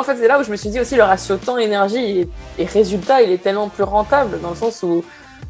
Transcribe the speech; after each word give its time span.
en 0.00 0.02
fait, 0.02 0.16
c'est 0.16 0.28
là 0.28 0.40
où 0.40 0.42
je 0.42 0.50
me 0.50 0.56
suis 0.56 0.70
dit 0.70 0.80
aussi 0.80 0.96
le 0.96 1.02
ratio 1.02 1.36
temps-énergie 1.36 2.28
et, 2.58 2.64
résultat, 2.64 3.22
il 3.22 3.30
est 3.30 3.42
tellement 3.42 3.68
plus 3.68 3.84
rentable 3.84 4.40
dans 4.40 4.50
le 4.50 4.56
sens 4.56 4.82
où 4.82 5.04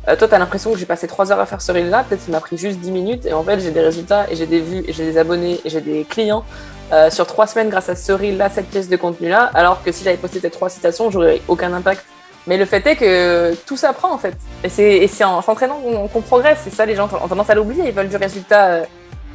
euh, 0.09 0.17
toi, 0.17 0.29
tu 0.29 0.35
as 0.35 0.39
l'impression 0.39 0.73
que 0.73 0.79
j'ai 0.79 0.87
passé 0.87 1.07
3 1.07 1.31
heures 1.31 1.41
à 1.41 1.47
faire 1.47 1.63
ce 1.63 1.71
reel-là, 1.71 2.05
peut-être 2.09 2.25
qu'il 2.25 2.33
m'a 2.33 2.41
pris 2.41 2.57
juste 2.57 2.79
10 2.81 2.91
minutes 2.91 3.27
et 3.27 3.33
en 3.33 3.45
fait, 3.45 3.61
j'ai 3.61 3.71
des 3.71 3.81
résultats 3.81 4.27
et 4.31 4.37
j'ai 4.37 4.47
des 4.47 4.61
vues 4.61 4.83
et 4.87 4.93
j'ai 4.93 5.05
des 5.05 5.19
abonnés 5.19 5.61
et 5.65 5.71
j'ai 5.71 5.81
des 5.81 6.05
clients 6.05 6.45
euh, 6.93 7.11
sur 7.11 7.27
3 7.27 7.47
semaines 7.47 7.69
grâce 7.69 7.89
à 7.89 7.95
ce 7.95 8.11
reel-là, 8.11 8.51
cette 8.51 8.69
pièce 8.69 8.89
de 8.89 8.97
contenu-là, 8.97 9.51
alors 9.55 9.83
que 9.85 9.93
si 9.93 10.03
j'avais 10.03 10.17
posté 10.17 10.41
tes 10.41 10.51
3 10.51 10.69
citations, 10.69 11.11
j'aurais 11.11 11.41
aucun 11.47 11.73
impact. 11.73 12.05
Mais 12.47 12.57
le 12.57 12.65
fait 12.65 12.85
est 12.87 12.97
que 12.97 13.55
tout 13.67 13.77
s'apprend 13.77 14.13
en 14.13 14.19
fait. 14.19 14.35
Et 14.65 15.07
c'est 15.07 15.25
en 15.25 15.43
s'entraînant 15.43 15.79
qu'on 16.13 16.23
progresse. 16.23 16.61
C'est 16.65 16.75
ça, 16.75 16.87
les 16.87 16.97
gens 16.97 17.05
ont 17.05 17.29
tendance 17.29 17.51
à 17.51 17.55
l'oublier. 17.55 17.85
Ils 17.87 17.93
veulent 17.93 18.09
du 18.09 18.17
résultat 18.17 18.67
euh, 18.67 18.85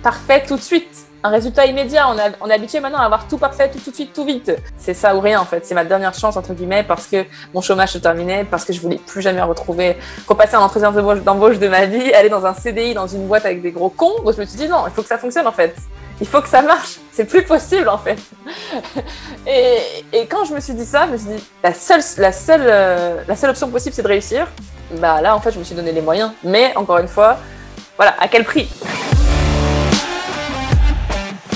parfait 0.01 0.43
tout 0.45 0.55
de 0.55 0.61
suite 0.61 1.04
un 1.23 1.29
résultat 1.29 1.65
immédiat. 1.65 2.07
On, 2.41 2.49
est 2.49 2.53
habitué 2.53 2.79
maintenant 2.79 2.99
à 2.99 3.05
avoir 3.05 3.27
tout 3.27 3.37
parfait, 3.37 3.69
tout, 3.69 3.79
tout 3.79 3.91
de 3.91 3.95
suite, 3.95 4.13
tout 4.13 4.25
vite. 4.25 4.51
C'est 4.77 4.93
ça 4.93 5.15
ou 5.15 5.19
rien 5.19 5.39
en 5.39 5.45
fait. 5.45 5.65
C'est 5.65 5.75
ma 5.75 5.83
dernière 5.83 6.13
chance 6.13 6.37
entre 6.37 6.53
guillemets 6.53 6.83
parce 6.83 7.07
que 7.07 7.25
mon 7.53 7.61
chômage 7.61 7.93
se 7.93 7.97
terminait, 7.97 8.43
parce 8.43 8.65
que 8.65 8.73
je 8.73 8.81
voulais 8.81 8.97
plus 8.97 9.21
jamais 9.21 9.41
retrouver, 9.41 9.97
repasser 10.27 10.55
un 10.55 10.61
entretien 10.61 10.91
d'embauche 10.91 11.59
de 11.59 11.67
ma 11.67 11.85
vie, 11.85 12.13
aller 12.13 12.29
dans 12.29 12.45
un 12.45 12.53
CDI 12.53 12.93
dans 12.93 13.07
une 13.07 13.27
boîte 13.27 13.45
avec 13.45 13.61
des 13.61 13.71
gros 13.71 13.89
cons. 13.89 14.21
Donc 14.23 14.35
je 14.35 14.41
me 14.41 14.45
suis 14.45 14.57
dit 14.57 14.67
non, 14.67 14.83
il 14.87 14.93
faut 14.93 15.01
que 15.01 15.07
ça 15.07 15.17
fonctionne 15.17 15.47
en 15.47 15.51
fait. 15.51 15.75
Il 16.21 16.27
faut 16.27 16.41
que 16.41 16.47
ça 16.47 16.61
marche. 16.61 16.97
C'est 17.11 17.25
plus 17.25 17.43
possible 17.43 17.89
en 17.89 17.97
fait. 17.97 18.19
et, 19.47 19.77
et, 20.13 20.27
quand 20.27 20.45
je 20.45 20.53
me 20.53 20.59
suis 20.59 20.73
dit 20.73 20.85
ça, 20.85 21.07
je 21.07 21.11
me 21.13 21.17
suis 21.17 21.27
dit 21.27 21.43
la 21.63 21.73
seule, 21.73 22.01
la 22.17 22.31
seule, 22.31 22.65
euh, 22.65 23.21
la 23.27 23.35
seule 23.35 23.49
option 23.49 23.69
possible 23.69 23.95
c'est 23.95 24.03
de 24.03 24.07
réussir. 24.07 24.47
Bah 24.99 25.19
là 25.19 25.35
en 25.35 25.39
fait 25.39 25.51
je 25.51 25.59
me 25.59 25.63
suis 25.63 25.75
donné 25.75 25.91
les 25.91 26.01
moyens. 26.01 26.31
Mais 26.43 26.75
encore 26.75 26.99
une 26.99 27.07
fois, 27.07 27.37
voilà, 27.97 28.15
à 28.19 28.27
quel 28.27 28.43
prix? 28.43 28.69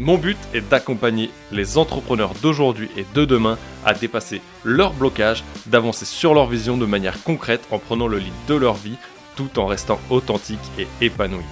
Mon 0.00 0.16
but 0.16 0.38
est 0.54 0.60
d'accompagner 0.60 1.28
les 1.50 1.76
entrepreneurs 1.76 2.32
d'aujourd'hui 2.40 2.88
et 2.96 3.04
de 3.14 3.24
demain 3.24 3.58
à 3.84 3.94
dépasser 3.94 4.40
leurs 4.62 4.92
blocages, 4.92 5.42
d'avancer 5.66 6.04
sur 6.04 6.34
leur 6.34 6.46
vision 6.46 6.76
de 6.76 6.86
manière 6.86 7.20
concrète 7.24 7.66
en 7.72 7.80
prenant 7.80 8.06
le 8.06 8.18
lead 8.18 8.32
de 8.46 8.54
leur 8.54 8.74
vie 8.74 8.94
tout 9.34 9.58
en 9.58 9.66
restant 9.66 9.98
authentique 10.08 10.60
et 10.78 10.86
épanoui. 11.04 11.42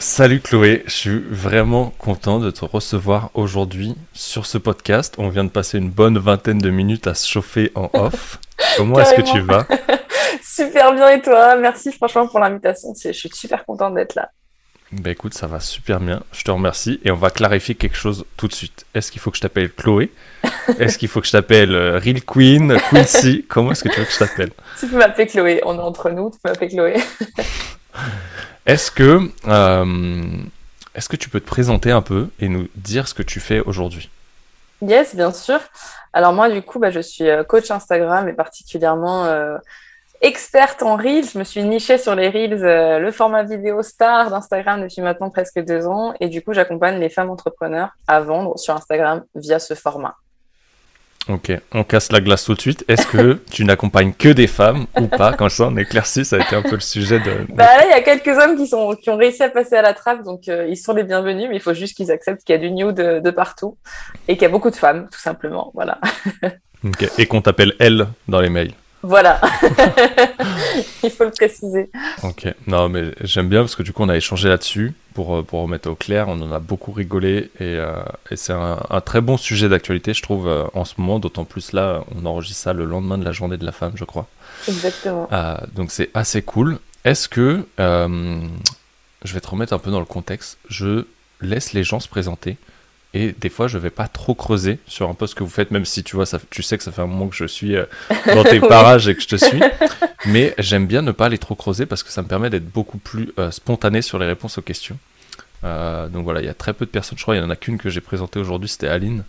Salut 0.00 0.40
Chloé, 0.40 0.82
je 0.86 0.92
suis 0.92 1.22
vraiment 1.30 1.94
content 1.98 2.40
de 2.40 2.50
te 2.50 2.64
recevoir 2.64 3.30
aujourd'hui 3.34 3.94
sur 4.12 4.46
ce 4.46 4.58
podcast. 4.58 5.14
On 5.18 5.28
vient 5.28 5.44
de 5.44 5.48
passer 5.48 5.78
une 5.78 5.90
bonne 5.90 6.18
vingtaine 6.18 6.58
de 6.58 6.70
minutes 6.70 7.06
à 7.06 7.14
se 7.14 7.28
chauffer 7.28 7.70
en 7.76 7.88
off. 7.94 8.40
Comment 8.76 8.98
est-ce 8.98 9.14
que 9.14 9.22
tu 9.22 9.40
vas? 9.40 9.66
Super 10.42 10.92
bien 10.92 11.10
et 11.10 11.22
toi? 11.22 11.56
Merci 11.56 11.92
franchement 11.92 12.26
pour 12.26 12.40
l'invitation. 12.40 12.92
Je 13.02 13.12
suis 13.12 13.30
super 13.32 13.64
contente 13.64 13.94
d'être 13.94 14.14
là. 14.14 14.30
Bah 14.92 15.10
écoute, 15.10 15.34
ça 15.34 15.46
va 15.46 15.60
super 15.60 16.00
bien. 16.00 16.20
Je 16.32 16.42
te 16.42 16.50
remercie 16.50 17.00
et 17.04 17.12
on 17.12 17.16
va 17.16 17.30
clarifier 17.30 17.76
quelque 17.76 17.96
chose 17.96 18.24
tout 18.36 18.48
de 18.48 18.52
suite. 18.52 18.86
Est-ce 18.92 19.12
qu'il 19.12 19.20
faut 19.20 19.30
que 19.30 19.36
je 19.36 19.42
t'appelle 19.42 19.70
Chloé? 19.72 20.10
Est-ce 20.80 20.98
qu'il 20.98 21.08
faut 21.08 21.20
que 21.20 21.28
je 21.28 21.32
t'appelle 21.32 21.72
euh, 21.72 21.98
Real 21.98 22.20
Queen, 22.22 22.76
Quincy? 22.90 23.44
Comment 23.48 23.70
est-ce 23.72 23.84
que 23.84 23.88
tu 23.88 24.00
veux 24.00 24.06
que 24.06 24.12
je 24.12 24.18
t'appelle? 24.18 24.50
Tu 24.78 24.88
peux 24.88 24.98
m'appeler 24.98 25.26
Chloé. 25.26 25.60
On 25.64 25.76
est 25.76 25.80
entre 25.80 26.10
nous. 26.10 26.30
Tu 26.30 26.38
peux 26.42 26.48
m'appeler 26.48 26.68
Chloé. 26.68 26.96
est-ce 28.66 28.90
que 28.90 29.30
euh, 29.46 30.24
est-ce 30.94 31.08
que 31.08 31.16
tu 31.16 31.28
peux 31.28 31.40
te 31.40 31.46
présenter 31.46 31.92
un 31.92 32.02
peu 32.02 32.28
et 32.40 32.48
nous 32.48 32.68
dire 32.74 33.06
ce 33.06 33.14
que 33.14 33.22
tu 33.22 33.38
fais 33.38 33.60
aujourd'hui? 33.60 34.10
Yes, 34.82 35.14
bien 35.14 35.32
sûr. 35.32 35.60
Alors 36.12 36.32
moi, 36.32 36.50
du 36.50 36.62
coup, 36.62 36.80
bah, 36.80 36.90
je 36.90 37.00
suis 37.00 37.28
euh, 37.28 37.44
coach 37.44 37.70
Instagram 37.70 38.28
et 38.28 38.32
particulièrement 38.32 39.26
experte 40.20 40.82
en 40.82 40.96
Reels. 40.96 41.30
Je 41.32 41.38
me 41.38 41.44
suis 41.44 41.62
nichée 41.62 41.98
sur 41.98 42.14
les 42.14 42.28
Reels, 42.28 42.64
euh, 42.64 42.98
le 42.98 43.10
format 43.10 43.42
vidéo 43.42 43.82
star 43.82 44.30
d'Instagram 44.30 44.82
depuis 44.82 45.02
maintenant 45.02 45.30
presque 45.30 45.58
deux 45.64 45.86
ans. 45.86 46.14
Et 46.20 46.28
du 46.28 46.42
coup, 46.42 46.52
j'accompagne 46.52 46.98
les 46.98 47.08
femmes 47.08 47.30
entrepreneurs 47.30 47.90
à 48.06 48.20
vendre 48.20 48.58
sur 48.58 48.74
Instagram 48.74 49.24
via 49.34 49.58
ce 49.58 49.74
format. 49.74 50.16
Ok, 51.28 51.52
on 51.72 51.84
casse 51.84 52.10
la 52.12 52.20
glace 52.20 52.44
tout 52.44 52.54
de 52.54 52.60
suite. 52.60 52.84
Est-ce 52.88 53.06
que 53.06 53.40
tu 53.50 53.64
n'accompagnes 53.64 54.12
que 54.12 54.30
des 54.30 54.46
femmes 54.46 54.86
ou 54.98 55.06
pas? 55.06 55.34
Quand 55.34 55.48
ça, 55.48 55.64
on 55.64 55.76
éclaircit, 55.76 56.24
ça 56.24 56.36
a 56.36 56.40
été 56.40 56.56
un 56.56 56.62
peu 56.62 56.74
le 56.74 56.80
sujet 56.80 57.20
de. 57.20 57.46
Bah 57.50 57.64
là, 57.64 57.84
il 57.86 57.90
y 57.90 57.92
a 57.92 58.00
quelques 58.00 58.36
hommes 58.36 58.56
qui, 58.56 58.66
sont, 58.66 58.96
qui 58.96 59.10
ont 59.10 59.16
réussi 59.16 59.42
à 59.42 59.50
passer 59.50 59.76
à 59.76 59.82
la 59.82 59.92
trappe, 59.92 60.24
donc 60.24 60.48
euh, 60.48 60.66
ils 60.68 60.78
sont 60.78 60.94
les 60.94 61.04
bienvenus, 61.04 61.46
mais 61.48 61.56
il 61.56 61.60
faut 61.60 61.74
juste 61.74 61.96
qu'ils 61.96 62.10
acceptent 62.10 62.42
qu'il 62.42 62.54
y 62.54 62.58
a 62.58 62.60
du 62.60 62.70
new 62.70 62.92
de, 62.92 63.20
de 63.20 63.30
partout 63.30 63.76
et 64.28 64.34
qu'il 64.34 64.42
y 64.42 64.46
a 64.46 64.48
beaucoup 64.48 64.70
de 64.70 64.76
femmes, 64.76 65.08
tout 65.12 65.20
simplement. 65.20 65.70
Voilà. 65.74 65.98
ok, 66.84 67.10
et 67.18 67.26
qu'on 67.26 67.42
t'appelle 67.42 67.74
elle 67.78 68.08
dans 68.26 68.40
les 68.40 68.50
mails. 68.50 68.72
Voilà, 69.02 69.40
il 71.02 71.10
faut 71.10 71.24
le 71.24 71.30
préciser. 71.30 71.90
Ok, 72.22 72.46
non 72.66 72.90
mais 72.90 73.14
j'aime 73.22 73.48
bien 73.48 73.60
parce 73.60 73.74
que 73.74 73.82
du 73.82 73.94
coup 73.94 74.02
on 74.02 74.10
a 74.10 74.16
échangé 74.16 74.48
là-dessus 74.48 74.92
pour, 75.14 75.36
euh, 75.36 75.42
pour 75.42 75.62
remettre 75.62 75.88
au 75.88 75.94
clair, 75.94 76.28
on 76.28 76.40
en 76.42 76.52
a 76.52 76.58
beaucoup 76.58 76.92
rigolé 76.92 77.50
et, 77.58 77.76
euh, 77.76 78.02
et 78.30 78.36
c'est 78.36 78.52
un, 78.52 79.00
très 79.04 79.22
bon 79.22 79.38
sujet 79.38 79.70
d'actualité 79.70 80.12
je 80.12 80.22
trouve 80.22 80.48
euh, 80.48 80.64
en 80.74 80.84
ce 80.84 80.94
moment, 80.98 81.18
d'autant 81.18 81.44
plus 81.44 81.72
là 81.72 82.04
on 82.14 82.26
enregistre 82.26 82.62
ça 82.62 82.72
le 82.74 82.84
lendemain 82.84 83.16
de 83.16 83.24
la 83.24 83.32
journée 83.32 83.56
de 83.56 83.64
la 83.64 83.72
femme 83.72 83.92
je 83.94 84.04
crois. 84.04 84.26
Exactement. 84.68 85.28
donc 85.74 85.90
c'est 85.90 86.10
assez 86.12 86.42
cool. 86.42 86.78
Est-ce 87.06 87.30
que, 87.30 87.64
je 87.78 89.34
vais 89.34 89.40
te 89.40 89.48
remettre 89.48 89.72
un 89.72 89.78
peu 89.78 89.90
dans 89.90 90.00
le 90.00 90.04
contexte, 90.04 90.58
je 90.68 91.06
laisse 91.40 91.72
les 91.72 91.84
gens 91.84 92.00
se 92.00 92.08
présenter 92.08 92.58
et 93.12 93.34
des 93.38 93.48
fois 93.48 93.66
je 93.66 93.78
vais 93.78 93.90
pas 93.90 94.06
trop 94.08 94.34
creuser 94.34 94.78
sur 94.86 95.08
un 95.08 95.14
peu 95.14 95.26
ce 95.26 95.34
que 95.34 95.42
vous 95.42 95.50
faites 95.50 95.70
même 95.70 95.84
si 95.84 96.04
tu 96.04 96.16
vois 96.16 96.26
ça, 96.26 96.38
tu 96.50 96.62
sais 96.62 96.78
que 96.78 96.84
ça 96.84 96.92
fait 96.92 97.02
un 97.02 97.06
moment 97.06 97.28
que 97.28 97.36
je 97.36 97.44
suis 97.44 97.76
euh, 97.76 97.84
dans 98.26 98.44
tes 98.44 98.60
parages 98.60 99.08
et 99.08 99.14
que 99.14 99.22
je 99.22 99.28
te 99.28 99.36
suis. 99.36 99.60
Mais 100.26 100.54
j'aime 100.58 100.86
bien 100.86 101.02
ne 101.02 101.12
pas 101.12 101.26
aller 101.26 101.38
trop 101.38 101.54
creuser 101.54 101.86
parce 101.86 102.02
que 102.02 102.10
ça 102.10 102.22
me 102.22 102.28
permet 102.28 102.50
d'être 102.50 102.70
beaucoup 102.70 102.98
plus 102.98 103.32
euh, 103.38 103.50
spontané 103.50 104.02
sur 104.02 104.18
les 104.18 104.26
réponses 104.26 104.58
aux 104.58 104.62
questions. 104.62 104.98
Euh, 105.64 106.08
donc 106.08 106.24
voilà 106.24 106.40
il 106.40 106.46
y 106.46 106.48
a 106.48 106.54
très 106.54 106.72
peu 106.72 106.86
de 106.86 106.90
personnes 106.90 107.18
je 107.18 107.22
crois 107.22 107.36
il 107.36 107.38
y 107.38 107.44
en 107.44 107.50
a 107.50 107.56
qu'une 107.56 107.76
que 107.76 107.90
j'ai 107.90 108.00
présentée 108.00 108.38
aujourd'hui 108.38 108.68
c'était 108.68 108.88
Aline. 108.88 109.24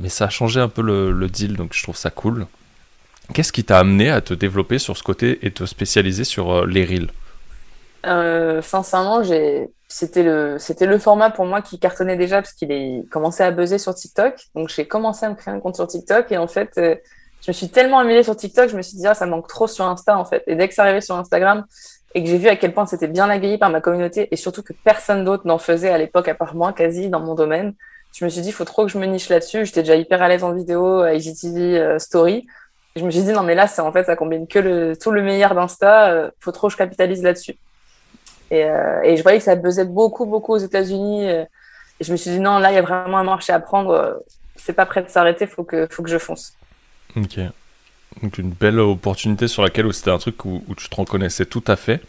Mais 0.00 0.10
ça 0.10 0.26
a 0.26 0.28
changé 0.28 0.60
un 0.60 0.68
peu 0.68 0.82
le, 0.82 1.10
le, 1.12 1.28
deal 1.28 1.56
donc 1.56 1.72
je 1.72 1.82
trouve 1.82 1.96
ça 1.96 2.10
cool. 2.10 2.46
Qu'est-ce 3.32 3.52
qui 3.52 3.64
t'a 3.64 3.78
amené 3.78 4.10
à 4.10 4.20
te 4.20 4.34
développer 4.34 4.78
sur 4.78 4.98
ce 4.98 5.02
côté 5.02 5.38
et 5.46 5.50
te 5.50 5.64
spécialiser 5.64 6.24
sur 6.24 6.66
les 6.66 6.84
reels? 6.84 7.08
Sincèrement 8.62 9.22
j'ai 9.22 9.70
c'était 9.88 10.22
le, 10.22 10.98
format 10.98 11.30
pour 11.30 11.44
moi 11.44 11.62
qui 11.62 11.78
cartonnait 11.78 12.16
déjà 12.16 12.42
parce 12.42 12.52
qu'il 12.52 12.72
est 12.72 13.08
commencé 13.10 13.42
à 13.42 13.50
buzzer 13.50 13.78
sur 13.78 13.94
TikTok. 13.94 14.34
Donc 14.54 14.68
j'ai 14.68 14.86
commencé 14.86 15.26
à 15.26 15.30
me 15.30 15.34
créer 15.34 15.54
un 15.54 15.60
compte 15.60 15.76
sur 15.76 15.86
TikTok 15.86 16.30
et 16.32 16.38
en 16.38 16.48
fait, 16.48 16.70
euh, 16.78 16.96
je 17.42 17.50
me 17.50 17.52
suis 17.52 17.68
tellement 17.68 18.00
amusée 18.00 18.22
sur 18.24 18.36
TikTok, 18.36 18.68
je 18.68 18.76
me 18.76 18.82
suis 18.82 18.96
dit 18.96 19.06
ah 19.06 19.14
ça 19.14 19.26
manque 19.26 19.48
trop 19.48 19.66
sur 19.66 19.84
Insta 19.84 20.18
en 20.18 20.24
fait. 20.24 20.42
Et 20.46 20.56
dès 20.56 20.68
que 20.68 20.74
ça 20.74 20.82
arrivait 20.82 21.00
sur 21.00 21.14
Instagram 21.14 21.64
et 22.14 22.22
que 22.24 22.28
j'ai 22.28 22.38
vu 22.38 22.48
à 22.48 22.56
quel 22.56 22.74
point 22.74 22.86
c'était 22.86 23.08
bien 23.08 23.30
accueilli 23.30 23.58
par 23.58 23.70
ma 23.70 23.80
communauté 23.80 24.28
et 24.32 24.36
surtout 24.36 24.62
que 24.62 24.72
personne 24.72 25.24
d'autre 25.24 25.46
n'en 25.46 25.58
faisait 25.58 25.90
à 25.90 25.98
l'époque 25.98 26.28
à 26.28 26.34
part 26.34 26.54
moi 26.54 26.72
quasi 26.72 27.08
dans 27.08 27.20
mon 27.20 27.34
domaine, 27.34 27.74
je 28.12 28.24
me 28.24 28.30
suis 28.30 28.40
dit 28.40 28.48
il 28.48 28.52
faut 28.52 28.64
trop 28.64 28.86
que 28.86 28.90
je 28.90 28.98
me 28.98 29.06
niche 29.06 29.28
là-dessus. 29.28 29.66
J'étais 29.66 29.82
déjà 29.82 29.94
hyper 29.94 30.20
à 30.20 30.28
l'aise 30.28 30.42
en 30.42 30.52
vidéo, 30.52 31.00
à 31.00 31.14
IGTV, 31.14 31.78
euh, 31.78 31.98
story. 31.98 32.46
je 32.96 33.04
me 33.04 33.10
suis 33.10 33.22
dit 33.22 33.32
non 33.32 33.44
mais 33.44 33.54
là 33.54 33.68
c'est 33.68 33.82
en 33.82 33.92
fait 33.92 34.04
ça 34.04 34.16
combine 34.16 34.48
que 34.48 34.94
tout 35.00 35.12
le 35.12 35.22
meilleur 35.22 35.54
d'Insta, 35.54 36.10
euh, 36.10 36.30
faut 36.40 36.52
trop 36.52 36.66
que 36.66 36.72
je 36.72 36.78
capitalise 36.78 37.22
là-dessus. 37.22 37.56
Et, 38.50 38.64
euh, 38.64 39.02
et, 39.02 39.16
je 39.16 39.22
voyais 39.22 39.38
que 39.38 39.44
ça 39.44 39.56
buzzait 39.56 39.84
beaucoup, 39.84 40.26
beaucoup 40.26 40.54
aux 40.54 40.58
États-Unis. 40.58 41.28
Euh, 41.28 41.44
et 42.00 42.04
je 42.04 42.12
me 42.12 42.16
suis 42.16 42.30
dit, 42.30 42.40
non, 42.40 42.58
là, 42.58 42.70
il 42.70 42.74
y 42.74 42.78
a 42.78 42.82
vraiment 42.82 43.18
un 43.18 43.24
marché 43.24 43.52
à 43.52 43.60
prendre. 43.60 43.90
Euh, 43.90 44.14
c'est 44.56 44.72
pas 44.72 44.86
prêt 44.86 45.02
de 45.02 45.08
s'arrêter, 45.08 45.44
il 45.44 45.50
faut 45.50 45.64
que, 45.64 45.86
faut 45.90 46.02
que 46.02 46.10
je 46.10 46.18
fonce. 46.18 46.54
Ok. 47.16 47.38
Donc 48.22 48.38
une 48.38 48.50
belle 48.50 48.80
opportunité 48.80 49.46
sur 49.46 49.62
laquelle 49.62 49.92
c'était 49.92 50.10
un 50.10 50.18
truc 50.18 50.42
où, 50.46 50.62
tu 50.76 50.88
te 50.88 50.96
reconnaissais 50.96 51.44
tout 51.44 51.64
à 51.66 51.76
fait. 51.76 52.00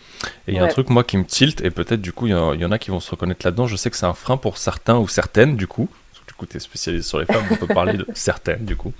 Et 0.47 0.53
il 0.53 0.53
y 0.53 0.59
a 0.59 0.63
un 0.63 0.67
truc 0.67 0.89
moi 0.89 1.03
qui 1.03 1.17
me 1.17 1.25
tilt 1.25 1.59
et 1.61 1.69
peut-être 1.69 2.01
du 2.01 2.13
coup 2.13 2.27
il 2.27 2.31
y, 2.31 2.65
en 2.65 2.71
a 2.71 2.77
qui 2.79 2.91
vont 2.91 3.01
se 3.01 3.11
reconnaître 3.11 3.45
là-dedans. 3.45 3.67
Je 3.67 3.75
sais 3.75 3.89
que 3.89 3.97
c'est 3.97 4.05
un 4.05 4.13
frein 4.13 4.37
pour 4.37 4.57
certains 4.57 4.97
ou 4.97 5.09
certaines 5.09 5.57
du 5.57 5.67
coup. 5.67 5.89
du 6.25 6.33
coup 6.33 6.45
tu 6.45 6.55
es 6.55 6.59
spécialisé 6.61 7.03
sur 7.03 7.19
les 7.19 7.25
femmes, 7.25 7.43
on 7.51 7.55
peut 7.55 7.67
parler 7.67 7.93
de 7.97 8.07
certaines 8.13 8.63
du 8.63 8.77
coup. 8.77 8.93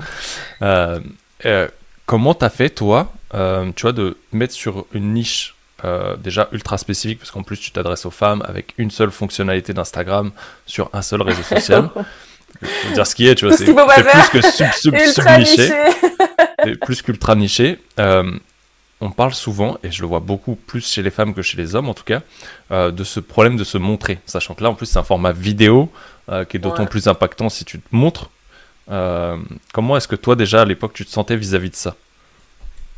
Euh, 0.62 1.00
euh, 1.46 1.70
comment 2.06 2.34
t'as 2.34 2.50
fait 2.50 2.72
toi, 2.72 3.14
tu 3.32 3.82
vois, 3.84 3.94
de 3.94 4.18
mettre 4.34 4.54
sur 4.54 4.86
une 4.92 5.14
niche 5.14 5.56
euh, 5.86 6.16
déjà 6.18 6.48
ultra 6.54 6.80
spécifique 6.80 7.20
parce 7.20 7.30
qu'en 7.30 7.44
plus 7.44 7.58
tu 7.58 7.70
t'adresses 7.72 8.08
aux 8.08 8.12
femmes 8.12 8.44
avec 8.48 8.74
une 8.80 8.90
seule 8.90 9.12
fonctionnalité 9.12 9.74
d'Instagram 9.74 10.32
sur 10.66 10.90
un 10.94 11.04
seul 11.04 11.22
réseau 11.22 11.44
social. 11.44 11.90
Veux 12.62 12.94
dire 12.94 13.06
ce 13.06 13.14
qui 13.14 13.28
est, 13.28 13.36
tu 13.36 13.46
vois, 13.46 13.56
c'est 13.56 13.66
plus 13.66 14.30
que 14.32 14.42
sub, 14.42 14.72
sub, 14.72 14.98
sub 14.98 15.26
niché. 15.38 15.72
plus 16.82 17.02
qu'ultra 17.04 17.36
niché. 17.36 17.80
Euh, 18.00 18.32
on 19.00 19.12
parle 19.12 19.36
souvent, 19.36 19.78
et 19.84 19.92
je 19.92 20.02
le 20.02 20.08
vois 20.08 20.20
beaucoup 20.20 20.56
plus 20.56 20.92
chez 20.92 21.04
les 21.04 21.12
femmes 21.12 21.36
que 21.36 21.44
chez 21.44 21.56
les 21.56 21.76
hommes 21.76 21.88
en 21.88 21.94
tout 21.94 22.04
cas, 22.04 22.22
euh, 22.72 22.90
de 22.90 23.04
ce 23.04 23.20
problème 23.20 23.56
de 23.56 23.64
se 23.64 23.78
montrer. 23.78 24.18
Sachant 24.26 24.56
que 24.56 24.64
là 24.64 24.72
en 24.72 24.74
plus 24.74 24.88
c'est 24.88 24.98
un 24.98 25.04
format 25.04 25.32
vidéo 25.32 25.92
qui 26.50 26.58
est 26.58 26.60
d'autant 26.60 26.88
plus 26.88 27.08
impactant 27.08 27.50
si 27.50 27.64
tu 27.64 27.80
te 27.80 27.88
montres. 27.92 28.32
comment 28.88 29.96
est-ce 29.96 30.08
que 30.08 30.16
toi 30.16 30.36
déjà 30.36 30.62
à 30.62 30.66
l'époque 30.66 30.94
tu 30.94 31.06
te 31.06 31.12
sentais 31.12 31.36
vis-à-vis 31.36 31.70
de 31.70 31.76
ça? 31.76 31.96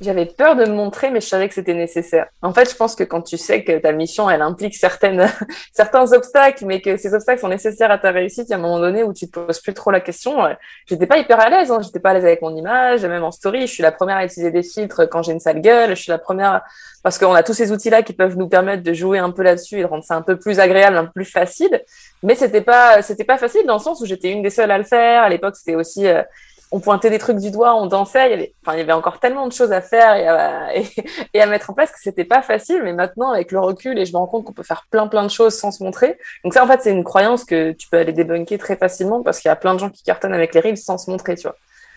J'avais 0.02 0.26
peur 0.26 0.56
de 0.56 0.66
me 0.66 0.74
montrer, 0.74 1.12
mais 1.12 1.22
je 1.22 1.28
savais 1.28 1.48
que 1.48 1.54
c'était 1.54 1.74
nécessaire. 1.74 2.28
En 2.42 2.54
fait, 2.54 2.70
je 2.70 2.76
pense 2.76 2.96
que 2.96 3.04
quand 3.04 3.22
tu 3.22 3.38
sais 3.38 3.64
que 3.64 3.78
ta 3.80 3.92
mission, 3.92 4.30
elle 4.30 4.42
implique 4.42 4.76
certaines, 4.76 5.28
certains 5.74 6.12
obstacles, 6.14 6.66
mais 6.66 6.82
que 6.82 6.98
ces 6.98 7.14
obstacles 7.14 7.42
sont 7.42 7.50
nécessaires 7.50 7.92
à 7.92 7.98
ta 7.98 8.12
réussite, 8.12 8.48
il 8.48 8.52
y 8.52 8.54
a 8.54 8.58
un 8.58 8.62
moment 8.62 8.80
donné 8.80 9.04
où 9.04 9.14
tu 9.14 9.28
te 9.28 9.40
poses 9.40 9.60
plus 9.60 9.74
trop 9.74 9.92
la 9.92 10.00
question. 10.00 10.38
J'étais 10.86 11.08
pas 11.08 11.18
hyper 11.18 11.40
à 11.40 11.50
l'aise, 11.50 11.72
hein. 11.72 11.82
j'étais 11.82 12.00
pas 12.00 12.12
à 12.12 12.14
l'aise 12.14 12.26
avec 12.26 12.42
mon 12.42 12.56
image, 12.56 13.06
même 13.06 13.24
en 13.24 13.32
story. 13.32 13.62
Je 13.68 13.74
suis 13.74 13.84
la 13.84 13.92
première 13.92 14.18
à 14.18 14.26
utiliser 14.26 14.52
des 14.52 14.64
filtres 14.64 15.10
quand 15.10 15.24
j'ai 15.24 15.34
une 15.34 15.40
sale 15.40 15.62
gueule. 15.62 15.96
Je 15.96 16.02
suis 16.02 16.12
la 16.12 16.18
première 16.18 16.62
parce 17.04 17.18
qu'on 17.18 17.34
a 17.34 17.44
tous 17.44 17.54
ces 17.54 17.72
outils-là 17.72 18.04
qui 18.04 18.14
peuvent 18.14 18.38
nous 18.38 18.50
permettre 18.50 18.84
de 18.84 18.94
jouer 18.94 19.20
un 19.20 19.32
peu 19.32 19.44
là-dessus 19.44 19.80
et 19.80 19.82
de 19.82 19.88
rendre 19.88 20.04
ça 20.04 20.16
un 20.16 20.22
peu 20.22 20.38
plus 20.38 20.60
agréable, 20.60 20.98
un 20.98 21.06
peu 21.06 21.12
plus 21.12 21.26
facile. 21.26 21.82
Mais 22.24 22.36
c'était 22.36 22.62
pas, 22.62 23.02
c'était 23.02 23.24
pas 23.24 23.38
facile 23.38 23.66
dans 23.66 23.76
le 23.76 23.80
sens 23.80 24.02
où 24.02 24.06
j'étais 24.06 24.32
une 24.32 24.42
des 24.42 24.50
seules 24.50 24.72
à 24.72 24.78
le 24.78 24.84
faire. 24.84 25.24
À 25.24 25.30
l'époque, 25.30 25.56
c'était 25.56 25.76
aussi 25.76 26.08
euh, 26.08 26.24
on 26.72 26.80
pointait 26.80 27.10
des 27.10 27.18
trucs 27.18 27.38
du 27.38 27.50
doigt, 27.50 27.76
on 27.76 27.88
dansait. 27.88 28.28
Il 28.28 28.32
y 28.32 28.34
avait, 28.34 28.54
enfin, 28.62 28.76
il 28.76 28.80
y 28.80 28.82
avait 28.82 28.94
encore 28.94 29.20
tellement 29.20 29.48
de 29.48 29.54
choses 29.54 29.72
à 29.72 29.82
faire 29.82 30.16
et 30.16 30.28
à, 30.28 30.70
et, 31.34 31.42
à 31.42 31.46
mettre 31.48 31.70
en 31.70 31.74
place 31.74 31.92
que 31.92 32.00
c'était 32.00 32.26
pas 32.26 32.42
facile. 32.42 32.82
Mais 32.84 32.94
maintenant, 32.94 33.32
avec 33.32 33.52
le 33.52 33.60
recul, 33.60 33.98
et 33.98 34.06
je 34.06 34.14
me 34.14 34.18
rends 34.18 34.28
compte 34.28 34.46
qu'on 34.46 34.54
peut 34.54 34.64
faire 34.64 34.86
plein 34.92 35.08
plein 35.08 35.24
de 35.24 35.32
choses 35.32 35.56
sans 35.56 35.72
se 35.72 35.84
montrer. 35.84 36.20
Donc 36.44 36.54
ça, 36.54 36.64
en 36.64 36.68
fait, 36.68 36.82
c'est 36.82 36.92
une 36.92 37.04
croyance 37.04 37.44
que 37.44 37.72
tu 37.72 37.88
peux 37.90 37.98
aller 37.98 38.14
débunker 38.14 38.58
très 38.58 38.76
facilement 38.76 39.24
parce 39.24 39.40
qu'il 39.40 39.50
y 39.50 39.52
a 39.52 39.56
plein 39.56 39.74
de 39.74 39.80
gens 39.80 39.90
qui 39.90 40.04
cartonnent 40.04 40.34
avec 40.34 40.54
les 40.54 40.62
reels 40.62 40.78
sans 40.78 40.98
se 40.98 41.10
montrer, 41.10 41.36
tu 41.36 41.44
vois. 41.44 41.56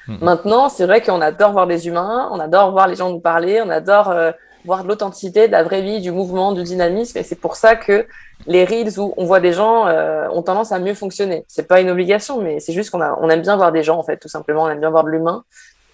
Mm-hmm. 0.09 0.25
Maintenant, 0.25 0.69
c'est 0.69 0.87
vrai 0.87 1.03
qu'on 1.03 1.21
adore 1.21 1.53
voir 1.53 1.67
des 1.67 1.87
humains, 1.87 2.29
on 2.33 2.41
adore 2.41 2.73
voir 2.73 2.89
les 2.89 2.97
gens 2.97 3.11
nous 3.11 3.21
parler, 3.21 3.63
on 3.63 3.69
adore 3.69 4.11
euh, 4.11 4.33
voir 4.64 4.85
de 4.85 4.88
l'authenticité, 4.88 5.47
de 5.47 5.53
la 5.53 5.62
vraie 5.62 5.82
vie, 5.82 6.00
du 6.00 6.11
mouvement, 6.11 6.53
du 6.53 6.62
dynamisme. 6.62 7.19
Et 7.19 7.23
c'est 7.23 7.41
pour 7.41 7.56
ça 7.56 7.76
que 7.76 8.06
les 8.47 8.64
reels 8.64 8.99
où 8.99 9.14
on 9.17 9.25
voit 9.25 9.41
des 9.41 9.53
gens 9.53 9.87
euh, 9.87 10.29
ont 10.31 10.43
tendance 10.43 10.73
à 10.73 10.79
mieux 10.79 10.94
fonctionner. 10.94 11.44
C'est 11.49 11.69
pas 11.69 11.81
une 11.81 11.91
obligation, 11.91 12.41
mais 12.41 12.61
c'est 12.61 12.73
juste 12.73 12.91
qu'on 12.91 13.00
a, 13.00 13.17
on 13.20 13.29
aime 13.29 13.43
bien 13.43 13.56
voir 13.56 13.73
des 13.73 13.82
gens 13.82 13.99
en 13.99 14.03
fait, 14.03 14.17
tout 14.17 14.29
simplement. 14.29 14.64
On 14.64 14.69
aime 14.69 14.81
bien 14.81 14.91
voir 14.91 15.05
de 15.05 15.11
l'humain. 15.11 15.44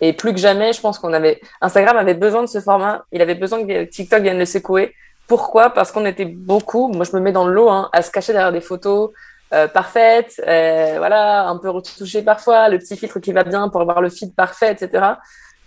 Et 0.01 0.13
plus 0.13 0.33
que 0.33 0.39
jamais, 0.39 0.73
je 0.73 0.81
pense 0.81 0.99
qu'on 0.99 1.13
avait, 1.13 1.41
Instagram 1.61 1.97
avait 1.97 2.15
besoin 2.15 2.43
de 2.43 2.47
ce 2.49 2.61
format. 2.61 3.05
Il 3.13 3.21
avait 3.21 3.35
besoin 3.35 3.67
que 3.67 3.85
TikTok 3.85 4.23
vienne 4.23 4.39
le 4.39 4.45
secouer. 4.45 4.95
Pourquoi? 5.27 5.71
Parce 5.71 5.93
qu'on 5.93 6.07
était 6.07 6.25
beaucoup. 6.25 6.89
Moi, 6.89 7.05
je 7.05 7.17
me 7.17 7.21
mets 7.21 7.33
dans 7.33 7.47
le 7.47 7.53
lot 7.53 7.69
hein, 7.69 7.89
à 7.93 8.03
se 8.03 8.11
cacher 8.11 8.33
derrière 8.33 8.53
des 8.53 8.61
photos. 8.61 9.11
Euh, 9.55 9.67
parfaites, 9.67 10.43
euh, 10.47 10.97
voilà, 10.99 11.49
un 11.49 11.57
peu 11.57 11.71
retouchées 11.71 12.21
parfois, 12.21 12.69
le 12.69 12.79
petit 12.79 12.99
filtre 12.99 13.19
qui 13.19 13.33
va 13.33 13.45
bien 13.45 13.71
pour 13.71 13.81
avoir 13.81 14.03
le 14.03 14.11
feed 14.11 14.35
parfait, 14.35 14.73
etc. 14.73 15.15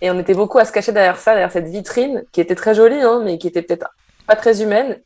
Et 0.01 0.09
on 0.09 0.19
était 0.19 0.33
beaucoup 0.33 0.57
à 0.57 0.65
se 0.65 0.71
cacher 0.71 0.91
derrière 0.91 1.17
ça, 1.17 1.31
derrière 1.31 1.51
cette 1.51 1.67
vitrine 1.67 2.23
qui 2.31 2.41
était 2.41 2.55
très 2.55 2.73
jolie, 2.73 3.01
hein, 3.01 3.21
mais 3.23 3.37
qui 3.37 3.47
était 3.47 3.61
peut-être 3.61 3.87
pas 4.27 4.35
très 4.35 4.61
humaine. 4.61 4.99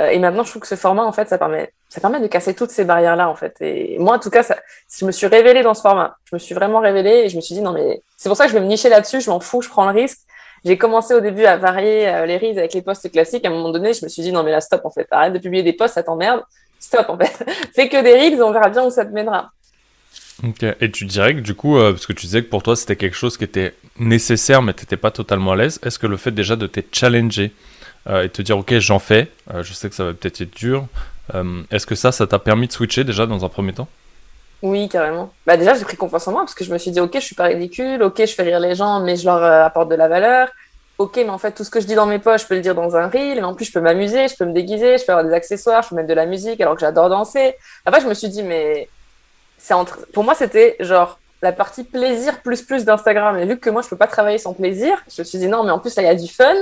Euh, 0.00 0.08
et 0.08 0.18
maintenant, 0.18 0.44
je 0.44 0.50
trouve 0.50 0.62
que 0.62 0.68
ce 0.68 0.76
format, 0.76 1.04
en 1.04 1.12
fait, 1.12 1.28
ça 1.28 1.38
permet, 1.38 1.72
ça 1.88 2.00
permet 2.00 2.20
de 2.20 2.26
casser 2.28 2.54
toutes 2.54 2.70
ces 2.70 2.84
barrières-là, 2.84 3.28
en 3.28 3.34
fait. 3.34 3.56
Et 3.60 3.98
moi, 3.98 4.16
en 4.16 4.18
tout 4.18 4.30
cas, 4.30 4.42
ça, 4.42 4.56
je 4.96 5.04
me 5.04 5.12
suis 5.12 5.26
révélée 5.26 5.62
dans 5.62 5.74
ce 5.74 5.82
format. 5.82 6.16
Je 6.24 6.36
me 6.36 6.38
suis 6.38 6.54
vraiment 6.54 6.80
révélée 6.80 7.24
et 7.24 7.28
je 7.28 7.36
me 7.36 7.40
suis 7.40 7.54
dit, 7.54 7.60
non, 7.60 7.72
mais 7.72 8.02
c'est 8.16 8.28
pour 8.28 8.36
ça 8.36 8.44
que 8.44 8.50
je 8.50 8.54
vais 8.54 8.62
me 8.62 8.68
nicher 8.68 8.88
là-dessus, 8.88 9.20
je 9.20 9.30
m'en 9.30 9.40
fous, 9.40 9.60
je 9.60 9.68
prends 9.68 9.90
le 9.90 9.98
risque. 9.98 10.20
J'ai 10.64 10.78
commencé 10.78 11.14
au 11.14 11.20
début 11.20 11.44
à 11.44 11.56
varier 11.56 12.08
euh, 12.08 12.26
les 12.26 12.36
reels 12.36 12.58
avec 12.58 12.74
les 12.74 12.82
posts 12.82 13.10
classiques. 13.10 13.44
À 13.44 13.48
un 13.48 13.52
moment 13.52 13.70
donné, 13.70 13.92
je 13.92 14.04
me 14.04 14.08
suis 14.08 14.22
dit, 14.22 14.32
non, 14.32 14.42
mais 14.42 14.50
là, 14.50 14.60
stop, 14.60 14.84
en 14.84 14.90
fait. 14.90 15.06
Arrête 15.10 15.32
de 15.32 15.38
publier 15.38 15.62
des 15.62 15.72
posts, 15.72 15.94
ça 15.94 16.02
t'emmerde. 16.02 16.42
Stop, 16.80 17.08
en 17.08 17.18
fait. 17.18 17.44
Fais 17.74 17.88
que 17.88 18.02
des 18.02 18.14
reels, 18.14 18.42
on 18.42 18.52
verra 18.52 18.68
bien 18.68 18.84
où 18.84 18.90
ça 18.90 19.04
te 19.04 19.12
mènera. 19.12 19.50
Et 20.80 20.90
tu 20.90 21.04
dirais 21.04 21.34
que 21.34 21.40
du 21.40 21.54
coup, 21.54 21.76
euh, 21.78 21.92
parce 21.92 22.06
que 22.06 22.12
tu 22.12 22.26
disais 22.26 22.42
que 22.42 22.48
pour 22.48 22.62
toi 22.62 22.76
c'était 22.76 22.94
quelque 22.94 23.16
chose 23.16 23.36
qui 23.36 23.44
était 23.44 23.74
nécessaire 23.98 24.62
mais 24.62 24.72
tu 24.72 24.82
n'étais 24.82 24.96
pas 24.96 25.10
totalement 25.10 25.52
à 25.52 25.56
l'aise, 25.56 25.80
est-ce 25.84 25.98
que 25.98 26.06
le 26.06 26.16
fait 26.16 26.30
déjà 26.30 26.54
de 26.54 26.68
te 26.68 26.80
challenger 26.92 27.52
euh, 28.08 28.22
et 28.22 28.28
te 28.28 28.40
dire 28.42 28.56
ok 28.56 28.78
j'en 28.78 29.00
fais, 29.00 29.30
euh, 29.52 29.64
je 29.64 29.72
sais 29.72 29.88
que 29.88 29.96
ça 29.96 30.04
va 30.04 30.12
peut-être 30.12 30.40
être 30.40 30.54
dur, 30.54 30.86
est-ce 31.70 31.86
que 31.86 31.94
ça, 31.94 32.12
ça 32.12 32.26
t'a 32.26 32.38
permis 32.38 32.68
de 32.68 32.72
switcher 32.72 33.04
déjà 33.04 33.26
dans 33.26 33.44
un 33.44 33.48
premier 33.48 33.72
temps? 33.72 33.88
Oui, 34.62 34.88
carrément. 34.88 35.32
Bah 35.46 35.56
déjà 35.56 35.74
j'ai 35.74 35.84
pris 35.84 35.96
confiance 35.96 36.28
en 36.28 36.32
moi 36.32 36.40
parce 36.42 36.54
que 36.54 36.64
je 36.64 36.72
me 36.72 36.78
suis 36.78 36.92
dit 36.92 37.00
ok 37.00 37.14
je 37.14 37.20
suis 37.20 37.34
pas 37.34 37.44
ridicule, 37.44 38.02
ok 38.02 38.20
je 38.24 38.32
fais 38.32 38.44
rire 38.44 38.60
les 38.60 38.76
gens 38.76 39.00
mais 39.00 39.16
je 39.16 39.24
leur 39.24 39.42
apporte 39.42 39.88
de 39.90 39.96
la 39.96 40.06
valeur. 40.06 40.48
Ok, 40.98 41.14
mais 41.16 41.30
en 41.30 41.38
fait, 41.38 41.52
tout 41.52 41.62
ce 41.62 41.70
que 41.70 41.78
je 41.78 41.86
dis 41.86 41.94
dans 41.94 42.06
mes 42.06 42.18
poches, 42.18 42.42
je 42.42 42.46
peux 42.48 42.56
le 42.56 42.60
dire 42.60 42.74
dans 42.74 42.96
un 42.96 43.06
reel, 43.06 43.36
mais 43.36 43.44
en 43.44 43.54
plus, 43.54 43.66
je 43.66 43.72
peux 43.72 43.80
m'amuser, 43.80 44.26
je 44.26 44.34
peux 44.34 44.44
me 44.44 44.52
déguiser, 44.52 44.98
je 44.98 45.06
peux 45.06 45.12
avoir 45.12 45.24
des 45.24 45.32
accessoires, 45.32 45.84
je 45.84 45.90
peux 45.90 45.94
mettre 45.94 46.08
de 46.08 46.14
la 46.14 46.26
musique 46.26 46.60
alors 46.60 46.74
que 46.74 46.80
j'adore 46.80 47.08
danser. 47.08 47.54
Après, 47.86 48.00
je 48.00 48.08
me 48.08 48.14
suis 48.14 48.28
dit, 48.28 48.42
mais 48.42 48.88
pour 50.12 50.24
moi, 50.24 50.34
c'était 50.34 50.76
genre 50.80 51.18
la 51.42 51.52
partie 51.52 51.84
plaisir 51.84 52.40
plus 52.42 52.62
plus 52.62 52.84
d'Instagram. 52.84 53.38
Et 53.38 53.46
vu 53.46 53.58
que 53.58 53.70
moi, 53.70 53.82
je 53.82 53.88
peux 53.88 53.96
pas 53.96 54.06
travailler 54.06 54.38
sans 54.38 54.54
plaisir, 54.54 55.02
je 55.14 55.22
me 55.22 55.24
suis 55.24 55.38
dit 55.38 55.48
non, 55.48 55.62
mais 55.62 55.70
en 55.70 55.78
plus, 55.78 55.94
là, 55.96 56.02
il 56.02 56.06
y 56.06 56.08
a 56.08 56.14
du 56.14 56.28
fun, 56.28 56.54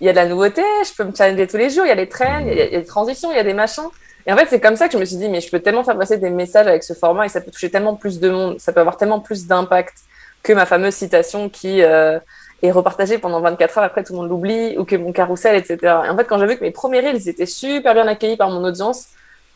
il 0.00 0.06
y 0.06 0.10
a 0.10 0.12
de 0.12 0.16
la 0.16 0.26
nouveauté, 0.26 0.62
je 0.84 0.94
peux 0.94 1.04
me 1.04 1.14
challenger 1.14 1.46
tous 1.46 1.56
les 1.56 1.70
jours, 1.70 1.84
il 1.84 1.88
y 1.88 1.92
a 1.92 1.96
des 1.96 2.08
trends, 2.08 2.40
il 2.40 2.54
y, 2.54 2.60
a 2.60 2.66
des 2.80 2.84
transitions, 2.84 3.30
il 3.30 3.36
y 3.36 3.40
a 3.40 3.44
des 3.44 3.54
machins. 3.54 3.88
Et 4.26 4.32
en 4.32 4.36
fait, 4.36 4.46
c'est 4.48 4.60
comme 4.60 4.76
ça 4.76 4.86
que 4.86 4.94
je 4.94 4.98
me 4.98 5.04
suis 5.04 5.16
dit, 5.16 5.28
mais 5.28 5.40
je 5.40 5.50
peux 5.50 5.60
tellement 5.60 5.84
faire 5.84 5.98
passer 5.98 6.18
des 6.18 6.30
messages 6.30 6.66
avec 6.66 6.84
ce 6.84 6.92
format 6.92 7.26
et 7.26 7.28
ça 7.28 7.40
peut 7.40 7.50
toucher 7.50 7.70
tellement 7.70 7.94
plus 7.94 8.20
de 8.20 8.30
monde, 8.30 8.60
ça 8.60 8.72
peut 8.72 8.80
avoir 8.80 8.96
tellement 8.96 9.20
plus 9.20 9.46
d'impact 9.46 9.94
que 10.42 10.52
ma 10.52 10.66
fameuse 10.66 10.94
citation 10.94 11.48
qui 11.48 11.82
euh, 11.82 12.18
est 12.62 12.70
repartagée 12.70 13.18
pendant 13.18 13.40
24 13.40 13.78
heures, 13.78 13.84
après 13.84 14.02
tout 14.04 14.12
le 14.12 14.20
monde 14.20 14.28
l'oublie, 14.28 14.76
ou 14.78 14.84
que 14.84 14.96
mon 14.96 15.12
carrousel, 15.12 15.56
etc. 15.56 15.78
Et 15.82 16.08
en 16.08 16.16
fait, 16.16 16.24
quand 16.24 16.38
j'ai 16.38 16.46
vu 16.46 16.56
que 16.56 16.62
mes 16.62 16.70
premiers 16.70 17.00
reels 17.00 17.28
étaient 17.28 17.46
super 17.46 17.94
bien 17.94 18.06
accueillis 18.06 18.36
par 18.36 18.50
mon 18.50 18.64
audience, 18.64 19.08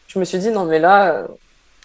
je 0.08 0.18
me 0.18 0.24
suis 0.24 0.38
dit, 0.38 0.50
non, 0.50 0.64
mais 0.64 0.78
là, 0.78 1.24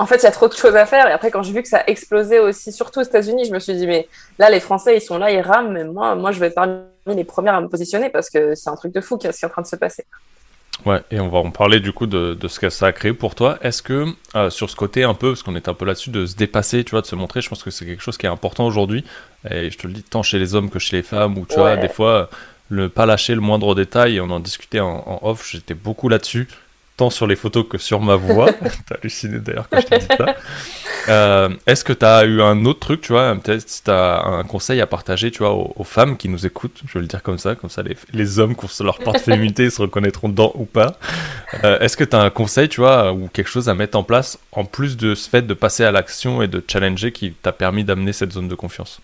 en 0.02 0.06
fait, 0.06 0.16
il 0.16 0.24
y 0.24 0.28
a 0.28 0.32
trop 0.32 0.48
de 0.48 0.54
choses 0.54 0.76
à 0.76 0.86
faire. 0.86 1.08
Et 1.08 1.12
après, 1.12 1.30
quand 1.30 1.44
j'ai 1.44 1.52
vu 1.52 1.62
que 1.62 1.68
ça 1.68 1.84
explosait 1.86 2.40
aussi, 2.40 2.72
surtout 2.72 3.02
aux 3.02 3.04
États-Unis, 3.04 3.46
je 3.46 3.52
me 3.52 3.60
suis 3.60 3.76
dit, 3.76 3.86
mais 3.86 4.08
là, 4.40 4.50
les 4.50 4.62
Français, 4.62 4.96
ils 4.96 5.02
sont 5.02 5.18
là, 5.18 5.30
ils 5.30 5.42
rament. 5.42 5.74
Mais 5.74 5.84
moi, 5.84 6.16
moi, 6.16 6.32
je 6.32 6.40
vais 6.40 6.48
être 6.48 6.56
parmi 6.56 6.80
les 7.06 7.26
premières 7.26 7.56
à 7.56 7.62
me 7.62 7.68
positionner 7.68 8.10
parce 8.10 8.30
que 8.30 8.56
c'est 8.56 8.70
un 8.70 8.78
truc 8.78 8.94
de 8.94 9.02
fou 9.02 9.18
qui 9.18 9.28
est 9.28 9.44
en 9.44 9.50
train 9.50 9.62
de 9.62 9.68
se 9.68 9.76
passer. 9.76 10.06
Ouais, 10.86 11.02
et 11.12 11.20
on 11.20 11.28
va 11.28 11.40
en 11.40 11.52
parler 11.52 11.82
du 11.82 11.92
coup 11.92 12.08
de, 12.08 12.38
ce 12.48 12.60
que 12.62 12.70
ça 12.70 12.88
a 12.88 12.92
créé 12.94 13.12
pour 13.12 13.36
toi. 13.36 13.58
Est-ce 13.62 13.82
que 13.82 14.06
euh, 14.36 14.50
sur 14.50 14.70
ce 14.70 14.78
côté 14.78 15.04
un 15.04 15.14
peu, 15.14 15.32
parce 15.32 15.44
qu'on 15.44 15.58
est 15.58 15.68
un 15.68 15.74
peu 15.74 15.84
là-dessus, 15.84 16.12
de 16.12 16.26
se 16.26 16.38
dépasser, 16.38 16.86
tu 16.86 16.92
vois, 16.92 17.02
de 17.02 17.06
se 17.06 17.18
montrer, 17.18 17.42
je 17.42 17.50
pense 17.50 17.62
que 17.62 17.70
c'est 17.70 17.86
quelque 17.86 18.02
chose 18.02 18.18
qui 18.18 18.26
est 18.26 18.30
important 18.30 18.66
aujourd'hui. 18.66 19.04
Et 19.52 19.70
je 19.70 19.78
te 19.78 19.86
le 19.86 19.92
dis 19.92 20.04
tant 20.04 20.24
chez 20.24 20.40
les 20.40 20.56
hommes 20.56 20.70
que 20.70 20.80
chez 20.80 20.96
les 20.96 21.04
femmes, 21.04 21.38
où 21.38 21.46
tu 21.46 21.56
vois, 21.56 21.76
des 21.76 21.90
fois, 21.90 22.30
ne 22.72 22.88
pas 22.88 23.06
lâcher 23.06 23.36
le 23.36 23.42
moindre 23.42 23.76
détail. 23.76 24.16
Et 24.16 24.22
on 24.22 24.30
en 24.30 24.40
discutait 24.40 24.80
en 24.80 25.20
off, 25.24 25.46
j'étais 25.52 25.74
beaucoup 25.74 26.08
là-dessus 26.08 26.48
tant 27.00 27.10
sur 27.10 27.28
les 27.28 27.38
photos 27.38 27.66
que 27.68 27.78
sur 27.78 28.02
ma 28.02 28.18
voix. 28.18 28.52
T'as 28.88 28.96
halluciné 28.96 29.40
d'ailleurs 29.40 29.70
quand 29.70 29.80
je 29.80 29.86
t'ai 29.88 30.00
dit 30.00 30.06
ça. 30.18 30.36
Euh, 31.08 31.50
est-ce 31.66 31.86
que 31.86 31.94
tu 31.94 32.06
as 32.06 32.26
eu 32.26 32.42
un 32.42 32.66
autre 32.66 32.80
truc, 32.80 33.00
tu 33.00 33.14
vois, 33.14 33.34
peut-être 33.36 33.68
si 33.68 33.84
tu 33.84 33.90
as 33.90 34.22
un 34.26 34.44
conseil 34.44 34.82
à 34.82 34.86
partager, 34.86 35.32
tu 35.32 35.40
vois, 35.40 35.54
aux, 35.54 35.84
femmes 35.86 36.18
qui 36.18 36.28
nous 36.28 36.46
écoutent, 36.46 36.82
je 36.86 36.94
vais 36.94 37.00
le 37.00 37.08
dire 37.08 37.24
comme 37.24 37.38
ça, 37.38 37.56
comme 37.56 37.70
ça 37.70 37.84
les, 37.84 37.96
les 38.12 38.40
hommes 38.40 38.54
qui 38.54 38.66
ont 38.66 38.84
leur 38.84 39.00
part 39.00 39.14
de 39.14 39.20
féminité 39.20 39.70
se 39.70 39.82
reconnaîtront 39.82 40.28
dedans 40.28 40.52
ou 40.56 40.66
pas. 40.66 40.98
Euh, 41.64 41.80
est-ce 41.80 41.96
que 41.96 42.04
tu 42.04 42.18
as 42.18 42.20
un 42.20 42.30
conseil, 42.30 42.68
tu 42.68 42.82
vois, 42.82 43.14
ou 43.14 43.30
quelque 43.30 43.50
chose 43.50 43.70
à 43.70 43.74
mettre 43.76 43.98
en 43.98 44.04
place, 44.04 44.38
en 44.52 44.66
plus 44.66 44.98
de 44.98 45.16
ce 45.16 45.30
fait 45.30 45.42
de 45.42 45.54
passer 45.54 45.86
à 45.86 45.92
l'action 45.92 46.42
et 46.42 46.50
de 46.50 46.62
challenger 46.68 47.14
qui 47.14 47.32
t'a 47.32 47.54
permis 47.54 47.86
d'amener 47.86 48.12
cette 48.12 48.34
zone 48.34 48.50
de 48.50 48.56
confiance? 48.56 49.00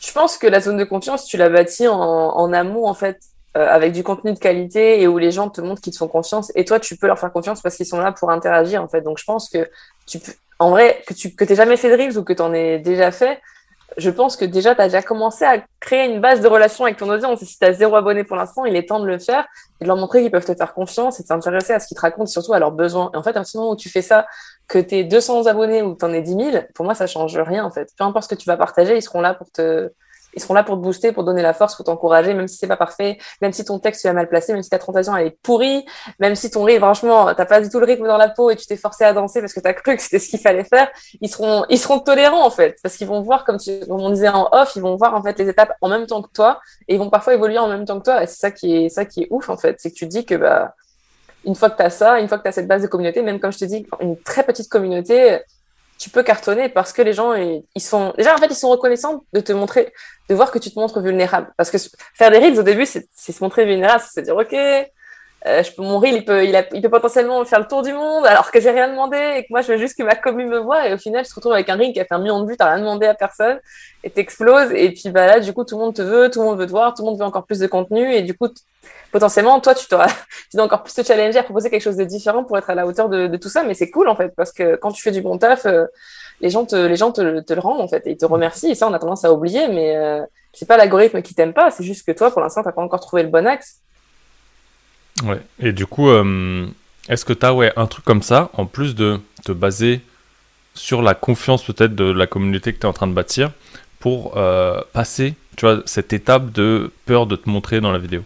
Je 0.00 0.10
pense 0.12 0.38
que 0.38 0.48
la 0.48 0.60
zone 0.60 0.78
de 0.78 0.84
confiance, 0.84 1.24
tu 1.26 1.36
l'as 1.36 1.50
bâtie 1.50 1.86
en, 1.86 1.96
en 1.96 2.52
amont, 2.52 2.86
en 2.86 2.94
fait. 2.94 3.20
Euh, 3.56 3.66
avec 3.66 3.92
du 3.92 4.04
contenu 4.04 4.32
de 4.32 4.38
qualité 4.38 5.02
et 5.02 5.08
où 5.08 5.18
les 5.18 5.32
gens 5.32 5.50
te 5.50 5.60
montrent 5.60 5.80
qu'ils 5.80 5.92
te 5.92 5.98
font 5.98 6.06
confiance. 6.06 6.52
Et 6.54 6.64
toi 6.64 6.78
tu 6.78 6.96
peux 6.96 7.08
leur 7.08 7.18
faire 7.18 7.32
confiance 7.32 7.60
parce 7.60 7.74
qu'ils 7.74 7.84
sont 7.84 7.98
là 7.98 8.12
pour 8.12 8.30
interagir 8.30 8.80
en 8.80 8.86
fait. 8.86 9.00
Donc 9.00 9.18
je 9.18 9.24
pense 9.24 9.48
que 9.48 9.68
tu 10.06 10.20
peux 10.20 10.30
en 10.60 10.70
vrai 10.70 11.02
que 11.04 11.14
tu 11.14 11.34
que 11.34 11.44
t'aies 11.44 11.56
jamais 11.56 11.76
fait 11.76 11.90
de 11.90 12.00
reels 12.00 12.16
ou 12.16 12.22
que 12.22 12.32
tu 12.32 12.42
en 12.42 12.54
aies 12.54 12.78
déjà 12.78 13.10
fait 13.10 13.40
je 13.96 14.08
pense 14.08 14.36
que 14.36 14.44
déjà 14.44 14.76
tu 14.76 14.80
as 14.80 14.84
déjà 14.84 15.02
commencé 15.02 15.44
à 15.44 15.64
créer 15.80 16.06
une 16.08 16.20
base 16.20 16.40
de 16.40 16.46
relation 16.46 16.84
avec 16.84 16.96
ton 16.96 17.10
audience. 17.10 17.42
Si 17.42 17.58
tu 17.58 17.64
as 17.64 17.72
zéro 17.72 17.96
abonné 17.96 18.22
pour 18.22 18.36
l'instant 18.36 18.64
il 18.64 18.76
est 18.76 18.88
temps 18.88 19.00
de 19.00 19.06
le 19.06 19.18
faire 19.18 19.48
et 19.80 19.84
de 19.84 19.88
leur 19.88 19.96
montrer 19.96 20.22
qu'ils 20.22 20.30
peuvent 20.30 20.44
te 20.44 20.54
faire 20.54 20.72
confiance 20.72 21.18
et 21.18 21.24
s'intéresser 21.24 21.72
à 21.72 21.80
ce 21.80 21.88
qu'ils 21.88 21.96
te 21.96 22.02
racontent 22.02 22.26
surtout 22.26 22.52
à 22.52 22.60
leurs 22.60 22.70
besoins. 22.70 23.10
Et 23.14 23.16
en 23.16 23.24
fait 23.24 23.36
à 23.36 23.42
ce 23.42 23.56
moment 23.56 23.72
où 23.72 23.76
tu 23.76 23.88
fais 23.88 24.02
ça 24.02 24.28
que 24.68 24.78
tu 24.78 24.94
es 24.94 25.02
200 25.02 25.46
abonnés 25.46 25.82
ou 25.82 25.94
que 25.94 25.98
tu 25.98 26.04
en 26.04 26.12
aies 26.12 26.22
10 26.22 26.52
000 26.52 26.64
pour 26.72 26.84
moi 26.84 26.94
ça 26.94 27.08
change 27.08 27.36
rien 27.36 27.64
en 27.64 27.70
fait. 27.72 27.88
Peu 27.98 28.04
importe 28.04 28.30
ce 28.30 28.34
que 28.36 28.40
tu 28.40 28.46
vas 28.46 28.56
partager 28.56 28.96
ils 28.96 29.02
seront 29.02 29.20
là 29.20 29.34
pour 29.34 29.50
te 29.50 29.90
ils 30.34 30.42
seront 30.42 30.54
là 30.54 30.62
pour 30.62 30.76
te 30.76 30.80
booster, 30.80 31.12
pour 31.12 31.24
te 31.24 31.26
donner 31.26 31.42
la 31.42 31.52
force, 31.52 31.76
pour 31.76 31.84
t'encourager, 31.84 32.34
même 32.34 32.48
si 32.48 32.56
c'est 32.56 32.66
pas 32.66 32.76
parfait, 32.76 33.18
même 33.40 33.52
si 33.52 33.64
ton 33.64 33.78
texte 33.78 34.04
est 34.04 34.12
mal 34.12 34.28
placé, 34.28 34.52
même 34.52 34.62
si 34.62 34.70
ta 34.70 34.78
translation 34.78 35.16
elle 35.16 35.28
est 35.28 35.38
pourrie, 35.42 35.84
même 36.18 36.34
si 36.34 36.50
ton 36.50 36.64
rythme, 36.64 36.82
franchement, 36.82 37.34
t'as 37.34 37.46
pas 37.46 37.60
du 37.60 37.68
tout 37.68 37.80
le 37.80 37.86
rythme 37.86 38.06
dans 38.06 38.16
la 38.16 38.28
peau 38.28 38.50
et 38.50 38.56
tu 38.56 38.66
t'es 38.66 38.76
forcé 38.76 39.04
à 39.04 39.12
danser 39.12 39.40
parce 39.40 39.52
que 39.52 39.60
t'as 39.60 39.72
cru 39.74 39.96
que 39.96 40.02
c'était 40.02 40.18
ce 40.18 40.28
qu'il 40.28 40.40
fallait 40.40 40.64
faire, 40.64 40.88
ils 41.20 41.28
seront, 41.28 41.64
ils 41.68 41.78
seront 41.78 42.00
tolérants 42.00 42.44
en 42.44 42.50
fait, 42.50 42.76
parce 42.82 42.96
qu'ils 42.96 43.08
vont 43.08 43.22
voir, 43.22 43.44
comme, 43.44 43.58
tu, 43.58 43.80
comme 43.80 44.00
on 44.00 44.10
disait 44.10 44.28
en 44.28 44.48
off, 44.52 44.72
ils 44.76 44.82
vont 44.82 44.96
voir 44.96 45.14
en 45.14 45.22
fait 45.22 45.38
les 45.38 45.48
étapes 45.48 45.72
en 45.80 45.88
même 45.88 46.06
temps 46.06 46.22
que 46.22 46.30
toi 46.32 46.60
et 46.88 46.94
ils 46.94 46.98
vont 46.98 47.10
parfois 47.10 47.34
évoluer 47.34 47.58
en 47.58 47.68
même 47.68 47.84
temps 47.84 47.98
que 47.98 48.04
toi. 48.04 48.22
Et 48.22 48.26
c'est 48.26 48.38
ça 48.38 48.50
qui 48.50 48.84
est, 48.84 48.88
ça 48.88 49.04
qui 49.04 49.22
est 49.22 49.28
ouf 49.30 49.48
en 49.48 49.56
fait, 49.56 49.76
c'est 49.78 49.90
que 49.90 49.96
tu 49.96 50.06
dis 50.06 50.24
que 50.24 50.34
bah 50.34 50.74
une 51.44 51.54
fois 51.54 51.70
que 51.70 51.76
tu 51.76 51.82
as 51.82 51.90
ça, 51.90 52.20
une 52.20 52.28
fois 52.28 52.38
que 52.38 52.42
tu 52.42 52.48
as 52.48 52.52
cette 52.52 52.68
base 52.68 52.82
de 52.82 52.86
communauté, 52.86 53.22
même 53.22 53.40
comme 53.40 53.52
je 53.52 53.58
te 53.58 53.64
dis, 53.64 53.86
une 54.00 54.20
très 54.20 54.42
petite 54.42 54.68
communauté, 54.68 55.40
tu 56.00 56.08
peux 56.08 56.22
cartonner 56.22 56.70
parce 56.70 56.94
que 56.94 57.02
les 57.02 57.12
gens, 57.12 57.34
ils, 57.34 57.80
sont, 57.80 58.14
déjà, 58.16 58.34
en 58.34 58.38
fait, 58.38 58.46
ils 58.46 58.54
sont 58.54 58.70
reconnaissants 58.70 59.22
de 59.34 59.40
te 59.40 59.52
montrer, 59.52 59.92
de 60.30 60.34
voir 60.34 60.50
que 60.50 60.58
tu 60.58 60.70
te 60.70 60.78
montres 60.78 60.98
vulnérable. 61.00 61.52
Parce 61.58 61.70
que 61.70 61.76
faire 62.14 62.30
des 62.30 62.38
reels 62.38 62.58
au 62.58 62.62
début, 62.62 62.86
c'est 62.86 63.06
se 63.14 63.44
montrer 63.44 63.66
vulnérable, 63.66 64.02
c'est 64.10 64.22
dire, 64.22 64.34
OK, 64.34 64.56
euh, 65.46 65.62
je 65.62 65.72
peux, 65.72 65.82
mon 65.82 65.98
reel, 65.98 66.14
il 66.16 66.24
peut, 66.24 66.44
il, 66.44 66.54
a, 66.54 66.64
il, 66.74 66.82
peut 66.82 66.90
potentiellement 66.90 67.42
faire 67.44 67.60
le 67.60 67.66
tour 67.66 67.82
du 67.82 67.92
monde 67.92 68.26
alors 68.26 68.50
que 68.50 68.60
j'ai 68.60 68.70
rien 68.70 68.88
demandé 68.88 69.16
et 69.36 69.42
que 69.42 69.48
moi, 69.50 69.62
je 69.62 69.72
veux 69.72 69.78
juste 69.78 69.96
que 69.96 70.02
ma 70.02 70.14
commune 70.14 70.48
me 70.48 70.58
voit. 70.58 70.88
Et 70.88 70.94
au 70.94 70.98
final, 70.98 71.24
tu 71.24 71.30
te 71.30 71.34
retrouves 71.34 71.54
avec 71.54 71.68
un 71.68 71.76
reel 71.76 71.92
qui 71.92 72.00
a 72.00 72.04
fait 72.04 72.14
un 72.14 72.18
million 72.18 72.42
de 72.42 72.48
vues, 72.48 72.56
t'as 72.56 72.66
rien 72.66 72.80
demandé 72.80 73.06
à 73.06 73.14
personne 73.14 73.58
et 74.04 74.10
t'exploses. 74.10 74.70
Et 74.72 74.92
puis, 74.92 75.08
bah 75.10 75.26
là, 75.26 75.40
du 75.40 75.52
coup, 75.52 75.64
tout 75.64 75.76
le 75.76 75.84
monde 75.84 75.94
te 75.94 76.02
veut, 76.02 76.30
tout 76.30 76.40
le 76.40 76.46
monde 76.46 76.58
veut 76.58 76.66
te 76.66 76.70
voir, 76.70 76.94
tout 76.94 77.02
le 77.02 77.10
monde 77.10 77.18
veut 77.18 77.24
encore 77.24 77.46
plus 77.46 77.58
de 77.58 77.66
contenu. 77.66 78.12
Et 78.12 78.22
du 78.22 78.36
coup, 78.36 78.48
potentiellement, 79.12 79.58
toi, 79.60 79.74
tu, 79.74 79.86
tu 80.50 80.56
dois 80.56 80.64
encore 80.64 80.82
plus 80.82 80.94
te 80.94 81.02
challenger 81.02 81.38
à 81.38 81.42
proposer 81.42 81.70
quelque 81.70 81.82
chose 81.82 81.96
de 81.96 82.04
différent 82.04 82.44
pour 82.44 82.58
être 82.58 82.68
à 82.68 82.74
la 82.74 82.86
hauteur 82.86 83.08
de, 83.08 83.26
de 83.26 83.36
tout 83.38 83.48
ça. 83.48 83.62
Mais 83.62 83.74
c'est 83.74 83.90
cool, 83.90 84.08
en 84.08 84.16
fait, 84.16 84.34
parce 84.36 84.52
que 84.52 84.76
quand 84.76 84.92
tu 84.92 85.02
fais 85.02 85.12
du 85.12 85.22
bon 85.22 85.38
taf, 85.38 85.64
euh, 85.64 85.86
les 86.40 86.50
gens 86.50 86.64
te, 86.64 86.76
les 86.76 86.96
gens 86.96 87.12
te, 87.12 87.20
le 87.20 87.60
rendent 87.60 87.80
en 87.80 87.88
fait, 87.88 88.06
et 88.06 88.12
ils 88.12 88.16
te 88.16 88.26
remercient. 88.26 88.70
Et 88.70 88.74
ça, 88.74 88.88
on 88.88 88.92
a 88.92 88.98
tendance 88.98 89.24
à 89.24 89.32
oublier, 89.32 89.68
mais 89.68 89.96
euh, 89.96 90.22
c'est 90.52 90.66
pas 90.66 90.76
l'algorithme 90.76 91.22
qui 91.22 91.34
t'aime 91.34 91.52
pas, 91.52 91.70
c'est 91.70 91.84
juste 91.84 92.06
que 92.06 92.12
toi, 92.12 92.30
pour 92.30 92.40
l'instant, 92.40 92.62
t'as 92.62 92.72
pas 92.72 92.82
encore 92.82 93.00
trouvé 93.00 93.22
le 93.22 93.28
bon 93.28 93.46
axe. 93.46 93.80
Et 95.58 95.72
du 95.72 95.86
coup, 95.86 96.08
euh, 96.08 96.66
est-ce 97.08 97.24
que 97.24 97.32
tu 97.32 97.46
as 97.46 97.54
ouais, 97.54 97.72
un 97.76 97.86
truc 97.86 98.04
comme 98.04 98.22
ça, 98.22 98.50
en 98.54 98.66
plus 98.66 98.94
de 98.94 99.20
te 99.44 99.52
baser 99.52 100.00
sur 100.74 101.02
la 101.02 101.14
confiance 101.14 101.62
peut-être 101.62 101.94
de 101.94 102.10
la 102.10 102.26
communauté 102.26 102.72
que 102.72 102.78
tu 102.78 102.86
es 102.86 102.88
en 102.88 102.92
train 102.92 103.06
de 103.06 103.12
bâtir, 103.12 103.50
pour 103.98 104.36
euh, 104.36 104.80
passer, 104.92 105.34
tu 105.56 105.66
vois, 105.66 105.82
cette 105.84 106.12
étape 106.12 106.52
de 106.52 106.90
peur 107.06 107.26
de 107.26 107.36
te 107.36 107.48
montrer 107.48 107.80
dans 107.80 107.92
la 107.92 107.98
vidéo? 107.98 108.22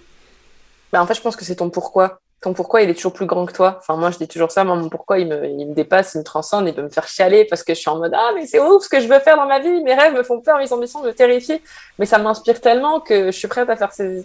Bah, 0.93 1.03
En 1.03 1.07
fait, 1.07 1.15
je 1.15 1.21
pense 1.21 1.37
que 1.37 1.45
c'est 1.45 1.57
ton 1.57 1.71
pourquoi. 1.71 2.21
Ton 2.43 2.53
pourquoi, 2.53 2.83
il 2.83 2.91
est 2.91 2.95
toujours 2.95 3.15
plus 3.15 3.27
grand 3.27 3.47
que 3.47 3.53
toi. 3.53 3.79
Enfin, 3.81 3.97
moi, 3.97 4.11
je 4.11 4.19
dis 4.19 4.29
toujours 4.29 4.51
ça. 4.51 4.65
Mon 4.65 4.89
pourquoi, 4.91 5.19
il 5.19 5.27
me, 5.27 5.47
il 5.47 5.67
me 5.67 5.75
dépasse, 5.75 6.15
il 6.15 6.19
me 6.19 6.25
transcende, 6.25 6.69
il 6.69 6.75
peut 6.75 6.83
me 6.83 6.91
faire 6.91 7.09
chialer 7.09 7.47
parce 7.47 7.65
que 7.65 7.75
je 7.75 7.81
suis 7.81 7.89
en 7.89 7.99
mode 7.99 8.13
Ah, 8.15 8.33
mais 8.35 8.47
c'est 8.47 8.61
ouf 8.61 8.85
ce 8.85 8.89
que 8.89 9.01
je 9.01 9.09
veux 9.09 9.19
faire 9.21 9.37
dans 9.37 9.47
ma 9.47 9.61
vie. 9.61 9.83
Mes 9.83 9.95
rêves 9.95 10.15
me 10.15 10.23
font 10.23 10.41
peur, 10.41 10.59
mes 10.59 10.71
ambitions 10.73 11.03
me 11.03 11.13
terrifient. 11.13 11.63
Mais 11.99 12.05
ça 12.05 12.19
m'inspire 12.19 12.61
tellement 12.61 13.01
que 13.01 13.27
je 13.27 13.37
suis 13.37 13.49
prête 13.49 13.71
à 13.71 13.77
faire 13.77 13.93
ces, 13.93 14.25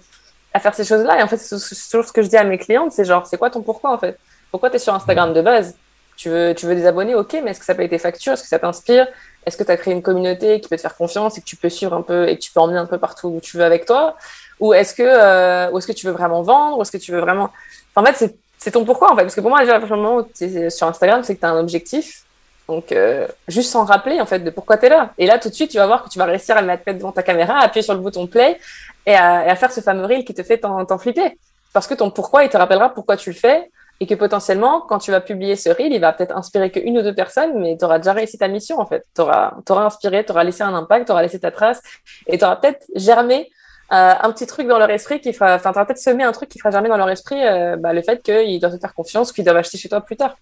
à 0.54 0.60
faire 0.60 0.74
ces 0.74 0.84
choses-là. 0.84 1.20
Et 1.20 1.24
en 1.24 1.28
fait, 1.28 1.38
c'est 1.38 1.90
toujours 1.90 2.08
ce 2.08 2.14
que 2.14 2.22
je 2.22 2.28
dis 2.28 2.38
à 2.38 2.44
mes 2.44 2.58
clientes 2.58 2.92
c'est 2.92 3.06
genre, 3.06 3.26
c'est 3.28 3.38
quoi 3.38 3.50
ton 3.50 3.62
pourquoi 3.62 3.94
en 3.94 3.98
fait? 3.98 4.18
Pourquoi 4.52 4.70
tu 4.70 4.78
es 4.78 4.80
sur 4.80 4.94
Instagram 4.94 5.34
de 5.34 5.42
base? 5.42 5.76
Tu 6.18 6.30
veux, 6.30 6.54
tu 6.54 6.66
veux 6.66 6.76
des 6.76 6.86
abonnés, 6.86 7.16
ok, 7.16 7.40
mais 7.44 7.52
est-ce 7.52 7.60
que 7.60 7.66
ça 7.66 7.76
paye 7.76 7.88
tes 7.88 7.98
factures? 7.98 8.34
Est-ce 8.34 8.44
que 8.44 8.50
ça 8.50 8.60
t'inspire? 8.60 9.08
Est-ce 9.46 9.56
que 9.56 9.64
tu 9.64 9.72
as 9.72 9.78
créé 9.78 9.94
une 9.94 10.02
communauté 10.02 10.60
qui 10.60 10.68
peut 10.68 10.76
te 10.76 10.82
faire 10.82 10.98
confiance 10.98 11.38
et 11.38 11.42
que 11.42 11.46
tu 11.46 11.56
peux 11.56 11.70
suivre 11.70 11.94
un 11.94 12.02
peu 12.02 12.28
et 12.28 12.36
que 12.36 12.42
tu 12.42 12.52
peux 12.52 12.60
emmener 12.60 12.78
un 12.78 12.86
peu 12.86 12.98
partout 12.98 13.30
où 13.30 13.40
tu 13.40 13.56
veux 13.56 13.64
avec 13.64 13.86
toi? 13.86 14.18
Ou 14.60 14.74
est-ce 14.74 14.94
que, 14.94 15.04
euh, 15.04 15.78
est-ce 15.78 15.88
que 15.88 15.94
tu 15.94 16.08
veux 16.08 16.12
vraiment 16.12 16.42
vendre? 16.42 16.78
Ou 16.78 16.82
est-ce 16.82 16.92
que 16.92 16.98
tu 16.98 17.12
veux 17.14 17.20
vraiment. 17.20 17.52
en 17.96 18.04
fait, 18.04 18.36
c'est 18.58 18.72
ton 18.72 18.84
pourquoi 18.84 19.14
en 19.14 19.16
fait. 19.16 19.22
Parce 19.22 19.36
que 19.36 19.42
pour 19.42 19.50
moi, 19.50 19.62
déjà, 19.62 19.76
à 19.76 19.80
partir 19.80 19.96
moment 19.96 20.18
où 20.18 20.24
tu 20.24 20.44
es 20.44 20.70
sur 20.70 20.88
Instagram, 20.88 21.24
c'est 21.24 21.36
que 21.36 21.40
tu 21.40 21.46
as 21.46 21.52
un 21.52 21.60
objectif. 21.60 22.24
Donc, 22.70 22.92
euh, 22.92 23.28
juste 23.48 23.72
s'en 23.72 23.84
rappeler 23.84 24.22
en 24.22 24.28
fait 24.28 24.40
de 24.40 24.50
pourquoi 24.52 24.78
tu 24.78 24.86
es 24.86 24.90
là. 24.90 25.12
Et 25.18 25.26
là, 25.26 25.40
tout 25.40 25.50
de 25.50 25.54
suite, 25.56 25.72
tu 25.72 25.78
vas 25.78 25.88
voir 25.88 26.04
que 26.04 26.10
tu 26.10 26.20
vas 26.20 26.26
réussir 26.26 26.56
à 26.56 26.62
le 26.62 26.68
mettre 26.68 26.86
devant 26.94 27.12
ta 27.12 27.24
caméra, 27.24 27.56
à 27.56 27.66
appuyer 27.66 27.82
sur 27.82 27.96
le 27.96 28.00
bouton 28.00 28.28
play 28.28 28.60
et 29.08 29.16
à, 29.16 29.56
faire 29.56 29.72
ce 29.72 29.82
fameux 29.82 30.06
reel 30.06 30.24
qui 30.24 30.36
te 30.36 30.44
fait 30.44 30.60
t'en 30.60 30.98
flipper. 31.00 31.38
Parce 31.74 31.88
que 31.88 31.96
ton 31.96 32.12
pourquoi, 32.12 32.44
il 32.44 32.50
te 32.50 32.58
rappellera 32.58 32.94
pourquoi 32.94 33.18
tu 33.18 33.32
le 33.32 33.36
fais 33.36 33.72
et 34.00 34.08
que 34.08 34.16
potentiellement, 34.16 34.82
quand 34.82 35.00
tu 35.00 35.12
vas 35.12 35.20
publier 35.20 35.56
ce 35.56 35.70
reel, 35.70 35.92
il 35.92 36.00
va 36.00 36.14
peut-être 36.14 36.36
inspirer 36.36 36.72
qu'une 36.72 36.98
ou 36.98 37.02
deux 37.02 37.16
personnes, 37.16 37.60
mais 37.60 37.76
tu 37.76 37.84
auras 37.84 37.98
déjà 37.98 38.14
réussi 38.14 38.38
ta 38.38 38.48
mission 38.48 38.80
en 38.80 38.86
fait. 38.86 39.04
Tu 39.16 39.22
auras, 39.22 39.54
inspiré, 39.70 40.24
tu 40.24 40.32
auras 40.32 40.44
laissé 40.44 40.62
un 40.62 40.74
impact, 40.74 41.08
tu 41.08 41.12
auras 41.12 41.24
laissé 41.24 41.40
ta 41.40 41.52
trace 41.52 41.82
et 42.28 42.38
tu 42.38 42.46
auras 42.46 42.56
peut-être 42.56 42.86
germé 42.96 43.50
euh, 43.92 44.14
un 44.22 44.32
petit 44.32 44.46
truc 44.46 44.68
dans 44.68 44.78
leur 44.78 44.90
esprit 44.92 45.20
qui 45.20 45.34
fera, 45.34 45.56
enfin, 45.56 45.72
tu 45.72 45.78
auras 45.78 45.86
peut-être 45.86 46.00
semé 46.00 46.24
un 46.24 46.32
truc 46.32 46.48
qui 46.48 46.60
fera 46.60 46.70
germer 46.70 46.90
dans 46.90 46.98
leur 46.98 47.10
esprit 47.10 47.44
euh, 47.44 47.76
bah, 47.76 47.92
le 47.92 48.02
fait 48.02 48.22
qu'ils 48.22 48.60
doivent 48.60 48.76
te 48.76 48.80
faire 48.80 48.94
confiance, 48.94 49.32
qu'ils 49.32 49.44
doivent 49.44 49.58
acheter 49.58 49.78
chez 49.78 49.90
toi 49.90 50.02
plus 50.02 50.16
tard. 50.16 50.36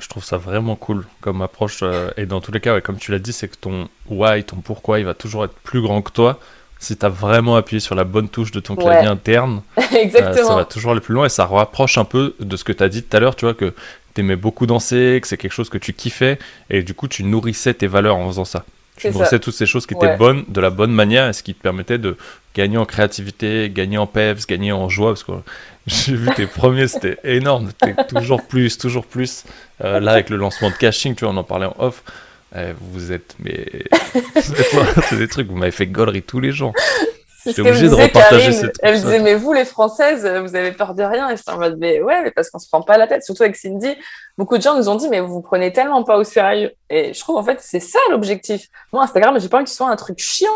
Je 0.00 0.08
trouve 0.08 0.24
ça 0.24 0.36
vraiment 0.36 0.76
cool 0.76 1.06
comme 1.20 1.42
approche. 1.42 1.80
Euh, 1.82 2.10
et 2.16 2.26
dans 2.26 2.40
tous 2.40 2.52
les 2.52 2.60
cas, 2.60 2.80
comme 2.80 2.96
tu 2.98 3.12
l'as 3.12 3.18
dit, 3.18 3.32
c'est 3.32 3.48
que 3.48 3.56
ton 3.56 3.88
why, 4.08 4.42
ton 4.44 4.56
pourquoi, 4.56 4.98
il 4.98 5.04
va 5.04 5.14
toujours 5.14 5.44
être 5.44 5.54
plus 5.54 5.80
grand 5.80 6.02
que 6.02 6.10
toi 6.10 6.38
si 6.80 6.96
tu 6.96 7.06
as 7.06 7.10
vraiment 7.10 7.56
appuyé 7.56 7.78
sur 7.78 7.94
la 7.94 8.04
bonne 8.04 8.28
touche 8.28 8.50
de 8.50 8.58
ton 8.58 8.74
clavier 8.74 9.06
interne, 9.06 9.60
Exactement. 9.94 10.48
ça 10.48 10.56
va 10.56 10.64
toujours 10.64 10.92
aller 10.92 11.02
plus 11.02 11.14
loin 11.14 11.26
et 11.26 11.28
ça 11.28 11.44
rapproche 11.44 11.98
un 11.98 12.06
peu 12.06 12.34
de 12.40 12.56
ce 12.56 12.64
que 12.64 12.72
tu 12.72 12.82
as 12.82 12.88
dit 12.88 13.02
tout 13.02 13.14
à 13.14 13.20
l'heure, 13.20 13.36
tu 13.36 13.44
vois, 13.44 13.52
que 13.52 13.74
tu 14.14 14.22
aimais 14.22 14.34
beaucoup 14.34 14.66
danser, 14.66 15.18
que 15.20 15.28
c'est 15.28 15.36
quelque 15.36 15.52
chose 15.52 15.68
que 15.68 15.76
tu 15.78 15.92
kiffais 15.92 16.38
et 16.70 16.82
du 16.82 16.94
coup 16.94 17.06
tu 17.06 17.22
nourrissais 17.22 17.74
tes 17.74 17.86
valeurs 17.86 18.16
en 18.16 18.26
faisant 18.28 18.46
ça. 18.46 18.64
Tu 18.96 19.10
nourrissais 19.10 19.38
toutes 19.38 19.54
ces 19.54 19.66
choses 19.66 19.86
qui 19.86 19.94
étaient 19.94 20.16
bonnes 20.16 20.44
de 20.48 20.60
la 20.60 20.70
bonne 20.70 20.92
manière 20.92 21.28
et 21.28 21.32
ce 21.34 21.42
qui 21.42 21.54
te 21.54 21.62
permettait 21.62 21.98
de 21.98 22.16
gagner 22.54 22.78
en 22.78 22.86
créativité, 22.86 23.70
gagner 23.70 23.98
en 23.98 24.06
peps, 24.06 24.46
gagner 24.46 24.72
en 24.72 24.88
joie 24.88 25.10
parce 25.10 25.22
que 25.22 25.32
j'ai 25.90 26.14
vu 26.14 26.28
tes 26.34 26.46
premiers, 26.46 26.88
c'était 26.88 27.18
énorme, 27.24 27.70
toujours 28.08 28.42
plus, 28.42 28.78
toujours 28.78 29.06
plus. 29.06 29.44
Euh, 29.82 30.00
là 30.00 30.12
avec 30.12 30.30
le 30.30 30.36
lancement 30.36 30.70
de 30.70 30.74
Caching, 30.74 31.14
tu 31.14 31.24
vois, 31.24 31.34
on 31.34 31.36
en 31.36 31.44
parlait 31.44 31.66
en 31.66 31.74
off. 31.78 32.02
Eh, 32.56 32.72
vous 32.80 33.12
êtes, 33.12 33.36
mais. 33.38 33.84
c'est 34.40 35.16
des 35.16 35.28
trucs, 35.28 35.48
vous 35.48 35.56
m'avez 35.56 35.70
fait 35.70 35.86
gollerie 35.86 36.22
tous 36.22 36.40
les 36.40 36.52
jours. 36.52 36.72
C'est 37.42 37.58
obligé 37.60 37.88
de 37.88 37.94
repartager 37.94 38.52
cette 38.52 38.78
Elle 38.82 38.96
me 38.96 39.00
disait, 39.00 39.18
mais 39.20 39.34
vous, 39.34 39.52
les 39.52 39.64
Françaises, 39.64 40.26
vous 40.26 40.54
avez 40.54 40.72
peur 40.72 40.94
de 40.94 41.02
rien. 41.02 41.30
Et 41.30 41.36
j'étais 41.36 41.50
en 41.50 41.58
mode, 41.58 41.78
mais 41.78 42.02
ouais, 42.02 42.22
mais 42.22 42.30
parce 42.30 42.50
qu'on 42.50 42.58
se 42.58 42.68
prend 42.68 42.82
pas 42.82 42.98
la 42.98 43.06
tête. 43.06 43.24
Surtout 43.24 43.44
avec 43.44 43.56
Cindy, 43.56 43.94
beaucoup 44.36 44.58
de 44.58 44.62
gens 44.62 44.76
nous 44.76 44.88
ont 44.88 44.96
dit, 44.96 45.08
mais 45.08 45.20
vous 45.20 45.34
vous 45.34 45.40
prenez 45.40 45.72
tellement 45.72 46.04
pas 46.04 46.18
au 46.18 46.24
sérieux. 46.24 46.72
Et 46.90 47.14
je 47.14 47.20
trouve, 47.20 47.36
en 47.36 47.42
fait, 47.42 47.58
c'est 47.60 47.80
ça 47.80 47.98
l'objectif. 48.10 48.66
Moi, 48.92 49.02
Instagram, 49.02 49.40
j'ai 49.40 49.48
pas 49.48 49.56
envie 49.56 49.64
que 49.64 49.70
ce 49.70 49.76
soit 49.76 49.88
un 49.88 49.96
truc 49.96 50.18
chiant. 50.18 50.48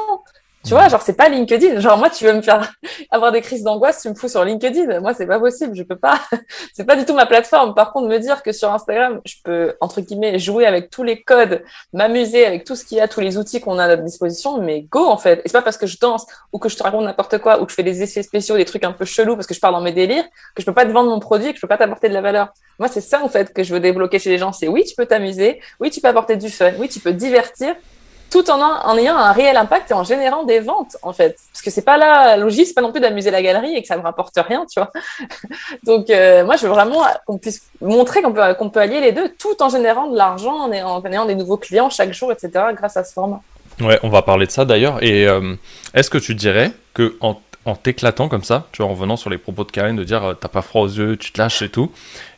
Tu 0.64 0.70
vois, 0.70 0.88
genre, 0.88 1.02
c'est 1.02 1.16
pas 1.16 1.28
LinkedIn. 1.28 1.78
Genre, 1.80 1.98
moi, 1.98 2.08
tu 2.08 2.24
veux 2.24 2.32
me 2.32 2.40
faire 2.40 2.72
avoir 3.10 3.32
des 3.32 3.42
crises 3.42 3.62
d'angoisse, 3.62 4.00
tu 4.00 4.08
me 4.08 4.14
fous 4.14 4.28
sur 4.28 4.44
LinkedIn. 4.44 5.00
Moi, 5.00 5.12
c'est 5.12 5.26
pas 5.26 5.38
possible. 5.38 5.76
Je 5.76 5.82
peux 5.82 5.96
pas. 5.96 6.18
c'est 6.72 6.84
pas 6.84 6.96
du 6.96 7.04
tout 7.04 7.12
ma 7.12 7.26
plateforme. 7.26 7.74
Par 7.74 7.92
contre, 7.92 8.08
me 8.08 8.18
dire 8.18 8.42
que 8.42 8.50
sur 8.50 8.72
Instagram, 8.72 9.20
je 9.26 9.34
peux, 9.44 9.74
entre 9.82 10.00
guillemets, 10.00 10.38
jouer 10.38 10.64
avec 10.64 10.88
tous 10.88 11.02
les 11.02 11.22
codes, 11.22 11.62
m'amuser 11.92 12.46
avec 12.46 12.64
tout 12.64 12.76
ce 12.76 12.84
qu'il 12.86 12.96
y 12.96 13.00
a, 13.02 13.08
tous 13.08 13.20
les 13.20 13.36
outils 13.36 13.60
qu'on 13.60 13.78
a 13.78 13.84
à 13.84 13.88
notre 13.88 14.04
disposition, 14.04 14.58
mais 14.58 14.82
go, 14.82 15.04
en 15.04 15.18
fait. 15.18 15.40
Et 15.40 15.48
c'est 15.48 15.52
pas 15.52 15.60
parce 15.60 15.76
que 15.76 15.86
je 15.86 15.98
danse 15.98 16.24
ou 16.50 16.58
que 16.58 16.70
je 16.70 16.76
te 16.76 16.82
raconte 16.82 17.04
n'importe 17.04 17.36
quoi 17.38 17.60
ou 17.60 17.66
que 17.66 17.70
je 17.70 17.76
fais 17.76 17.82
des 17.82 18.02
effets 18.02 18.22
spéciaux, 18.22 18.56
des 18.56 18.64
trucs 18.64 18.84
un 18.84 18.92
peu 18.92 19.04
chelous 19.04 19.34
parce 19.34 19.46
que 19.46 19.54
je 19.54 19.60
pars 19.60 19.72
dans 19.72 19.82
mes 19.82 19.92
délires, 19.92 20.24
que 20.54 20.62
je 20.62 20.66
peux 20.66 20.72
pas 20.72 20.86
te 20.86 20.92
vendre 20.92 21.10
mon 21.10 21.20
produit, 21.20 21.50
que 21.50 21.56
je 21.56 21.60
peux 21.60 21.68
pas 21.68 21.76
t'apporter 21.76 22.08
de 22.08 22.14
la 22.14 22.22
valeur. 22.22 22.54
Moi, 22.78 22.88
c'est 22.88 23.02
ça, 23.02 23.22
en 23.22 23.28
fait, 23.28 23.52
que 23.52 23.62
je 23.62 23.74
veux 23.74 23.80
débloquer 23.80 24.18
chez 24.18 24.30
les 24.30 24.38
gens. 24.38 24.52
C'est 24.52 24.68
oui, 24.68 24.84
tu 24.84 24.94
peux 24.94 25.04
t'amuser. 25.04 25.60
Oui, 25.78 25.90
tu 25.90 26.00
peux 26.00 26.08
apporter 26.08 26.36
du 26.36 26.48
fun. 26.48 26.72
Oui, 26.78 26.88
tu 26.88 27.00
peux 27.00 27.12
divertir 27.12 27.74
tout 28.30 28.50
en, 28.50 28.60
en, 28.60 28.98
ayant 28.98 29.16
un 29.16 29.32
réel 29.32 29.56
impact 29.56 29.90
et 29.90 29.94
en 29.94 30.04
générant 30.04 30.44
des 30.44 30.60
ventes, 30.60 30.96
en 31.02 31.12
fait. 31.12 31.36
Parce 31.52 31.62
que 31.62 31.70
c'est 31.70 31.84
pas 31.84 31.96
la 31.96 32.36
logique, 32.36 32.66
c'est 32.66 32.74
pas 32.74 32.82
non 32.82 32.92
plus 32.92 33.00
d'amuser 33.00 33.30
la 33.30 33.42
galerie 33.42 33.74
et 33.74 33.82
que 33.82 33.88
ça 33.88 33.96
me 33.96 34.02
rapporte 34.02 34.36
rien, 34.36 34.66
tu 34.70 34.80
vois. 34.80 34.90
Donc, 35.84 36.10
euh, 36.10 36.44
moi, 36.44 36.56
je 36.56 36.66
veux 36.66 36.72
vraiment 36.72 37.04
qu'on 37.26 37.38
puisse 37.38 37.62
montrer 37.80 38.22
qu'on 38.22 38.32
peut, 38.32 38.54
qu'on 38.54 38.70
peut 38.70 38.80
allier 38.80 39.00
les 39.00 39.12
deux 39.12 39.28
tout 39.28 39.62
en 39.62 39.68
générant 39.68 40.08
de 40.08 40.16
l'argent, 40.16 40.68
en, 40.68 40.72
ayant 40.72 41.26
des 41.26 41.34
nouveaux 41.34 41.56
clients 41.56 41.90
chaque 41.90 42.12
jour, 42.12 42.32
etc., 42.32 42.50
grâce 42.74 42.96
à 42.96 43.04
ce 43.04 43.12
format. 43.12 43.40
Ouais, 43.80 43.98
on 44.02 44.08
va 44.08 44.22
parler 44.22 44.46
de 44.46 44.50
ça 44.50 44.64
d'ailleurs. 44.64 45.02
Et 45.02 45.26
euh, 45.26 45.54
est-ce 45.94 46.10
que 46.10 46.18
tu 46.18 46.34
dirais 46.34 46.72
que 46.92 47.16
en 47.64 47.74
t'éclatant 47.74 48.28
comme 48.28 48.44
ça, 48.44 48.66
tu 48.72 48.82
vois, 48.82 48.90
en 48.90 48.94
venant 48.94 49.16
sur 49.16 49.30
les 49.30 49.38
propos 49.38 49.64
de 49.64 49.70
Karine, 49.70 49.96
de 49.96 50.04
dire 50.04 50.24
euh, 50.24 50.34
t'as 50.34 50.48
pas 50.48 50.62
froid 50.62 50.82
aux 50.82 50.88
yeux, 50.88 51.16
tu 51.16 51.32
te 51.32 51.40
lâches 51.40 51.62
et 51.62 51.68
tout, 51.68 51.90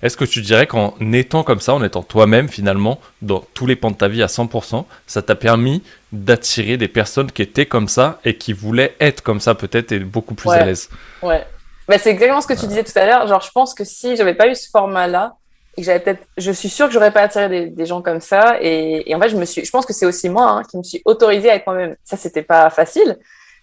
est-ce 0.03 0.17
que 0.17 0.25
tu 0.25 0.41
dirais 0.41 0.67
qu'en 0.67 0.95
étant 1.13 1.43
comme 1.43 1.61
ça, 1.61 1.75
en 1.75 1.83
étant 1.83 2.03
toi-même 2.03 2.49
finalement, 2.49 3.01
dans 3.23 3.45
tous 3.55 3.67
les 3.67 3.77
pans 3.77 3.91
de 3.91 3.97
ta 3.97 4.09
vie 4.09 4.23
à 4.23 4.27
100%, 4.27 4.85
ça 5.07 5.23
t'a 5.23 5.35
permis 5.35 5.83
d'attirer 6.13 6.77
des 6.77 6.89
personnes 6.89 7.31
qui 7.33 7.43
étaient 7.43 7.67
comme 7.67 7.89
ça 7.89 8.21
et 8.25 8.37
qui 8.37 8.53
voulaient 8.53 8.95
être 9.01 9.23
comme 9.23 9.41
ça 9.41 9.55
peut-être 9.55 9.93
et 9.93 9.99
beaucoup 9.99 10.35
plus 10.35 10.51
à 10.51 10.65
l'aise? 10.65 10.89
Ouais. 11.23 11.45
Bah, 11.89 11.99
c'est 11.99 12.11
exactement 12.11 12.41
ce 12.41 12.47
que 12.47 12.59
tu 12.59 12.67
disais 12.67 12.83
tout 12.83 12.97
à 12.99 13.07
l'heure. 13.07 13.27
Genre, 13.27 13.41
je 13.41 13.51
pense 13.51 13.75
que 13.75 13.85
si 13.85 14.17
j'avais 14.17 14.35
pas 14.35 14.49
eu 14.49 14.55
ce 14.55 14.69
format-là, 14.71 15.37
et 15.77 15.83
j'avais 15.83 16.01
peut-être, 16.01 16.27
je 16.39 16.51
suis 16.51 16.71
sûre 16.71 16.87
que 16.87 16.93
j'aurais 16.93 17.13
pas 17.13 17.23
attiré 17.23 17.67
des, 17.67 17.87
gens 17.87 18.01
comme 18.01 18.21
ça. 18.21 18.57
Et, 18.63 19.15
en 19.15 19.21
fait, 19.21 19.29
je 19.29 19.37
me 19.37 19.45
suis, 19.45 19.65
je 19.65 19.71
pense 19.71 19.85
que 19.85 19.93
c'est 19.93 20.07
aussi 20.07 20.29
moi 20.29 20.51
hein, 20.51 20.63
qui 20.65 20.79
me 20.79 20.83
suis 20.83 21.03
autorisée 21.05 21.51
avec 21.51 21.67
moi-même. 21.67 21.95
Ça, 22.03 22.17
c'était 22.17 22.43
pas 22.43 22.71
facile. 22.71 23.19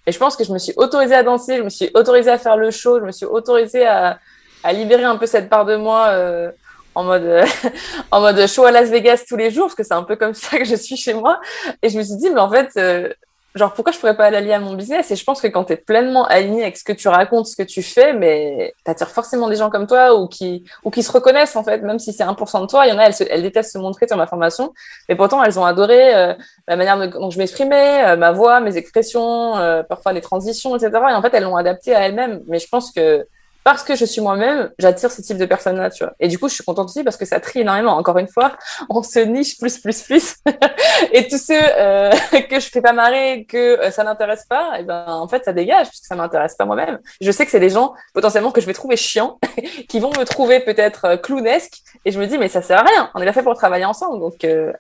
Et 0.05 0.11
je 0.11 0.19
pense 0.19 0.35
que 0.35 0.43
je 0.43 0.51
me 0.51 0.57
suis 0.57 0.73
autorisée 0.75 1.15
à 1.15 1.23
danser, 1.23 1.57
je 1.57 1.63
me 1.63 1.69
suis 1.69 1.89
autorisée 1.93 2.31
à 2.31 2.37
faire 2.37 2.57
le 2.57 2.71
show, 2.71 2.99
je 2.99 3.05
me 3.05 3.11
suis 3.11 3.25
autorisée 3.25 3.85
à, 3.85 4.19
à 4.63 4.73
libérer 4.73 5.03
un 5.03 5.17
peu 5.17 5.25
cette 5.25 5.49
part 5.49 5.65
de 5.65 5.75
moi 5.75 6.07
euh, 6.09 6.51
en 6.95 7.03
mode 7.03 7.43
en 8.11 8.21
mode 8.21 8.47
show 8.47 8.65
à 8.65 8.71
Las 8.71 8.89
Vegas 8.89 9.23
tous 9.27 9.37
les 9.37 9.51
jours 9.51 9.65
parce 9.67 9.75
que 9.75 9.83
c'est 9.83 9.93
un 9.93 10.03
peu 10.03 10.15
comme 10.15 10.33
ça 10.33 10.57
que 10.57 10.65
je 10.65 10.75
suis 10.75 10.97
chez 10.97 11.13
moi. 11.13 11.39
Et 11.81 11.89
je 11.89 11.97
me 11.97 12.03
suis 12.03 12.17
dit 12.17 12.29
mais 12.29 12.41
en 12.41 12.49
fait 12.49 12.69
euh, 12.77 13.13
genre 13.55 13.73
pourquoi 13.73 13.93
je 13.93 13.99
pourrais 13.99 14.17
pas 14.17 14.29
l'allier 14.29 14.53
à 14.53 14.59
mon 14.59 14.73
business? 14.73 15.11
Et 15.11 15.15
je 15.15 15.23
pense 15.23 15.41
que 15.41 15.47
quand 15.47 15.65
tu 15.65 15.73
es 15.73 15.77
pleinement 15.77 16.25
aligné 16.25 16.63
avec 16.63 16.77
ce 16.77 16.83
que 16.83 16.93
tu 16.93 17.07
racontes 17.07 17.47
ce 17.47 17.55
que 17.55 17.63
tu 17.63 17.81
fais 17.83 18.13
mais 18.13 18.73
tu 18.83 18.91
attires 18.91 19.09
forcément 19.09 19.49
des 19.49 19.55
gens 19.55 19.69
comme 19.69 19.87
toi 19.87 20.19
ou 20.19 20.27
qui 20.27 20.65
ou 20.83 20.91
qui 20.91 21.03
se 21.03 21.11
reconnaissent 21.11 21.55
en 21.55 21.63
fait. 21.63 21.81
Même 21.81 21.99
si 21.99 22.13
c'est 22.13 22.23
1% 22.23 22.61
de 22.61 22.67
toi 22.67 22.85
il 22.85 22.89
y 22.89 22.93
en 22.93 22.97
a 22.97 23.03
elles, 23.05 23.15
elles 23.29 23.41
détestent 23.41 23.73
se 23.73 23.77
montrer 23.77 24.07
sur 24.07 24.17
ma 24.17 24.27
formation. 24.27 24.73
Mais 25.09 25.15
pourtant 25.15 25.43
elles 25.43 25.59
ont 25.59 25.65
adoré 25.65 26.15
euh, 26.15 26.33
la 26.67 26.75
manière 26.75 27.09
dont 27.09 27.29
je 27.29 27.37
m'exprimais 27.37 28.03
euh, 28.05 28.15
ma 28.15 28.31
voix 28.31 28.59
mes 28.59 28.77
expressions 28.77 29.57
euh, 29.57 29.83
parfois 29.83 30.13
les 30.13 30.21
transitions 30.21 30.75
etc 30.75 30.91
et 31.09 31.13
en 31.13 31.21
fait 31.21 31.33
elles 31.33 31.43
l'ont 31.43 31.55
adapté 31.55 31.95
à 31.95 32.01
elles-mêmes. 32.01 32.41
Mais 32.47 32.59
je 32.59 32.67
pense 32.67 32.91
que 32.91 33.27
parce 33.63 33.83
que 33.83 33.95
je 33.95 34.03
suis 34.03 34.21
moi-même, 34.21 34.71
j'attire 34.77 35.11
ce 35.11 35.21
type 35.21 35.37
de 35.37 35.45
personnes-là, 35.45 35.89
tu 35.89 36.03
vois. 36.03 36.13
Et 36.19 36.27
du 36.27 36.37
coup, 36.37 36.49
je 36.49 36.55
suis 36.55 36.63
contente 36.63 36.89
aussi 36.89 37.03
parce 37.03 37.15
que 37.15 37.25
ça 37.25 37.39
trie 37.39 37.61
énormément. 37.61 37.95
Encore 37.95 38.17
une 38.17 38.27
fois, 38.27 38.53
on 38.89 39.01
se 39.03 39.19
niche 39.19 39.57
plus, 39.57 39.79
plus, 39.79 40.01
plus. 40.03 40.35
et 41.13 41.27
tous 41.27 41.37
ceux 41.37 41.59
euh, 41.59 42.11
que 42.49 42.59
je 42.59 42.69
fais 42.69 42.81
pas 42.81 42.93
marrer, 42.93 43.45
que 43.45 43.79
euh, 43.79 43.91
ça 43.91 44.03
n'intéresse 44.03 44.45
pas, 44.45 44.73
et 44.77 44.81
eh 44.81 44.83
ben 44.83 45.05
en 45.07 45.27
fait, 45.27 45.45
ça 45.45 45.53
dégage 45.53 45.87
puisque 45.87 46.05
ça 46.05 46.15
m'intéresse 46.15 46.55
pas 46.55 46.65
moi-même. 46.65 46.99
Je 47.21 47.31
sais 47.31 47.45
que 47.45 47.51
c'est 47.51 47.59
des 47.59 47.69
gens 47.69 47.93
potentiellement 48.13 48.51
que 48.51 48.59
je 48.59 48.65
vais 48.65 48.73
trouver 48.73 48.97
chiants, 48.97 49.39
qui 49.87 49.99
vont 49.99 50.11
me 50.11 50.25
trouver 50.25 50.59
peut-être 50.59 51.05
euh, 51.05 51.17
clownesque, 51.17 51.81
et 52.05 52.11
je 52.11 52.19
me 52.19 52.27
dis 52.27 52.37
mais 52.37 52.49
ça 52.49 52.61
sert 52.61 52.79
à 52.79 52.83
rien. 52.83 53.11
On 53.15 53.21
est 53.21 53.25
là 53.25 53.33
fait 53.33 53.43
pour 53.43 53.55
travailler 53.55 53.85
ensemble, 53.85 54.19
donc. 54.19 54.43
Euh, 54.43 54.73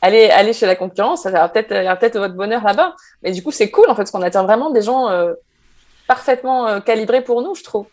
allez, 0.00 0.30
allez 0.30 0.52
chez 0.52 0.66
la 0.66 0.76
concurrence, 0.76 1.22
ça 1.22 1.30
va 1.32 1.48
peut-être, 1.48 1.70
peut-être 1.98 2.18
votre 2.18 2.34
bonheur 2.34 2.62
là-bas. 2.62 2.94
Mais 3.24 3.32
du 3.32 3.42
coup, 3.42 3.50
c'est 3.50 3.68
cool 3.68 3.86
en 3.90 3.96
fait, 3.96 4.02
parce 4.02 4.12
qu'on 4.12 4.22
attire 4.22 4.44
vraiment 4.44 4.70
des 4.70 4.82
gens 4.82 5.08
parfaitement 6.06 6.80
calibrés 6.80 7.20
pour 7.20 7.42
nous, 7.42 7.56
je 7.56 7.64
trouve. 7.64 7.86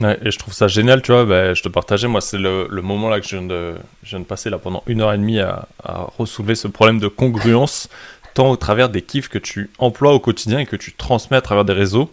Ouais, 0.00 0.18
et 0.22 0.30
je 0.30 0.38
trouve 0.38 0.52
ça 0.52 0.68
génial, 0.68 1.00
tu 1.00 1.12
vois, 1.12 1.24
bah, 1.24 1.54
je 1.54 1.62
te 1.62 1.68
partageais, 1.68 2.06
moi 2.06 2.20
c'est 2.20 2.36
le, 2.36 2.66
le, 2.70 2.82
moment 2.82 3.08
là 3.08 3.18
que 3.18 3.26
je 3.26 3.36
viens, 3.36 3.46
de, 3.46 3.74
je 4.02 4.10
viens 4.10 4.20
de 4.20 4.24
passer 4.24 4.50
là 4.50 4.58
pendant 4.58 4.82
une 4.86 5.00
heure 5.00 5.12
et 5.12 5.16
demie 5.16 5.40
à, 5.40 5.68
à 5.82 6.06
ressoulever 6.18 6.54
ce 6.54 6.68
problème 6.68 6.98
de 6.98 7.08
congruence, 7.08 7.88
tant 8.34 8.50
au 8.50 8.56
travers 8.56 8.90
des 8.90 9.00
kiffs 9.00 9.28
que 9.28 9.38
tu 9.38 9.70
emploies 9.78 10.12
au 10.12 10.20
quotidien 10.20 10.58
et 10.58 10.66
que 10.66 10.76
tu 10.76 10.92
transmets 10.92 11.38
à 11.38 11.40
travers 11.40 11.64
des 11.64 11.72
réseaux, 11.72 12.12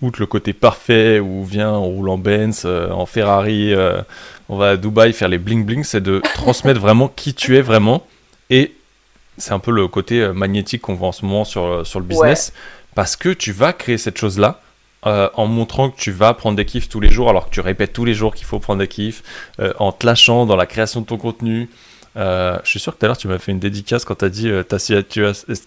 outre 0.00 0.18
le 0.18 0.26
côté 0.26 0.52
parfait 0.52 1.20
où 1.20 1.44
vient, 1.44 1.70
on 1.70 1.86
roule 1.86 2.08
en 2.08 2.18
Benz, 2.18 2.62
euh, 2.64 2.90
en 2.90 3.06
Ferrari, 3.06 3.72
euh, 3.72 4.02
on 4.48 4.56
va 4.56 4.70
à 4.70 4.76
Dubaï 4.76 5.12
faire 5.12 5.28
les 5.28 5.38
bling 5.38 5.64
bling, 5.64 5.84
c'est 5.84 6.00
de 6.00 6.20
transmettre 6.34 6.80
vraiment 6.80 7.06
qui 7.06 7.34
tu 7.34 7.56
es 7.56 7.62
vraiment. 7.62 8.04
Et 8.50 8.74
c'est 9.38 9.52
un 9.52 9.60
peu 9.60 9.70
le 9.70 9.86
côté 9.86 10.26
magnétique 10.34 10.82
qu'on 10.82 10.94
voit 10.94 11.08
en 11.08 11.12
ce 11.12 11.24
moment 11.24 11.44
sur, 11.44 11.86
sur 11.86 12.00
le 12.00 12.04
business, 12.04 12.52
parce 12.96 13.14
que 13.14 13.28
tu 13.28 13.52
vas 13.52 13.72
créer 13.72 13.96
cette 13.96 14.18
chose-là 14.18 14.60
euh, 15.06 15.28
en 15.34 15.46
montrant 15.46 15.90
que 15.90 15.96
tu 15.96 16.12
vas 16.12 16.32
prendre 16.34 16.56
des 16.56 16.64
kiffs 16.64 16.88
tous 16.88 17.00
les 17.00 17.10
jours, 17.10 17.28
alors 17.28 17.46
que 17.46 17.50
tu 17.50 17.60
répètes 17.60 17.92
tous 17.92 18.04
les 18.04 18.14
jours 18.14 18.34
qu'il 18.34 18.46
faut 18.46 18.60
prendre 18.60 18.78
des 18.78 18.88
kiffs, 18.88 19.22
euh, 19.60 19.72
en 19.78 19.90
te 19.92 20.06
lâchant 20.06 20.46
dans 20.46 20.56
la 20.56 20.66
création 20.66 21.00
de 21.00 21.06
ton 21.06 21.16
contenu. 21.16 21.68
Euh, 22.16 22.58
je 22.62 22.68
suis 22.68 22.78
sûr 22.78 22.92
que 22.92 22.98
tout 22.98 23.06
à 23.06 23.08
l'heure 23.08 23.16
tu 23.16 23.26
m'as 23.26 23.38
fait 23.38 23.52
une 23.52 23.58
dédicace 23.58 24.04
quand 24.04 24.16
tu 24.16 24.24
as 24.26 24.28
dit 24.28 24.50
ta, 24.68 24.76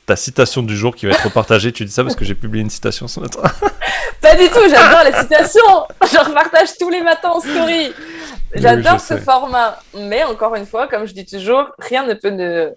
ta, 0.06 0.16
citation 0.16 0.62
du 0.62 0.78
jour 0.78 0.96
qui 0.96 1.08
va 1.08 1.14
être 1.14 1.34
partagée. 1.34 1.72
tu 1.72 1.84
dis 1.86 1.92
ça 1.92 2.04
parce 2.04 2.16
que 2.16 2.24
j'ai 2.24 2.36
publié 2.36 2.64
une 2.64 2.70
citation 2.70 3.08
ce 3.08 3.20
matin. 3.20 3.42
Pas 4.22 4.36
du 4.36 4.48
tout, 4.48 4.62
j'adore 4.70 5.04
les 5.04 5.14
citations. 5.14 5.88
Je 6.02 6.18
repartage 6.18 6.70
tous 6.80 6.90
les 6.90 7.02
matins 7.02 7.30
en 7.30 7.40
story. 7.40 7.94
J'adore 8.56 9.00
ce 9.00 9.18
format. 9.18 9.80
Mais 9.98 10.24
encore 10.24 10.56
une 10.56 10.66
fois, 10.66 10.88
comme 10.88 11.06
je 11.06 11.14
dis 11.14 11.26
toujours, 11.26 11.72
rien 11.78 12.06
ne 12.06 12.14
peut 12.14 12.30
ne 12.30 12.72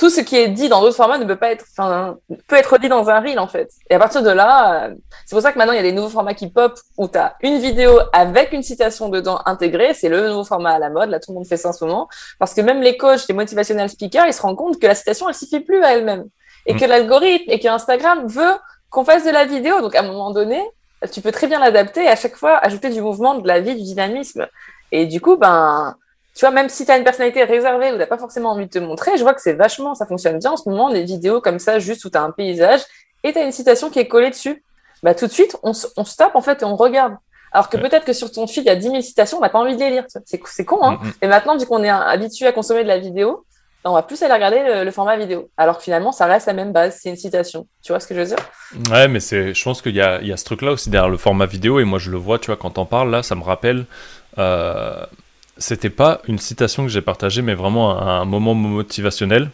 tout 0.00 0.08
ce 0.08 0.22
qui 0.22 0.34
est 0.38 0.48
dit 0.48 0.70
dans 0.70 0.80
d'autres 0.80 0.96
formats 0.96 1.18
ne 1.18 1.26
peut 1.26 1.36
pas 1.36 1.52
être, 1.52 1.66
enfin, 1.76 2.16
peut 2.48 2.56
être 2.56 2.78
dit 2.78 2.88
dans 2.88 3.10
un 3.10 3.20
reel 3.20 3.38
en 3.38 3.46
fait. 3.46 3.70
Et 3.90 3.94
à 3.94 3.98
partir 3.98 4.22
de 4.22 4.30
là, 4.30 4.86
euh, 4.86 4.94
c'est 5.26 5.36
pour 5.36 5.42
ça 5.42 5.52
que 5.52 5.58
maintenant 5.58 5.74
il 5.74 5.76
y 5.76 5.78
a 5.78 5.82
des 5.82 5.92
nouveaux 5.92 6.08
formats 6.08 6.32
qui 6.32 6.48
pop 6.48 6.72
où 6.96 7.06
tu 7.06 7.18
as 7.18 7.36
une 7.42 7.58
vidéo 7.58 7.98
avec 8.14 8.54
une 8.54 8.62
citation 8.62 9.10
dedans 9.10 9.42
intégrée. 9.44 9.92
C'est 9.92 10.08
le 10.08 10.26
nouveau 10.28 10.44
format 10.44 10.70
à 10.70 10.78
la 10.78 10.88
mode. 10.88 11.10
Là, 11.10 11.20
tout 11.20 11.32
le 11.32 11.34
monde 11.34 11.46
fait 11.46 11.58
ça 11.58 11.68
en 11.68 11.72
ce 11.74 11.84
moment. 11.84 12.08
Parce 12.38 12.54
que 12.54 12.62
même 12.62 12.80
les 12.80 12.96
coachs, 12.96 13.28
les 13.28 13.34
motivational 13.34 13.90
speakers, 13.90 14.26
ils 14.26 14.32
se 14.32 14.40
rendent 14.40 14.56
compte 14.56 14.80
que 14.80 14.86
la 14.86 14.94
citation, 14.94 15.28
elle 15.28 15.34
suffit 15.34 15.60
plus 15.60 15.84
à 15.84 15.92
elle-même. 15.92 16.24
Et 16.64 16.74
que 16.74 16.86
mm. 16.86 16.88
l'algorithme 16.88 17.50
et 17.50 17.60
que 17.60 17.68
Instagram 17.68 18.26
veut 18.26 18.54
qu'on 18.88 19.04
fasse 19.04 19.26
de 19.26 19.30
la 19.30 19.44
vidéo. 19.44 19.82
Donc 19.82 19.94
à 19.94 20.00
un 20.00 20.06
moment 20.06 20.30
donné, 20.30 20.62
tu 21.12 21.20
peux 21.20 21.30
très 21.30 21.46
bien 21.46 21.60
l'adapter 21.60 22.04
et 22.04 22.08
à 22.08 22.16
chaque 22.16 22.36
fois 22.36 22.56
ajouter 22.56 22.88
du 22.88 23.02
mouvement, 23.02 23.34
de 23.34 23.46
la 23.46 23.60
vie, 23.60 23.74
du 23.74 23.82
dynamisme. 23.82 24.46
Et 24.92 25.04
du 25.04 25.20
coup, 25.20 25.36
ben, 25.36 25.94
tu 26.34 26.40
vois, 26.40 26.50
même 26.50 26.68
si 26.68 26.84
tu 26.84 26.92
as 26.92 26.96
une 26.96 27.04
personnalité 27.04 27.44
réservée 27.44 27.92
ou 27.92 27.98
tu 27.98 28.06
pas 28.06 28.18
forcément 28.18 28.50
envie 28.50 28.66
de 28.66 28.70
te 28.70 28.78
montrer, 28.78 29.16
je 29.16 29.22
vois 29.22 29.34
que 29.34 29.42
c'est 29.42 29.52
vachement, 29.52 29.94
ça 29.94 30.06
fonctionne 30.06 30.38
bien 30.38 30.52
en 30.52 30.56
ce 30.56 30.68
moment, 30.68 30.90
des 30.90 31.02
vidéos 31.02 31.40
comme 31.40 31.58
ça, 31.58 31.78
juste 31.78 32.04
où 32.04 32.10
tu 32.10 32.16
as 32.16 32.22
un 32.22 32.30
paysage 32.30 32.80
et 33.24 33.32
tu 33.32 33.38
as 33.38 33.42
une 33.42 33.52
citation 33.52 33.90
qui 33.90 33.98
est 33.98 34.08
collée 34.08 34.30
dessus. 34.30 34.62
Bah, 35.02 35.14
tout 35.14 35.26
de 35.26 35.32
suite, 35.32 35.56
on, 35.62 35.72
on 35.96 36.04
se 36.04 36.16
tape 36.16 36.36
en 36.36 36.42
fait 36.42 36.62
et 36.62 36.64
on 36.64 36.76
regarde. 36.76 37.16
Alors 37.52 37.68
que 37.68 37.76
peut-être 37.76 38.04
que 38.04 38.12
sur 38.12 38.30
ton 38.30 38.46
feed, 38.46 38.64
il 38.64 38.66
y 38.66 38.70
a 38.70 38.76
10 38.76 38.88
000 38.88 39.00
citations, 39.00 39.38
on 39.38 39.40
n'a 39.40 39.48
pas 39.48 39.58
envie 39.58 39.74
de 39.74 39.80
les 39.80 39.90
lire. 39.90 40.04
C'est 40.24 40.64
con, 40.64 40.78
hein. 40.82 41.00
Et 41.20 41.26
maintenant, 41.26 41.56
vu 41.56 41.66
qu'on 41.66 41.82
est 41.82 41.88
habitué 41.88 42.46
à 42.46 42.52
consommer 42.52 42.84
de 42.84 42.88
la 42.88 42.98
vidéo, 42.98 43.44
on 43.84 43.94
va 43.94 44.02
plus 44.02 44.22
aller 44.22 44.34
regarder 44.34 44.84
le, 44.84 44.90
format 44.90 45.16
vidéo. 45.16 45.50
Alors 45.56 45.78
que 45.78 45.82
finalement, 45.82 46.12
ça 46.12 46.26
reste 46.26 46.46
la 46.46 46.52
même 46.52 46.72
base, 46.72 46.98
c'est 47.00 47.08
une 47.08 47.16
citation. 47.16 47.66
Tu 47.82 47.92
vois 47.92 47.98
ce 47.98 48.06
que 48.06 48.14
je 48.14 48.20
veux 48.20 48.26
dire? 48.26 48.38
Ouais, 48.90 49.08
mais 49.08 49.20
c'est, 49.20 49.54
je 49.54 49.64
pense 49.64 49.82
qu'il 49.82 49.96
y 49.96 50.00
a, 50.00 50.20
il 50.20 50.28
y 50.28 50.32
a 50.32 50.36
ce 50.36 50.44
truc-là 50.44 50.72
aussi 50.72 50.90
derrière 50.90 51.08
le 51.08 51.16
format 51.16 51.46
vidéo, 51.46 51.80
et 51.80 51.84
moi 51.84 51.98
je 51.98 52.10
le 52.10 52.18
vois, 52.18 52.38
tu 52.38 52.46
vois, 52.46 52.56
quand 52.56 52.70
t'en 52.70 52.86
parles, 52.86 53.10
là, 53.10 53.22
ça 53.22 53.34
me 53.34 53.42
rappelle. 53.42 53.86
Euh, 54.38 55.04
c'était 55.56 55.90
pas 55.90 56.20
une 56.26 56.38
citation 56.38 56.84
que 56.84 56.88
j'ai 56.88 57.02
partagée, 57.02 57.42
mais 57.42 57.54
vraiment 57.54 58.00
un, 58.00 58.24
moment 58.24 58.54
motivationnel. 58.54 59.50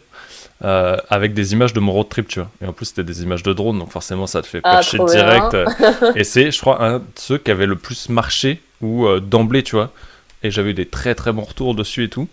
Euh, 0.63 0.97
avec 1.11 1.35
des 1.35 1.53
images 1.53 1.71
de 1.71 1.79
mon 1.79 1.91
road 1.91 2.09
trip, 2.09 2.27
tu 2.27 2.39
vois. 2.39 2.49
Et 2.63 2.65
en 2.65 2.73
plus, 2.73 2.87
c'était 2.87 3.03
des 3.03 3.21
images 3.21 3.43
de 3.43 3.53
drone, 3.53 3.77
donc 3.77 3.91
forcément, 3.91 4.25
ça 4.25 4.41
te 4.41 4.47
fait 4.47 4.59
ah, 4.63 4.77
patcher 4.77 4.97
direct. 5.05 5.55
et 6.15 6.23
c'est, 6.23 6.49
je 6.49 6.59
crois, 6.59 6.83
un 6.83 6.97
de 6.97 7.05
ceux 7.13 7.37
qui 7.37 7.51
avait 7.51 7.67
le 7.67 7.75
plus 7.75 8.09
marché, 8.09 8.59
ou 8.81 9.05
euh, 9.05 9.19
d'emblée, 9.19 9.61
tu 9.61 9.75
vois. 9.75 9.91
Et 10.41 10.49
j'avais 10.49 10.71
eu 10.71 10.73
des 10.73 10.87
très 10.87 11.13
très 11.13 11.31
bons 11.31 11.43
retours 11.43 11.75
dessus 11.75 12.05
et 12.05 12.09
tout. 12.09 12.27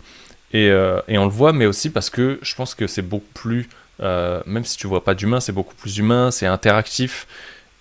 Et, 0.53 0.71
euh, 0.71 1.01
et, 1.07 1.19
on 1.19 1.25
le 1.25 1.31
voit, 1.31 1.53
mais 1.53 1.67
aussi 1.67 1.91
parce 1.91 2.09
que 2.09 2.39
je 2.41 2.55
pense 2.55 2.73
que 2.73 2.87
c'est 2.87 3.03
beaucoup 3.03 3.31
plus, 3.35 3.69
même 3.99 4.65
si 4.65 4.75
tu 4.75 4.87
vois 4.87 5.03
pas 5.03 5.13
d'humain, 5.13 5.39
c'est 5.39 5.51
beaucoup 5.51 5.75
plus 5.75 5.99
humain, 5.99 6.31
c'est 6.31 6.47
interactif. 6.47 7.27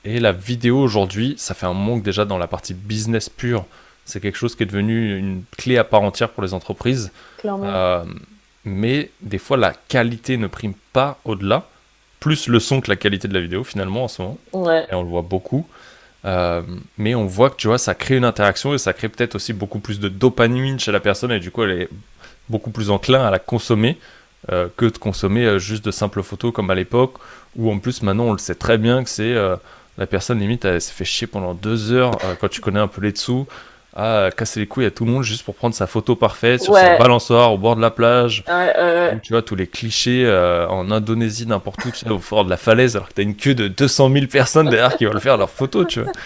Et 0.04 0.20
la 0.20 0.32
vidéo 0.32 0.78
aujourd'hui, 0.78 1.36
ça 1.38 1.54
fait 1.54 1.64
un 1.64 1.72
manque 1.72 2.02
déjà 2.02 2.26
dans 2.26 2.36
la 2.36 2.48
partie 2.48 2.74
business 2.74 3.30
pure 3.30 3.64
c'est 4.04 4.20
quelque 4.20 4.36
chose 4.36 4.54
qui 4.54 4.62
est 4.62 4.66
devenu 4.66 5.18
une 5.18 5.44
clé 5.56 5.78
à 5.78 5.84
part 5.84 6.02
entière 6.02 6.30
pour 6.30 6.42
les 6.42 6.54
entreprises. 6.54 7.10
Euh, 7.44 8.04
mais 8.64 9.10
des 9.20 9.38
fois, 9.38 9.56
la 9.56 9.72
qualité 9.88 10.36
ne 10.36 10.46
prime 10.46 10.74
pas 10.92 11.18
au-delà. 11.24 11.66
Plus 12.20 12.48
le 12.48 12.60
son 12.60 12.80
que 12.80 12.90
la 12.90 12.96
qualité 12.96 13.28
de 13.28 13.34
la 13.34 13.40
vidéo, 13.40 13.64
finalement, 13.64 14.04
en 14.04 14.08
ce 14.08 14.22
moment. 14.22 14.38
Et 14.90 14.94
on 14.94 15.02
le 15.02 15.08
voit 15.08 15.22
beaucoup. 15.22 15.66
Euh, 16.24 16.62
mais 16.96 17.14
on 17.14 17.26
voit 17.26 17.50
que 17.50 17.56
tu 17.56 17.66
vois, 17.66 17.76
ça 17.76 17.94
crée 17.94 18.16
une 18.16 18.24
interaction 18.24 18.72
et 18.72 18.78
ça 18.78 18.94
crée 18.94 19.10
peut-être 19.10 19.34
aussi 19.34 19.52
beaucoup 19.52 19.78
plus 19.78 20.00
de 20.00 20.08
dopamine 20.08 20.80
chez 20.80 20.90
la 20.90 21.00
personne 21.00 21.30
et 21.32 21.38
du 21.38 21.50
coup, 21.50 21.64
elle 21.64 21.82
est 21.82 21.88
beaucoup 22.48 22.70
plus 22.70 22.88
enclin 22.90 23.26
à 23.26 23.30
la 23.30 23.38
consommer 23.38 23.98
euh, 24.50 24.68
que 24.74 24.86
de 24.86 24.96
consommer 24.96 25.58
juste 25.58 25.84
de 25.84 25.90
simples 25.90 26.22
photos 26.22 26.50
comme 26.52 26.70
à 26.70 26.74
l'époque. 26.74 27.16
Où 27.56 27.70
en 27.70 27.78
plus, 27.78 28.02
maintenant, 28.02 28.24
on 28.24 28.32
le 28.32 28.38
sait 28.38 28.54
très 28.54 28.78
bien 28.78 29.04
que 29.04 29.10
c'est 29.10 29.34
la 29.96 30.06
personne 30.06 30.40
limite, 30.40 30.64
elle 30.64 30.80
s'est 30.80 30.92
fait 30.92 31.04
chier 31.04 31.26
pendant 31.26 31.54
deux 31.54 31.92
heures 31.92 32.18
quand 32.40 32.48
tu 32.48 32.60
connais 32.60 32.80
un 32.80 32.88
peu 32.88 33.02
les 33.02 33.12
dessous 33.12 33.46
à 33.96 34.30
casser 34.36 34.60
les 34.60 34.66
couilles 34.66 34.86
à 34.86 34.90
tout 34.90 35.04
le 35.04 35.12
monde 35.12 35.22
juste 35.22 35.44
pour 35.44 35.54
prendre 35.54 35.74
sa 35.74 35.86
photo 35.86 36.16
parfaite 36.16 36.62
sur 36.62 36.74
sa 36.74 36.96
balançoire 36.98 37.52
au 37.52 37.58
bord 37.58 37.76
de 37.76 37.80
la 37.80 37.90
plage. 37.90 38.44
tu 39.22 39.32
vois, 39.32 39.42
tous 39.42 39.54
les 39.54 39.66
clichés 39.66 40.24
euh, 40.26 40.66
en 40.68 40.90
Indonésie, 40.90 41.46
n'importe 41.46 41.84
où, 41.84 41.90
tu 41.90 41.98
sais, 41.98 42.10
au 42.10 42.18
fort 42.18 42.44
de 42.44 42.50
la 42.50 42.56
falaise, 42.56 42.96
alors 42.96 43.08
que 43.08 43.14
t'as 43.14 43.22
une 43.22 43.36
queue 43.36 43.54
de 43.54 43.68
200 43.68 44.10
000 44.12 44.26
personnes 44.26 44.68
derrière 44.68 44.96
qui 44.96 45.04
veulent 45.04 45.20
faire 45.20 45.36
leurs 45.36 45.50
photos, 45.50 45.86
tu 45.86 46.00
vois. 46.00 46.12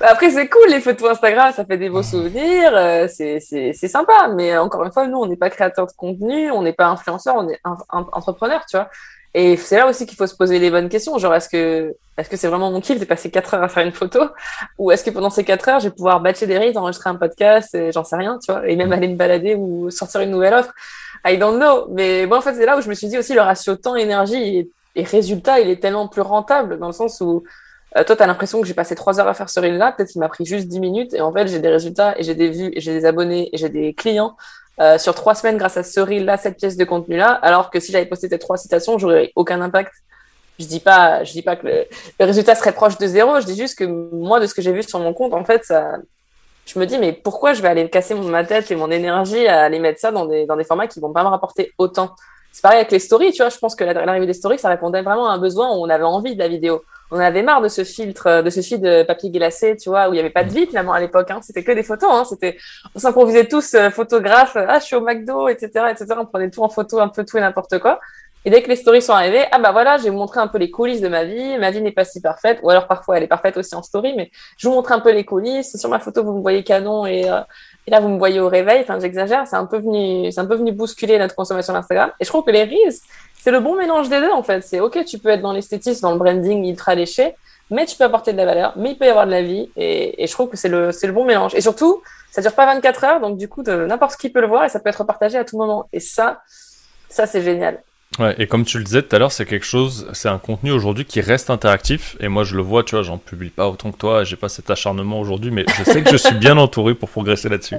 Bah, 0.00 0.08
après, 0.10 0.30
c'est 0.30 0.48
cool, 0.48 0.68
les 0.68 0.80
photos 0.80 1.12
Instagram, 1.12 1.52
ça 1.54 1.64
fait 1.64 1.78
des 1.78 1.88
beaux 1.88 2.02
souvenirs, 2.02 2.72
euh, 2.74 3.06
c'est 3.08 3.72
sympa, 3.72 4.28
mais 4.34 4.56
encore 4.58 4.84
une 4.84 4.92
fois, 4.92 5.06
nous, 5.06 5.18
on 5.18 5.26
n'est 5.26 5.36
pas 5.36 5.48
créateur 5.48 5.86
de 5.86 5.92
contenu, 5.92 6.50
on 6.50 6.62
n'est 6.62 6.72
pas 6.72 6.86
influenceur, 6.86 7.36
on 7.38 7.48
est 7.48 7.60
entrepreneur, 7.90 8.64
tu 8.68 8.76
vois. 8.76 8.90
Et 9.38 9.58
c'est 9.58 9.76
là 9.76 9.86
aussi 9.86 10.06
qu'il 10.06 10.16
faut 10.16 10.26
se 10.26 10.34
poser 10.34 10.58
les 10.58 10.70
bonnes 10.70 10.88
questions. 10.88 11.18
Genre, 11.18 11.34
est-ce 11.34 11.50
que 11.50 11.94
est-ce 12.16 12.30
que 12.30 12.38
c'est 12.38 12.48
vraiment 12.48 12.70
mon 12.70 12.80
kiff 12.80 12.98
de 12.98 13.04
passer 13.04 13.30
4 13.30 13.52
heures 13.52 13.62
à 13.62 13.68
faire 13.68 13.84
une 13.84 13.92
photo? 13.92 14.20
Ou 14.78 14.90
est-ce 14.90 15.04
que 15.04 15.10
pendant 15.10 15.28
ces 15.28 15.44
4 15.44 15.68
heures, 15.68 15.80
je 15.80 15.88
vais 15.88 15.94
pouvoir 15.94 16.22
batcher 16.22 16.46
des 16.46 16.56
rides, 16.56 16.78
enregistrer 16.78 17.10
un 17.10 17.16
podcast, 17.16 17.74
et 17.74 17.92
j'en 17.92 18.02
sais 18.02 18.16
rien, 18.16 18.38
tu 18.42 18.50
vois, 18.50 18.66
et 18.66 18.74
même 18.76 18.92
aller 18.92 19.08
me 19.08 19.14
balader 19.14 19.54
ou 19.54 19.90
sortir 19.90 20.22
une 20.22 20.30
nouvelle 20.30 20.54
offre? 20.54 20.72
I 21.26 21.36
don't 21.36 21.58
know. 21.58 21.86
Mais 21.90 22.24
moi, 22.24 22.38
en 22.38 22.40
fait, 22.40 22.54
c'est 22.54 22.64
là 22.64 22.78
où 22.78 22.80
je 22.80 22.88
me 22.88 22.94
suis 22.94 23.08
dit 23.08 23.18
aussi, 23.18 23.34
le 23.34 23.42
ratio 23.42 23.76
temps-énergie 23.76 24.70
et, 24.94 25.04
résultat, 25.04 25.60
il 25.60 25.68
est 25.68 25.82
tellement 25.82 26.08
plus 26.08 26.22
rentable 26.22 26.78
dans 26.78 26.86
le 26.86 26.94
sens 26.94 27.20
où 27.20 27.44
euh, 27.98 28.04
toi, 28.04 28.16
tu 28.16 28.22
as 28.22 28.26
l'impression 28.26 28.62
que 28.62 28.66
j'ai 28.66 28.72
passé 28.72 28.94
3 28.94 29.20
heures 29.20 29.28
à 29.28 29.34
faire 29.34 29.50
ce 29.50 29.60
reel-là, 29.60 29.92
peut-être 29.92 30.08
qu'il 30.08 30.20
m'a 30.20 30.30
pris 30.30 30.46
juste 30.46 30.66
10 30.68 30.80
minutes, 30.80 31.12
et 31.12 31.20
en 31.20 31.30
fait, 31.30 31.46
j'ai 31.46 31.58
des 31.58 31.68
résultats, 31.68 32.18
et 32.18 32.22
j'ai 32.22 32.34
des 32.34 32.48
vues, 32.48 32.70
et 32.72 32.80
j'ai 32.80 32.94
des 32.94 33.04
abonnés, 33.04 33.50
et 33.52 33.58
j'ai 33.58 33.68
des 33.68 33.92
clients 33.92 34.34
euh, 34.80 34.98
sur 34.98 35.14
trois 35.14 35.34
semaines 35.34 35.56
grâce 35.56 35.76
à 35.76 35.82
ce 35.82 36.00
reel-là, 36.00 36.36
cette 36.36 36.56
pièce 36.56 36.76
de 36.76 36.84
contenu-là, 36.84 37.30
alors 37.30 37.70
que 37.70 37.80
si 37.80 37.92
j'avais 37.92 38.06
posté 38.06 38.28
ces 38.28 38.38
trois 38.38 38.56
citations, 38.56 38.98
j'aurais 38.98 39.32
aucun 39.34 39.60
impact. 39.60 39.92
Je 40.58 40.66
dis 40.66 40.80
pas, 40.80 41.24
je 41.24 41.32
dis 41.32 41.42
pas 41.42 41.56
que 41.56 41.66
le, 41.66 41.86
résultat 42.20 42.54
serait 42.54 42.72
proche 42.72 42.98
de 42.98 43.06
zéro. 43.06 43.40
Je 43.40 43.46
dis 43.46 43.56
juste 43.56 43.78
que 43.78 43.84
moi, 43.84 44.40
de 44.40 44.46
ce 44.46 44.54
que 44.54 44.62
j'ai 44.62 44.72
vu 44.72 44.82
sur 44.82 44.98
mon 44.98 45.12
compte, 45.12 45.34
en 45.34 45.44
fait, 45.44 45.64
ça, 45.64 45.96
je 46.66 46.78
me 46.78 46.86
dis, 46.86 46.98
mais 46.98 47.12
pourquoi 47.12 47.52
je 47.52 47.62
vais 47.62 47.68
aller 47.68 47.88
casser 47.90 48.14
ma 48.14 48.44
tête 48.44 48.70
et 48.70 48.76
mon 48.76 48.90
énergie 48.90 49.46
à 49.46 49.64
aller 49.64 49.78
mettre 49.78 50.00
ça 50.00 50.12
dans 50.12 50.26
des, 50.26 50.46
dans 50.46 50.56
des 50.56 50.64
formats 50.64 50.86
qui 50.86 51.00
vont 51.00 51.12
pas 51.12 51.22
me 51.24 51.28
rapporter 51.28 51.72
autant? 51.78 52.14
C'est 52.52 52.62
pareil 52.62 52.78
avec 52.78 52.90
les 52.90 52.98
stories, 52.98 53.32
tu 53.32 53.42
vois. 53.42 53.50
Je 53.50 53.58
pense 53.58 53.74
que 53.74 53.84
l'arrivée 53.84 54.26
des 54.26 54.32
stories, 54.32 54.58
ça 54.58 54.70
répondait 54.70 55.02
vraiment 55.02 55.28
à 55.28 55.32
un 55.32 55.38
besoin 55.38 55.68
où 55.76 55.84
on 55.84 55.90
avait 55.90 56.04
envie 56.04 56.34
de 56.34 56.38
la 56.38 56.48
vidéo 56.48 56.82
on 57.10 57.18
avait 57.18 57.42
marre 57.42 57.60
de 57.60 57.68
ce 57.68 57.84
filtre, 57.84 58.42
de 58.42 58.50
ce 58.50 58.60
feed 58.60 58.82
de 58.82 59.02
papier 59.02 59.30
glacé, 59.30 59.76
tu 59.76 59.90
vois, 59.90 60.08
où 60.08 60.12
il 60.12 60.14
n'y 60.14 60.20
avait 60.20 60.30
pas 60.30 60.44
de 60.44 60.50
vie 60.50 60.66
finalement 60.66 60.92
à 60.92 61.00
l'époque. 61.00 61.30
Hein. 61.30 61.40
C'était 61.42 61.62
que 61.62 61.72
des 61.72 61.82
photos. 61.82 62.10
Hein. 62.12 62.24
C'était, 62.24 62.56
on 62.94 62.98
s'improvisait 62.98 63.46
tous 63.46 63.74
euh, 63.74 63.90
photographes. 63.90 64.56
Ah, 64.56 64.78
je 64.80 64.84
suis 64.84 64.96
au 64.96 65.00
McDo, 65.00 65.48
etc., 65.48 65.70
etc. 65.90 66.06
On 66.18 66.26
prenait 66.26 66.50
tout 66.50 66.62
en 66.62 66.68
photo, 66.68 66.98
un 66.98 67.08
peu 67.08 67.24
tout 67.24 67.38
et 67.38 67.40
n'importe 67.40 67.78
quoi. 67.78 68.00
Et 68.46 68.50
dès 68.50 68.62
que 68.62 68.68
les 68.68 68.76
stories 68.76 69.02
sont 69.02 69.12
arrivées, 69.12 69.44
ah 69.50 69.58
bah 69.58 69.72
voilà, 69.72 69.98
j'ai 69.98 70.12
montré 70.12 70.38
un 70.38 70.46
peu 70.46 70.58
les 70.58 70.70
coulisses 70.70 71.00
de 71.00 71.08
ma 71.08 71.24
vie. 71.24 71.58
Ma 71.58 71.72
vie 71.72 71.80
n'est 71.80 71.90
pas 71.90 72.04
si 72.04 72.20
parfaite, 72.20 72.60
ou 72.62 72.70
alors 72.70 72.86
parfois 72.86 73.16
elle 73.16 73.24
est 73.24 73.28
parfaite 73.28 73.56
aussi 73.56 73.74
en 73.74 73.82
story, 73.82 74.14
mais 74.16 74.30
je 74.56 74.68
vous 74.68 74.74
montre 74.74 74.92
un 74.92 75.00
peu 75.00 75.10
les 75.10 75.24
coulisses. 75.24 75.76
Sur 75.76 75.90
ma 75.90 75.98
photo, 75.98 76.22
vous 76.22 76.32
me 76.32 76.42
voyez 76.42 76.62
canon 76.62 77.06
et, 77.06 77.28
euh, 77.28 77.40
là 77.88 77.98
vous 77.98 78.08
me 78.08 78.18
voyez 78.18 78.38
au 78.38 78.48
réveil. 78.48 78.82
Enfin, 78.82 79.00
j'exagère. 79.00 79.48
C'est 79.48 79.56
un 79.56 79.66
peu 79.66 79.78
venu, 79.78 80.30
c'est 80.30 80.38
un 80.38 80.46
peu 80.46 80.54
venu 80.54 80.70
bousculer 80.70 81.18
notre 81.18 81.34
consommation 81.34 81.72
d'Instagram. 81.72 82.12
Et 82.20 82.24
je 82.24 82.28
trouve 82.28 82.44
que 82.44 82.52
les 82.52 82.62
reels, 82.62 82.94
c'est 83.40 83.50
le 83.50 83.60
bon 83.60 83.76
mélange 83.76 84.08
des 84.08 84.20
deux 84.20 84.32
en 84.32 84.42
fait. 84.42 84.62
C'est 84.62 84.80
ok, 84.80 85.04
tu 85.04 85.18
peux 85.18 85.28
être 85.30 85.42
dans 85.42 85.52
l'esthétisme, 85.52 86.02
dans 86.02 86.12
le 86.12 86.18
branding 86.18 86.68
ultra 86.68 86.94
léché, 86.94 87.34
mais 87.70 87.86
tu 87.86 87.96
peux 87.96 88.04
apporter 88.04 88.32
de 88.32 88.36
la 88.36 88.46
valeur, 88.46 88.72
mais 88.76 88.92
il 88.92 88.98
peut 88.98 89.06
y 89.06 89.08
avoir 89.08 89.26
de 89.26 89.32
la 89.32 89.42
vie, 89.42 89.70
et, 89.76 90.22
et 90.22 90.26
je 90.26 90.32
trouve 90.32 90.48
que 90.48 90.56
c'est 90.56 90.68
le, 90.68 90.90
le 90.90 91.12
bon 91.12 91.24
mélange. 91.24 91.54
Et 91.54 91.60
surtout, 91.60 92.02
ça 92.36 92.42
dure 92.42 92.52
pas 92.52 92.66
24 92.66 93.04
heures, 93.04 93.20
donc 93.20 93.38
du 93.38 93.48
coup, 93.48 93.62
n'importe 93.62 94.16
qui 94.16 94.28
peut 94.28 94.42
le 94.42 94.46
voir 94.46 94.64
et 94.64 94.68
ça 94.68 94.78
peut 94.78 94.90
être 94.90 95.04
partagé 95.04 95.38
à 95.38 95.44
tout 95.44 95.56
moment. 95.56 95.88
Et 95.94 96.00
ça, 96.00 96.42
ça 97.08 97.26
c'est 97.26 97.42
génial. 97.42 97.80
Ouais, 98.18 98.34
et 98.38 98.46
comme 98.46 98.64
tu 98.64 98.78
le 98.78 98.84
disais 98.84 99.02
tout 99.02 99.16
à 99.16 99.18
l'heure, 99.18 99.32
c'est 99.32 99.46
quelque 99.46 99.66
chose, 99.66 100.06
c'est 100.12 100.28
un 100.28 100.38
contenu 100.38 100.70
aujourd'hui 100.70 101.04
qui 101.04 101.22
reste 101.22 101.50
interactif. 101.50 102.16
Et 102.20 102.28
moi, 102.28 102.44
je 102.44 102.54
le 102.54 102.62
vois, 102.62 102.82
tu 102.82 102.94
vois, 102.94 103.02
j'en 103.02 103.18
publie 103.18 103.50
pas 103.50 103.68
autant 103.68 103.90
que 103.90 103.96
toi, 103.96 104.22
j'ai 104.24 104.36
pas 104.36 104.48
cet 104.48 104.70
acharnement 104.70 105.18
aujourd'hui, 105.18 105.50
mais 105.50 105.64
je 105.78 105.84
sais 105.84 106.02
que 106.02 106.10
je 106.10 106.16
suis 106.16 106.34
bien 106.34 106.56
entouré 106.56 106.94
pour 106.94 107.08
progresser 107.08 107.48
là-dessus. 107.48 107.76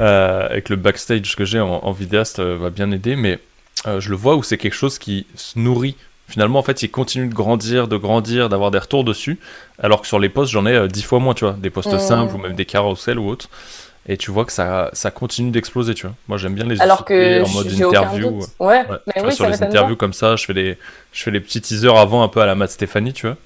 Euh, 0.00 0.46
avec 0.46 0.68
le 0.68 0.76
backstage 0.76 1.34
que 1.34 1.44
j'ai 1.44 1.60
en, 1.60 1.92
vidéaste 1.92 2.38
euh, 2.38 2.56
va 2.56 2.68
bien 2.70 2.90
aider, 2.92 3.16
mais 3.16 3.38
euh, 3.86 4.00
je 4.00 4.10
le 4.10 4.16
vois 4.16 4.36
où 4.36 4.42
c'est 4.42 4.58
quelque 4.58 4.74
chose 4.74 4.98
qui 4.98 5.26
se 5.34 5.58
nourrit 5.58 5.96
finalement, 6.28 6.58
en 6.58 6.62
fait, 6.62 6.82
il 6.82 6.90
continue 6.90 7.26
de 7.26 7.34
grandir, 7.34 7.88
de 7.88 7.96
grandir, 7.96 8.48
d'avoir 8.48 8.70
des 8.70 8.78
retours 8.78 9.02
dessus. 9.02 9.38
Alors 9.78 10.02
que 10.02 10.06
sur 10.06 10.18
les 10.18 10.28
posts, 10.28 10.52
j'en 10.52 10.66
ai 10.66 10.74
euh, 10.74 10.86
dix 10.86 11.02
fois 11.02 11.18
moins, 11.18 11.34
tu 11.34 11.44
vois. 11.44 11.54
Des 11.54 11.70
posts 11.70 11.98
simples 11.98 12.34
ou 12.34 12.38
même 12.38 12.54
des 12.54 12.66
carousels 12.66 13.18
ou 13.18 13.28
autres. 13.28 13.48
Et 14.10 14.16
tu 14.16 14.30
vois 14.30 14.44
que 14.44 14.52
ça, 14.52 14.88
ça 14.94 15.10
continue 15.10 15.50
d'exploser, 15.50 15.94
tu 15.94 16.06
vois. 16.06 16.14
Moi, 16.28 16.38
j'aime 16.38 16.54
bien 16.54 16.64
les 16.64 16.80
Alors 16.80 17.04
que 17.04 17.44
en 17.44 17.48
mode 17.48 17.72
interview. 17.72 18.40
Ouais, 18.58 18.84
mais 19.06 19.22
oui, 19.22 19.32
sur 19.32 19.48
les 19.48 19.62
interviews 19.62 19.96
comme 19.96 20.14
ça, 20.14 20.36
je 20.36 20.44
fais, 20.44 20.54
les, 20.54 20.78
je 21.12 21.22
fais 21.22 21.30
les 21.30 21.40
petits 21.40 21.60
teasers 21.60 21.96
avant, 21.96 22.22
un 22.22 22.28
peu 22.28 22.40
à 22.40 22.46
la 22.46 22.54
Matt 22.54 22.70
Stéphanie, 22.70 23.12
tu 23.12 23.26
vois. 23.26 23.36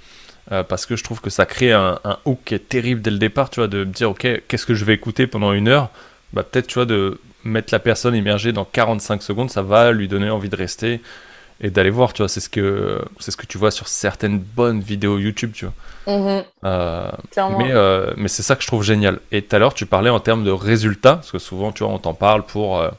Euh, 0.51 0.65
parce 0.65 0.87
que 0.87 0.97
je 0.97 1.05
trouve 1.05 1.21
que 1.21 1.31
ça 1.31 1.47
crée 1.47 1.73
un, 1.73 2.01
un, 2.05 2.19
hook 2.25 2.39
qui 2.45 2.55
est 2.55 2.69
terrible 2.69 3.01
dès 3.01 3.13
le 3.13 3.19
départ, 3.19 3.49
tu 3.49 3.61
vois, 3.61 3.69
de 3.69 3.79
me 3.79 3.93
dire, 3.93 4.11
ok, 4.11 4.43
qu'est-ce 4.49 4.67
que 4.67 4.75
je 4.75 4.85
vais 4.85 4.95
écouter 4.95 5.29
pendant 5.29 5.53
une 5.53 5.69
heure? 5.69 5.91
Bah, 6.33 6.43
peut-être, 6.43 6.67
tu 6.67 6.75
vois, 6.75 6.85
de 6.85 7.21
mettre 7.45 7.73
la 7.73 7.79
personne 7.79 8.15
immergée 8.15 8.53
dans 8.53 8.65
45 8.65 9.23
secondes, 9.23 9.51
ça 9.51 9.63
va 9.63 9.93
lui 9.93 10.09
donner 10.09 10.31
envie 10.31 10.49
de 10.49 10.57
rester 10.57 11.01
et 11.63 11.71
d'aller 11.71 11.91
voir, 11.91 12.13
tu 12.13 12.23
vois. 12.23 12.29
C'est 12.29 12.41
ce 12.41 12.49
que 12.49 13.01
c'est 13.21 13.31
ce 13.31 13.37
que 13.37 13.47
tu 13.47 13.57
vois 13.57 13.71
sur 13.71 13.89
certaines 13.89 14.39
bonnes 14.39 14.81
vidéos 14.81 15.19
YouTube, 15.19 15.53
tu 15.55 15.67
vois. 15.67 16.19
Mhm. 16.19 16.45
Euh, 16.65 17.11
mais 17.59 17.71
euh, 17.71 18.13
mais 18.17 18.29
c'est 18.29 18.43
ça 18.43 18.57
que 18.57 18.63
je 18.63 18.67
trouve 18.67 18.83
génial. 18.83 19.21
Et 19.31 19.43
tout 19.43 19.55
à 19.55 19.59
l'heure, 19.59 19.75
tu 19.75 19.87
parlais 19.87 20.11
en 20.11 20.21
termes 20.21 20.45
de 20.45 20.51
résultats, 20.51 21.17
parce 21.17 21.31
que 21.31 21.39
souvent, 21.39 21.73
tu 21.73 21.85
vois, 21.85 21.93
on 21.93 21.99
t'en 21.99 22.15
parle 22.15 22.43
pour 22.45 22.81
euh, 22.81 22.91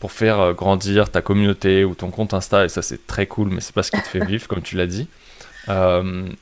pour 0.00 0.12
faire 0.12 0.52
grandir 0.54 1.10
ta 1.10 1.22
communauté 1.22 1.84
ou 1.84 1.94
ton 1.94 2.10
compte 2.10 2.34
Insta, 2.34 2.64
et 2.64 2.68
ça 2.68 2.82
c'est 2.82 3.06
très 3.06 3.26
cool, 3.26 3.48
mais 3.48 3.60
c'est 3.60 3.74
pas 3.74 3.82
ce 3.82 3.92
qui 3.92 4.02
te 4.02 4.08
fait 4.08 4.24
vivre, 4.26 4.46
comme 4.48 4.62
tu 4.62 4.76
l'as 4.76 4.86
dit. 4.86 5.08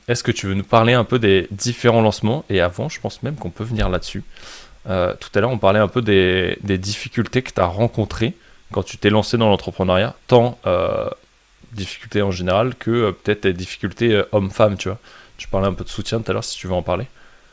Est-ce 0.07 0.23
que 0.23 0.31
tu 0.31 0.47
veux 0.47 0.53
nous 0.53 0.63
parler 0.63 0.93
un 0.93 1.03
peu 1.03 1.19
des 1.19 1.49
différents 1.51 2.01
lancements? 2.01 2.45
Et 2.49 2.61
avant, 2.61 2.87
je 2.87 3.01
pense 3.01 3.23
même 3.23 3.35
qu'on 3.35 3.49
peut 3.49 3.65
venir 3.65 3.89
là-dessus. 3.89 4.23
Tout 4.87 5.29
à 5.35 5.41
l'heure, 5.41 5.51
on 5.51 5.57
parlait 5.57 5.79
un 5.79 5.87
peu 5.87 6.01
des, 6.01 6.57
difficultés 6.63 7.41
que 7.41 7.51
tu 7.51 7.61
as 7.61 7.65
rencontrées 7.65 8.33
quand 8.71 8.83
tu 8.83 8.97
t'es 8.97 9.09
lancé 9.09 9.37
dans 9.37 9.49
l'entrepreneuriat, 9.49 10.15
tant 10.27 10.57
difficultés 11.71 12.21
en 12.21 12.31
général 12.31 12.75
que 12.75 12.91
euh, 12.91 13.11
peut-être 13.11 13.43
des 13.43 13.53
difficultés 13.53 14.13
euh, 14.13 14.27
homme-femme, 14.31 14.77
tu 14.77 14.89
vois. 14.89 14.97
Tu 15.37 15.47
parlais 15.47 15.67
un 15.67 15.73
peu 15.73 15.83
de 15.83 15.89
soutien 15.89 16.19
tout 16.19 16.31
à 16.31 16.33
l'heure, 16.33 16.43
si 16.43 16.57
tu 16.57 16.67
veux 16.67 16.73
en 16.73 16.81
parler. 16.81 17.07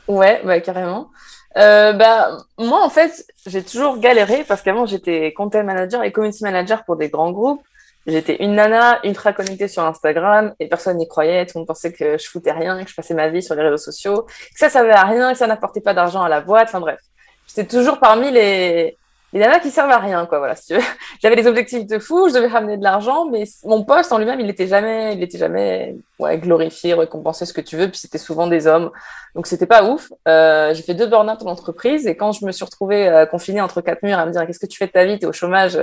Ouais, 0.09 0.41
bah, 0.45 0.61
carrément. 0.61 1.11
Euh, 1.57 1.93
bah, 1.93 2.39
moi, 2.59 2.83
en 2.83 2.91
fait, 2.91 3.27
j'ai 3.47 3.63
toujours 3.63 3.99
galéré 3.99 4.45
parce 4.47 4.63
qu'avant, 4.63 4.87
j'étais 4.87 5.33
content 5.33 5.63
manager 5.63 6.03
et 6.03 6.13
community 6.13 6.43
manager 6.43 6.85
pour 6.85 6.97
des 6.97 7.09
grands 7.09 7.31
groupes. 7.31 7.63
J'étais 8.07 8.43
une 8.43 8.55
nana 8.55 9.01
ultra 9.05 9.33
connectée 9.33 9.69
sur 9.69 9.83
Instagram 9.83 10.55
et 10.61 10.69
personne 10.69 10.99
n'y 10.99 11.09
croyait. 11.09 11.47
Tout 11.47 11.53
le 11.55 11.61
monde 11.61 11.69
pensait 11.69 11.93
que 11.93 12.19
je 12.19 12.29
foutais 12.29 12.53
rien, 12.53 12.83
que 12.85 12.91
je 12.91 12.95
passais 12.95 13.15
ma 13.15 13.29
vie 13.29 13.43
sur 13.43 13.55
les 13.55 13.63
réseaux 13.63 13.79
sociaux, 13.79 14.23
que 14.23 14.59
ça 14.59 14.69
servait 14.69 14.93
à 14.93 15.05
rien, 15.05 15.33
que 15.33 15.39
ça 15.39 15.47
n'apportait 15.47 15.81
pas 15.81 15.95
d'argent 15.95 16.23
à 16.23 16.29
la 16.29 16.43
boîte. 16.43 16.69
Enfin 16.69 16.81
bref, 16.81 17.01
j'étais 17.47 17.67
toujours 17.67 17.99
parmi 17.99 18.31
les, 18.31 18.97
en 19.43 19.51
a 19.51 19.59
qui 19.59 19.71
servent 19.71 19.91
à 19.91 19.99
rien, 19.99 20.27
quoi. 20.27 20.39
Voilà, 20.39 20.55
si. 20.55 20.75
J'avais 21.23 21.37
des 21.37 21.47
objectifs 21.47 21.87
de 21.87 21.99
fou, 21.99 22.29
je 22.29 22.35
devais 22.35 22.47
ramener 22.47 22.77
de 22.77 22.85
l'argent, 22.85 23.27
mais 23.27 23.45
mon 23.65 23.83
poste 23.83 24.13
en 24.13 24.19
lui-même, 24.19 24.39
il 24.41 24.47
n'était 24.47 24.69
jamais, 24.69 25.15
il 25.15 25.23
était 25.23 25.39
jamais, 25.39 25.97
ouais, 26.21 26.39
glorifié, 26.39 26.95
récompensé, 26.95 27.47
ce 27.47 27.53
que 27.53 27.61
tu 27.61 27.77
veux. 27.77 27.89
Puis 27.89 27.99
c'était 27.99 28.19
souvent 28.19 28.47
des 28.47 28.67
hommes, 28.67 28.91
donc 29.35 29.47
c'était 29.47 29.67
pas 29.67 29.85
ouf. 29.85 30.13
Euh, 30.29 30.73
j'ai 30.75 30.83
fait 30.83 30.95
deux 30.95 31.07
burn-out 31.07 31.43
en 31.43 31.47
entreprise, 31.47 32.07
et 32.07 32.17
quand 32.17 32.33
je 32.33 32.45
me 32.47 32.53
suis 32.53 32.65
retrouvée 32.65 33.09
euh, 33.09 33.27
confinée 33.27 33.61
entre 33.61 33.81
quatre 33.81 34.03
murs 34.03 34.19
à 34.19 34.27
me 34.27 34.31
dire 34.31 34.47
qu'est-ce 34.47 34.61
que 34.61 34.67
tu 34.67 34.79
fais 34.79 34.87
de 34.87 34.93
ta 34.93 35.05
vie, 35.05 35.19
t'es 35.19 35.27
au 35.27 35.33
chômage, 35.33 35.79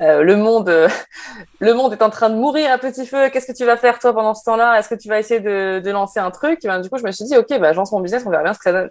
euh, 0.00 0.22
le 0.22 0.36
monde, 0.36 0.70
le 1.58 1.74
monde 1.74 1.92
est 1.92 2.02
en 2.02 2.10
train 2.10 2.30
de 2.30 2.36
mourir 2.36 2.70
à 2.70 2.78
petit 2.78 3.06
feu. 3.06 3.28
Qu'est-ce 3.30 3.46
que 3.46 3.56
tu 3.56 3.64
vas 3.64 3.76
faire 3.76 3.98
toi 3.98 4.12
pendant 4.12 4.34
ce 4.34 4.44
temps-là? 4.44 4.78
Est-ce 4.78 4.88
que 4.88 4.94
tu 4.94 5.08
vas 5.08 5.18
essayer 5.18 5.40
de, 5.40 5.80
de 5.80 5.90
lancer 5.90 6.20
un 6.20 6.30
truc 6.30 6.60
ben, 6.62 6.80
Du 6.80 6.88
coup, 6.88 6.98
je 6.98 7.04
me 7.04 7.10
suis 7.10 7.24
dit 7.24 7.36
ok, 7.36 7.58
bah, 7.58 7.72
je 7.72 7.78
lance 7.78 7.90
mon 7.90 8.00
business, 8.00 8.22
on 8.24 8.30
verra 8.30 8.44
bien 8.44 8.54
ce 8.54 8.58
que 8.58 8.64
ça 8.64 8.72
donne. 8.72 8.90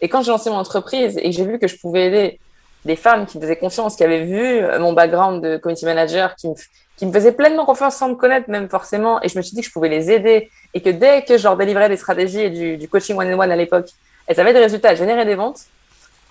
Et 0.00 0.08
quand 0.08 0.22
j'ai 0.22 0.30
lancé 0.30 0.50
mon 0.50 0.56
entreprise 0.56 1.16
et 1.18 1.30
que 1.30 1.36
j'ai 1.36 1.44
vu 1.44 1.58
que 1.58 1.68
je 1.68 1.76
pouvais 1.76 2.06
aider 2.06 2.40
des 2.84 2.96
femmes 2.96 3.26
qui 3.26 3.38
me 3.38 3.42
faisaient 3.42 3.56
confiance, 3.56 3.96
qui 3.96 4.04
avaient 4.04 4.24
vu 4.24 4.40
euh, 4.40 4.78
mon 4.78 4.92
background 4.92 5.42
de 5.42 5.56
community 5.56 5.84
manager, 5.84 6.36
qui 6.36 6.48
me, 6.48 6.54
qui 6.96 7.06
me 7.06 7.12
faisaient 7.12 7.32
pleinement 7.32 7.64
confiance 7.64 7.96
sans 7.96 8.08
me 8.08 8.14
connaître 8.14 8.48
même 8.50 8.68
forcément, 8.68 9.20
et 9.22 9.28
je 9.28 9.36
me 9.36 9.42
suis 9.42 9.54
dit 9.54 9.60
que 9.62 9.66
je 9.66 9.72
pouvais 9.72 9.88
les 9.88 10.10
aider, 10.10 10.50
et 10.74 10.80
que 10.80 10.90
dès 10.90 11.22
que 11.22 11.36
je 11.36 11.44
leur 11.44 11.56
délivrais 11.56 11.88
des 11.88 11.96
stratégies 11.96 12.40
et 12.40 12.76
du, 12.76 12.88
coaching 12.88 13.16
one-on-one 13.16 13.50
à 13.50 13.56
l'époque, 13.56 13.88
elles 14.26 14.38
avaient 14.40 14.52
des 14.52 14.60
résultats, 14.60 14.92
elles 14.92 14.98
généraient 14.98 15.26
des 15.26 15.34
ventes, 15.34 15.62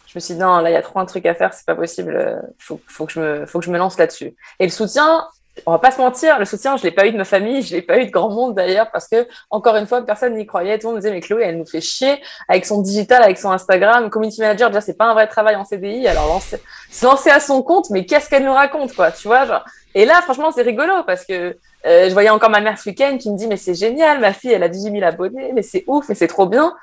je 0.08 0.14
me 0.16 0.20
suis 0.22 0.36
dit 0.36 0.40
non, 0.40 0.60
là 0.60 0.70
il 0.70 0.74
y 0.74 0.78
a 0.78 0.82
trop 0.82 1.00
un 1.00 1.06
truc 1.06 1.26
à 1.26 1.36
faire, 1.36 1.54
c'est 1.54 1.66
pas 1.66 1.76
possible, 1.76 2.16
euh, 2.16 2.40
faut, 2.58 2.80
faut 2.88 3.06
que 3.06 3.12
je 3.12 3.20
me, 3.20 3.46
faut 3.46 3.60
que 3.60 3.66
je 3.66 3.72
me 3.72 3.78
lance 3.78 3.98
là-dessus. 3.98 4.36
Et 4.60 4.64
le 4.64 4.72
soutien, 4.72 5.28
on 5.66 5.72
va 5.72 5.80
pas 5.80 5.92
se 5.92 6.00
mentir, 6.00 6.40
le 6.40 6.46
soutien, 6.46 6.78
je 6.78 6.84
l'ai 6.84 6.92
pas 6.92 7.08
eu 7.08 7.12
de 7.12 7.18
ma 7.18 7.26
famille, 7.26 7.62
je 7.62 7.76
l'ai 7.76 7.82
pas 7.82 7.98
eu 8.00 8.06
de 8.06 8.12
grand 8.12 8.30
monde 8.30 8.56
d'ailleurs, 8.56 8.90
parce 8.92 9.08
que 9.08 9.28
encore 9.50 9.76
une 9.76 9.88
fois, 9.88 10.02
personne 10.02 10.36
n'y 10.36 10.46
croyait. 10.46 10.78
Tout 10.78 10.88
le 10.88 10.94
monde 10.94 11.02
disait 11.02 11.14
mais 11.14 11.22
Chloé, 11.22 11.44
elle 11.46 11.58
nous 11.58 11.66
fait 11.66 11.82
chier 11.82 12.22
avec 12.48 12.66
son 12.66 12.82
digital, 12.82 13.24
avec 13.24 13.38
son 13.38 13.52
Instagram, 13.52 14.10
community 14.10 14.42
manager. 14.42 14.70
Déjà, 14.70 14.82
c'est 14.82 14.98
pas 14.98 15.06
un 15.06 15.14
vrai 15.14 15.28
travail 15.28 15.56
en 15.56 15.66
CDI. 15.66 16.08
Alors 16.08 16.42
se 16.42 17.06
lancer 17.06 17.30
à 17.30 17.40
son 17.40 17.62
compte, 17.64 17.90
mais 17.90 18.06
qu'est-ce 18.06 18.30
qu'elle 18.30 18.46
nous 18.46 18.54
raconte, 18.54 18.94
quoi, 18.94 19.12
tu 19.12 19.28
vois 19.28 19.46
genre. 19.46 19.64
Et 19.96 20.06
là, 20.06 20.22
franchement, 20.22 20.52
c'est 20.52 20.62
rigolo 20.62 20.94
parce 21.06 21.26
que 21.26 21.58
euh, 21.86 22.08
je 22.08 22.14
voyais 22.14 22.30
encore 22.30 22.50
ma 22.50 22.62
mère 22.62 22.78
ce 22.78 22.90
week-end 22.90 23.18
qui 23.18 23.32
me 23.32 23.38
dit 23.38 23.48
mais 23.48 23.58
c'est 23.58 23.74
génial, 23.74 24.20
ma 24.20 24.34
fille, 24.34 24.52
elle 24.52 24.64
a 24.64 24.70
18 24.70 24.92
000 24.92 25.04
abonnés, 25.04 25.52
mais 25.54 25.64
c'est 25.64 25.84
ouf, 25.88 26.08
mais 26.10 26.16
c'est 26.16 26.28
trop 26.28 26.46
bien. 26.46 26.76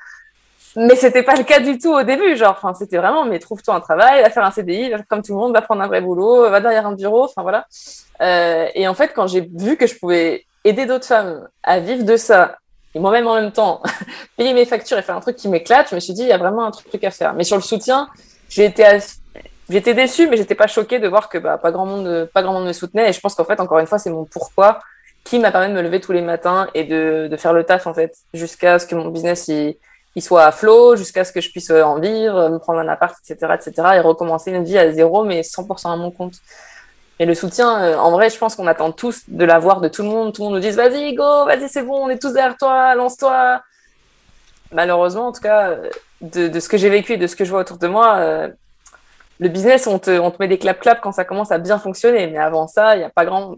Mais 0.75 0.95
c'était 0.95 1.23
pas 1.23 1.35
le 1.35 1.43
cas 1.43 1.59
du 1.59 1.77
tout 1.77 1.93
au 1.93 2.03
début, 2.03 2.35
genre, 2.35 2.55
enfin, 2.57 2.73
c'était 2.73 2.97
vraiment, 2.97 3.25
mais 3.25 3.39
trouve-toi 3.39 3.75
un 3.75 3.79
travail, 3.79 4.21
va 4.21 4.29
faire 4.29 4.43
un 4.43 4.51
CDI, 4.51 4.91
comme 5.07 5.21
tout 5.21 5.33
le 5.33 5.39
monde, 5.39 5.53
va 5.53 5.61
prendre 5.61 5.81
un 5.81 5.87
vrai 5.87 6.01
boulot, 6.01 6.49
va 6.49 6.59
derrière 6.59 6.85
un 6.85 6.93
bureau, 6.93 7.23
enfin 7.23 7.43
voilà. 7.43 7.65
Euh, 8.21 8.67
et 8.73 8.87
en 8.87 8.93
fait, 8.93 9.13
quand 9.15 9.27
j'ai 9.27 9.41
vu 9.41 9.77
que 9.77 9.87
je 9.87 9.97
pouvais 9.97 10.45
aider 10.65 10.85
d'autres 10.85 11.05
femmes 11.05 11.47
à 11.63 11.79
vivre 11.79 12.03
de 12.03 12.17
ça, 12.17 12.57
et 12.93 12.99
moi-même 12.99 13.27
en 13.27 13.35
même 13.35 13.51
temps, 13.51 13.81
payer 14.37 14.53
mes 14.53 14.65
factures 14.65 14.97
et 14.97 15.01
faire 15.01 15.15
un 15.15 15.21
truc 15.21 15.37
qui 15.37 15.47
m'éclate, 15.47 15.89
je 15.89 15.95
me 15.95 15.99
suis 15.99 16.13
dit, 16.13 16.23
il 16.23 16.27
y 16.27 16.33
a 16.33 16.37
vraiment 16.37 16.65
un 16.65 16.71
truc 16.71 17.03
à 17.03 17.11
faire. 17.11 17.33
Mais 17.33 17.45
sur 17.45 17.55
le 17.55 17.61
soutien, 17.61 18.09
j'ai 18.49 18.65
été, 18.65 18.85
j'étais 19.69 19.93
déçue, 19.93 20.27
mais 20.27 20.35
j'étais 20.35 20.55
pas 20.55 20.67
choquée 20.67 20.99
de 20.99 21.07
voir 21.07 21.29
que 21.29 21.37
bah, 21.37 21.57
pas 21.57 21.71
grand 21.71 21.85
monde, 21.85 22.29
pas 22.33 22.41
grand 22.41 22.53
monde 22.53 22.67
me 22.67 22.73
soutenait. 22.73 23.09
Et 23.09 23.13
je 23.13 23.19
pense 23.21 23.35
qu'en 23.35 23.45
fait, 23.45 23.61
encore 23.61 23.79
une 23.79 23.87
fois, 23.87 23.97
c'est 23.97 24.09
mon 24.09 24.25
pourquoi 24.25 24.79
qui 25.23 25.39
m'a 25.39 25.51
permis 25.51 25.69
de 25.69 25.73
me 25.73 25.81
lever 25.81 25.99
tous 25.99 26.11
les 26.11 26.21
matins 26.21 26.67
et 26.73 26.83
de, 26.83 27.27
de 27.29 27.37
faire 27.37 27.51
le 27.51 27.63
taf 27.63 27.87
en 27.87 27.93
fait, 27.93 28.15
jusqu'à 28.33 28.77
ce 28.77 28.85
que 28.85 28.93
mon 28.93 29.09
business 29.09 29.47
il 29.47 29.75
il 30.15 30.21
soit 30.21 30.45
à 30.45 30.51
flot 30.51 30.95
jusqu'à 30.95 31.25
ce 31.25 31.31
que 31.31 31.41
je 31.41 31.51
puisse 31.51 31.69
euh, 31.69 31.83
en 31.83 31.99
vivre, 31.99 32.49
me 32.49 32.57
prendre 32.57 32.79
un 32.79 32.87
appart, 32.87 33.15
etc., 33.29 33.53
etc., 33.53 33.87
et 33.95 33.99
recommencer 33.99 34.51
une 34.51 34.63
vie 34.63 34.77
à 34.77 34.91
zéro, 34.91 35.25
mais 35.25 35.41
100% 35.41 35.91
à 35.91 35.95
mon 35.97 36.09
compte. 36.09 36.35
Et 37.19 37.25
le 37.25 37.33
soutien, 37.33 37.83
euh, 37.83 37.97
en 37.97 38.11
vrai, 38.11 38.29
je 38.29 38.37
pense 38.37 38.55
qu'on 38.55 38.67
attend 38.67 38.91
tous 38.91 39.23
de 39.27 39.43
l'avoir 39.43 39.81
de 39.81 39.89
tout 39.89 40.03
le 40.03 40.09
monde. 40.09 40.33
Tout 40.33 40.43
le 40.43 40.45
monde 40.47 40.55
nous 40.55 40.61
dit 40.61 40.71
vas-y, 40.71 41.13
go, 41.15 41.45
vas-y, 41.45 41.67
c'est 41.67 41.83
bon, 41.83 42.05
on 42.05 42.09
est 42.09 42.21
tous 42.21 42.31
derrière 42.31 42.57
toi, 42.57 42.95
lance-toi. 42.95 43.61
Malheureusement, 44.71 45.27
en 45.27 45.31
tout 45.33 45.41
cas, 45.41 45.71
euh, 45.71 45.89
de, 46.21 46.59
ce 46.59 46.69
que 46.69 46.77
j'ai 46.77 46.89
vécu 46.89 47.13
et 47.13 47.17
de 47.17 47.27
ce 47.27 47.35
que 47.35 47.43
je 47.43 47.51
vois 47.51 47.61
autour 47.61 47.77
de 47.77 47.87
moi, 47.87 48.47
le 49.39 49.49
business, 49.49 49.85
on 49.85 49.99
te, 49.99 50.17
on 50.17 50.31
te 50.31 50.37
met 50.39 50.47
des 50.47 50.57
clap-clap 50.57 51.01
quand 51.01 51.11
ça 51.11 51.25
commence 51.25 51.51
à 51.51 51.57
bien 51.57 51.77
fonctionner. 51.77 52.27
Mais 52.27 52.37
avant 52.37 52.67
ça, 52.67 52.95
il 52.95 52.99
n'y 52.99 53.05
a 53.05 53.09
pas 53.09 53.25
grand, 53.25 53.55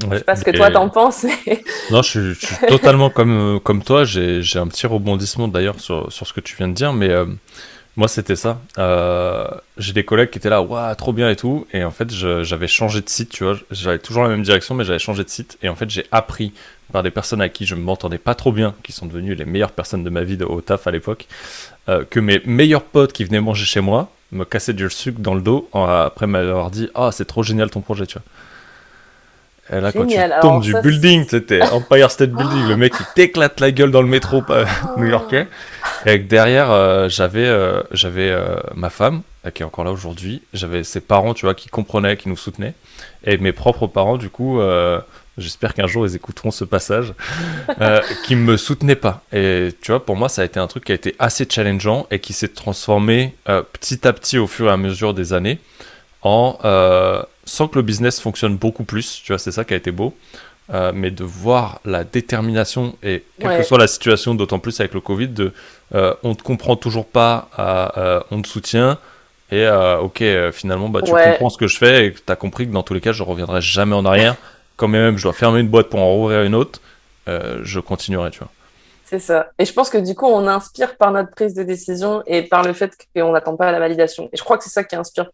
je 0.00 0.18
sais 0.18 0.24
pas 0.24 0.36
ce 0.36 0.44
que 0.44 0.50
toi 0.50 0.70
t'en 0.70 0.88
penses. 0.88 1.26
non, 1.90 2.02
je 2.02 2.34
suis, 2.34 2.56
totalement 2.68 3.10
comme, 3.10 3.56
euh, 3.56 3.58
comme 3.58 3.82
toi. 3.82 4.04
J'ai 4.04 4.58
un 4.58 4.68
petit 4.68 4.86
rebondissement 4.86 5.48
d'ailleurs 5.48 5.80
sur, 5.80 6.12
sur, 6.12 6.26
ce 6.26 6.32
que 6.32 6.40
tu 6.40 6.56
viens 6.56 6.68
de 6.68 6.74
dire, 6.74 6.92
mais 6.92 7.08
euh, 7.08 7.26
moi 7.96 8.06
c'était 8.06 8.36
ça. 8.36 8.60
Euh, 8.78 9.48
j'ai 9.76 9.92
des 9.92 10.04
collègues 10.04 10.30
qui 10.30 10.38
étaient 10.38 10.50
là, 10.50 10.62
waouh, 10.62 10.94
trop 10.94 11.12
bien 11.12 11.30
et 11.30 11.36
tout. 11.36 11.66
Et 11.72 11.82
en 11.84 11.90
fait, 11.90 12.10
j'avais 12.12 12.68
changé 12.68 13.00
de 13.00 13.08
site, 13.08 13.30
tu 13.30 13.44
vois. 13.44 13.56
J'avais 13.70 13.98
toujours 13.98 14.22
la 14.22 14.28
même 14.28 14.42
direction, 14.42 14.74
mais 14.74 14.84
j'avais 14.84 14.98
changé 14.98 15.24
de 15.24 15.30
site. 15.30 15.58
Et 15.62 15.68
en 15.68 15.74
fait, 15.74 15.90
j'ai 15.90 16.06
appris 16.12 16.52
par 16.92 17.02
des 17.02 17.10
personnes 17.10 17.42
à 17.42 17.48
qui 17.48 17.66
je 17.66 17.74
ne 17.74 17.80
m'entendais 17.80 18.18
pas 18.18 18.34
trop 18.34 18.52
bien, 18.52 18.74
qui 18.82 18.92
sont 18.92 19.06
devenues 19.06 19.34
les 19.34 19.44
meilleures 19.44 19.72
personnes 19.72 20.04
de 20.04 20.10
ma 20.10 20.22
vie 20.22 20.36
de, 20.36 20.44
au 20.44 20.60
taf 20.60 20.86
à 20.86 20.90
l'époque, 20.90 21.26
que 22.10 22.20
mes 22.20 22.40
meilleurs 22.44 22.82
potes 22.84 23.12
qui 23.12 23.24
venaient 23.24 23.40
manger 23.40 23.64
chez 23.64 23.80
moi 23.80 24.10
me 24.30 24.44
cassaient 24.44 24.74
du 24.74 24.88
sucre 24.90 25.20
dans 25.20 25.34
le 25.34 25.40
dos 25.40 25.68
après 25.72 26.26
m'avoir 26.26 26.70
dit, 26.70 26.88
ah, 26.94 27.10
c'est 27.12 27.24
trop 27.24 27.42
génial 27.42 27.70
ton 27.70 27.80
projet, 27.80 28.06
tu 28.06 28.18
vois. 28.18 28.22
Et 29.72 29.80
là, 29.80 29.92
quand 29.92 30.06
tu 30.06 30.16
tombes 30.40 30.62
du 30.62 30.74
building, 30.80 31.26
c'était 31.28 31.62
Empire 31.62 32.10
State 32.10 32.30
Building, 32.30 32.68
le 32.68 32.76
mec 32.76 32.94
il 32.98 33.06
t'éclate 33.14 33.60
la 33.60 33.70
gueule 33.70 33.90
dans 33.90 34.02
le 34.02 34.08
métro 34.08 34.42
oh. 34.48 35.00
new-yorkais. 35.00 35.46
Et 36.06 36.18
derrière, 36.18 36.70
euh, 36.70 37.08
j'avais 37.08 37.46
euh, 37.46 37.82
j'avais 37.92 38.30
euh, 38.30 38.56
ma 38.74 38.88
femme, 38.88 39.22
qui 39.52 39.62
est 39.62 39.66
encore 39.66 39.84
là 39.84 39.92
aujourd'hui. 39.92 40.42
J'avais 40.54 40.84
ses 40.84 41.00
parents, 41.00 41.34
tu 41.34 41.44
vois, 41.44 41.54
qui 41.54 41.68
comprenaient, 41.68 42.16
qui 42.16 42.28
nous 42.28 42.36
soutenaient. 42.36 42.74
Et 43.24 43.36
mes 43.38 43.52
propres 43.52 43.86
parents, 43.86 44.16
du 44.16 44.30
coup, 44.30 44.60
j'espère 45.36 45.74
qu'un 45.74 45.86
jour 45.86 46.06
ils 46.06 46.16
écouteront 46.16 46.50
ce 46.50 46.64
passage, 46.64 47.14
qui 48.24 48.36
me 48.36 48.56
soutenaient 48.56 48.96
pas. 48.96 49.22
Et 49.32 49.70
tu 49.82 49.90
vois, 49.90 50.04
pour 50.04 50.16
moi, 50.16 50.28
ça 50.28 50.42
a 50.42 50.44
été 50.44 50.60
un 50.60 50.66
truc 50.66 50.84
qui 50.84 50.92
a 50.92 50.94
été 50.94 51.14
assez 51.18 51.46
challengeant 51.48 52.06
et 52.10 52.20
qui 52.20 52.32
s'est 52.32 52.48
transformé 52.48 53.34
petit 53.72 54.06
à 54.06 54.12
petit 54.12 54.38
au 54.38 54.46
fur 54.46 54.68
et 54.68 54.72
à 54.72 54.76
mesure 54.76 55.14
des 55.14 55.32
années 55.32 55.58
en 56.22 56.58
sans 57.44 57.66
que 57.66 57.76
le 57.76 57.82
business 57.82 58.20
fonctionne 58.20 58.56
beaucoup 58.56 58.84
plus, 58.84 59.22
tu 59.24 59.32
vois, 59.32 59.38
c'est 59.38 59.52
ça 59.52 59.64
qui 59.64 59.74
a 59.74 59.76
été 59.76 59.90
beau. 59.90 60.14
Euh, 60.70 60.92
mais 60.94 61.10
de 61.10 61.24
voir 61.24 61.80
la 61.86 62.04
détermination 62.04 62.94
et 63.02 63.24
quelle 63.40 63.56
que 63.56 63.62
soit 63.62 63.78
la 63.78 63.86
situation, 63.86 64.34
d'autant 64.34 64.58
plus 64.58 64.78
avec 64.80 64.92
le 64.92 65.00
Covid, 65.00 65.28
de 65.28 65.54
euh, 65.94 66.12
on 66.22 66.34
te 66.34 66.42
comprend 66.42 66.76
toujours 66.76 67.06
pas, 67.06 67.48
euh, 67.58 68.20
on 68.30 68.42
te 68.42 68.48
soutient 68.48 68.98
et 69.50 69.66
ok 69.66 70.22
finalement 70.52 70.90
bah 70.90 71.00
tu 71.02 71.10
comprends 71.10 71.48
ce 71.48 71.56
que 71.56 71.68
je 71.68 71.78
fais 71.78 72.04
et 72.04 72.12
tu 72.12 72.20
as 72.30 72.36
compris 72.36 72.68
que 72.68 72.72
dans 72.74 72.82
tous 72.82 72.92
les 72.92 73.00
cas 73.00 73.12
je 73.12 73.22
reviendrai 73.22 73.62
jamais 73.62 73.94
en 73.94 74.04
arrière. 74.04 74.36
Quand 74.76 74.88
même 74.88 75.16
je 75.16 75.22
dois 75.22 75.32
fermer 75.32 75.60
une 75.60 75.68
boîte 75.68 75.88
pour 75.88 76.00
en 76.00 76.12
rouvrir 76.12 76.42
une 76.42 76.54
autre, 76.54 76.82
je 77.26 77.80
continuerai, 77.80 78.30
tu 78.30 78.40
vois. 78.40 78.50
C'est 79.06 79.20
ça. 79.20 79.48
Et 79.58 79.64
je 79.64 79.72
pense 79.72 79.88
que 79.88 79.96
du 79.96 80.14
coup 80.14 80.26
on 80.26 80.46
inspire 80.46 80.98
par 80.98 81.12
notre 81.12 81.30
prise 81.30 81.54
de 81.54 81.62
décision 81.62 82.22
et 82.26 82.42
par 82.42 82.62
le 82.62 82.74
fait 82.74 82.92
qu'on 83.16 83.32
n'attend 83.32 83.56
pas 83.56 83.72
la 83.72 83.78
validation. 83.78 84.28
Et 84.34 84.36
je 84.36 84.44
crois 84.44 84.58
que 84.58 84.64
c'est 84.64 84.68
ça 84.68 84.84
qui 84.84 84.96
inspire 84.96 85.30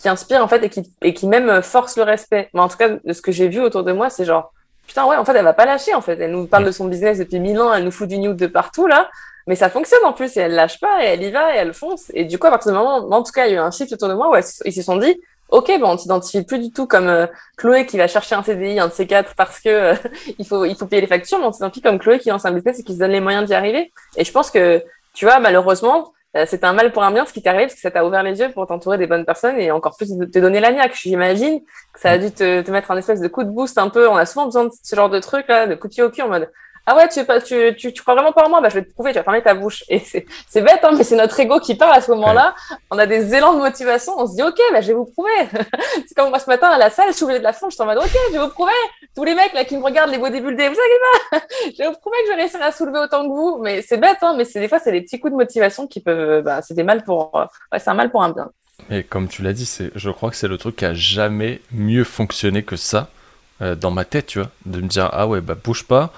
qui 0.00 0.08
inspire 0.08 0.42
en 0.42 0.48
fait 0.48 0.64
et 0.64 0.70
qui, 0.70 0.90
et 1.02 1.14
qui 1.14 1.26
même 1.26 1.62
force 1.62 1.96
le 1.96 2.02
respect. 2.02 2.48
Mais 2.54 2.60
en 2.60 2.68
tout 2.68 2.78
cas, 2.78 2.88
de 2.88 3.12
ce 3.12 3.22
que 3.22 3.32
j'ai 3.32 3.48
vu 3.48 3.60
autour 3.60 3.84
de 3.84 3.92
moi, 3.92 4.10
c'est 4.10 4.24
genre, 4.24 4.52
putain, 4.86 5.06
ouais, 5.06 5.16
en 5.16 5.24
fait, 5.24 5.34
elle 5.34 5.44
va 5.44 5.52
pas 5.52 5.66
lâcher, 5.66 5.94
en 5.94 6.00
fait. 6.00 6.18
Elle 6.18 6.32
nous 6.32 6.46
parle 6.46 6.64
de 6.64 6.72
son 6.72 6.86
business 6.86 7.18
depuis 7.18 7.38
mille 7.38 7.60
ans, 7.60 7.72
elle 7.72 7.84
nous 7.84 7.90
fout 7.90 8.08
du 8.08 8.18
nude 8.18 8.36
de 8.36 8.46
partout, 8.46 8.86
là. 8.86 9.10
Mais 9.46 9.56
ça 9.56 9.68
fonctionne 9.68 10.04
en 10.04 10.12
plus 10.12 10.36
et 10.36 10.40
elle 10.40 10.54
lâche 10.54 10.80
pas 10.80 11.04
et 11.04 11.08
elle 11.08 11.22
y 11.22 11.30
va 11.30 11.54
et 11.54 11.58
elle 11.58 11.74
fonce. 11.74 12.10
Et 12.14 12.24
du 12.24 12.38
coup, 12.38 12.46
à 12.46 12.50
partir 12.50 12.72
ce 12.72 12.76
moment, 12.76 12.96
en 12.96 13.22
tout 13.22 13.32
cas, 13.32 13.46
il 13.46 13.52
y 13.52 13.54
a 13.54 13.56
eu 13.56 13.60
un 13.60 13.70
shift 13.70 13.92
autour 13.92 14.08
de 14.08 14.14
moi 14.14 14.30
où 14.30 14.36
ils 14.64 14.72
se 14.72 14.82
sont 14.82 14.96
dit, 14.96 15.20
ok, 15.48 15.80
bon, 15.80 15.90
on 15.90 15.96
t'identifie 15.96 16.44
plus 16.44 16.58
du 16.58 16.70
tout 16.70 16.86
comme 16.86 17.08
euh, 17.08 17.26
Chloé 17.56 17.86
qui 17.86 17.96
va 17.96 18.06
chercher 18.06 18.34
un 18.34 18.42
CDI, 18.42 18.78
un 18.78 18.88
de 18.88 18.92
ces 18.92 19.06
quatre 19.06 19.34
parce 19.34 19.60
que 19.60 19.68
euh, 19.68 19.94
il 20.38 20.46
faut 20.46 20.64
il 20.64 20.76
faut 20.76 20.86
payer 20.86 21.02
les 21.02 21.08
factures, 21.08 21.38
mais 21.38 21.46
on 21.46 21.50
t'identifie 21.50 21.82
comme 21.82 21.98
Chloé 21.98 22.18
qui 22.18 22.28
lance 22.28 22.44
un 22.44 22.52
business 22.52 22.78
et 22.78 22.84
qui 22.84 22.94
se 22.94 22.98
donne 22.98 23.10
les 23.10 23.20
moyens 23.20 23.46
d'y 23.46 23.54
arriver. 23.54 23.92
Et 24.16 24.24
je 24.24 24.32
pense 24.32 24.50
que 24.50 24.82
tu 25.14 25.24
vois, 25.24 25.40
malheureusement, 25.40 25.98
euh, 25.98 26.19
c'est 26.46 26.62
un 26.62 26.72
mal 26.72 26.92
pour 26.92 27.02
un 27.02 27.10
bien 27.10 27.26
ce 27.26 27.32
qui 27.32 27.42
t'arrive 27.42 27.66
parce 27.66 27.74
que 27.74 27.80
ça 27.80 27.90
t'a 27.90 28.04
ouvert 28.04 28.22
les 28.22 28.38
yeux 28.38 28.50
pour 28.52 28.66
t'entourer 28.66 28.98
des 28.98 29.06
bonnes 29.06 29.24
personnes 29.24 29.58
et 29.58 29.70
encore 29.70 29.96
plus 29.96 30.08
te 30.08 30.38
donner 30.38 30.60
la 30.60 30.70
niaque. 30.70 30.94
J'imagine 30.94 31.60
que 31.92 32.00
ça 32.00 32.10
a 32.10 32.18
dû 32.18 32.30
te, 32.30 32.62
te, 32.62 32.70
mettre 32.70 32.90
un 32.92 32.96
espèce 32.96 33.20
de 33.20 33.28
coup 33.28 33.42
de 33.42 33.50
boost 33.50 33.78
un 33.78 33.88
peu. 33.88 34.08
On 34.08 34.16
a 34.16 34.26
souvent 34.26 34.46
besoin 34.46 34.64
de 34.64 34.70
ce 34.82 34.94
genre 34.94 35.10
de 35.10 35.18
truc 35.18 35.48
là, 35.48 35.66
de 35.66 35.74
coup 35.74 35.88
de 35.88 35.92
pied 35.92 36.02
au 36.04 36.10
cul 36.10 36.22
en 36.22 36.28
mode 36.28 36.48
ah 36.90 36.96
ouais, 36.96 37.08
tu, 37.08 37.20
tu, 37.46 37.76
tu, 37.76 37.92
tu 37.92 38.02
crois 38.02 38.14
vraiment 38.14 38.32
pas 38.32 38.46
en 38.46 38.48
moi? 38.48 38.60
Bah, 38.60 38.68
Je 38.68 38.74
vais 38.74 38.84
te 38.84 38.92
prouver, 38.92 39.12
tu 39.12 39.18
vas 39.18 39.22
fermer 39.22 39.42
ta 39.42 39.54
bouche. 39.54 39.84
Et 39.88 40.00
c'est 40.00 40.60
bête, 40.60 40.80
hein, 40.82 40.90
mais 40.98 41.04
c'est 41.04 41.14
notre 41.14 41.38
ego 41.38 41.60
qui 41.60 41.76
parle 41.76 41.92
à 41.92 42.00
ce 42.00 42.10
moment-là. 42.10 42.56
On 42.90 42.98
a 42.98 43.06
des 43.06 43.32
élans 43.32 43.54
de 43.54 43.60
motivation. 43.60 44.14
On 44.18 44.26
se 44.26 44.34
dit, 44.34 44.42
OK, 44.42 44.58
bah, 44.72 44.80
je 44.80 44.88
vais 44.88 44.94
vous 44.94 45.04
prouver. 45.04 45.30
c'est 46.08 46.16
comme 46.16 46.30
moi 46.30 46.40
ce 46.40 46.50
matin 46.50 46.66
à 46.66 46.78
la 46.78 46.90
salle, 46.90 47.12
je 47.12 47.16
suis 47.16 47.26
de 47.26 47.34
la 47.38 47.52
fond, 47.52 47.70
je 47.70 47.74
suis 47.74 47.82
en 47.82 47.86
mode, 47.86 47.98
OK, 47.98 48.10
je 48.28 48.32
vais 48.32 48.44
vous 48.44 48.50
prouver. 48.50 48.72
Tous 49.14 49.22
les 49.22 49.36
mecs 49.36 49.52
là 49.52 49.64
qui 49.64 49.76
me 49.76 49.84
regardent, 49.84 50.10
les 50.10 50.18
bodybuildés, 50.18 50.68
vous 50.68 50.74
savez 50.74 50.98
pas. 51.30 51.46
je 51.72 51.78
vais 51.78 51.88
vous 51.90 51.98
prouver 52.00 52.16
que 52.24 52.32
je 52.32 52.34
vais 52.34 52.42
réussir 52.42 52.60
à 52.60 52.72
soulever 52.72 52.98
autant 52.98 53.22
que 53.22 53.28
vous. 53.28 53.60
Mais 53.62 53.82
c'est 53.82 53.98
bête, 53.98 54.18
hein, 54.22 54.34
mais 54.36 54.44
c'est 54.44 54.58
des 54.58 54.66
fois, 54.66 54.80
c'est 54.80 54.90
des 54.90 55.02
petits 55.02 55.20
coups 55.20 55.30
de 55.30 55.36
motivation 55.36 55.86
qui 55.86 56.00
peuvent. 56.00 56.42
Bah, 56.42 56.60
c'est 56.60 56.74
des 56.74 56.82
mal 56.82 57.04
pour. 57.04 57.32
Ouais, 57.70 57.78
c'est 57.78 57.90
un 57.90 57.94
mal 57.94 58.10
pour 58.10 58.24
un 58.24 58.30
bien. 58.30 58.50
Et 58.90 59.04
comme 59.04 59.28
tu 59.28 59.42
l'as 59.42 59.52
dit, 59.52 59.66
c'est, 59.66 59.92
je 59.94 60.10
crois 60.10 60.30
que 60.30 60.36
c'est 60.36 60.48
le 60.48 60.58
truc 60.58 60.74
qui 60.74 60.84
a 60.84 60.94
jamais 60.94 61.60
mieux 61.70 62.02
fonctionné 62.02 62.64
que 62.64 62.74
ça 62.74 63.10
euh, 63.62 63.74
dans 63.74 63.90
ma 63.90 64.04
tête, 64.04 64.26
tu 64.26 64.38
vois, 64.38 64.50
de 64.64 64.80
me 64.80 64.88
dire 64.88 65.10
ah 65.12 65.28
ouais 65.28 65.42
bah 65.42 65.54
bouge 65.54 65.84
pas, 65.84 66.12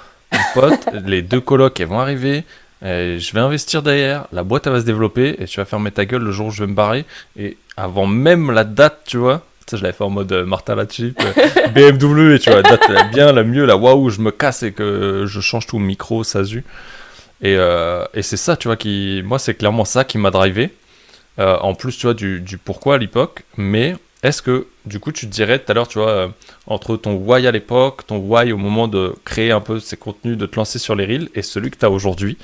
pote, 0.55 0.89
les 1.07 1.23
deux 1.23 1.41
colocs, 1.41 1.79
elles 1.81 1.87
vont 1.87 2.01
arriver. 2.01 2.45
je 2.83 3.33
vais 3.33 3.41
investir 3.41 3.83
derrière, 3.83 4.27
la 4.33 4.43
boîte 4.43 4.67
elle 4.67 4.73
va 4.73 4.81
se 4.81 4.87
développer 4.87 5.37
et 5.39 5.47
tu 5.47 5.61
vas 5.61 5.65
fermer 5.65 5.91
ta 5.91 6.05
gueule 6.05 6.23
le 6.23 6.33
jour 6.33 6.49
où 6.49 6.51
je 6.51 6.65
vais 6.65 6.71
me 6.71 6.75
barrer. 6.75 7.05
Et 7.37 7.57
avant 7.77 8.07
même 8.07 8.51
la 8.51 8.65
date, 8.65 9.03
tu 9.07 9.17
vois, 9.17 9.43
ça 9.69 9.77
je 9.77 9.83
l'avais 9.83 9.97
fait 9.97 10.05
en 10.05 10.11
mode 10.11 10.33
euh, 10.33 10.45
Martha 10.45 10.75
la 10.75 10.87
chip, 10.87 11.21
euh, 11.21 11.69
BMW, 11.75 12.39
tu 12.39 12.51
vois, 12.51 12.63
la 12.63 12.71
date 12.71 12.89
la 12.89 13.05
bien, 13.05 13.33
la 13.33 13.45
mieux, 13.45 13.65
la 13.65 13.77
waouh, 13.77 14.11
je 14.11 14.21
me 14.21 14.31
casse 14.31 14.63
et 14.63 14.73
que 14.73 15.25
je 15.27 15.41
change 15.41 15.67
tout 15.67 15.79
micro, 15.79 16.25
SASU. 16.25 16.65
Et, 17.41 17.57
euh, 17.57 18.05
et 18.15 18.23
c'est 18.23 18.37
ça, 18.37 18.57
tu 18.57 18.69
vois, 18.69 18.77
qui, 18.77 19.23
moi 19.25 19.39
c'est 19.39 19.55
clairement 19.55 19.85
ça 19.85 20.05
qui 20.05 20.19
m'a 20.19 20.31
drivé. 20.31 20.71
en 21.39 21.75
plus, 21.75 21.97
tu 21.97 22.07
vois, 22.07 22.15
du, 22.15 22.41
du 22.41 22.59
pourquoi 22.59 22.97
à 22.97 22.99
l'époque, 22.99 23.45
mais 23.57 23.97
est-ce 24.23 24.41
que, 24.41 24.69
du 24.85 25.01
coup, 25.01 25.11
tu 25.11 25.27
te 25.27 25.33
dirais 25.33 25.59
tout 25.59 25.71
à 25.71 25.75
l'heure, 25.75 25.89
tu 25.89 25.99
vois, 25.99 26.11
euh, 26.11 26.29
entre 26.67 26.97
ton 26.97 27.15
why 27.15 27.47
à 27.47 27.51
l'époque, 27.51 28.07
ton 28.07 28.19
why 28.19 28.53
au 28.53 28.57
moment 28.57 28.87
de 28.87 29.15
créer 29.25 29.51
un 29.51 29.61
peu 29.61 29.81
ces 29.81 29.97
contenus, 29.97 30.39
de 30.39 30.47
te 30.47 30.57
lancer 30.57 30.79
sur 30.79 30.95
les 30.95 31.07
reels, 31.07 31.29
et 31.35 31.43
celui 31.43 31.71
que 31.71 31.77
tu 31.77 31.85
as 31.85 31.91
aujourd'hui, 31.91 32.39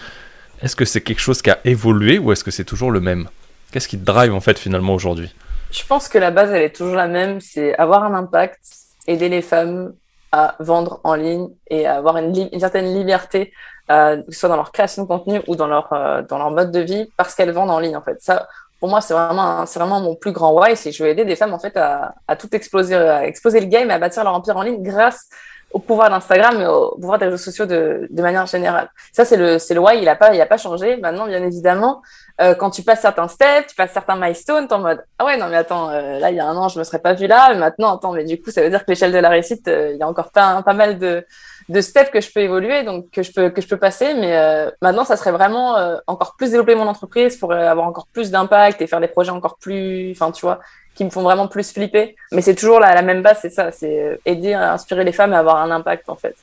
est-ce 0.61 0.75
que 0.75 0.85
c'est 0.85 1.01
quelque 1.01 1.21
chose 1.21 1.41
qui 1.41 1.51
a 1.51 1.59
évolué 1.65 2.19
ou 2.19 2.33
est-ce 2.33 2.43
que 2.43 2.51
c'est 2.51 2.65
toujours 2.65 2.91
le 2.91 3.01
même? 3.01 3.29
Qu'est-ce 3.71 3.87
qui 3.87 3.99
te 3.99 4.05
drive 4.05 4.35
en 4.35 4.41
fait 4.41 4.59
finalement 4.59 4.95
aujourd'hui? 4.95 5.33
Je 5.71 5.85
pense 5.85 6.09
que 6.09 6.19
la 6.19 6.31
base, 6.31 6.51
elle 6.51 6.63
est 6.63 6.75
toujours 6.75 6.97
la 6.97 7.07
même, 7.07 7.41
c'est 7.41 7.77
avoir 7.77 8.03
un 8.03 8.15
impact, 8.15 8.59
aider 9.07 9.29
les 9.29 9.43
femmes 9.43 9.93
à 10.33 10.57
vendre 10.59 11.01
en 11.05 11.15
ligne 11.15 11.49
et 11.71 11.87
à 11.87 11.97
avoir 11.97 12.17
une, 12.17 12.49
certaine 12.59 12.93
liberté, 12.93 13.53
euh, 13.91 14.23
soit 14.31 14.49
dans 14.49 14.57
leur 14.57 14.73
création 14.73 15.03
de 15.03 15.09
contenu 15.09 15.41
ou 15.47 15.57
dans 15.57 15.67
leur, 15.67 15.93
euh, 15.93 16.23
dans 16.23 16.39
leur 16.39 16.51
mode 16.51 16.73
de 16.73 16.81
vie, 16.81 17.11
parce 17.17 17.35
qu'elles 17.35 17.53
vendent 17.53 17.71
en 17.71 17.79
ligne 17.79 17.97
en 17.97 18.03
fait. 18.03 18.21
Ça, 18.21 18.49
pour 18.81 18.89
moi, 18.89 19.01
c'est 19.01 19.15
vraiment, 19.15 19.67
c'est 19.67 19.79
vraiment 19.79 20.01
mon 20.01 20.15
plus 20.15 20.33
grand 20.33 20.53
why, 20.53 20.77
c'est 20.77 20.93
je 20.93 21.03
veux 21.03 21.09
aider 21.11 21.25
des 21.25 21.37
femmes 21.37 21.55
en 21.55 21.59
fait 21.59 21.77
à, 21.77 22.15
à 22.27 22.37
tout 22.37 22.55
exploser, 22.55 22.95
à 22.95 23.27
exploser 23.27 23.61
le 23.61 23.67
game, 23.67 23.91
à 23.91 23.99
bâtir 23.99 24.25
leur 24.25 24.35
empire 24.35 24.57
en 24.57 24.63
ligne 24.63 24.83
grâce 24.83 25.29
au 25.71 25.81
pouvoir 25.81 26.09
d'Instagram 26.09 26.61
et 26.61 26.67
au 26.67 26.95
pouvoir 26.95 27.19
des 27.19 27.27
réseaux 27.27 27.37
sociaux 27.37 27.67
de, 27.67 28.07
de 28.09 28.23
manière 28.23 28.47
générale. 28.47 28.89
Ça, 29.13 29.25
c'est 29.25 29.37
le, 29.37 29.59
c'est 29.59 29.75
le 29.75 29.81
why, 29.81 29.99
il 30.01 30.09
a 30.09 30.17
pas, 30.17 30.35
il 30.35 30.41
a 30.41 30.47
pas 30.47 30.57
changé. 30.57 30.97
Maintenant, 30.97 31.27
bien 31.27 31.43
évidemment, 31.43 32.01
euh, 32.41 32.55
quand 32.55 32.71
tu 32.71 32.83
passes 32.83 33.03
certains 33.03 33.29
steps, 33.29 33.69
tu 33.69 33.75
passes 33.75 33.93
certains 33.93 34.17
milestones, 34.17 34.67
t'es 34.67 34.75
en 34.75 34.79
mode, 34.79 35.05
ah 35.19 35.27
ouais, 35.27 35.37
non, 35.37 35.49
mais 35.49 35.57
attends, 35.57 35.91
euh, 35.91 36.19
là, 36.21 36.31
il 36.31 36.37
y 36.37 36.41
a 36.41 36.47
un 36.47 36.57
an, 36.57 36.69
je 36.69 36.79
me 36.79 36.85
serais 36.85 37.01
pas 37.01 37.13
vu 37.13 37.27
là, 37.27 37.55
maintenant, 37.55 37.97
attends, 37.97 38.13
mais 38.13 38.25
du 38.25 38.41
coup, 38.41 38.51
ça 38.51 38.63
veut 38.63 38.71
dire 38.71 38.85
que 38.85 38.91
l'échelle 38.91 39.13
de 39.13 39.19
la 39.19 39.29
réussite, 39.29 39.69
euh, 39.69 39.91
il 39.93 39.99
y 39.99 40.03
a 40.03 40.09
encore 40.09 40.31
pas, 40.31 40.63
pas 40.63 40.73
mal 40.73 40.99
de, 40.99 41.27
de 41.69 41.81
steps 41.81 42.11
que 42.11 42.21
je 42.21 42.33
peux 42.33 42.41
évoluer, 42.41 42.83
donc 42.83 43.11
que 43.11 43.23
je 43.23 43.33
peux 43.33 43.51
que 43.51 43.61
je 43.61 43.69
peux 43.69 43.77
passer. 43.77 44.15
Mais 44.15 44.37
euh, 44.37 44.71
maintenant, 44.81 45.05
ça 45.05 45.17
serait 45.17 45.33
vraiment 45.33 45.77
euh, 45.77 45.97
encore 46.07 46.35
plus 46.37 46.51
développer 46.51 46.75
mon 46.75 46.87
entreprise 46.87 47.37
pour 47.37 47.53
euh, 47.53 47.69
avoir 47.69 47.87
encore 47.87 48.07
plus 48.13 48.31
d'impact 48.31 48.81
et 48.81 48.87
faire 48.87 49.01
des 49.01 49.09
projets 49.09 49.31
encore 49.31 49.57
plus, 49.59 50.13
enfin, 50.13 50.33
tu 50.33 50.43
vois, 50.47 50.61
qui 50.95 51.05
me 51.05 51.11
font 51.11 51.23
vraiment 51.23 51.49
plus 51.49 51.73
flipper. 51.73 52.17
Mais 52.33 52.43
c'est 52.43 52.55
toujours 52.55 52.81
la, 52.81 52.95
la 52.95 53.03
même 53.03 53.23
base, 53.23 53.39
c'est 53.43 53.51
ça, 53.51 53.71
c'est 53.73 54.19
aider 54.25 54.55
à 54.55 54.73
inspirer 54.73 55.05
les 55.05 55.13
femmes 55.13 55.33
et 55.33 55.37
avoir 55.37 55.57
un 55.57 55.71
impact 55.71 56.09
en 56.09 56.17
fait. 56.17 56.37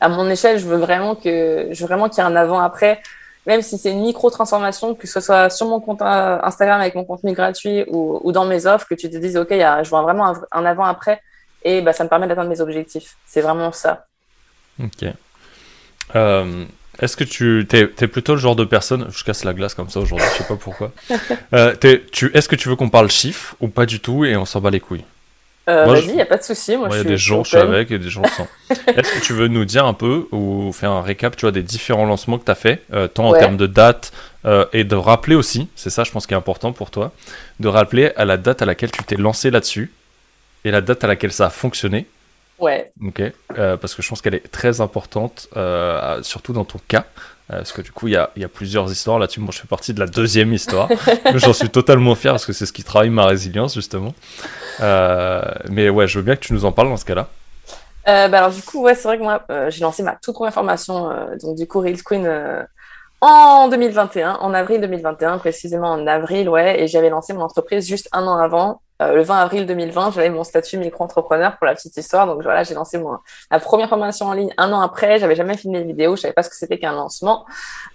À 0.00 0.08
mon 0.08 0.30
échelle, 0.30 0.58
je 0.58 0.66
veux 0.66 0.76
vraiment 0.76 1.16
que 1.16 1.68
je 1.72 1.80
veux 1.80 1.88
vraiment 1.88 2.08
qu'il 2.08 2.22
y 2.22 2.26
ait 2.26 2.30
un 2.30 2.36
avant 2.36 2.60
après. 2.60 3.00
Même 3.46 3.62
si 3.62 3.78
c'est 3.78 3.90
une 3.90 4.02
micro 4.02 4.30
transformation, 4.30 4.94
que 4.94 5.06
ce 5.06 5.20
soit 5.20 5.48
sur 5.48 5.66
mon 5.66 5.80
compte 5.80 6.02
Instagram 6.02 6.80
avec 6.82 6.94
mon 6.94 7.04
contenu 7.04 7.32
gratuit 7.32 7.84
ou, 7.88 8.20
ou 8.22 8.30
dans 8.30 8.44
mes 8.44 8.66
offres, 8.66 8.86
que 8.86 8.94
tu 8.94 9.10
te 9.10 9.16
dises 9.16 9.38
ok, 9.38 9.50
y 9.52 9.62
a, 9.62 9.82
je 9.82 9.88
vois 9.88 10.02
vraiment 10.02 10.26
un, 10.26 10.34
un 10.52 10.66
avant 10.66 10.84
après 10.84 11.22
et 11.62 11.80
bah, 11.80 11.92
ça 11.92 12.04
me 12.04 12.08
permet 12.08 12.26
d'atteindre 12.26 12.50
mes 12.50 12.60
objectifs. 12.60 13.16
C'est 13.26 13.40
vraiment 13.40 13.72
ça. 13.72 14.06
Ok. 14.82 15.08
Euh, 16.16 16.64
est-ce 17.00 17.16
que 17.16 17.24
tu 17.24 17.66
es, 17.72 17.86
plutôt 17.86 18.34
le 18.34 18.40
genre 18.40 18.56
de 18.56 18.64
personne, 18.64 19.06
je 19.10 19.22
casse 19.22 19.44
la 19.44 19.54
glace 19.54 19.74
comme 19.74 19.88
ça 19.88 20.00
aujourd'hui, 20.00 20.26
je 20.32 20.38
sais 20.38 20.48
pas 20.48 20.56
pourquoi. 20.56 20.92
Euh, 21.54 21.74
tu, 22.12 22.30
Est-ce 22.34 22.48
que 22.48 22.56
tu 22.56 22.68
veux 22.68 22.76
qu'on 22.76 22.90
parle 22.90 23.10
chiffres 23.10 23.56
ou 23.60 23.68
pas 23.68 23.86
du 23.86 24.00
tout 24.00 24.26
et 24.26 24.36
on 24.36 24.44
s'en 24.44 24.60
bat 24.60 24.68
les 24.70 24.80
couilles? 24.80 25.04
Euh, 25.68 25.86
Vas-y, 25.86 26.08
il 26.08 26.14
n'y 26.14 26.20
a 26.20 26.26
pas 26.26 26.36
de 26.36 26.42
souci. 26.42 26.74
Il 26.74 26.96
y 26.96 27.00
a 27.00 27.04
des 27.04 27.16
jours 27.16 27.44
je 27.44 27.50
suis 27.50 27.58
avec 27.58 27.90
et 27.90 27.98
des 27.98 28.10
jours 28.10 28.26
sans. 28.36 28.46
Est-ce 28.86 29.18
que 29.18 29.24
tu 29.24 29.32
veux 29.32 29.48
nous 29.48 29.64
dire 29.64 29.86
un 29.86 29.94
peu 29.94 30.26
ou 30.30 30.72
faire 30.72 30.90
un 30.90 31.02
récap 31.02 31.36
tu 31.36 31.42
vois, 31.42 31.52
des 31.52 31.62
différents 31.62 32.04
lancements 32.04 32.38
que 32.38 32.44
tu 32.44 32.50
as 32.50 32.54
fait, 32.54 32.82
tant 33.14 33.28
en 33.28 33.32
termes 33.32 33.56
de 33.56 33.66
date 33.66 34.12
et 34.72 34.84
de 34.84 34.94
rappeler 34.94 35.34
aussi, 35.34 35.68
c'est 35.74 35.90
ça 35.90 36.04
je 36.04 36.10
pense 36.10 36.26
qui 36.26 36.34
est 36.34 36.36
important 36.36 36.72
pour 36.72 36.90
toi, 36.90 37.12
de 37.60 37.68
rappeler 37.68 38.12
à 38.16 38.24
la 38.24 38.36
date 38.36 38.60
à 38.60 38.66
laquelle 38.66 38.90
tu 38.90 39.02
t'es 39.04 39.16
lancé 39.16 39.50
là-dessus 39.50 39.90
et 40.64 40.70
la 40.70 40.80
date 40.80 41.04
à 41.04 41.06
laquelle 41.06 41.32
ça 41.32 41.46
a 41.46 41.50
fonctionné 41.50 42.06
Ouais. 42.58 42.90
Ok. 43.06 43.22
Euh, 43.56 43.76
parce 43.76 43.94
que 43.94 44.02
je 44.02 44.08
pense 44.08 44.20
qu'elle 44.20 44.34
est 44.34 44.50
très 44.50 44.80
importante, 44.80 45.48
euh, 45.56 46.22
surtout 46.22 46.52
dans 46.52 46.64
ton 46.64 46.80
cas. 46.88 47.04
Euh, 47.50 47.58
parce 47.58 47.72
que 47.72 47.80
du 47.80 47.92
coup, 47.92 48.08
il 48.08 48.12
y 48.12 48.16
a, 48.16 48.30
y 48.36 48.44
a, 48.44 48.48
plusieurs 48.48 48.90
histoires 48.90 49.18
là-dessus. 49.18 49.40
Moi, 49.40 49.50
je 49.52 49.60
fais 49.60 49.68
partie 49.68 49.94
de 49.94 50.00
la 50.00 50.06
deuxième 50.06 50.52
histoire. 50.52 50.88
J'en 51.34 51.52
suis 51.52 51.70
totalement 51.70 52.14
fier 52.14 52.32
parce 52.32 52.44
que 52.44 52.52
c'est 52.52 52.66
ce 52.66 52.72
qui 52.72 52.84
travaille 52.84 53.10
ma 53.10 53.26
résilience, 53.26 53.74
justement. 53.74 54.14
mais 54.80 55.88
ouais, 55.88 56.06
je 56.06 56.18
veux 56.18 56.24
bien 56.24 56.36
que 56.36 56.40
tu 56.40 56.52
nous 56.52 56.64
en 56.64 56.72
parles 56.72 56.88
dans 56.88 56.96
ce 56.96 57.06
cas-là. 57.06 57.28
bah 58.04 58.38
alors, 58.38 58.50
du 58.50 58.62
coup, 58.62 58.82
ouais, 58.82 58.94
c'est 58.94 59.08
vrai 59.08 59.18
que 59.18 59.22
moi, 59.22 59.44
j'ai 59.70 59.80
lancé 59.80 60.02
ma 60.02 60.16
toute 60.16 60.34
première 60.34 60.52
formation, 60.52 61.10
donc 61.42 61.56
du 61.56 61.66
coup, 61.66 61.80
Reels 61.80 62.02
Queen 62.02 62.28
en 63.20 63.68
2021, 63.68 64.34
en 64.34 64.54
avril 64.54 64.80
2021, 64.80 65.38
précisément 65.38 65.90
en 65.90 66.06
avril, 66.06 66.48
ouais, 66.48 66.82
et 66.82 66.86
j'avais 66.86 67.08
lancé 67.08 67.32
mon 67.32 67.40
entreprise 67.40 67.88
juste 67.88 68.08
un 68.12 68.26
an 68.26 68.36
avant. 68.36 68.80
Euh, 69.00 69.14
le 69.14 69.22
20 69.22 69.38
avril 69.38 69.66
2020, 69.66 70.12
j'avais 70.12 70.30
mon 70.30 70.42
statut 70.42 70.76
micro-entrepreneur 70.76 71.56
pour 71.56 71.66
la 71.66 71.74
petite 71.74 71.96
histoire. 71.96 72.26
Donc 72.26 72.42
voilà, 72.42 72.64
j'ai 72.64 72.74
lancé 72.74 72.98
mon, 72.98 73.18
ma 73.50 73.60
première 73.60 73.88
formation 73.88 74.26
en 74.26 74.32
ligne 74.32 74.52
un 74.56 74.72
an 74.72 74.80
après. 74.80 75.18
J'avais 75.20 75.36
jamais 75.36 75.56
filmé 75.56 75.80
de 75.82 75.86
vidéo, 75.86 76.16
je 76.16 76.22
savais 76.22 76.34
pas 76.34 76.42
ce 76.42 76.50
que 76.50 76.56
c'était 76.56 76.78
qu'un 76.78 76.92
lancement. 76.92 77.46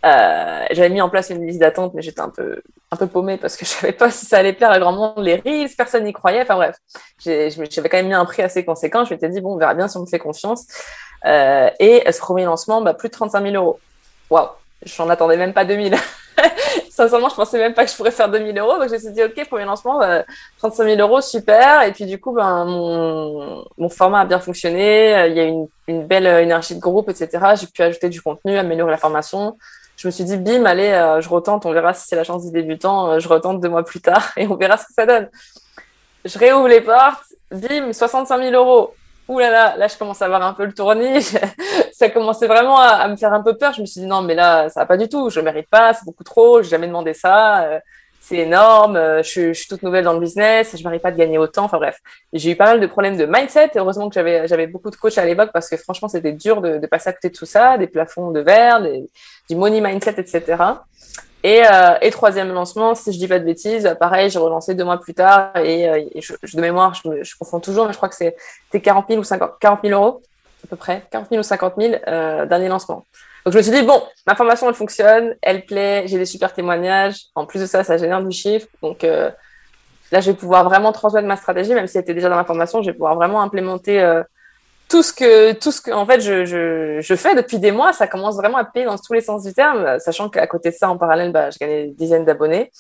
Euh, 0.06 0.66
j'avais 0.72 0.90
mis 0.90 1.02
en 1.02 1.10
place 1.10 1.30
une 1.30 1.46
liste 1.46 1.60
d'attente, 1.60 1.94
mais 1.94 2.02
j'étais 2.02 2.22
un 2.22 2.30
peu 2.30 2.62
un 2.92 2.96
peu 2.96 3.08
paumée 3.08 3.38
parce 3.38 3.58
que 3.58 3.66
je 3.66 3.72
savais 3.72 3.94
pas 3.94 4.12
si 4.12 4.26
ça 4.26 4.38
allait 4.38 4.54
plaire 4.54 4.72
à 4.72 4.80
grand 4.80 4.94
monde. 4.94 5.14
Les 5.18 5.36
risques, 5.36 5.76
personne 5.78 6.06
n'y 6.06 6.14
croyait. 6.14 6.42
Enfin 6.42 6.56
bref, 6.56 6.78
j'avais 7.20 7.90
quand 7.90 7.98
même 7.98 8.08
mis 8.08 8.14
un 8.14 8.26
prix 8.26 8.42
assez 8.42 8.64
conséquent. 8.64 9.04
Je 9.04 9.14
m'étais 9.14 9.30
dit 9.30 9.42
bon, 9.42 9.56
on 9.56 9.58
verra 9.58 9.74
bien 9.74 9.88
si 9.88 9.98
on 9.98 10.02
me 10.02 10.06
fait 10.06 10.20
confiance. 10.20 10.66
Euh, 11.26 11.70
et 11.80 12.10
ce 12.12 12.20
premier 12.20 12.46
lancement, 12.46 12.82
bah, 12.82 12.94
plus 12.94 13.10
de 13.10 13.14
35 13.14 13.44
000 13.44 13.56
euros. 13.56 13.80
Waouh, 14.30 14.48
j'en 14.86 15.10
attendais 15.10 15.38
même 15.38 15.54
pas 15.54 15.66
2000. 15.66 15.96
Sincèrement, 16.90 17.30
je 17.30 17.36
pensais 17.36 17.58
même 17.58 17.74
pas 17.74 17.86
que 17.86 17.92
je 17.92 17.96
pourrais 17.96 18.12
faire 18.12 18.30
2000 18.30 18.58
euros. 18.58 18.78
Donc, 18.78 18.88
je 18.88 18.94
me 18.94 19.00
suis 19.00 19.12
dit, 19.12 19.24
OK, 19.24 19.48
premier 19.48 19.66
lancement, 19.66 20.00
35 20.60 20.84
euh, 20.84 20.96
000 20.96 21.02
euros, 21.02 21.22
super. 21.22 21.84
Et 21.84 21.92
puis, 21.92 22.06
du 22.06 22.20
coup, 22.20 22.32
ben, 22.34 22.66
mon, 22.66 23.90
format 23.90 24.22
a 24.22 24.26
bien 24.26 24.40
fonctionné. 24.40 25.16
Euh, 25.16 25.28
il 25.28 25.34
y 25.36 25.40
a 25.40 25.44
une, 25.44 25.68
une 25.88 26.06
belle 26.06 26.28
euh, 26.28 26.42
énergie 26.42 26.76
de 26.76 26.80
groupe, 26.80 27.10
etc. 27.10 27.56
J'ai 27.60 27.68
pu 27.68 27.82
ajouter 27.82 28.10
du 28.10 28.22
contenu, 28.22 28.58
améliorer 28.58 28.92
la 28.92 28.98
formation. 28.98 29.58
Je 29.98 30.08
me 30.08 30.12
suis 30.12 30.24
dit, 30.24 30.38
bim, 30.38 30.66
allez, 30.66 31.18
je 31.20 31.30
retente. 31.30 31.66
On 31.66 31.72
verra 31.72 31.94
si 31.94 32.08
c'est 32.08 32.16
la 32.16 32.24
chance 32.24 32.46
du 32.46 32.52
débutant. 32.52 33.20
Je 33.20 33.28
retente 33.28 33.62
deux 33.62 33.70
mois 33.70 33.84
plus 33.84 34.02
tard 34.02 34.32
et 34.38 34.48
on 34.48 34.56
verra 34.56 34.78
ce 34.78 34.86
que 34.86 34.94
ça 34.94 35.06
donne. 35.06 35.30
Je 36.26 36.38
réouvre 36.40 36.68
les 36.68 36.82
portes. 36.82 37.24
Bim, 37.52 37.94
65 37.94 38.42
000 38.42 38.52
euros 38.54 38.96
ouh 39.28 39.40
là 39.40 39.50
là, 39.50 39.78
là 39.78 39.88
je 39.88 39.98
commence 39.98 40.22
à 40.22 40.26
avoir 40.26 40.44
un 40.44 40.54
peu 40.54 40.66
le 40.66 40.74
tournis. 40.74 41.22
ça 41.94 42.10
commençait 42.10 42.48
vraiment 42.48 42.80
à, 42.80 43.08
me 43.08 43.16
faire 43.16 43.34
un 43.34 43.42
peu 43.42 43.58
peur. 43.58 43.74
Je 43.74 43.82
me 43.82 43.86
suis 43.86 44.02
dit 44.02 44.08
non, 44.08 44.22
mais 44.22 44.36
là 44.36 44.70
ça 44.70 44.82
va 44.82 44.86
pas 44.86 44.98
du 44.98 45.08
tout. 45.10 45.30
Je 45.30 45.40
mérite 45.40 45.70
pas, 45.70 45.94
c'est 45.94 46.06
beaucoup 46.06 46.24
trop. 46.24 46.62
J'ai 46.62 46.70
jamais 46.70 46.88
demandé 46.88 47.14
ça. 47.14 47.64
Euh, 47.64 47.80
c'est 48.20 48.38
énorme. 48.38 48.96
Euh, 48.96 49.22
je, 49.22 49.52
suis 49.54 49.68
toute 49.68 49.84
nouvelle 49.84 50.06
dans 50.06 50.14
le 50.14 50.20
business. 50.20 50.76
Je 50.78 50.84
m'arrive 50.84 51.02
pas 51.02 51.12
de 51.12 51.18
gagner 51.18 51.38
autant. 51.38 51.66
Enfin 51.66 51.78
bref, 51.78 52.00
j'ai 52.32 52.52
eu 52.52 52.56
pas 52.56 52.66
mal 52.66 52.80
de 52.80 52.88
problèmes 52.88 53.18
de 53.18 53.26
mindset. 53.26 53.72
Heureusement 53.76 54.08
que 54.10 54.16
j'avais 54.16 54.48
j'avais 54.48 54.68
beaucoup 54.68 54.90
de 54.90 54.96
coachs 54.96 55.18
à 55.18 55.26
l'époque 55.26 55.52
parce 55.54 55.70
que 55.70 55.78
franchement 55.78 56.08
c'était 56.08 56.32
dur 56.32 56.62
de, 56.62 56.78
de 56.78 56.88
passer 56.88 57.10
à 57.10 57.14
côté 57.14 57.30
de 57.30 57.36
tout 57.36 57.46
ça, 57.46 57.78
des 57.78 57.88
plafonds 57.88 58.32
de 58.32 58.40
verre, 58.40 58.82
du 58.82 59.56
money 59.56 59.82
mindset, 59.82 60.16
etc. 60.18 60.56
Et, 61.44 61.62
euh, 61.66 61.98
et, 62.02 62.10
troisième 62.10 62.54
lancement, 62.54 62.96
si 62.96 63.12
je 63.12 63.20
dis 63.20 63.28
pas 63.28 63.38
de 63.38 63.44
bêtises, 63.44 63.96
pareil, 64.00 64.30
j'ai 64.30 64.40
relancé 64.40 64.76
deux 64.76 64.86
mois 64.86 64.98
plus 64.98 65.14
tard 65.14 65.52
et, 65.58 65.90
euh, 65.90 66.02
de 66.54 66.62
mémoire, 66.62 66.94
je, 66.94 67.10
me, 67.10 67.38
confonds 67.38 67.60
toujours, 67.60 67.86
mais 67.86 67.92
je 67.92 67.98
crois 67.98 68.08
que 68.08 68.16
c'était 68.16 68.80
40 68.82 69.08
000 69.10 69.20
ou 69.20 69.24
50, 69.26 69.52
40 69.60 69.80
000 69.84 70.02
euros 70.02 70.22
à 70.64 70.68
peu 70.68 70.78
près, 70.78 71.04
40 71.12 71.28
000 71.30 71.40
ou 71.42 71.44
50 71.44 71.74
000 71.78 71.96
euh, 72.08 72.46
dernier 72.46 72.70
lancement. 72.70 73.06
Donc 73.46 73.52
je 73.52 73.58
me 73.58 73.62
suis 73.62 73.74
dit 73.74 73.82
bon, 73.82 74.02
ma 74.26 74.36
formation 74.36 74.70
elle 74.70 74.74
fonctionne, 74.74 75.36
elle 75.42 75.66
plaît, 75.66 76.06
j'ai 76.08 76.18
des 76.18 76.26
super 76.26 76.54
témoignages. 76.54 77.24
En 77.36 77.46
plus 77.46 77.60
de 77.60 77.66
ça, 77.66 77.84
ça 77.84 77.98
génère 77.98 78.24
du 78.24 78.32
chiffre. 78.32 78.68
Donc 78.82 79.04
là, 79.04 80.22
je 80.22 80.32
vais 80.32 80.38
pouvoir 80.38 80.64
vraiment 80.64 80.94
transmettre 80.94 81.28
ma 81.28 81.36
stratégie, 81.36 81.74
même 81.74 81.88
si 81.88 81.98
elle 81.98 82.04
était 82.04 82.14
déjà 82.14 82.30
dans 82.30 82.38
la 82.38 82.46
formation, 82.46 82.82
je 82.82 82.88
vais 82.88 82.94
pouvoir 82.94 83.16
vraiment 83.16 83.42
implémenter 83.42 84.00
tout 84.94 85.02
ce 85.02 85.12
que, 85.12 85.54
tout 85.54 85.72
ce 85.72 85.82
que, 85.82 85.90
en 85.90 86.06
fait, 86.06 86.22
je, 86.22 86.46
je, 86.46 87.00
je, 87.02 87.16
fais 87.16 87.34
depuis 87.34 87.58
des 87.58 87.72
mois, 87.72 87.94
ça 87.94 88.06
commence 88.06 88.36
vraiment 88.36 88.60
à 88.60 88.64
payer 88.64 88.86
dans 88.86 88.96
tous 88.96 89.14
les 89.14 89.22
sens 89.22 89.42
du 89.42 89.52
terme, 89.52 89.98
sachant 89.98 90.30
qu'à 90.30 90.46
côté 90.46 90.70
de 90.70 90.76
ça, 90.76 90.88
en 90.88 91.00
parallèle, 91.00 91.32
bah, 91.32 91.50
je 91.50 91.58
gagnais 91.58 91.88
des 91.88 91.94
dizaines 91.94 92.26
d'abonnés. 92.26 92.72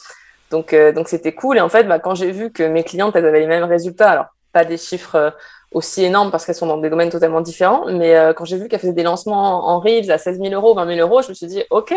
Donc, 0.52 0.74
euh, 0.74 0.92
donc 0.92 1.08
c'était 1.08 1.34
cool. 1.34 1.58
Et 1.58 1.62
en 1.62 1.70
fait, 1.70 1.86
bah, 1.86 1.98
quand 1.98 2.14
j'ai 2.14 2.30
vu 2.30 2.52
que 2.52 2.62
mes 2.62 2.84
clientes, 2.84 3.16
elles 3.16 3.26
avaient 3.26 3.40
les 3.40 3.48
mêmes 3.48 3.64
résultats, 3.64 4.12
alors 4.12 4.26
pas 4.52 4.64
des 4.64 4.78
chiffres 4.78 5.16
euh, 5.16 5.32
aussi 5.72 6.04
énormes 6.04 6.30
parce 6.30 6.46
qu'elles 6.46 6.54
sont 6.54 6.68
dans 6.68 6.78
des 6.78 6.92
domaines 6.92 7.10
totalement 7.10 7.42
différents, 7.42 7.92
mais 7.92 8.16
euh, 8.16 8.32
quand 8.34 8.46
j'ai 8.46 8.58
vu 8.58 8.68
qu'elles 8.68 8.82
faisaient 8.82 8.94
des 8.94 9.02
lancements 9.02 9.68
en 9.68 9.80
Reels 9.80 10.12
à 10.12 10.20
16 10.20 10.40
000 10.40 10.54
euros, 10.54 10.76
20 10.76 10.96
000 10.96 11.00
euros, 11.00 11.24
je 11.24 11.30
me 11.30 11.34
suis 11.34 11.48
dit, 11.48 11.64
OK, 11.72 11.96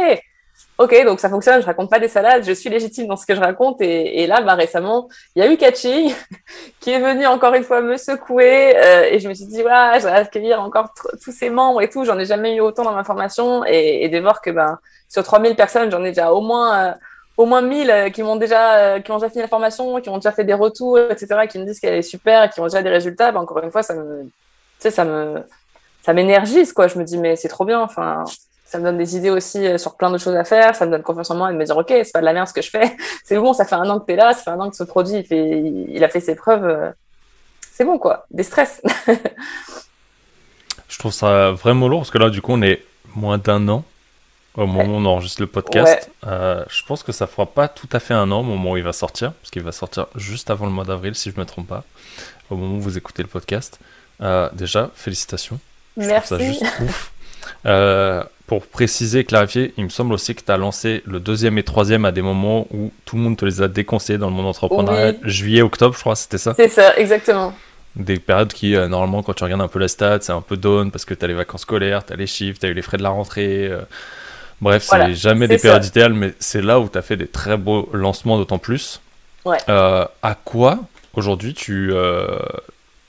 ok, 0.79 1.05
donc 1.05 1.21
ça 1.21 1.29
fonctionne, 1.29 1.61
je 1.61 1.67
raconte 1.67 1.91
pas 1.91 1.99
des 1.99 2.09
salades, 2.09 2.45
je 2.45 2.53
suis 2.53 2.69
légitime 2.69 3.07
dans 3.07 3.17
ce 3.17 3.27
que 3.27 3.35
je 3.35 3.41
raconte. 3.41 3.81
Et, 3.81 4.27
là, 4.27 4.41
bah, 4.43 4.55
récemment, 4.55 5.09
il 5.35 5.43
y 5.43 5.47
a 5.47 5.51
eu 5.51 5.57
Catchy 5.57 6.15
qui 6.81 6.91
est 6.91 7.01
venu 7.01 7.27
encore 7.27 7.55
une 7.55 7.65
fois 7.65 7.81
me 7.81 7.97
secouer 7.97 8.77
euh, 8.77 9.09
et 9.11 9.19
je 9.19 9.29
me 9.29 9.35
suis 9.35 9.47
dit, 9.47 9.63
voilà, 9.63 9.99
je 9.99 10.05
vais 10.05 10.13
accueillir 10.13 10.61
encore 10.61 10.93
tous 11.23 11.33
ces 11.33 11.51
membres 11.51 11.81
et 11.83 11.89
tout. 11.89 12.05
J'en 12.05 12.19
ai 12.19 12.27
jamais 12.27 12.57
eu 12.57 12.61
autant 12.61 12.85
dans 12.85 12.93
ma 12.93 13.05
formation 13.05 13.65
et, 13.65 14.09
de 14.09 14.19
voir 14.19 14.41
que 14.41 14.51
ben, 14.51 14.79
sur 15.09 15.23
3000 15.23 15.57
personnes, 15.57 15.91
j'en 15.91 16.05
ai 16.05 16.09
déjà 16.09 16.33
au 16.33 16.41
moins, 16.43 16.91
euh, 16.91 16.93
au 17.37 17.47
moins 17.47 17.63
1000 17.63 17.91
euh, 17.91 18.11
qui 18.11 18.23
m'ont 18.23 18.37
déjà, 18.37 19.01
qui 19.01 19.11
ont 19.13 19.17
déjà 19.17 19.31
fini 19.31 19.43
la 19.43 19.49
formation, 19.49 20.01
qui 20.01 20.09
ont 20.11 20.17
déjà 20.17 20.33
fait 20.33 20.45
des 20.45 20.55
retours, 20.55 20.99
etc., 20.99 21.47
qui 21.49 21.59
me 21.59 21.65
disent 21.65 21.81
qu'elle 21.81 21.95
est 21.95 22.03
super 22.03 22.51
qui 22.51 22.61
ont 22.61 22.65
déjà 22.65 22.83
des 22.83 22.91
résultats. 22.91 23.33
Ben, 23.33 23.41
encore 23.41 23.63
une 23.63 23.71
fois, 23.71 23.83
ça 23.83 23.95
me, 23.95 24.29
ça 24.79 25.05
me, 25.05 25.43
ça 26.03 26.13
m'énergise, 26.13 26.73
quoi. 26.73 26.87
Je 26.87 26.99
me 26.99 27.05
dis, 27.05 27.19
mais 27.19 27.35
c'est 27.37 27.49
trop 27.49 27.65
bien. 27.65 27.81
Enfin, 27.81 28.25
ça 28.67 28.79
me 28.79 28.85
donne 28.85 28.99
des 28.99 29.17
idées 29.17 29.31
aussi 29.31 29.65
euh, 29.67 29.79
sur 29.79 29.97
plein 29.97 30.11
de 30.11 30.19
choses 30.19 30.35
à 30.35 30.45
faire, 30.45 30.75
ça 30.75 30.87
me 30.87 30.91
donne 30.91 31.03
confiance 31.03 31.31
en 31.31 31.37
moi 31.37 31.51
et 31.51 31.53
de 31.53 31.59
me 31.59 31.65
dire 31.65 31.77
ok, 31.77 31.89
c'est 31.89 32.13
pas 32.13 32.21
de 32.21 32.25
la 32.25 32.33
merde 32.33 32.49
ce 32.49 32.53
que 32.53 32.63
je 32.63 32.71
fais, 32.71 32.97
c'est 33.25 33.37
bon, 33.37 33.53
ça 33.53 33.65
fait 33.65 33.77
un 33.77 33.89
an 33.89 34.01
que 34.01 34.07
t'es 34.07 34.17
là, 34.17 34.35
ça 34.35 34.43
fait 34.43 34.51
un 34.51 34.61
an 34.61 34.71
que 34.71 34.77
ce 34.77 34.85
produit 34.85 35.19
il, 35.19 35.25
fait, 35.25 35.63
il 35.89 36.05
a 36.05 36.09
fait 36.09 36.21
ses 36.21 36.35
preuves, 36.35 36.65
euh, 36.65 36.91
c'est 37.73 37.85
bon 37.85 37.99
quoi, 37.99 38.27
des 38.31 38.43
stress. 38.43 38.83
je 40.89 40.99
trouve 40.99 41.13
ça 41.13 41.53
vraiment 41.53 41.89
lourd 41.89 42.01
parce 42.01 42.11
que 42.11 42.19
là 42.19 42.31
du 42.31 42.43
coup 42.43 42.53
on 42.53 42.63
est 42.63 42.83
moins 43.15 43.39
d'un 43.39 43.69
an 43.69 43.85
au 44.57 44.67
moment 44.67 44.95
où 44.95 44.97
on 44.97 45.05
enregistre 45.05 45.43
le 45.43 45.47
podcast. 45.47 46.11
Ouais. 46.23 46.31
Euh, 46.31 46.65
je 46.69 46.83
pense 46.85 47.03
que 47.03 47.13
ça 47.13 47.27
fera 47.27 47.47
pas 47.47 47.69
tout 47.69 47.89
à 47.93 48.01
fait 48.01 48.15
un 48.15 48.31
an 48.31 48.41
au 48.41 48.43
moment 48.43 48.73
où 48.73 48.77
il 48.77 48.83
va 48.83 48.93
sortir, 48.93 49.33
parce 49.35 49.51
qu'il 49.51 49.63
va 49.63 49.73
sortir 49.73 50.07
juste 50.15 50.51
avant 50.51 50.67
le 50.67 50.73
mois 50.73 50.85
d'avril 50.85 51.15
si 51.15 51.31
je 51.31 51.39
me 51.39 51.45
trompe 51.45 51.69
pas, 51.69 51.85
au 52.51 52.57
moment 52.57 52.77
où 52.77 52.81
vous 52.81 52.97
écoutez 52.97 53.23
le 53.23 53.29
podcast. 53.29 53.79
Euh, 54.23 54.49
déjà, 54.53 54.91
félicitations. 54.95 55.61
Je 55.97 56.07
Merci. 56.07 56.35
Trouve 56.35 56.39
ça 56.39 56.45
juste 56.45 56.81
ouf. 56.81 57.13
Euh, 57.67 58.23
pour 58.47 58.65
préciser, 58.65 59.25
clarifier, 59.25 59.75
il 59.77 59.85
me 59.85 59.89
semble 59.89 60.13
aussi 60.13 60.35
que 60.37 60.43
tu 60.43 60.53
as 60.53 60.57
lancé 60.57 61.03
le 61.05 61.19
deuxième 61.19 61.59
et 61.59 61.65
troisième 61.65 62.05
à 62.05 62.13
des 62.13 62.23
moments 62.23 62.69
où 62.71 62.93
tout 63.05 63.17
le 63.17 63.23
monde 63.23 63.37
te 63.37 63.45
les 63.45 63.61
a 63.61 63.67
déconseillés 63.67 64.21
dans 64.21 64.29
le 64.29 64.35
monde 64.35 64.47
entrepreneurial. 64.47 65.17
Oui. 65.25 65.31
Juillet, 65.31 65.63
octobre, 65.63 65.95
je 65.95 66.01
crois, 66.01 66.15
c'était 66.15 66.39
ça 66.39 66.55
C'est 66.55 66.69
ça, 66.69 66.97
exactement. 66.97 67.53
Des 67.97 68.21
périodes 68.21 68.53
qui, 68.53 68.77
euh, 68.77 68.87
normalement, 68.87 69.25
quand 69.25 69.33
tu 69.33 69.43
regardes 69.43 69.63
un 69.63 69.69
peu 69.69 69.81
la 69.81 69.89
stat, 69.89 70.19
c'est 70.21 70.33
un 70.33 70.43
peu 70.43 70.57
down 70.57 70.93
parce 70.93 71.05
que 71.05 71.15
tu 71.15 71.25
as 71.25 71.29
les 71.29 71.35
vacances 71.35 71.63
scolaires, 71.63 72.07
tu 72.07 72.13
as 72.13 72.17
les 72.17 72.29
chiffres, 72.29 72.61
tu 72.61 72.67
as 72.67 72.69
eu 72.69 72.75
les 72.75 72.83
frais 72.83 72.99
de 72.99 73.03
la 73.03 73.09
rentrée. 73.09 73.67
Euh... 73.67 73.81
Bref, 74.61 74.87
voilà, 74.89 75.07
c'est 75.07 75.15
jamais 75.17 75.49
des 75.49 75.59
périodes 75.59 75.85
idéales, 75.85 76.15
mais 76.15 76.33
c'est 76.39 76.63
là 76.63 76.79
où 76.79 76.89
tu 76.89 76.97
as 76.97 77.03
fait 77.03 77.17
des 77.17 77.27
très 77.27 77.57
beaux 77.57 77.91
lancements, 77.93 78.39
d'autant 78.39 78.59
plus. 78.59 79.01
Ouais. 79.45 79.59
Euh, 79.69 80.07
à 80.23 80.35
quoi, 80.35 80.79
aujourd'hui, 81.15 81.53
tu, 81.53 81.93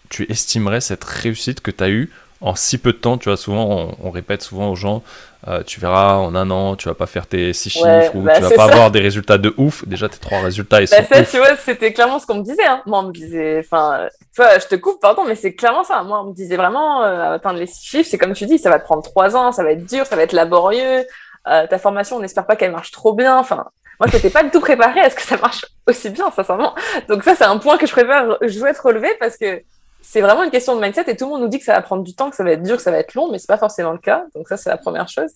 tu 0.09 0.29
estimerais 0.31 0.81
cette 0.81 1.03
réussite 1.03 1.61
que 1.61 1.71
tu 1.71 1.83
as 1.83 1.89
eue 1.89 2.11
en 2.41 2.55
si 2.55 2.77
peu 2.77 2.91
de 2.91 2.97
temps, 2.97 3.17
tu 3.17 3.29
vois, 3.29 3.37
souvent 3.37 3.65
on, 4.01 4.07
on 4.07 4.11
répète 4.11 4.41
souvent 4.43 4.69
aux 4.69 4.75
gens, 4.75 5.01
euh, 5.47 5.63
tu 5.65 5.79
verras 5.79 6.15
en 6.15 6.35
un 6.35 6.49
an, 6.51 6.75
tu 6.75 6.87
vas 6.89 6.93
pas 6.95 7.05
faire 7.07 7.25
tes 7.27 7.53
six 7.53 7.73
Ouais, 7.81 8.01
chiffres 8.03 8.15
ou 8.15 8.21
bah, 8.21 8.35
tu 8.35 8.41
vas 8.41 8.49
pas 8.49 8.55
ça. 8.67 8.73
avoir 8.73 8.91
des 8.91 8.99
résultats 8.99 9.37
de 9.37 9.53
ouf. 9.57 9.87
Déjà 9.87 10.09
tes 10.09 10.17
trois 10.17 10.39
résultats 10.41 10.81
ils 10.81 10.89
Bah, 10.89 10.97
sont 11.03 11.13
ça, 11.13 11.21
ouf. 11.21 11.31
tu 11.31 11.37
vois, 11.37 11.55
c'était 11.57 11.93
clairement 11.93 12.19
ce 12.19 12.25
qu'on 12.27 12.35
me 12.35 12.43
disait. 12.43 12.65
Hein. 12.65 12.81
Moi, 12.85 12.99
on 12.99 13.03
me 13.03 13.11
disait, 13.13 13.59
enfin, 13.59 14.07
je 14.37 14.67
te 14.67 14.75
coupe, 14.75 14.99
pardon, 15.01 15.23
mais 15.25 15.35
c'est 15.35 15.53
clairement 15.55 15.83
ça. 15.83 16.03
Moi, 16.03 16.21
on 16.21 16.25
me 16.29 16.33
disait 16.33 16.57
vraiment, 16.57 17.03
euh, 17.03 17.35
atteindre 17.35 17.59
les 17.59 17.67
six 17.67 17.85
chiffres, 17.85 18.07
c'est 18.09 18.17
comme 18.17 18.33
tu 18.33 18.45
dis, 18.45 18.57
ça 18.59 18.69
va 18.69 18.79
te 18.79 18.83
prendre 18.85 19.03
trois 19.03 19.35
ans, 19.35 19.51
ça 19.51 19.63
va 19.63 19.71
être 19.71 19.85
dur, 19.85 20.05
ça 20.05 20.15
va 20.15 20.23
être 20.23 20.33
laborieux. 20.33 21.05
Euh, 21.47 21.65
ta 21.67 21.77
formation, 21.79 22.17
on 22.17 22.19
n'espère 22.19 22.45
pas 22.45 22.55
qu'elle 22.55 22.71
marche 22.71 22.91
trop 22.91 23.13
bien. 23.13 23.37
Enfin, 23.37 23.65
moi, 23.99 24.07
je 24.11 24.15
n'étais 24.15 24.29
pas 24.29 24.43
du 24.43 24.49
tout 24.51 24.59
préparée 24.59 24.99
à 25.01 25.09
ce 25.09 25.15
que 25.15 25.21
ça 25.21 25.37
marche 25.37 25.65
aussi 25.87 26.09
bien, 26.09 26.29
sincèrement. 26.31 26.75
Donc 27.07 27.23
ça, 27.23 27.35
c'est 27.35 27.45
un 27.45 27.57
point 27.57 27.77
que 27.77 27.87
je 27.87 27.91
préfère, 27.93 28.37
je 28.41 28.49
souhaite 28.59 28.77
relever 28.79 29.09
parce 29.19 29.37
que 29.37 29.61
c'est 30.09 30.21
vraiment 30.21 30.43
une 30.43 30.51
question 30.51 30.73
de 30.75 30.81
mindset 30.81 31.03
et 31.07 31.17
tout 31.17 31.25
le 31.25 31.31
monde 31.31 31.41
nous 31.41 31.47
dit 31.49 31.59
que 31.59 31.65
ça 31.65 31.73
va 31.73 31.81
prendre 31.81 32.01
du 32.03 32.13
temps, 32.15 32.29
que 32.29 32.35
ça 32.37 32.43
va 32.43 32.51
être 32.51 32.63
dur, 32.63 32.77
que 32.77 32.81
ça 32.81 32.91
va 32.91 32.97
être 32.99 33.13
long, 33.13 33.29
mais 33.29 33.39
c'est 33.39 33.47
pas 33.47 33.57
forcément 33.57 33.91
le 33.91 33.97
cas. 33.97 34.23
Donc 34.33 34.47
ça, 34.47 34.55
c'est 34.55 34.69
la 34.69 34.77
première 34.77 35.09
chose. 35.09 35.31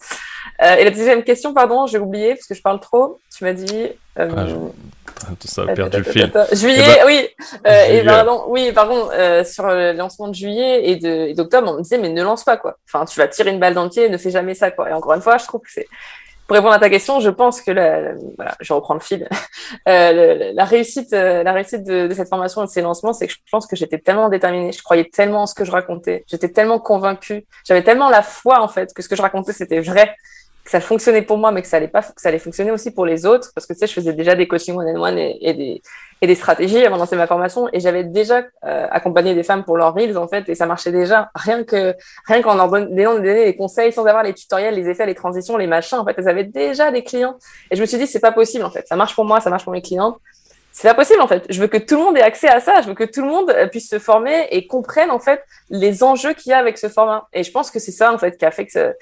Euh, 0.64 0.76
et 0.76 0.86
la 0.86 0.92
deuxième 0.92 1.24
question, 1.24 1.54
pardon, 1.54 1.88
j'ai 1.88 1.98
oublié 2.00 2.36
parce 2.36 2.48
que 2.48 2.54
je 2.56 2.62
parle 2.62 2.80
trop. 2.80 3.20
Tu 3.36 3.44
m'as 3.44 3.52
dit. 3.54 3.90
Euh, 4.18 4.30
Ah, 4.38 4.46
je- 4.48 4.56
Ça 5.48 5.62
a 5.64 5.66
perdu 5.76 5.98
le 5.98 6.04
fil. 6.04 6.32
Juillet, 6.54 6.78
Eh 6.80 7.00
ben, 7.00 7.06
oui. 7.06 7.28
Euh, 7.68 7.84
et 7.86 8.04
pardon, 8.06 8.44
oui, 8.48 8.72
pardon. 8.72 9.10
euh, 9.12 9.44
sur 9.44 9.68
le 9.68 9.92
lancement 9.92 10.30
de 10.30 10.36
juillet 10.36 10.90
et 10.90 10.96
de- 10.96 11.28
et 11.28 11.34
d'octobre, 11.34 11.70
on 11.72 11.78
me 11.78 11.82
disait 11.82 11.98
mais 11.98 12.10
ne 12.10 12.24
lance 12.24 12.44
pas 12.46 12.56
quoi. 12.58 12.78
Enfin, 12.88 13.06
tu 13.06 13.20
vas 13.20 13.28
tirer 13.28 13.52
une 13.52 13.60
balle 13.60 13.74
dans 13.74 13.84
le 13.84 13.90
pied, 13.90 14.10
ne 14.10 14.18
fais 14.18 14.32
jamais 14.32 14.56
ça 14.56 14.72
quoi. 14.72 14.90
Et 14.90 14.94
encore 14.94 15.14
une 15.14 15.22
fois, 15.22 15.38
je 15.38 15.46
trouve 15.46 15.62
que 15.62 15.72
c'est 15.72 15.88
pour 16.48 16.56
répondre 16.56 16.74
à 16.74 16.80
ta 16.80 16.90
question, 16.90 17.20
je 17.20 17.30
pense 17.30 17.62
que 17.62 17.72
la, 17.72 18.14
voilà, 18.36 18.56
je 18.60 18.74
reprends 18.74 18.94
le 18.94 19.00
fil. 19.00 19.28
Euh, 19.88 20.52
la 20.54 20.66
réussite, 20.66 21.14
euh, 21.14 21.44
la 21.44 21.54
réussite 21.54 21.84
de, 21.84 22.08
de 22.08 22.14
cette 22.14 22.28
formation 22.28 22.62
et 22.62 22.66
de 22.66 22.70
ces 22.70 22.82
lancements, 22.82 23.14
c'est 23.14 23.28
que 23.28 23.34
je 23.34 23.40
pense 23.50 23.66
que 23.66 23.78
j'étais 23.78 24.00
tellement 24.00 24.28
déterminée, 24.28 24.74
je 24.74 24.84
croyais 24.84 25.06
tellement 25.06 25.44
en 25.44 25.46
ce 25.46 25.56
que 25.56 25.64
je 25.64 25.72
racontais, 25.72 26.26
j'étais 26.28 26.50
tellement 26.50 26.78
convaincue, 26.78 27.46
j'avais 27.66 27.82
tellement 27.82 28.10
la 28.10 28.22
foi 28.22 28.62
en 28.62 28.68
fait 28.68 28.94
que 28.94 29.02
ce 29.02 29.08
que 29.08 29.16
je 29.16 29.22
racontais 29.22 29.54
c'était 29.54 29.80
vrai, 29.80 30.14
ça 30.72 30.80
fonctionnait 30.80 31.22
pour 31.22 31.38
moi, 31.38 31.52
mais 31.52 31.62
que 31.62 31.68
ça 31.68 31.76
allait 31.76 31.90
pas, 31.90 32.02
ça 32.02 32.30
allait 32.30 32.40
fonctionner 32.40 32.72
aussi 32.72 32.92
pour 32.92 33.06
les 33.06 33.26
autres, 33.26 33.52
parce 33.54 33.68
que 33.68 33.74
tu 33.74 33.80
sais, 33.80 33.88
je 33.88 33.94
faisais 33.94 34.14
déjà 34.14 34.36
des 34.36 34.48
coachings 34.48 34.78
one 34.78 34.88
on 34.96 35.04
one 35.04 35.18
et, 35.18 35.54
des 35.54 35.82
et 36.22 36.28
des 36.28 36.36
stratégies 36.36 36.86
avant 36.86 36.96
de 36.96 37.02
lancer 37.02 37.18
ma 37.18 37.28
formation, 37.28 37.68
et 37.74 37.82
j'avais 37.82 38.06
déjà 38.06 38.44
euh, 38.64 38.88
accompagné 38.90 39.36
des 39.36 39.44
femmes 39.44 39.66
pour 39.66 39.76
leurs 39.76 39.94
reels 39.94 40.18
en 40.18 40.30
fait, 40.30 40.48
et 40.48 40.56
ça 40.56 40.66
marchait 40.66 40.94
déjà. 40.94 41.30
Rien 41.36 41.66
que 41.66 41.94
rien 42.26 42.42
qu'en 42.42 42.56
leur 42.56 42.70
donnant 42.70 43.20
des, 43.20 43.54
conseils 43.58 43.92
sans 43.92 44.06
avoir 44.06 44.24
les 44.24 44.34
tutoriels, 44.34 44.74
les 44.74 44.88
effets, 44.88 45.06
les 45.06 45.14
transitions, 45.14 45.58
les 45.58 45.68
machins, 45.68 45.98
en 45.98 46.06
fait, 46.06 46.16
elles 46.18 46.30
avaient 46.30 46.46
déjà 46.46 46.90
des 46.90 47.04
clients. 47.04 47.36
Et 47.70 47.76
je 47.76 47.82
me 47.82 47.86
suis 47.86 47.98
dit, 47.98 48.08
c'est 48.08 48.22
pas 48.22 48.32
possible 48.32 48.64
en 48.64 48.72
fait. 48.72 48.88
Ça 48.88 48.96
marche 48.96 49.14
pour 49.14 49.26
moi, 49.26 49.42
ça 49.42 49.50
marche 49.50 49.66
pour 49.66 49.74
mes 49.74 49.82
clients. 49.82 50.20
C'est 50.72 50.88
pas 50.88 50.94
possible 50.94 51.20
en 51.20 51.28
fait. 51.28 51.44
Je 51.50 51.60
veux 51.60 51.68
que 51.68 51.80
tout 51.80 51.98
le 51.98 52.04
monde 52.04 52.18
ait 52.18 52.22
accès 52.22 52.48
à 52.48 52.62
ça. 52.62 52.82
Je 52.82 52.88
veux 52.88 52.96
que 52.96 53.04
tout 53.04 53.22
le 53.22 53.28
monde 53.28 53.50
euh, 53.50 53.68
puisse 53.68 53.90
se 53.90 54.00
former 54.00 54.48
et 54.52 54.68
comprenne 54.68 55.12
en 55.12 55.20
fait 55.20 55.44
les 55.70 56.02
enjeux 56.02 56.32
qu'il 56.32 56.52
y 56.52 56.54
a 56.54 56.60
avec 56.60 56.78
ce 56.78 56.88
format. 56.88 57.28
Et 57.34 57.44
je 57.44 57.52
pense 57.52 57.72
que 57.72 57.80
c'est 57.80 57.92
ça 57.92 58.14
en 58.14 58.18
fait 58.18 58.38
qui 58.38 58.46
a 58.46 58.52
fait 58.52 58.68
que 58.68 58.96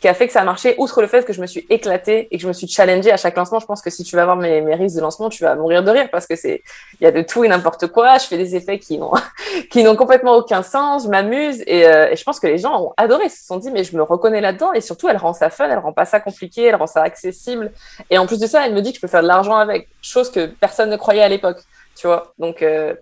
qui 0.00 0.08
a 0.08 0.14
fait 0.14 0.26
que 0.26 0.32
ça 0.32 0.40
a 0.40 0.44
marché. 0.44 0.74
Outre 0.78 1.02
le 1.02 1.06
fait 1.06 1.24
que 1.24 1.32
je 1.32 1.40
me 1.40 1.46
suis 1.46 1.66
éclatée 1.68 2.28
et 2.30 2.36
que 2.36 2.42
je 2.42 2.48
me 2.48 2.52
suis 2.52 2.66
challengée 2.66 3.12
à 3.12 3.18
chaque 3.18 3.36
lancement, 3.36 3.60
je 3.60 3.66
pense 3.66 3.82
que 3.82 3.90
si 3.90 4.02
tu 4.02 4.16
vas 4.16 4.24
voir 4.24 4.36
mes, 4.36 4.62
mes 4.62 4.74
risques 4.74 4.96
de 4.96 5.00
lancement, 5.00 5.28
tu 5.28 5.44
vas 5.44 5.54
mourir 5.54 5.84
de 5.84 5.90
rire 5.90 6.08
parce 6.10 6.26
que 6.26 6.36
c'est, 6.36 6.62
il 7.00 7.04
y 7.04 7.06
a 7.06 7.12
de 7.12 7.20
tout 7.22 7.44
et 7.44 7.48
n'importe 7.48 7.88
quoi. 7.88 8.16
Je 8.18 8.26
fais 8.26 8.38
des 8.38 8.56
effets 8.56 8.78
qui 8.78 8.96
n'ont, 8.98 9.12
qui 9.70 9.82
n'ont 9.84 9.96
complètement 9.96 10.34
aucun 10.36 10.62
sens. 10.62 11.04
Je 11.04 11.08
m'amuse 11.08 11.62
et, 11.66 11.86
euh, 11.86 12.10
et 12.10 12.16
je 12.16 12.24
pense 12.24 12.40
que 12.40 12.46
les 12.46 12.58
gens 12.58 12.82
ont 12.82 12.92
adoré. 12.96 13.24
Ils 13.26 13.30
se 13.30 13.44
sont 13.44 13.58
dit 13.58 13.70
mais 13.70 13.84
je 13.84 13.94
me 13.94 14.02
reconnais 14.02 14.40
là-dedans 14.40 14.72
et 14.72 14.80
surtout 14.80 15.08
elle 15.08 15.18
rend 15.18 15.34
ça 15.34 15.50
fun, 15.50 15.68
elle 15.68 15.78
rend 15.78 15.92
pas 15.92 16.06
ça 16.06 16.18
compliqué, 16.18 16.64
elle 16.64 16.76
rend 16.76 16.86
ça 16.86 17.02
accessible. 17.02 17.70
Et 18.08 18.16
en 18.16 18.26
plus 18.26 18.40
de 18.40 18.46
ça, 18.46 18.66
elle 18.66 18.74
me 18.74 18.80
dit 18.80 18.92
que 18.92 18.96
je 18.96 19.00
peux 19.02 19.08
faire 19.08 19.22
de 19.22 19.28
l'argent 19.28 19.56
avec, 19.56 19.88
chose 20.00 20.30
que 20.30 20.46
personne 20.46 20.88
ne 20.88 20.96
croyait 20.96 21.22
à 21.22 21.28
l'époque. 21.28 21.58
Tu 21.94 22.06
vois. 22.06 22.32
Donc 22.38 22.62
euh, 22.62 22.94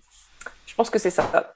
je 0.67 0.75
pense 0.75 0.91
que 0.91 0.99
c'est 0.99 1.11
ça. 1.11 1.55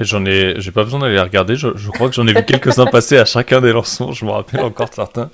J'en 0.00 0.24
ai, 0.26 0.54
j'ai 0.58 0.70
pas 0.72 0.84
besoin 0.84 1.00
d'aller 1.00 1.18
regarder. 1.20 1.56
Je, 1.56 1.68
je 1.76 1.90
crois 1.90 2.08
que 2.08 2.14
j'en 2.14 2.26
ai 2.26 2.32
vu 2.34 2.44
quelques-uns 2.44 2.86
passer 2.86 3.16
à 3.18 3.24
chacun 3.24 3.60
des 3.60 3.72
lancements. 3.72 4.12
Je 4.12 4.24
me 4.24 4.30
rappelle 4.30 4.60
encore 4.60 4.88
certains. 4.92 5.30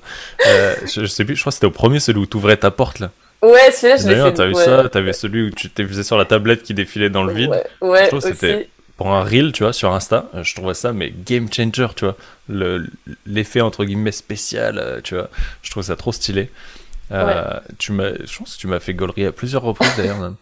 Euh, 0.47 0.75
je, 0.85 1.01
je 1.01 1.05
sais 1.05 1.25
plus. 1.25 1.35
Je 1.35 1.41
crois 1.41 1.51
que 1.51 1.55
c'était 1.55 1.67
au 1.67 1.71
premier 1.71 1.99
celui 1.99 2.19
où 2.19 2.25
tu 2.25 2.37
ouvrais 2.37 2.57
ta 2.57 2.71
porte 2.71 2.99
là. 2.99 3.11
Ouais, 3.41 3.71
celui-là 3.71 3.97
je 3.97 4.07
l'ai 4.07 4.15
fait. 4.15 4.33
t'as 4.33 4.45
vu 4.45 4.53
ouais. 4.55 4.63
ça? 4.65 4.87
T'avais 4.89 5.11
celui 5.13 5.47
où 5.47 5.49
tu 5.51 5.69
t'es 5.69 5.83
visé 5.83 6.03
sur 6.03 6.17
la 6.17 6.23
tablette 6.25 6.63
qui 6.63 6.73
défilait 6.73 7.09
dans 7.09 7.23
le 7.23 7.33
vide? 7.33 7.49
Ouais, 7.49 7.63
ouais 7.81 8.09
Je 8.11 8.19
c'était- 8.19 8.69
Pour 8.95 9.11
un 9.11 9.23
reel, 9.23 9.51
tu 9.51 9.63
vois, 9.63 9.73
sur 9.73 9.91
Insta, 9.93 10.29
euh, 10.35 10.43
je 10.43 10.55
trouvais 10.55 10.75
ça 10.75 10.93
mais 10.93 11.11
game 11.25 11.51
changer, 11.51 11.87
tu 11.95 12.05
vois. 12.05 12.15
Le 12.47 12.85
l'effet 13.25 13.59
entre 13.59 13.83
guillemets 13.83 14.11
spécial, 14.13 14.77
euh, 14.77 15.01
tu 15.03 15.15
vois. 15.15 15.29
Je 15.61 15.71
trouve 15.71 15.83
ça 15.83 15.95
trop 15.97 16.13
stylé. 16.13 16.49
Euh, 17.11 17.59
tu 17.79 17.91
m'as, 17.91 18.11
je 18.25 18.37
pense 18.37 18.55
que 18.55 18.61
tu 18.61 18.67
m'as 18.67 18.79
fait 18.79 18.93
gaulerie 18.93 19.25
à 19.25 19.31
plusieurs 19.33 19.61
reprises 19.61 19.91
d'ailleurs. 19.97 20.17
même. 20.19 20.35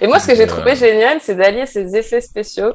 Et 0.00 0.06
moi, 0.06 0.18
ce 0.18 0.26
que 0.28 0.34
j'ai 0.34 0.44
Euh, 0.44 0.46
trouvé 0.46 0.74
génial, 0.74 1.18
c'est 1.20 1.34
d'allier 1.36 1.66
ces 1.66 1.94
effets 1.94 2.22
spéciaux 2.22 2.72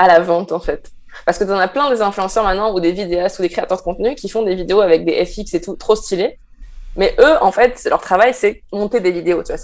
à 0.00 0.08
la 0.08 0.18
vente, 0.20 0.50
en 0.52 0.60
fait. 0.60 0.90
Parce 1.26 1.38
que 1.38 1.44
tu 1.44 1.50
en 1.50 1.58
as 1.58 1.68
plein 1.68 1.90
des 1.90 2.00
influenceurs 2.00 2.44
maintenant, 2.44 2.72
ou 2.72 2.80
des 2.80 2.92
vidéastes, 2.92 3.38
ou 3.38 3.42
des 3.42 3.50
créateurs 3.50 3.78
de 3.78 3.82
contenu 3.82 4.14
qui 4.14 4.28
font 4.30 4.42
des 4.42 4.54
vidéos 4.54 4.80
avec 4.80 5.04
des 5.04 5.24
FX 5.26 5.54
et 5.54 5.60
tout, 5.60 5.76
trop 5.76 5.94
stylés. 5.94 6.38
Mais 6.96 7.14
eux, 7.20 7.36
en 7.42 7.52
fait, 7.52 7.86
leur 7.88 8.00
travail, 8.00 8.32
c'est 8.34 8.62
monter 8.72 9.00
des 9.00 9.12
vidéos, 9.12 9.42
tu 9.42 9.52
vois, 9.52 9.60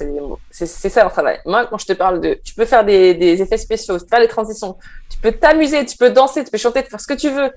c'est, 0.51 0.66
ça 0.66 1.03
leur 1.03 1.12
travail. 1.12 1.40
Moi, 1.46 1.66
quand 1.66 1.79
je 1.79 1.87
te 1.87 1.94
parle 1.94 2.20
de, 2.20 2.38
tu 2.44 2.55
peux 2.55 2.66
faire 2.66 2.85
des, 2.85 3.14
des 3.14 3.41
effets 3.43 3.57
spéciaux, 3.57 3.99
faire 3.99 4.20
les 4.20 4.28
transitions, 4.28 4.76
tu 5.11 5.18
peux 5.18 5.32
t'amuser, 5.32 5.84
tu 5.87 5.97
peux 5.97 6.11
danser, 6.11 6.45
tu 6.45 6.51
peux 6.51 6.59
chanter, 6.59 6.84
tu 6.84 6.91
faire 6.91 7.01
ce 7.01 7.07
que 7.07 7.14
tu 7.14 7.30
veux, 7.30 7.51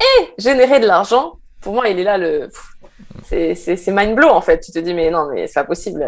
et 0.00 0.28
générer 0.38 0.78
de 0.78 0.86
l'argent. 0.86 1.38
Pour 1.60 1.72
moi, 1.72 1.88
il 1.88 1.98
est 1.98 2.04
là 2.04 2.18
le, 2.18 2.50
c'est, 3.24 3.88
mind 3.88 4.14
blow, 4.14 4.28
en 4.28 4.42
fait. 4.42 4.60
Tu 4.60 4.70
te 4.72 4.78
dis, 4.78 4.94
mais 4.94 5.10
non, 5.10 5.28
mais 5.32 5.46
c'est 5.46 5.54
pas 5.54 5.64
possible. 5.64 6.04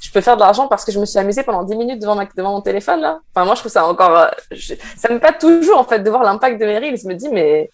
Je 0.00 0.10
peux 0.10 0.20
faire 0.20 0.36
de 0.36 0.40
l'argent 0.40 0.68
parce 0.68 0.84
que 0.84 0.92
je 0.92 0.98
me 0.98 1.06
suis 1.06 1.18
amusée 1.18 1.42
pendant 1.42 1.64
10 1.64 1.76
minutes 1.76 2.00
devant, 2.00 2.14
ma, 2.14 2.26
devant 2.36 2.52
mon 2.52 2.60
téléphone 2.60 3.00
là. 3.00 3.20
Enfin 3.34 3.44
moi 3.44 3.54
je 3.54 3.60
trouve 3.60 3.72
ça 3.72 3.86
encore 3.86 4.16
euh, 4.16 4.26
je, 4.50 4.74
ça 4.96 5.12
me 5.12 5.18
pas 5.18 5.32
toujours 5.32 5.78
en 5.78 5.84
fait 5.84 6.00
de 6.00 6.10
voir 6.10 6.22
l'impact 6.22 6.60
de 6.60 6.66
mes 6.66 6.78
reels. 6.78 6.98
Je 7.00 7.08
me 7.08 7.14
dis 7.14 7.28
mais 7.28 7.70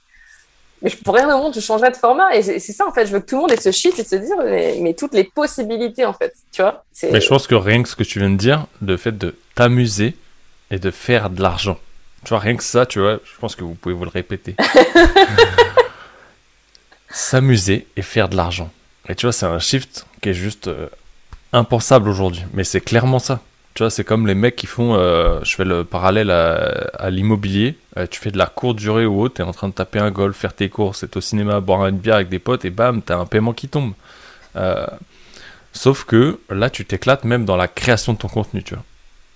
mais 0.80 0.90
je 0.90 0.96
pour 0.96 1.14
rien 1.14 1.32
au 1.34 1.38
monde 1.38 1.54
je 1.54 1.60
changerais 1.60 1.90
de 1.90 1.96
format 1.96 2.34
et 2.34 2.42
c'est 2.42 2.72
ça 2.72 2.86
en 2.86 2.92
fait 2.92 3.06
je 3.06 3.12
veux 3.12 3.20
que 3.20 3.26
tout 3.26 3.36
le 3.36 3.42
monde 3.42 3.52
ait 3.52 3.60
ce 3.60 3.70
shit 3.70 3.98
et 3.98 4.02
de 4.02 4.08
se 4.08 4.16
dire 4.16 4.36
mais, 4.44 4.78
mais 4.80 4.94
toutes 4.94 5.14
les 5.14 5.24
possibilités 5.24 6.04
en 6.04 6.12
fait 6.12 6.34
tu 6.52 6.62
vois? 6.62 6.84
Mais 7.02 7.20
je 7.20 7.28
pense 7.28 7.46
que 7.46 7.54
rien 7.54 7.82
que 7.82 7.88
ce 7.88 7.96
que 7.96 8.04
tu 8.04 8.18
viens 8.18 8.30
de 8.30 8.36
dire, 8.36 8.66
le 8.80 8.96
fait 8.96 9.16
de 9.16 9.36
t'amuser 9.54 10.16
et 10.72 10.78
de 10.78 10.90
faire 10.90 11.30
de 11.30 11.42
l'argent, 11.42 11.78
Tu 12.24 12.30
vois, 12.30 12.38
rien 12.38 12.56
que 12.56 12.62
ça, 12.62 12.86
tu 12.86 12.98
vois, 12.98 13.20
je 13.24 13.38
pense 13.38 13.54
que 13.54 13.62
vous 13.62 13.74
pouvez 13.74 13.94
vous 13.94 14.04
le 14.04 14.10
répéter. 14.10 14.56
S'amuser 17.10 17.86
et 17.94 18.02
faire 18.02 18.30
de 18.30 18.36
l'argent. 18.36 18.70
Et 19.08 19.14
tu 19.14 19.26
vois, 19.26 19.32
c'est 19.32 19.44
un 19.44 19.58
shift 19.58 20.06
qui 20.22 20.30
est 20.30 20.34
juste 20.34 20.68
euh, 20.68 20.88
impensable 21.52 22.08
aujourd'hui. 22.08 22.44
Mais 22.54 22.64
c'est 22.64 22.80
clairement 22.80 23.18
ça. 23.18 23.40
Tu 23.74 23.82
vois, 23.82 23.90
c'est 23.90 24.04
comme 24.04 24.26
les 24.26 24.34
mecs 24.34 24.56
qui 24.56 24.66
font, 24.66 24.94
euh, 24.96 25.40
je 25.44 25.54
fais 25.54 25.64
le 25.64 25.84
parallèle 25.84 26.30
à, 26.30 27.10
l'immobilier, 27.10 27.78
euh, 27.96 28.06
tu 28.06 28.20
fais 28.20 28.30
de 28.30 28.36
la 28.36 28.46
courte 28.46 28.76
durée 28.76 29.06
ou 29.06 29.22
autre, 29.22 29.34
t'es 29.34 29.42
en 29.42 29.52
train 29.52 29.68
de 29.68 29.72
taper 29.72 29.98
un 29.98 30.10
golf, 30.10 30.36
faire 30.36 30.52
tes 30.52 30.68
courses, 30.68 31.02
être 31.04 31.16
au 31.16 31.20
cinéma, 31.22 31.60
boire 31.60 31.86
une 31.86 31.96
bière 31.96 32.16
avec 32.16 32.28
des 32.28 32.38
potes, 32.38 32.66
et 32.66 32.70
bam, 32.70 33.00
t'as 33.00 33.16
un 33.16 33.24
paiement 33.24 33.54
qui 33.54 33.68
tombe. 33.68 33.94
sauf 35.72 36.04
que 36.04 36.38
là, 36.50 36.68
tu 36.68 36.84
t'éclates 36.84 37.24
même 37.24 37.46
dans 37.46 37.56
la 37.56 37.68
création 37.68 38.12
de 38.12 38.18
ton 38.18 38.28
contenu, 38.28 38.62
tu 38.62 38.74
vois. 38.74 38.84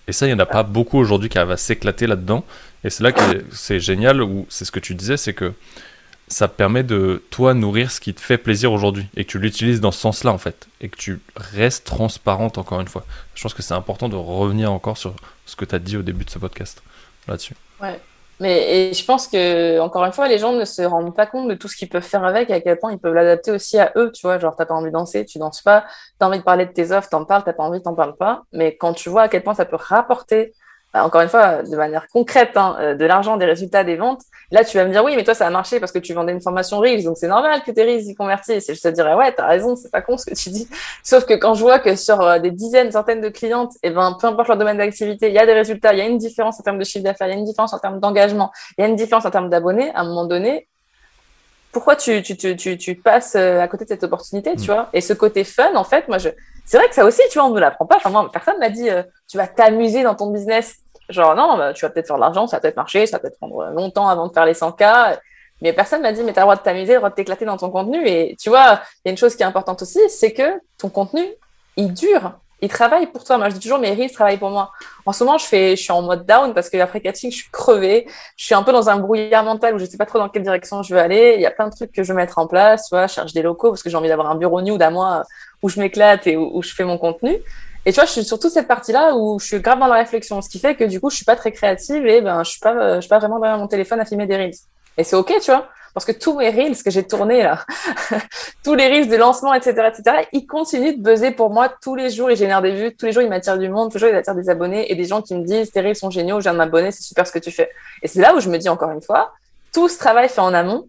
Et 0.08 0.12
ça, 0.12 0.26
il 0.26 0.28
n'y 0.28 0.34
en 0.34 0.38
a 0.38 0.46
pas 0.46 0.62
beaucoup 0.62 0.98
aujourd'hui 0.98 1.28
qui 1.28 1.38
à 1.38 1.56
s'éclater 1.56 2.06
là-dedans. 2.06 2.44
Et 2.84 2.90
c'est 2.90 3.02
là 3.02 3.12
que 3.12 3.20
c'est 3.50 3.80
génial, 3.80 4.22
ou 4.22 4.46
c'est 4.48 4.64
ce 4.64 4.70
que 4.70 4.80
tu 4.80 4.94
disais, 4.94 5.16
c'est 5.16 5.32
que 5.32 5.52
ça 6.28 6.48
permet 6.48 6.82
de, 6.82 7.22
toi, 7.30 7.54
nourrir 7.54 7.90
ce 7.90 8.00
qui 8.00 8.12
te 8.12 8.20
fait 8.20 8.38
plaisir 8.38 8.72
aujourd'hui. 8.72 9.06
Et 9.16 9.24
que 9.24 9.30
tu 9.30 9.38
l'utilises 9.38 9.80
dans 9.80 9.92
ce 9.92 10.00
sens-là, 10.00 10.32
en 10.32 10.38
fait. 10.38 10.66
Et 10.80 10.88
que 10.88 10.96
tu 10.96 11.20
restes 11.36 11.86
transparente, 11.86 12.58
encore 12.58 12.80
une 12.80 12.88
fois. 12.88 13.04
Je 13.34 13.42
pense 13.42 13.54
que 13.54 13.62
c'est 13.62 13.74
important 13.74 14.08
de 14.08 14.16
revenir 14.16 14.72
encore 14.72 14.96
sur 14.96 15.14
ce 15.44 15.56
que 15.56 15.64
tu 15.64 15.74
as 15.74 15.78
dit 15.78 15.96
au 15.96 16.02
début 16.02 16.24
de 16.24 16.30
ce 16.30 16.38
podcast, 16.38 16.82
là-dessus. 17.28 17.54
Ouais. 17.80 18.00
Mais 18.38 18.92
je 18.92 19.04
pense 19.04 19.28
que, 19.28 19.78
encore 19.80 20.04
une 20.04 20.12
fois, 20.12 20.28
les 20.28 20.38
gens 20.38 20.52
ne 20.52 20.64
se 20.64 20.82
rendent 20.82 21.14
pas 21.14 21.26
compte 21.26 21.48
de 21.48 21.54
tout 21.54 21.68
ce 21.68 21.76
qu'ils 21.76 21.88
peuvent 21.88 22.02
faire 22.02 22.24
avec 22.24 22.50
et 22.50 22.52
à 22.52 22.60
quel 22.60 22.78
point 22.78 22.92
ils 22.92 22.98
peuvent 22.98 23.14
l'adapter 23.14 23.50
aussi 23.50 23.78
à 23.78 23.92
eux. 23.96 24.12
Tu 24.12 24.26
vois, 24.26 24.38
genre, 24.38 24.54
t'as 24.56 24.66
pas 24.66 24.74
envie 24.74 24.86
de 24.86 24.90
danser, 24.90 25.24
tu 25.24 25.38
danses 25.38 25.62
pas. 25.62 25.86
T'as 26.18 26.26
envie 26.26 26.38
de 26.38 26.44
parler 26.44 26.66
de 26.66 26.72
tes 26.72 26.90
offres, 26.92 27.08
t'en 27.08 27.24
parles. 27.24 27.44
T'as 27.44 27.54
pas 27.54 27.62
envie, 27.62 27.80
t'en 27.80 27.94
parles 27.94 28.16
pas. 28.16 28.42
Mais 28.52 28.76
quand 28.76 28.92
tu 28.92 29.08
vois 29.08 29.22
à 29.22 29.28
quel 29.28 29.42
point 29.42 29.54
ça 29.54 29.64
peut 29.64 29.78
rapporter 29.78 30.52
encore 31.04 31.20
une 31.20 31.28
fois, 31.28 31.62
de 31.62 31.76
manière 31.76 32.06
concrète, 32.08 32.56
hein, 32.56 32.76
euh, 32.80 32.94
de 32.94 33.04
l'argent, 33.04 33.36
des 33.36 33.44
résultats, 33.44 33.84
des 33.84 33.96
ventes, 33.96 34.22
là, 34.50 34.64
tu 34.64 34.76
vas 34.76 34.84
me 34.84 34.90
dire, 34.90 35.04
oui, 35.04 35.14
mais 35.16 35.24
toi, 35.24 35.34
ça 35.34 35.46
a 35.46 35.50
marché 35.50 35.80
parce 35.80 35.92
que 35.92 35.98
tu 35.98 36.14
vendais 36.14 36.32
une 36.32 36.40
formation 36.40 36.78
Reels, 36.78 37.04
donc 37.04 37.16
c'est 37.18 37.28
normal 37.28 37.62
que 37.64 37.70
tes 37.70 37.82
Reels 37.82 38.08
y 38.08 38.14
convertissent. 38.14 38.68
Et 38.68 38.74
je 38.74 38.80
te 38.80 38.88
dirais, 38.88 39.14
ouais, 39.14 39.32
t'as 39.32 39.46
raison, 39.46 39.76
c'est 39.76 39.90
pas 39.90 40.02
con 40.02 40.16
ce 40.16 40.26
que 40.26 40.34
tu 40.34 40.50
dis. 40.50 40.68
Sauf 41.02 41.24
que 41.24 41.34
quand 41.34 41.54
je 41.54 41.62
vois 41.62 41.78
que 41.78 41.96
sur 41.96 42.20
euh, 42.20 42.38
des 42.38 42.50
dizaines, 42.50 42.92
centaines 42.92 43.20
de 43.20 43.28
clientes, 43.28 43.74
et 43.82 43.88
eh 43.88 43.90
ben, 43.90 44.16
peu 44.20 44.26
importe 44.26 44.48
leur 44.48 44.56
domaine 44.56 44.78
d'activité, 44.78 45.28
il 45.28 45.34
y 45.34 45.38
a 45.38 45.46
des 45.46 45.52
résultats, 45.52 45.92
il 45.92 45.98
y 45.98 46.02
a 46.02 46.06
une 46.06 46.18
différence 46.18 46.60
en 46.60 46.62
termes 46.62 46.78
de 46.78 46.84
chiffre 46.84 47.04
d'affaires, 47.04 47.28
il 47.28 47.32
y 47.32 47.34
a 47.34 47.38
une 47.38 47.44
différence 47.44 47.72
en 47.72 47.78
termes 47.78 48.00
d'engagement, 48.00 48.50
il 48.78 48.82
y 48.82 48.84
a 48.84 48.88
une 48.88 48.96
différence 48.96 49.26
en 49.26 49.30
termes 49.30 49.50
d'abonnés, 49.50 49.90
à 49.94 50.00
un 50.00 50.04
moment 50.04 50.26
donné, 50.26 50.68
pourquoi 51.72 51.96
tu, 51.96 52.22
tu, 52.22 52.36
tu, 52.36 52.56
tu, 52.56 52.78
tu 52.78 52.94
passes 52.94 53.34
euh, 53.36 53.60
à 53.60 53.68
côté 53.68 53.84
de 53.84 53.90
cette 53.90 54.04
opportunité, 54.04 54.54
tu 54.56 54.70
mm. 54.70 54.74
vois? 54.74 54.88
Et 54.92 55.00
ce 55.00 55.12
côté 55.12 55.44
fun, 55.44 55.74
en 55.74 55.84
fait, 55.84 56.08
moi, 56.08 56.18
je, 56.18 56.30
c'est 56.64 56.78
vrai 56.78 56.88
que 56.88 56.94
ça 56.94 57.04
aussi, 57.04 57.20
tu 57.30 57.38
vois, 57.38 57.48
on 57.48 57.52
ne 57.52 57.60
l'apprend 57.60 57.86
pas. 57.86 57.96
Enfin, 57.96 58.10
moi, 58.10 58.30
personne 58.32 58.58
m'a 58.58 58.70
dit, 58.70 58.88
tu 59.28 59.36
vas 59.36 59.46
t'amuser 59.46 60.02
dans 60.02 60.14
ton 60.14 60.30
business. 60.30 60.76
Genre, 61.08 61.34
non, 61.34 61.56
bah, 61.56 61.72
tu 61.72 61.84
vas 61.84 61.90
peut-être 61.90 62.06
faire 62.06 62.16
de 62.16 62.20
l'argent, 62.20 62.46
ça 62.46 62.56
va 62.56 62.60
peut-être 62.60 62.76
marcher, 62.76 63.06
ça 63.06 63.16
va 63.16 63.20
peut-être 63.20 63.38
prendre 63.38 63.64
longtemps 63.70 64.08
avant 64.08 64.26
de 64.26 64.32
faire 64.32 64.46
les 64.46 64.54
100K. 64.54 65.18
Mais 65.62 65.72
personne 65.72 66.02
m'a 66.02 66.12
dit, 66.12 66.22
mais 66.22 66.32
tu 66.32 66.38
as 66.38 66.42
le 66.42 66.46
droit 66.46 66.56
de 66.56 66.60
t'amuser, 66.60 66.92
le 66.92 66.98
droit 66.98 67.10
de 67.10 67.14
t'éclater 67.14 67.44
dans 67.44 67.56
ton 67.56 67.70
contenu. 67.70 68.06
Et 68.06 68.36
tu 68.38 68.50
vois, 68.50 68.80
il 69.04 69.08
y 69.08 69.08
a 69.08 69.10
une 69.12 69.16
chose 69.16 69.34
qui 69.36 69.42
est 69.42 69.46
importante 69.46 69.80
aussi, 69.82 70.00
c'est 70.08 70.32
que 70.32 70.60
ton 70.78 70.88
contenu, 70.88 71.22
il 71.76 71.92
dure. 71.92 72.32
Il 72.62 72.68
travaille 72.70 73.06
pour 73.06 73.22
toi. 73.22 73.36
Moi, 73.36 73.50
je 73.50 73.54
dis 73.54 73.60
toujours, 73.60 73.78
mes 73.78 73.92
reels 73.92 74.10
travaillent 74.10 74.38
pour 74.38 74.50
moi. 74.50 74.70
En 75.04 75.12
ce 75.12 75.22
moment, 75.22 75.36
je 75.36 75.44
fais, 75.44 75.76
je 75.76 75.82
suis 75.82 75.92
en 75.92 76.00
mode 76.00 76.24
down 76.24 76.54
parce 76.54 76.70
qu'après 76.70 77.02
catching, 77.02 77.30
je 77.30 77.36
suis 77.36 77.50
crevée. 77.50 78.06
Je 78.36 78.46
suis 78.46 78.54
un 78.54 78.62
peu 78.62 78.72
dans 78.72 78.88
un 78.88 78.96
brouillard 78.96 79.44
mental 79.44 79.74
où 79.74 79.78
je 79.78 79.84
sais 79.84 79.98
pas 79.98 80.06
trop 80.06 80.18
dans 80.18 80.30
quelle 80.30 80.42
direction 80.42 80.82
je 80.82 80.94
veux 80.94 81.00
aller. 81.00 81.34
Il 81.36 81.42
y 81.42 81.46
a 81.46 81.50
plein 81.50 81.68
de 81.68 81.74
trucs 81.74 81.92
que 81.92 82.02
je 82.02 82.12
veux 82.12 82.16
mettre 82.16 82.38
en 82.38 82.46
place. 82.46 82.88
Tu 82.88 82.96
je 82.96 83.06
cherche 83.08 83.34
des 83.34 83.42
locaux 83.42 83.70
parce 83.70 83.82
que 83.82 83.90
j'ai 83.90 83.96
envie 83.96 84.08
d'avoir 84.08 84.30
un 84.30 84.36
bureau 84.36 84.62
nude 84.62 84.80
à 84.80 84.90
moi 84.90 85.22
où 85.62 85.68
je 85.68 85.78
m'éclate 85.78 86.26
et 86.26 86.36
où, 86.36 86.62
je 86.62 86.74
fais 86.74 86.84
mon 86.84 86.96
contenu. 86.96 87.36
Et 87.86 87.92
tu 87.92 88.00
vois, 88.00 88.04
je 88.04 88.10
suis 88.10 88.24
sur 88.24 88.40
toute 88.40 88.50
cette 88.50 88.66
partie-là 88.66 89.14
où 89.14 89.38
je 89.38 89.46
suis 89.46 89.60
grave 89.60 89.78
dans 89.78 89.86
la 89.86 89.94
réflexion, 89.94 90.42
ce 90.42 90.48
qui 90.48 90.58
fait 90.58 90.74
que 90.74 90.82
du 90.82 91.00
coup, 91.00 91.08
je 91.08 91.16
suis 91.16 91.24
pas 91.24 91.36
très 91.36 91.52
créative 91.52 92.04
et 92.04 92.20
ben, 92.20 92.42
je 92.42 92.50
suis 92.50 92.58
pas, 92.58 92.96
je 92.96 93.00
suis 93.00 93.08
pas 93.08 93.20
vraiment 93.20 93.38
derrière 93.38 93.58
mon 93.58 93.68
téléphone 93.68 94.00
à 94.00 94.04
filmer 94.04 94.26
des 94.26 94.36
reels. 94.36 94.56
Et 94.98 95.04
c'est 95.04 95.14
ok, 95.14 95.32
tu 95.40 95.52
vois, 95.52 95.68
parce 95.94 96.04
que 96.04 96.10
tous 96.10 96.36
mes 96.36 96.50
reels 96.50 96.82
que 96.82 96.90
j'ai 96.90 97.06
tournés 97.06 97.44
là, 97.44 97.64
tous 98.64 98.74
les 98.74 98.88
reels 98.88 99.08
de 99.08 99.14
lancement, 99.14 99.54
etc., 99.54 99.88
etc., 99.88 100.26
ils 100.32 100.46
continuent 100.46 100.96
de 100.96 101.00
buzzer 101.00 101.30
pour 101.30 101.50
moi 101.50 101.68
tous 101.80 101.94
les 101.94 102.10
jours. 102.10 102.28
Ils 102.28 102.36
génèrent 102.36 102.60
des 102.60 102.72
vues, 102.72 102.96
tous 102.96 103.06
les 103.06 103.12
jours 103.12 103.22
ils 103.22 103.28
m'attirent 103.28 103.56
du 103.56 103.68
monde, 103.68 103.92
toujours 103.92 104.08
ils 104.08 104.16
attirent 104.16 104.34
des 104.34 104.50
abonnés 104.50 104.90
et 104.90 104.96
des 104.96 105.04
gens 105.04 105.22
qui 105.22 105.36
me 105.36 105.44
disent 105.44 105.70
tes 105.70 105.80
reels 105.80 105.94
sont 105.94 106.10
géniaux, 106.10 106.40
je 106.40 106.42
viens 106.42 106.54
de 106.54 106.58
m'abonner, 106.58 106.90
c'est 106.90 107.04
super 107.04 107.24
ce 107.24 107.30
que 107.30 107.38
tu 107.38 107.52
fais. 107.52 107.70
Et 108.02 108.08
c'est 108.08 108.20
là 108.20 108.34
où 108.34 108.40
je 108.40 108.50
me 108.50 108.58
dis 108.58 108.68
encore 108.68 108.90
une 108.90 109.02
fois, 109.02 109.32
tout 109.72 109.88
ce 109.88 109.96
travail 109.96 110.28
fait 110.28 110.40
en 110.40 110.52
amont, 110.54 110.88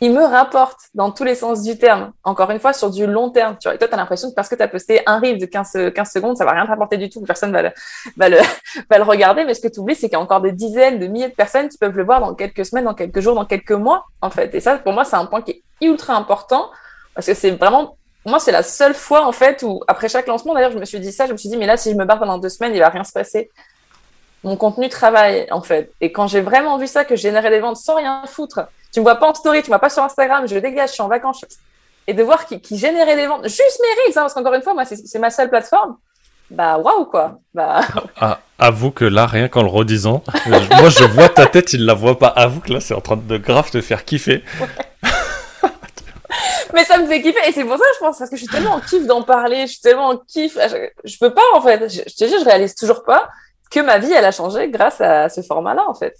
il 0.00 0.12
me 0.12 0.22
rapporte 0.22 0.78
dans 0.94 1.10
tous 1.10 1.24
les 1.24 1.34
sens 1.34 1.62
du 1.62 1.78
terme. 1.78 2.12
Encore 2.22 2.50
une 2.50 2.60
fois, 2.60 2.72
sur 2.72 2.90
du 2.90 3.06
long 3.06 3.30
terme. 3.30 3.56
Tu 3.58 3.68
vois, 3.68 3.74
et 3.74 3.78
toi, 3.78 3.88
tu 3.88 3.94
as 3.94 3.96
l'impression 3.96 4.28
que 4.28 4.34
parce 4.34 4.48
que 4.48 4.54
tu 4.54 4.62
as 4.62 4.68
posté 4.68 5.00
un 5.06 5.18
reel 5.18 5.38
de 5.38 5.46
15, 5.46 5.92
15 5.94 6.10
secondes, 6.10 6.36
ça 6.36 6.44
va 6.44 6.52
rien 6.52 6.64
te 6.64 6.68
rapporter 6.68 6.98
du 6.98 7.08
tout. 7.08 7.22
Personne 7.22 7.50
va 7.52 7.62
le, 7.62 7.70
va 8.16 8.28
le, 8.28 9.02
regarder. 9.04 9.44
Mais 9.44 9.54
ce 9.54 9.60
que 9.60 9.68
tu 9.68 9.80
oublies, 9.80 9.94
c'est 9.94 10.08
qu'il 10.08 10.12
y 10.12 10.16
a 10.16 10.20
encore 10.20 10.42
des 10.42 10.52
dizaines, 10.52 10.98
de 10.98 11.06
milliers 11.06 11.28
de 11.28 11.34
personnes 11.34 11.68
qui 11.68 11.78
peuvent 11.78 11.96
le 11.96 12.04
voir 12.04 12.20
dans 12.20 12.34
quelques 12.34 12.66
semaines, 12.66 12.84
dans 12.84 12.94
quelques 12.94 13.20
jours, 13.20 13.34
dans 13.34 13.46
quelques 13.46 13.72
mois, 13.72 14.04
en 14.20 14.30
fait. 14.30 14.54
Et 14.54 14.60
ça, 14.60 14.76
pour 14.76 14.92
moi, 14.92 15.04
c'est 15.04 15.16
un 15.16 15.26
point 15.26 15.40
qui 15.40 15.52
est 15.52 15.62
ultra 15.80 16.14
important 16.14 16.70
parce 17.14 17.26
que 17.26 17.34
c'est 17.34 17.52
vraiment, 17.52 17.96
moi, 18.26 18.38
c'est 18.38 18.52
la 18.52 18.62
seule 18.62 18.94
fois, 18.94 19.26
en 19.26 19.32
fait, 19.32 19.62
où 19.62 19.80
après 19.88 20.10
chaque 20.10 20.26
lancement, 20.26 20.52
d'ailleurs, 20.52 20.72
je 20.72 20.78
me 20.78 20.84
suis 20.84 21.00
dit 21.00 21.12
ça, 21.12 21.26
je 21.26 21.32
me 21.32 21.38
suis 21.38 21.48
dit, 21.48 21.56
mais 21.56 21.66
là, 21.66 21.78
si 21.78 21.90
je 21.90 21.96
me 21.96 22.04
barre 22.04 22.18
pendant 22.18 22.36
deux 22.36 22.50
semaines, 22.50 22.74
il 22.74 22.80
va 22.80 22.90
rien 22.90 23.04
se 23.04 23.12
passer 23.12 23.50
mon 24.46 24.56
contenu 24.56 24.88
travaille 24.88 25.46
en 25.50 25.60
fait. 25.60 25.92
Et 26.00 26.12
quand 26.12 26.28
j'ai 26.28 26.40
vraiment 26.40 26.78
vu 26.78 26.86
ça, 26.86 27.04
que 27.04 27.16
je 27.16 27.22
générais 27.22 27.50
des 27.50 27.58
ventes 27.58 27.76
sans 27.76 27.96
rien 27.96 28.22
foutre, 28.26 28.60
tu 28.96 29.00
me 29.00 29.04
vois 29.04 29.16
pas 29.16 29.28
en 29.28 29.34
story, 29.34 29.58
tu 29.58 29.66
me 29.66 29.72
vois 29.72 29.78
pas 29.78 29.90
sur 29.90 30.02
Instagram, 30.02 30.48
je 30.48 30.56
dégage, 30.56 30.88
je 30.88 30.94
suis 30.94 31.02
en 31.02 31.08
vacances. 31.08 31.44
Et 32.06 32.14
de 32.14 32.22
voir 32.22 32.46
qui, 32.46 32.62
qui 32.62 32.78
générait 32.78 33.14
des 33.14 33.26
ventes, 33.26 33.44
juste 33.44 33.78
mes 33.82 34.02
reels, 34.02 34.16
hein, 34.16 34.22
parce 34.22 34.32
qu'encore 34.32 34.54
une 34.54 34.62
fois, 34.62 34.72
moi, 34.72 34.86
c'est 34.86 35.18
ma 35.18 35.28
seule 35.28 35.50
plateforme. 35.50 35.98
Bah, 36.50 36.78
waouh, 36.78 37.04
quoi. 37.04 37.38
Bah... 37.52 37.82
Ah, 38.18 38.38
avoue 38.58 38.92
que 38.92 39.04
là, 39.04 39.26
rien 39.26 39.48
qu'en 39.48 39.60
le 39.60 39.68
redisant, 39.68 40.22
moi, 40.46 40.88
je 40.88 41.04
vois 41.04 41.28
ta 41.28 41.44
tête, 41.44 41.74
il 41.74 41.84
la 41.84 41.92
voit 41.92 42.18
pas. 42.18 42.28
Avoue 42.28 42.60
que 42.60 42.72
là, 42.72 42.80
c'est 42.80 42.94
en 42.94 43.02
train 43.02 43.18
de 43.18 43.36
grave 43.36 43.70
te 43.70 43.82
faire 43.82 44.06
kiffer. 44.06 44.42
mais 46.72 46.84
ça 46.84 46.96
me 46.96 47.06
fait 47.06 47.20
kiffer 47.20 47.46
et 47.46 47.52
c'est 47.52 47.64
pour 47.64 47.76
ça 47.76 47.84
je 47.94 48.00
pense 48.00 48.18
parce 48.18 48.30
que 48.30 48.36
je 48.36 48.44
suis 48.44 48.50
tellement 48.50 48.72
en 48.72 48.80
kiff 48.80 49.06
d'en 49.06 49.22
parler 49.22 49.66
je 49.66 49.72
suis 49.72 49.80
tellement 49.80 50.08
en 50.08 50.16
kiff 50.16 50.58
je, 51.04 51.18
peux 51.18 51.32
pas 51.32 51.42
en 51.54 51.62
fait 51.62 51.88
je, 51.88 52.02
je 52.06 52.14
te 52.14 52.24
dis 52.24 52.34
je 52.38 52.44
réalise 52.44 52.74
toujours 52.74 53.04
pas 53.04 53.28
que 53.70 53.80
ma 53.80 53.98
vie 53.98 54.12
elle 54.12 54.24
a 54.24 54.32
changé 54.32 54.68
grâce 54.68 55.00
à 55.00 55.28
ce 55.28 55.42
format 55.42 55.74
là 55.74 55.88
en 55.88 55.94
fait 55.94 56.14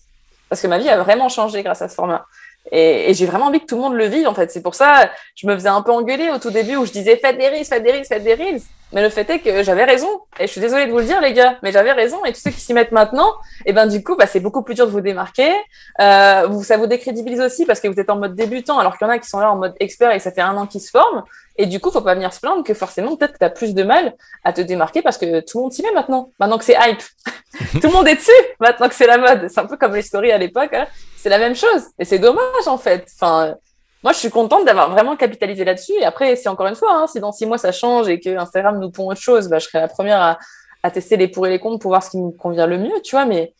parce 0.49 0.63
que 0.63 0.69
ma 0.69 0.79
vie 0.79 0.89
a 0.89 1.03
vraiment 1.03 1.29
changé 1.29 1.63
grâce 1.63 1.83
à 1.83 1.89
ce 1.89 1.95
format 1.95 2.25
et, 2.73 3.15
j'ai 3.15 3.27
vraiment 3.27 3.47
envie 3.47 3.61
que 3.61 3.67
tout 3.67 3.77
le 3.77 3.83
monde 3.83 3.95
le 3.95 4.07
vive, 4.07 4.27
en 4.27 4.35
fait. 4.35 4.51
C'est 4.51 4.63
pour 4.63 4.75
ça, 4.75 5.11
je 5.35 5.47
me 5.47 5.55
faisais 5.55 5.69
un 5.69 5.83
peu 5.83 5.93
engueuler 5.93 6.31
au 6.31 6.39
tout 6.39 6.51
début 6.51 6.77
où 6.77 6.87
je 6.87 6.93
disais 6.93 7.17
faites 7.17 7.39
des 7.39 7.49
reels, 7.49 7.65
faites 7.65 7.83
des 7.83 7.93
reels, 7.93 8.05
faites 8.05 8.25
des 8.25 8.35
reels. 8.35 8.61
Mais 8.93 9.03
le 9.03 9.09
fait 9.09 9.29
est 9.31 9.41
que 9.41 9.63
j'avais 9.65 9.85
raison. 9.85 10.09
Et 10.39 10.47
je 10.47 10.53
suis 10.53 10.61
désolée 10.61 10.87
de 10.87 10.93
vous 10.93 10.99
le 10.99 11.05
dire, 11.05 11.21
les 11.21 11.33
gars, 11.33 11.59
mais 11.63 11.73
j'avais 11.73 11.93
raison. 11.93 12.25
Et 12.25 12.33
tous 12.33 12.41
ceux 12.41 12.51
qui 12.51 12.61
s'y 12.61 12.73
mettent 12.73 12.93
maintenant, 12.93 13.33
et 13.65 13.71
eh 13.71 13.73
ben, 13.73 13.87
du 13.87 14.03
coup, 14.03 14.15
bah, 14.17 14.27
c'est 14.27 14.41
beaucoup 14.41 14.63
plus 14.63 14.75
dur 14.75 14.87
de 14.87 14.93
vous 14.93 15.01
démarquer. 15.01 15.53
Euh, 16.01 16.63
ça 16.63 16.77
vous 16.77 16.87
décrédibilise 16.87 17.41
aussi 17.41 17.67
parce 17.67 17.81
que 17.81 17.89
vous 17.89 17.99
êtes 17.99 18.11
en 18.11 18.17
mode 18.17 18.37
débutant, 18.37 18.79
alors 18.79 18.97
qu'il 18.97 19.07
y 19.07 19.11
en 19.11 19.13
a 19.13 19.19
qui 19.19 19.29
sont 19.29 19.41
là 19.41 19.51
en 19.51 19.57
mode 19.57 19.75
expert 19.81 20.13
et 20.13 20.21
ça 20.21 20.31
fait 20.31 20.41
un 20.41 20.57
an 20.57 20.67
qu'ils 20.67 20.81
se 20.81 20.91
forment. 20.91 21.25
Et 21.59 21.67
du 21.67 21.81
coup, 21.81 21.91
faut 21.91 22.01
pas 22.01 22.15
venir 22.15 22.33
se 22.33 22.41
plaindre 22.41 22.63
que 22.63 22.75
forcément, 22.75 23.17
peut-être 23.17 23.33
que 23.33 23.39
tu 23.39 23.45
as 23.45 23.51
plus 23.51 23.75
de 23.75 23.83
mal 23.83 24.15
à 24.45 24.53
te 24.53 24.61
démarquer 24.61 25.03
parce 25.03 25.19
que 25.19 25.41
tout 25.41 25.59
le 25.59 25.63
monde 25.63 25.73
s'y 25.73 25.83
met 25.83 25.93
maintenant. 25.93 26.31
Maintenant 26.39 26.59
que 26.59 26.65
c'est 26.65 26.77
hype. 26.79 27.03
tout 27.81 27.89
le 27.89 27.93
monde 27.93 28.07
est 28.07 28.17
dessus. 28.17 28.31
Maintenant 28.61 28.89
que 28.89 28.95
c'est 28.95 29.07
la 29.07 29.19
mode. 29.19 29.49
C'est 29.49 29.61
un 29.61 29.67
peu 29.67 29.77
comme 29.77 29.95
les 29.95 30.03
stories 30.03 30.33
à 30.33 30.39
l'époque. 30.39 30.75
Hein. 30.75 30.87
C'est 31.27 31.31
la 31.31 31.41
même 31.41 31.57
chose. 31.57 31.83
Et 31.99 32.05
c'est 32.05 32.21
dommage, 32.21 32.69
en 32.69 32.79
fait. 32.79 33.09
Enfin, 33.17 33.57
moi, 34.05 34.13
je 34.13 34.19
suis 34.19 34.31
contente 34.31 34.65
d'avoir 34.65 34.93
vraiment 34.93 35.17
capitalisé 35.17 35.65
là-dessus. 35.65 35.95
Et 36.01 36.05
après, 36.05 36.37
c'est 36.37 36.49
encore 36.49 36.69
une 36.69 36.77
fois, 36.77 36.93
hein, 36.93 37.09
si 37.09 37.19
dans 37.19 37.33
six 37.33 37.47
mois 37.47 37.59
ça 37.59 37.73
change 37.73 38.07
et 38.07 38.21
que 38.21 38.39
Instagram 38.39 38.79
nous 38.79 38.93
pond 38.93 39.11
autre 39.11 39.21
chose, 39.21 39.49
bah, 39.49 39.59
je 39.59 39.67
serai 39.67 39.81
la 39.81 39.89
première 39.89 40.39
à, 40.85 40.91
tester 40.93 41.17
les 41.17 41.27
pour 41.27 41.49
et 41.49 41.51
les 41.51 41.59
contre 41.59 41.81
pour 41.81 41.91
voir 41.91 42.05
ce 42.05 42.11
qui 42.11 42.19
me 42.19 42.31
convient 42.31 42.69
le 42.69 42.79
mieux, 42.79 43.03
tu 43.03 43.17
vois. 43.17 43.25
Mais 43.25 43.53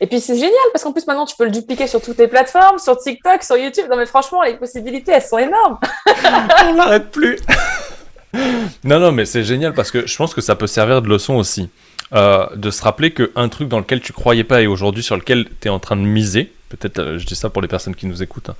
et 0.00 0.08
puis 0.08 0.20
c'est 0.20 0.34
génial 0.34 0.58
parce 0.72 0.82
qu'en 0.82 0.90
plus 0.90 1.06
maintenant 1.06 1.24
tu 1.24 1.36
peux 1.36 1.44
le 1.44 1.52
dupliquer 1.52 1.86
sur 1.86 2.02
toutes 2.02 2.18
les 2.18 2.26
plateformes, 2.26 2.80
sur 2.80 2.98
TikTok, 2.98 3.44
sur 3.44 3.56
YouTube. 3.56 3.84
Non 3.88 3.96
mais 3.96 4.06
franchement 4.06 4.42
les 4.42 4.56
possibilités 4.56 5.12
elles 5.12 5.22
sont 5.22 5.38
énormes. 5.38 5.78
On 6.66 6.74
n'arrête 6.74 7.12
plus. 7.12 7.38
non 8.82 8.98
non 8.98 9.12
mais 9.12 9.24
c'est 9.24 9.44
génial 9.44 9.72
parce 9.72 9.92
que 9.92 10.04
je 10.04 10.16
pense 10.16 10.34
que 10.34 10.40
ça 10.40 10.56
peut 10.56 10.66
servir 10.66 11.00
de 11.00 11.08
leçon 11.08 11.36
aussi. 11.36 11.70
Euh, 12.12 12.48
de 12.56 12.72
se 12.72 12.82
rappeler 12.82 13.12
qu'un 13.12 13.48
truc 13.48 13.68
dans 13.68 13.78
lequel 13.78 14.00
tu 14.00 14.12
croyais 14.12 14.42
pas 14.42 14.62
et 14.62 14.66
aujourd'hui 14.66 15.04
sur 15.04 15.14
lequel 15.14 15.46
tu 15.60 15.68
es 15.68 15.70
en 15.70 15.78
train 15.78 15.94
de 15.94 16.00
miser, 16.00 16.50
peut-être 16.68 16.98
euh, 16.98 17.18
je 17.18 17.26
dis 17.26 17.34
ça 17.34 17.50
pour 17.50 17.62
les 17.62 17.68
personnes 17.68 17.94
qui 17.94 18.06
nous 18.06 18.22
écoutent, 18.22 18.50
hein, 18.50 18.56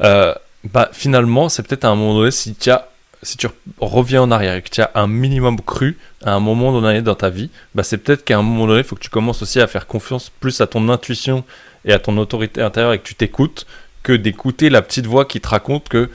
euh, 0.00 0.34
bah 0.64 0.88
finalement 0.92 1.48
c'est 1.48 1.62
peut-être 1.62 1.84
à 1.84 1.88
un 1.88 1.94
moment 1.94 2.14
donné 2.14 2.30
si 2.30 2.54
tu 2.54 3.46
reviens 3.78 4.22
en 4.22 4.30
arrière 4.30 4.54
et 4.56 4.62
que 4.62 4.70
tu 4.70 4.80
as 4.80 4.90
un 4.94 5.06
minimum 5.06 5.60
cru 5.60 5.96
à 6.24 6.32
un 6.32 6.40
moment 6.40 6.72
donné 6.72 7.02
dans 7.02 7.14
ta 7.14 7.30
vie, 7.30 7.50
bah 7.74 7.82
c'est 7.82 7.98
peut-être 7.98 8.24
qu'à 8.24 8.38
un 8.38 8.42
moment 8.42 8.66
donné, 8.66 8.80
il 8.80 8.84
faut 8.84 8.96
que 8.96 9.02
tu 9.02 9.10
commences 9.10 9.42
aussi 9.42 9.60
à 9.60 9.66
faire 9.66 9.86
confiance 9.86 10.30
plus 10.40 10.60
à 10.60 10.66
ton 10.66 10.88
intuition 10.88 11.44
et 11.84 11.92
à 11.92 11.98
ton 11.98 12.16
autorité 12.18 12.62
intérieure 12.62 12.92
et 12.92 12.98
que 12.98 13.06
tu 13.06 13.14
t'écoutes 13.14 13.66
que 14.02 14.12
d'écouter 14.12 14.70
la 14.70 14.82
petite 14.82 15.06
voix 15.06 15.24
qui 15.24 15.40
te 15.40 15.48
raconte 15.48 15.88
que 15.88 16.10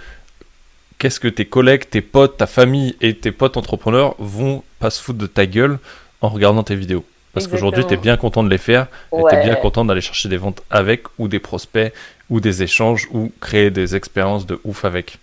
qu'est-ce 1.00 1.20
que 1.20 1.28
tes 1.28 1.46
collègues, 1.46 1.90
tes 1.90 2.02
potes, 2.02 2.38
ta 2.38 2.48
famille 2.48 2.96
et 3.02 3.16
tes 3.16 3.32
potes 3.32 3.58
entrepreneurs 3.58 4.16
vont 4.20 4.64
pas 4.80 4.90
se 4.90 5.02
foutre 5.02 5.20
de 5.20 5.28
ta 5.28 5.46
gueule 5.46 5.80
en 6.22 6.30
regardant 6.30 6.64
tes 6.64 6.76
vidéos. 6.76 7.06
Parce 7.38 7.48
qu'aujourd'hui, 7.48 7.86
tu 7.86 7.94
es 7.94 7.98
bien 7.98 8.18
content 8.18 8.44
de 8.44 8.50
les 8.50 8.58
faire 8.58 8.88
et 9.16 9.22
tu 9.30 9.36
es 9.36 9.44
bien 9.44 9.56
content 9.56 9.86
d'aller 9.86 10.02
chercher 10.02 10.30
des 10.30 10.38
ventes 10.38 10.62
avec 10.70 11.04
ou 11.18 11.28
des 11.28 11.40
prospects 11.40 11.94
ou 12.30 12.40
des 12.40 12.64
échanges 12.64 13.08
ou 13.12 13.32
créer 13.40 13.72
des 13.72 13.96
expériences 13.96 14.46
de 14.46 14.60
ouf 14.64 14.86
avec. 14.86 15.20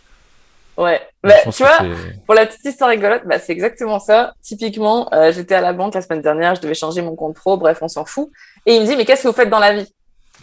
Ouais, 0.77 1.01
bah, 1.23 1.35
tu 1.45 1.62
vois, 1.62 1.79
pour 2.27 2.35
la 2.35 2.47
petite 2.47 2.65
histoire 2.65 2.91
rigolote, 2.91 3.23
bah, 3.27 3.39
c'est 3.39 3.53
exactement 3.53 4.01
ça. 4.01 4.35
Typiquement, 4.43 5.09
euh, 5.12 5.31
j'étais 5.33 5.55
à 5.55 5.61
la 5.61 5.73
banque 5.73 5.95
la 5.95 6.03
semaine 6.03 6.21
dernière, 6.21 6.57
je 6.57 6.61
devais 6.61 6.75
changer 6.75 7.01
mon 7.01 7.15
compte 7.15 7.35
pro, 7.37 7.57
bref, 7.57 7.79
on 7.81 7.89
s'en 7.89 8.05
fout. 8.05 8.31
Et 8.67 8.75
il 8.75 8.83
me 8.83 8.87
dit, 8.87 8.97
mais 8.97 9.05
qu'est-ce 9.05 9.23
que 9.23 9.29
vous 9.29 9.35
faites 9.35 9.51
dans 9.51 9.61
la 9.61 9.73
vie? 9.75 9.93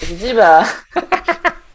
Je 0.01 0.05
lui 0.07 0.15
dis, 0.15 0.33
bah. 0.33 0.63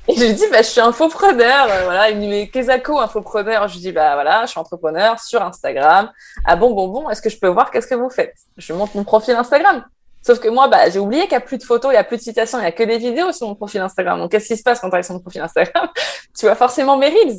Et 0.09 0.15
je 0.15 0.25
lui 0.25 0.35
dis, 0.35 0.45
bah, 0.51 0.63
je 0.63 0.69
suis 0.69 0.81
infopreneur. 0.81 1.67
Euh, 1.71 1.85
voilà. 1.85 2.11
Il 2.11 2.17
me 2.17 2.23
dit, 2.23 2.29
mais 2.29 2.49
Kezako, 2.49 2.99
infopreneur. 2.99 3.67
Je 3.69 3.75
lui 3.75 3.81
dis, 3.81 3.93
bah 3.93 4.15
voilà, 4.15 4.45
je 4.45 4.51
suis 4.51 4.61
entrepreneur 4.61 5.19
sur 5.19 5.43
Instagram. 5.43 6.11
Ah 6.45 6.57
bon, 6.57 6.73
bon, 6.73 6.89
bon, 6.89 7.11
est-ce 7.11 7.21
que 7.21 7.31
je 7.31 7.39
peux 7.39 7.49
voir 7.49 7.71
qu'est-ce 7.71 7.87
que 7.87 7.95
vous 7.95 8.11
faites? 8.11 8.35
Je 8.57 8.73
lui 8.73 8.79
montre 8.79 8.97
mon 8.97 9.05
profil 9.05 9.35
Instagram. 9.35 9.85
Sauf 10.23 10.41
que 10.41 10.49
moi, 10.49 10.69
bah, 10.69 10.91
j'ai 10.91 10.99
oublié 10.99 11.23
qu'il 11.23 11.31
n'y 11.31 11.37
a 11.37 11.41
plus 11.41 11.59
de 11.59 11.63
photos, 11.63 11.91
il 11.93 11.95
n'y 11.95 12.01
a 12.01 12.05
plus 12.05 12.17
de 12.17 12.23
citations, 12.23 12.59
il 12.59 12.63
n'y 12.63 12.67
a 12.67 12.73
que 12.73 12.83
des 12.83 12.99
vidéos 12.99 13.31
sur 13.31 13.47
mon 13.47 13.55
profil 13.55 13.81
Instagram. 13.81 14.19
Donc, 14.19 14.33
qu'est-ce 14.33 14.49
qui 14.49 14.57
se 14.57 14.63
passe 14.63 14.81
quand 14.81 14.89
tu 14.89 14.95
arrives 14.95 15.05
sur 15.05 15.15
mon 15.15 15.21
profil 15.21 15.41
Instagram? 15.41 15.89
Tu 16.39 16.47
vois 16.47 16.55
forcément 16.55 16.97
mes 16.97 17.09
reels. 17.09 17.39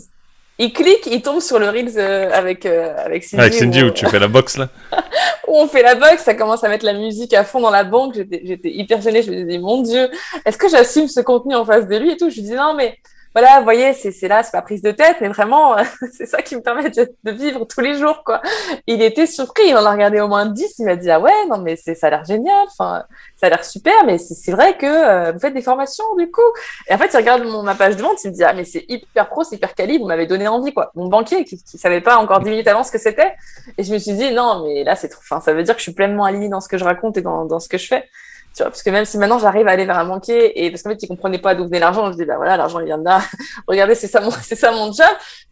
Il 0.59 0.73
clique, 0.73 1.05
il 1.05 1.21
tombe 1.21 1.39
sur 1.39 1.59
le 1.59 1.69
reels 1.69 1.97
euh, 1.97 2.31
avec, 2.33 2.65
euh, 2.65 2.95
avec 2.97 3.23
Cindy. 3.23 3.41
Avec 3.41 3.53
Cindy, 3.53 3.83
où, 3.83 3.91
tu 3.91 4.07
fais 4.07 4.17
la 4.17 4.27
boxe, 4.27 4.57
là 4.57 4.69
Où 5.47 5.55
on 5.55 5.67
fait 5.67 5.83
la 5.83 5.93
boxe, 5.93 6.23
ça 6.23 6.33
commence 6.33 6.63
à 6.63 6.69
mettre 6.69 6.85
la 6.85 6.93
musique 6.93 7.33
à 7.33 7.43
fond 7.43 7.61
dans 7.61 7.69
la 7.69 7.83
banque. 7.83 8.15
J'étais 8.15 8.71
hyper 8.71 8.99
gênée. 9.01 9.21
Je 9.21 9.31
me 9.31 9.43
disais, 9.43 9.59
mon 9.59 9.81
Dieu, 9.83 10.09
est-ce 10.45 10.57
que 10.57 10.67
j'assume 10.67 11.07
ce 11.07 11.21
contenu 11.21 11.55
en 11.55 11.63
face 11.63 11.87
de 11.87 11.95
lui 11.95 12.11
et 12.11 12.17
tout? 12.17 12.29
Je 12.31 12.35
lui 12.37 12.41
dis, 12.41 12.53
non, 12.53 12.73
mais 12.73 12.97
voilà, 13.39 13.59
vous 13.59 13.65
voyez, 13.65 13.93
c'est 13.93 14.27
là, 14.27 14.41
c'est 14.41 14.49
pas 14.49 14.63
prise 14.63 14.81
de 14.81 14.89
tête, 14.89 15.17
mais 15.21 15.27
vraiment, 15.27 15.75
c'est 16.11 16.25
ça 16.25 16.41
qui 16.41 16.55
me 16.55 16.61
permet 16.61 16.89
de, 16.89 17.31
vivre 17.31 17.65
tous 17.65 17.81
les 17.81 17.93
jours, 17.93 18.23
quoi. 18.23 18.41
Il 18.87 18.99
était 19.03 19.27
surpris, 19.27 19.61
il 19.67 19.77
en 19.77 19.85
a 19.85 19.91
regardé 19.91 20.19
au 20.21 20.27
moins 20.27 20.47
10, 20.47 20.79
il 20.79 20.85
m'a 20.85 20.95
dit, 20.95 21.11
ah 21.11 21.19
ouais, 21.19 21.45
non, 21.47 21.59
mais 21.59 21.75
ça 21.75 21.91
a 22.01 22.09
l'air 22.09 22.25
génial, 22.25 22.65
enfin, 22.67 23.03
ça 23.35 23.45
a 23.45 23.49
l'air 23.51 23.63
super, 23.63 23.93
mais 24.07 24.17
c'est 24.17 24.51
vrai 24.51 24.75
que 24.75 24.87
euh, 24.87 25.33
vous 25.33 25.39
faites 25.39 25.53
des 25.53 25.61
formations, 25.61 26.03
du 26.17 26.31
coup. 26.31 26.41
Et 26.89 26.95
en 26.95 26.97
fait, 26.97 27.11
il 27.13 27.17
regarde 27.17 27.43
mon, 27.43 27.61
ma 27.61 27.75
page 27.75 27.95
de 27.95 28.01
vente, 28.01 28.23
il 28.23 28.31
me 28.31 28.33
dit, 28.33 28.43
ah, 28.43 28.53
mais 28.53 28.63
c'est 28.63 28.85
hyper 28.89 29.29
pro, 29.29 29.43
c'est 29.43 29.57
hyper 29.57 29.75
quali, 29.75 29.99
vous 29.99 30.07
m'avez 30.07 30.25
donné 30.25 30.47
envie, 30.47 30.73
quoi. 30.73 30.89
Mon 30.95 31.05
banquier, 31.05 31.45
qui, 31.45 31.61
qui 31.63 31.77
savait 31.77 32.01
pas 32.01 32.17
encore 32.17 32.39
10 32.39 32.49
minutes 32.49 32.67
avant 32.67 32.83
ce 32.83 32.91
que 32.91 32.97
c'était. 32.97 33.35
Et 33.77 33.83
je 33.83 33.93
me 33.93 33.99
suis 33.99 34.13
dit, 34.13 34.31
non, 34.31 34.63
mais 34.65 34.83
là, 34.83 34.95
c'est 34.95 35.09
trop, 35.09 35.21
enfin, 35.21 35.41
ça 35.41 35.53
veut 35.53 35.61
dire 35.61 35.75
que 35.75 35.79
je 35.79 35.83
suis 35.83 35.93
pleinement 35.93 36.25
alignée 36.25 36.49
dans 36.49 36.59
ce 36.59 36.67
que 36.67 36.79
je 36.79 36.83
raconte 36.83 37.17
et 37.17 37.21
dans, 37.21 37.45
dans 37.45 37.59
ce 37.59 37.69
que 37.69 37.77
je 37.77 37.85
fais 37.85 38.09
parce 38.65 38.83
que 38.83 38.89
même 38.89 39.05
si 39.05 39.17
maintenant 39.17 39.39
j'arrive 39.39 39.67
à 39.67 39.71
aller 39.71 39.85
vers 39.85 39.97
un 39.97 40.05
banquier 40.05 40.63
et 40.65 40.69
parce 40.71 40.83
qu'en 40.83 40.89
fait 40.91 41.03
il 41.03 41.07
comprenait 41.07 41.37
pas 41.39 41.55
d'où 41.55 41.65
venait 41.65 41.79
l'argent, 41.79 42.11
je 42.11 42.17
dis 42.17 42.25
bah 42.25 42.37
voilà 42.37 42.57
l'argent 42.57 42.79
il 42.79 42.85
vient 42.85 42.97
de 42.97 43.03
là. 43.03 43.21
Regardez 43.67 43.95
c'est 43.95 44.07
ça 44.07 44.21
mon 44.21 44.31
c'est 44.41 44.55
ça 44.55 44.71
mon 44.71 44.91
job. 44.91 45.05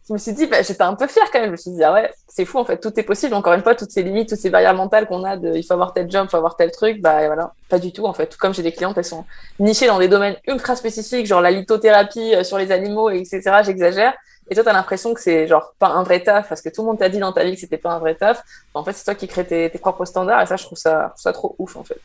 Je 0.08 0.12
me 0.12 0.18
suis 0.18 0.32
dit 0.32 0.46
bah, 0.46 0.62
j'étais 0.62 0.82
un 0.82 0.94
peu 0.94 1.06
fière 1.06 1.30
quand 1.32 1.40
même. 1.40 1.48
Je 1.48 1.52
me 1.52 1.56
suis 1.56 1.70
dit 1.70 1.82
ah 1.82 1.92
ouais 1.92 2.10
c'est 2.28 2.44
fou 2.44 2.58
en 2.58 2.64
fait 2.64 2.78
tout 2.78 2.98
est 2.98 3.02
possible. 3.02 3.34
Encore 3.34 3.52
une 3.54 3.62
fois 3.62 3.74
toutes 3.74 3.90
ces 3.90 4.02
limites 4.02 4.28
toutes 4.28 4.38
ces 4.38 4.50
barrières 4.50 4.74
mentales 4.74 5.06
qu'on 5.06 5.24
a 5.24 5.36
de 5.36 5.54
il 5.54 5.64
faut 5.64 5.74
avoir 5.74 5.92
tel 5.92 6.10
job, 6.10 6.26
il 6.26 6.30
faut 6.30 6.36
avoir 6.36 6.56
tel 6.56 6.70
truc 6.70 7.00
bah 7.00 7.26
voilà 7.26 7.52
pas 7.68 7.78
du 7.78 7.92
tout 7.92 8.06
en 8.06 8.12
fait. 8.12 8.36
Comme 8.36 8.54
j'ai 8.54 8.62
des 8.62 8.72
clientes 8.72 8.98
elles 8.98 9.04
sont 9.04 9.24
nichées 9.58 9.86
dans 9.86 9.98
des 9.98 10.08
domaines 10.08 10.36
ultra 10.46 10.76
spécifiques 10.76 11.26
genre 11.26 11.40
la 11.40 11.50
lithothérapie 11.50 12.34
euh, 12.34 12.44
sur 12.44 12.58
les 12.58 12.72
animaux 12.72 13.10
etc. 13.10 13.42
J'exagère. 13.64 14.14
Et 14.48 14.54
toi, 14.54 14.62
t'as 14.62 14.72
l'impression 14.72 15.12
que 15.12 15.20
c'est 15.20 15.48
genre 15.48 15.74
pas 15.78 15.88
un 15.88 16.04
vrai 16.04 16.22
taf 16.22 16.48
parce 16.48 16.62
que 16.62 16.68
tout 16.68 16.82
le 16.82 16.86
monde 16.86 16.98
t'a 16.98 17.08
dit 17.08 17.18
dans 17.18 17.32
ta 17.32 17.42
vie 17.44 17.54
que 17.54 17.60
c'était 17.60 17.78
pas 17.78 17.90
un 17.90 17.98
vrai 17.98 18.14
taf. 18.14 18.42
En 18.74 18.84
fait, 18.84 18.92
c'est 18.92 19.04
toi 19.04 19.14
qui 19.14 19.26
crée 19.26 19.44
tes, 19.44 19.70
tes 19.70 19.78
propres 19.78 20.04
standards 20.04 20.42
et 20.42 20.46
ça, 20.46 20.56
je 20.56 20.64
trouve 20.64 20.78
ça, 20.78 21.12
ça 21.16 21.32
trop 21.32 21.56
ouf 21.58 21.76
en 21.76 21.82
fait. 21.82 22.00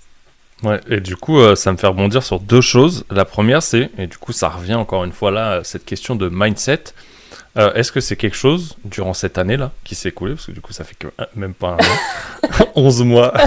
Ouais, 0.63 0.79
et 0.87 0.99
du 0.99 1.15
coup, 1.15 1.39
euh, 1.39 1.55
ça 1.55 1.71
me 1.71 1.77
fait 1.77 1.87
rebondir 1.87 2.21
sur 2.23 2.39
deux 2.39 2.61
choses. 2.61 3.03
La 3.09 3.25
première, 3.25 3.63
c'est, 3.63 3.89
et 3.97 4.07
du 4.07 4.17
coup, 4.17 4.31
ça 4.31 4.49
revient 4.49 4.75
encore 4.75 5.03
une 5.03 5.11
fois 5.11 5.31
là, 5.31 5.61
cette 5.63 5.85
question 5.85 6.15
de 6.15 6.29
mindset. 6.31 6.83
Euh, 7.57 7.73
est-ce 7.73 7.91
que 7.91 7.99
c'est 7.99 8.15
quelque 8.15 8.37
chose, 8.37 8.77
durant 8.85 9.13
cette 9.13 9.37
année-là, 9.37 9.71
qui 9.83 9.95
s'est 9.95 10.09
écoulée, 10.09 10.35
parce 10.35 10.45
que 10.45 10.51
du 10.51 10.61
coup, 10.61 10.71
ça 10.71 10.83
fait 10.83 10.95
que 10.95 11.07
euh, 11.07 11.25
même 11.35 11.53
pas 11.53 11.77
un 11.79 12.59
an, 12.63 12.71
11 12.75 13.03
mois, 13.03 13.33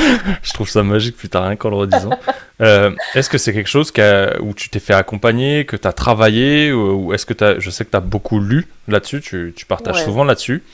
je 0.42 0.52
trouve 0.52 0.68
ça 0.68 0.82
magique, 0.82 1.16
putain, 1.16 1.40
rien 1.46 1.56
qu'en 1.56 1.70
le 1.70 1.76
redisant. 1.76 2.10
est-ce 2.58 3.30
que 3.30 3.38
c'est 3.38 3.52
quelque 3.52 3.68
chose 3.68 3.92
où 4.40 4.52
tu 4.52 4.68
t'es 4.70 4.80
fait 4.80 4.94
accompagner, 4.94 5.64
que 5.64 5.76
tu 5.76 5.86
as 5.86 5.92
travaillé, 5.92 6.72
ou, 6.72 7.14
est-ce 7.14 7.26
que 7.26 7.34
tu 7.34 7.44
as, 7.44 7.60
je 7.60 7.70
sais 7.70 7.84
que 7.84 7.90
tu 7.90 7.96
as 7.96 8.00
beaucoup 8.00 8.40
lu 8.40 8.66
là-dessus, 8.88 9.20
tu, 9.20 9.54
tu 9.56 9.66
partages 9.66 10.04
souvent 10.04 10.24
là-dessus. 10.24 10.64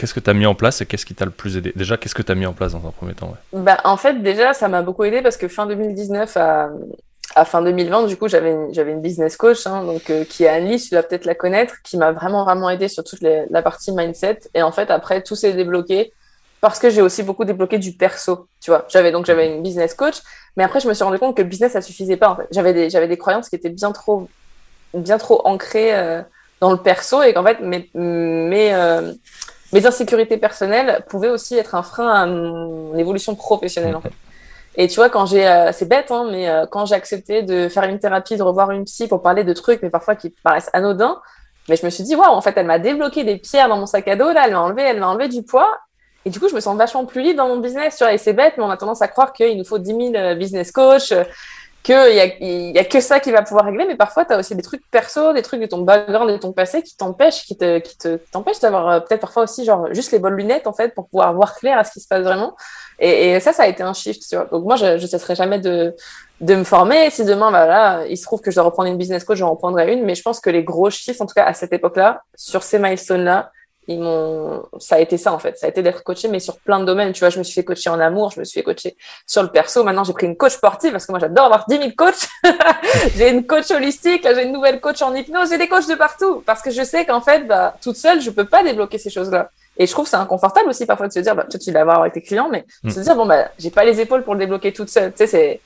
Qu'est-ce 0.00 0.14
que 0.14 0.20
tu 0.20 0.30
as 0.30 0.34
mis 0.34 0.46
en 0.46 0.54
place 0.54 0.80
et 0.80 0.86
qu'est-ce 0.86 1.04
qui 1.04 1.14
t'a 1.14 1.26
le 1.26 1.30
plus 1.30 1.58
aidé? 1.58 1.74
Déjà, 1.76 1.98
qu'est-ce 1.98 2.14
que 2.14 2.22
tu 2.22 2.32
as 2.32 2.34
mis 2.34 2.46
en 2.46 2.54
place 2.54 2.72
dans 2.72 2.88
un 2.88 2.90
premier 2.90 3.12
temps 3.12 3.34
bah, 3.52 3.78
En 3.84 3.98
fait, 3.98 4.22
déjà, 4.22 4.54
ça 4.54 4.66
m'a 4.68 4.80
beaucoup 4.80 5.04
aidé 5.04 5.20
parce 5.20 5.36
que 5.36 5.46
fin 5.46 5.66
2019 5.66 6.38
à, 6.38 6.70
à 7.34 7.44
fin 7.44 7.60
2020, 7.60 8.06
du 8.06 8.16
coup, 8.16 8.26
j'avais 8.26 8.52
une, 8.52 8.72
j'avais 8.72 8.92
une 8.92 9.02
business 9.02 9.36
coach 9.36 9.66
hein, 9.66 9.84
donc, 9.84 10.08
euh, 10.08 10.24
qui 10.24 10.44
est 10.44 10.48
Anne-Lise, 10.48 10.88
tu 10.88 10.94
dois 10.94 11.02
peut-être 11.02 11.26
la 11.26 11.34
connaître, 11.34 11.82
qui 11.84 11.98
m'a 11.98 12.12
vraiment, 12.12 12.44
vraiment 12.44 12.70
aidé 12.70 12.88
sur 12.88 13.04
toute 13.04 13.20
la 13.20 13.62
partie 13.62 13.92
mindset. 13.92 14.38
Et 14.54 14.62
en 14.62 14.72
fait, 14.72 14.90
après, 14.90 15.22
tout 15.22 15.36
s'est 15.36 15.52
débloqué 15.52 16.14
parce 16.60 16.78
que 16.78 16.90
j'ai 16.90 17.02
aussi 17.02 17.22
beaucoup 17.22 17.44
débloqué 17.44 17.78
du 17.78 17.92
perso, 17.92 18.48
tu 18.60 18.70
vois. 18.70 18.86
J'avais 18.88 19.12
donc 19.12 19.26
j'avais 19.26 19.48
une 19.48 19.62
business 19.62 19.94
coach, 19.94 20.16
mais 20.56 20.64
après 20.64 20.80
je 20.80 20.88
me 20.88 20.94
suis 20.94 21.04
rendu 21.04 21.18
compte 21.18 21.36
que 21.36 21.42
le 21.42 21.48
business 21.48 21.72
ça 21.72 21.80
suffisait 21.80 22.16
pas 22.16 22.30
en 22.30 22.36
fait. 22.36 22.46
J'avais 22.50 22.74
des 22.74 22.90
j'avais 22.90 23.08
des 23.08 23.16
croyances 23.16 23.48
qui 23.48 23.56
étaient 23.56 23.70
bien 23.70 23.92
trop 23.92 24.28
bien 24.92 25.18
trop 25.18 25.46
ancrées 25.46 25.96
euh, 25.96 26.22
dans 26.60 26.70
le 26.70 26.76
perso 26.76 27.22
et 27.22 27.32
qu'en 27.32 27.44
fait 27.44 27.60
mes 27.60 27.90
mes 27.94 28.74
euh, 28.74 29.12
mes 29.72 29.86
insécurités 29.86 30.36
personnelles 30.36 31.04
pouvaient 31.08 31.28
aussi 31.28 31.56
être 31.56 31.74
un 31.74 31.82
frein 31.82 32.08
à 32.08 32.26
mon 32.26 32.96
évolution 32.96 33.34
professionnelle 33.34 33.96
en 33.96 34.00
fait. 34.00 34.12
Et 34.76 34.88
tu 34.88 34.96
vois, 34.96 35.10
quand 35.10 35.26
j'ai, 35.26 35.46
euh, 35.46 35.72
c'est 35.72 35.88
bête, 35.88 36.10
hein, 36.10 36.28
mais 36.30 36.48
euh, 36.48 36.64
quand 36.66 36.86
j'ai 36.86 36.94
accepté 36.94 37.42
de 37.42 37.68
faire 37.68 37.84
une 37.84 37.98
thérapie, 37.98 38.36
de 38.36 38.42
revoir 38.42 38.70
une 38.70 38.84
psy 38.84 39.08
pour 39.08 39.20
parler 39.20 39.42
de 39.42 39.52
trucs, 39.52 39.82
mais 39.82 39.90
parfois 39.90 40.14
qui 40.14 40.30
paraissent 40.30 40.70
anodins, 40.72 41.20
mais 41.68 41.76
je 41.76 41.84
me 41.84 41.90
suis 41.90 42.04
dit, 42.04 42.14
waouh, 42.14 42.30
en 42.30 42.40
fait, 42.40 42.54
elle 42.56 42.66
m'a 42.66 42.78
débloqué 42.78 43.24
des 43.24 43.36
pierres 43.36 43.68
dans 43.68 43.76
mon 43.76 43.86
sac 43.86 44.06
à 44.08 44.16
dos, 44.16 44.32
là, 44.32 44.44
elle 44.46 44.52
m'a 44.52 44.60
enlevé, 44.60 44.82
elle 44.82 45.00
m'a 45.00 45.08
enlevé 45.08 45.28
du 45.28 45.42
poids. 45.42 45.76
Et 46.24 46.30
du 46.30 46.38
coup, 46.38 46.48
je 46.48 46.54
me 46.54 46.60
sens 46.60 46.76
vachement 46.76 47.04
plus 47.04 47.22
libre 47.22 47.38
dans 47.38 47.48
mon 47.48 47.56
business, 47.58 47.96
tu 47.96 48.04
vois. 48.04 48.12
Et 48.12 48.18
c'est 48.18 48.32
bête, 48.32 48.54
mais 48.58 48.62
on 48.62 48.70
a 48.70 48.76
tendance 48.76 49.02
à 49.02 49.08
croire 49.08 49.32
qu'il 49.32 49.56
nous 49.56 49.64
faut 49.64 49.78
10 49.78 50.12
000 50.12 50.34
business 50.36 50.70
coach, 50.70 51.12
qu'il 51.82 51.94
y 51.94 52.20
a, 52.20 52.26
y 52.40 52.78
a 52.78 52.84
que 52.84 53.00
ça 53.00 53.20
qui 53.20 53.30
va 53.30 53.42
pouvoir 53.42 53.64
régler, 53.64 53.86
mais 53.86 53.96
parfois, 53.96 54.24
tu 54.24 54.32
as 54.32 54.38
aussi 54.38 54.54
des 54.54 54.62
trucs 54.62 54.82
perso, 54.90 55.32
des 55.32 55.42
trucs 55.42 55.60
de 55.60 55.66
ton 55.66 55.82
background, 55.82 56.30
de 56.30 56.36
ton 56.36 56.52
passé 56.52 56.82
qui 56.82 56.96
t'empêchent, 56.96 57.44
qui 57.44 57.56
te, 57.56 57.78
qui 57.78 57.96
te, 57.96 58.16
t'empêchent 58.32 58.60
d'avoir 58.60 58.88
euh, 58.88 59.00
peut-être 59.00 59.20
parfois 59.20 59.44
aussi, 59.44 59.64
genre, 59.64 59.92
juste 59.92 60.12
les 60.12 60.18
bonnes 60.18 60.36
lunettes, 60.36 60.66
en 60.66 60.72
fait, 60.72 60.94
pour 60.94 61.08
pouvoir 61.08 61.32
voir 61.34 61.54
clair 61.54 61.78
à 61.78 61.84
ce 61.84 61.92
qui 61.92 62.00
se 62.00 62.08
passe 62.08 62.22
vraiment. 62.22 62.54
Et, 62.98 63.40
ça, 63.40 63.54
ça 63.54 63.62
a 63.62 63.66
été 63.66 63.82
un 63.82 63.94
shift, 63.94 64.22
tu 64.28 64.36
vois. 64.36 64.44
Donc, 64.46 64.64
moi, 64.64 64.76
je, 64.76 64.98
je 64.98 65.06
cesserai 65.06 65.34
jamais 65.34 65.58
de, 65.58 65.94
de 66.40 66.54
me 66.54 66.64
former. 66.64 67.08
Si 67.10 67.24
demain, 67.24 67.50
bah, 67.50 67.64
voilà, 67.64 68.06
il 68.08 68.16
se 68.18 68.24
trouve 68.24 68.40
que 68.40 68.50
je 68.50 68.56
dois 68.56 68.64
reprendre 68.64 68.90
une 68.90 68.98
business 68.98 69.24
coach, 69.24 69.38
j'en 69.38 69.50
reprendrai 69.50 69.92
une, 69.92 70.04
mais 70.04 70.14
je 70.14 70.22
pense 70.22 70.40
que 70.40 70.50
les 70.50 70.64
gros 70.64 70.90
shifts, 70.90 71.20
en 71.20 71.26
tout 71.26 71.34
cas, 71.34 71.44
à 71.44 71.54
cette 71.54 71.72
époque-là, 71.72 72.22
sur 72.34 72.62
ces 72.62 72.78
milestones-là, 72.78 73.50
ils 73.88 73.98
m'ont 73.98 74.64
ça 74.78 74.96
a 74.96 74.98
été 75.00 75.16
ça 75.16 75.32
en 75.32 75.38
fait. 75.38 75.58
Ça 75.58 75.66
a 75.66 75.68
été 75.68 75.82
d'être 75.82 76.02
coaché 76.04 76.28
mais 76.28 76.38
sur 76.38 76.58
plein 76.58 76.80
de 76.80 76.84
domaines. 76.84 77.12
Tu 77.12 77.20
vois 77.20 77.30
je 77.30 77.38
me 77.38 77.44
suis 77.44 77.54
fait 77.54 77.64
coacher 77.64 77.90
en 77.90 77.98
amour 77.98 78.30
je 78.30 78.40
me 78.40 78.44
suis 78.44 78.60
fait 78.60 78.64
coacher 78.64 78.96
sur 79.26 79.42
le 79.42 79.48
perso. 79.48 79.82
Maintenant 79.84 80.04
j'ai 80.04 80.12
pris 80.12 80.26
une 80.26 80.36
coach 80.36 80.52
sportive 80.52 80.92
parce 80.92 81.06
que 81.06 81.12
moi 81.12 81.18
j'adore 81.18 81.46
avoir 81.46 81.64
10 81.68 81.78
000 81.78 81.90
coachs. 81.96 82.28
J'ai 83.16 83.30
une 83.30 83.46
coach 83.46 83.70
holistique 83.70 84.22
j'ai 84.22 84.44
une 84.44 84.52
nouvelle 84.52 84.80
coach 84.80 85.02
en 85.02 85.14
hypnose. 85.14 85.50
J'ai 85.50 85.58
des 85.58 85.68
coachs 85.68 85.88
de 85.88 85.94
partout. 85.94 86.42
Parce 86.46 86.62
que 86.62 86.70
je 86.70 86.82
sais 86.82 87.04
qu'en 87.04 87.20
fait 87.20 87.46
bah 87.46 87.74
toute 87.82 87.96
seule 87.96 88.20
je 88.20 88.30
peux 88.30 88.46
pas 88.46 88.62
débloquer 88.62 88.98
ces 88.98 89.10
choses 89.10 89.30
là 89.30 89.50
et 89.76 89.86
je 89.86 89.92
trouve 89.92 90.06
c'est 90.06 90.16
inconfortable 90.16 90.68
aussi 90.68 90.86
parfois 90.86 91.08
de 91.08 91.12
se 91.12 91.20
dire 91.20 91.34
bah 91.34 91.46
toi 91.50 91.58
tu 91.58 91.70
l'avoir 91.72 92.00
avec 92.00 92.12
tes 92.12 92.22
clients 92.22 92.48
mais 92.50 92.64
de 92.84 92.90
se 92.90 93.00
mm. 93.00 93.02
dire 93.02 93.16
bon 93.16 93.26
bah 93.26 93.50
j'ai 93.58 93.70
pas 93.70 93.84
les 93.84 94.00
épaules 94.00 94.22
pour 94.22 94.34
le 94.34 94.40
débloquer 94.40 94.72
toute 94.72 94.88
seule. 94.88 95.10
Tu 95.12 95.18
sais 95.18 95.26
c'est 95.26 95.60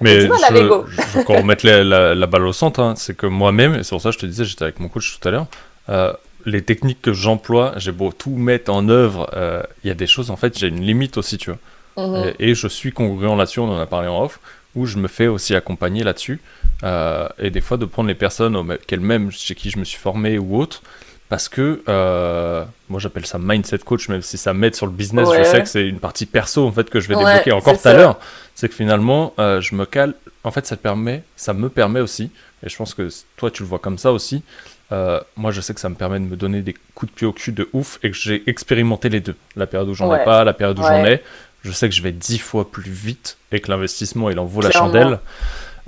mais 0.00 0.20
je, 0.20 0.26
je, 0.26 0.28
veux 0.28 1.36
remettre 1.36 1.66
la, 1.66 2.14
la, 2.14 2.26
balle 2.26 2.46
au 2.46 2.52
centre, 2.52 2.80
hein. 2.80 2.94
c'est 2.96 3.16
que 3.16 3.26
moi-même, 3.26 3.74
et 3.74 3.82
c'est 3.82 3.90
pour 3.90 4.00
ça 4.00 4.10
que 4.10 4.14
je 4.14 4.20
te 4.20 4.26
disais, 4.26 4.44
j'étais 4.44 4.64
avec 4.64 4.80
mon 4.80 4.88
coach 4.88 5.18
tout 5.18 5.28
à 5.28 5.30
l'heure, 5.30 5.46
euh, 5.88 6.12
les 6.46 6.62
techniques 6.62 7.02
que 7.02 7.12
j'emploie, 7.12 7.74
j'ai 7.76 7.92
beau 7.92 8.12
tout 8.12 8.30
mettre 8.30 8.72
en 8.72 8.88
œuvre, 8.88 9.30
euh, 9.34 9.62
il 9.84 9.88
y 9.88 9.90
a 9.90 9.94
des 9.94 10.06
choses, 10.06 10.30
en 10.30 10.36
fait, 10.36 10.58
j'ai 10.58 10.68
une 10.68 10.80
limite 10.80 11.16
aussi, 11.16 11.38
tu 11.38 11.50
vois. 11.50 12.06
Mhm. 12.06 12.34
Et, 12.38 12.54
je 12.54 12.68
suis 12.68 12.92
congruent 12.92 13.36
là-dessus, 13.36 13.60
on 13.60 13.70
en 13.70 13.80
a 13.80 13.86
parlé 13.86 14.08
en 14.08 14.22
off, 14.22 14.40
où 14.74 14.86
je 14.86 14.98
me 14.98 15.08
fais 15.08 15.26
aussi 15.26 15.54
accompagner 15.54 16.04
là-dessus. 16.04 16.40
Euh, 16.84 17.28
et 17.38 17.50
des 17.50 17.60
fois, 17.60 17.76
de 17.76 17.84
prendre 17.84 18.08
les 18.08 18.14
personnes 18.14 18.76
qu'elles-mêmes, 18.86 19.32
chez 19.32 19.54
qui 19.54 19.70
je 19.70 19.78
me 19.78 19.84
suis 19.84 19.98
formé 19.98 20.38
ou 20.38 20.56
autres, 20.56 20.82
parce 21.28 21.50
que 21.50 21.82
euh, 21.90 22.64
moi 22.88 22.98
j'appelle 23.00 23.26
ça 23.26 23.38
mindset 23.38 23.80
coach, 23.80 24.08
même 24.08 24.22
si 24.22 24.38
ça 24.38 24.54
m'aide 24.54 24.74
sur 24.74 24.86
le 24.86 24.92
business, 24.92 25.28
je 25.36 25.42
sais 25.42 25.60
que 25.60 25.68
c'est 25.68 25.86
une 25.86 25.98
partie 25.98 26.24
perso 26.24 26.66
en 26.66 26.72
fait 26.72 26.88
que 26.88 27.00
je 27.00 27.08
vais 27.08 27.16
débloquer 27.16 27.52
encore 27.52 27.78
tout 27.78 27.86
à 27.86 27.92
l'heure. 27.92 28.18
C'est 28.54 28.68
que 28.68 28.74
finalement, 28.74 29.34
je 29.36 29.74
me 29.74 29.84
cale. 29.84 30.14
En 30.44 30.50
fait, 30.52 30.64
ça 30.64 30.76
te 30.76 30.82
permet, 30.82 31.24
ça 31.36 31.52
me 31.52 31.68
permet 31.68 32.00
aussi, 32.00 32.30
et 32.64 32.70
je 32.70 32.76
pense 32.76 32.94
que 32.94 33.08
toi 33.36 33.50
tu 33.50 33.62
le 33.62 33.68
vois 33.68 33.78
comme 33.78 33.98
ça 33.98 34.12
aussi, 34.12 34.42
euh, 34.90 35.20
moi, 35.36 35.50
je 35.50 35.60
sais 35.60 35.74
que 35.74 35.80
ça 35.80 35.88
me 35.88 35.94
permet 35.94 36.18
de 36.18 36.24
me 36.24 36.36
donner 36.36 36.62
des 36.62 36.74
coups 36.94 37.12
de 37.12 37.16
pied 37.16 37.26
au 37.26 37.32
cul 37.32 37.52
de 37.52 37.68
ouf 37.72 37.98
et 38.02 38.10
que 38.10 38.16
j'ai 38.16 38.42
expérimenté 38.48 39.08
les 39.08 39.20
deux. 39.20 39.36
La 39.56 39.66
période 39.66 39.88
où 39.88 39.94
j'en 39.94 40.14
ai 40.14 40.24
pas, 40.24 40.44
la 40.44 40.54
période 40.54 40.78
où 40.78 40.82
j'en 40.82 41.04
ai. 41.04 41.22
Je 41.62 41.72
sais 41.72 41.88
que 41.88 41.94
je 41.94 42.02
vais 42.02 42.12
dix 42.12 42.38
fois 42.38 42.70
plus 42.70 42.90
vite 42.90 43.36
et 43.52 43.60
que 43.60 43.70
l'investissement, 43.70 44.30
il 44.30 44.38
en 44.38 44.44
vaut 44.44 44.62
la 44.62 44.70
chandelle. 44.70 45.18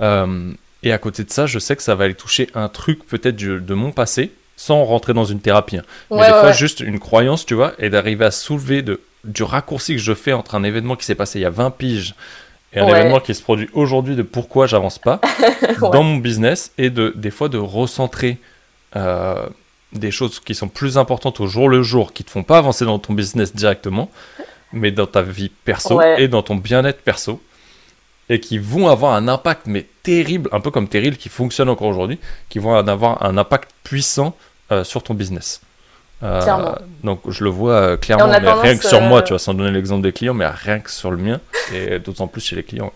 Euh, 0.01 0.51
et 0.83 0.91
à 0.91 0.97
côté 0.97 1.23
de 1.23 1.31
ça, 1.31 1.45
je 1.45 1.59
sais 1.59 1.75
que 1.75 1.83
ça 1.83 1.95
va 1.95 2.05
aller 2.05 2.15
toucher 2.15 2.49
un 2.53 2.67
truc 2.67 3.05
peut-être 3.07 3.35
de 3.37 3.73
mon 3.73 3.91
passé, 3.91 4.31
sans 4.55 4.83
rentrer 4.83 5.13
dans 5.13 5.25
une 5.25 5.39
thérapie. 5.39 5.77
Hein. 5.77 5.83
Mais 6.11 6.25
des 6.25 6.33
fois, 6.33 6.51
juste 6.51 6.81
une 6.81 6.99
croyance, 6.99 7.45
tu 7.45 7.53
vois, 7.53 7.73
et 7.79 7.89
d'arriver 7.89 8.25
à 8.25 8.31
soulever 8.31 8.81
de, 8.81 8.99
du 9.23 9.43
raccourci 9.43 9.95
que 9.95 10.01
je 10.01 10.13
fais 10.13 10.33
entre 10.33 10.55
un 10.55 10.63
événement 10.63 10.95
qui 10.95 11.05
s'est 11.05 11.15
passé 11.15 11.39
il 11.39 11.43
y 11.43 11.45
a 11.45 11.49
20 11.49 11.71
piges 11.71 12.15
et 12.73 12.79
un 12.79 12.87
événement 12.87 13.19
qui 13.19 13.33
se 13.35 13.41
produit 13.41 13.69
aujourd'hui 13.73 14.15
de 14.15 14.21
pourquoi 14.21 14.65
j'avance 14.65 14.97
pas 14.97 15.19
dans 15.81 16.03
mon 16.03 16.17
business 16.17 16.71
et 16.77 16.89
de 16.89 17.11
des 17.15 17.31
fois 17.31 17.49
de 17.49 17.57
recentrer 17.57 18.37
euh, 18.95 19.47
des 19.93 20.11
choses 20.11 20.39
qui 20.39 20.55
sont 20.55 20.67
plus 20.67 20.97
importantes 20.97 21.39
au 21.39 21.47
jour 21.47 21.69
le 21.69 21.83
jour, 21.83 22.13
qui 22.13 22.23
te 22.23 22.31
font 22.31 22.43
pas 22.43 22.57
avancer 22.57 22.85
dans 22.85 22.99
ton 22.99 23.13
business 23.13 23.55
directement, 23.55 24.09
mais 24.73 24.91
dans 24.91 25.07
ta 25.07 25.21
vie 25.21 25.49
perso 25.49 26.01
et 26.01 26.27
dans 26.27 26.43
ton 26.43 26.55
bien-être 26.55 27.01
perso, 27.01 27.41
et 28.29 28.39
qui 28.39 28.57
vont 28.57 28.87
avoir 28.87 29.13
un 29.13 29.27
impact, 29.27 29.63
mais 29.65 29.85
terrible, 30.03 30.49
un 30.53 30.61
peu 30.61 30.71
comme 30.71 30.87
Terrible 30.87 31.17
qui 31.17 31.29
fonctionne 31.29 31.67
encore 31.67 31.87
aujourd'hui, 31.87 32.19
qui 32.47 32.59
vont 32.59 32.73
avoir 32.75 33.25
un 33.25 33.37
impact 33.37 33.71
puissant 33.83 34.35
euh, 34.71 34.83
sur 34.85 35.03
ton 35.03 35.13
business. 35.13 35.61
Euh, 36.23 36.75
donc 37.03 37.21
je 37.27 37.43
le 37.43 37.49
vois 37.49 37.97
clairement, 37.97 38.27
mais 38.27 38.51
rien 38.51 38.77
que 38.77 38.87
sur 38.87 39.01
moi, 39.01 39.23
tu 39.23 39.29
vois, 39.29 39.39
sans 39.39 39.53
donner 39.53 39.71
l'exemple 39.71 40.03
des 40.03 40.13
clients, 40.13 40.35
mais 40.35 40.47
rien 40.47 40.79
que 40.79 40.91
sur 40.91 41.11
le 41.11 41.17
mien, 41.17 41.41
et 41.73 41.99
d'autant 41.99 42.27
plus 42.27 42.41
chez 42.41 42.55
les 42.55 42.63
clients. 42.63 42.93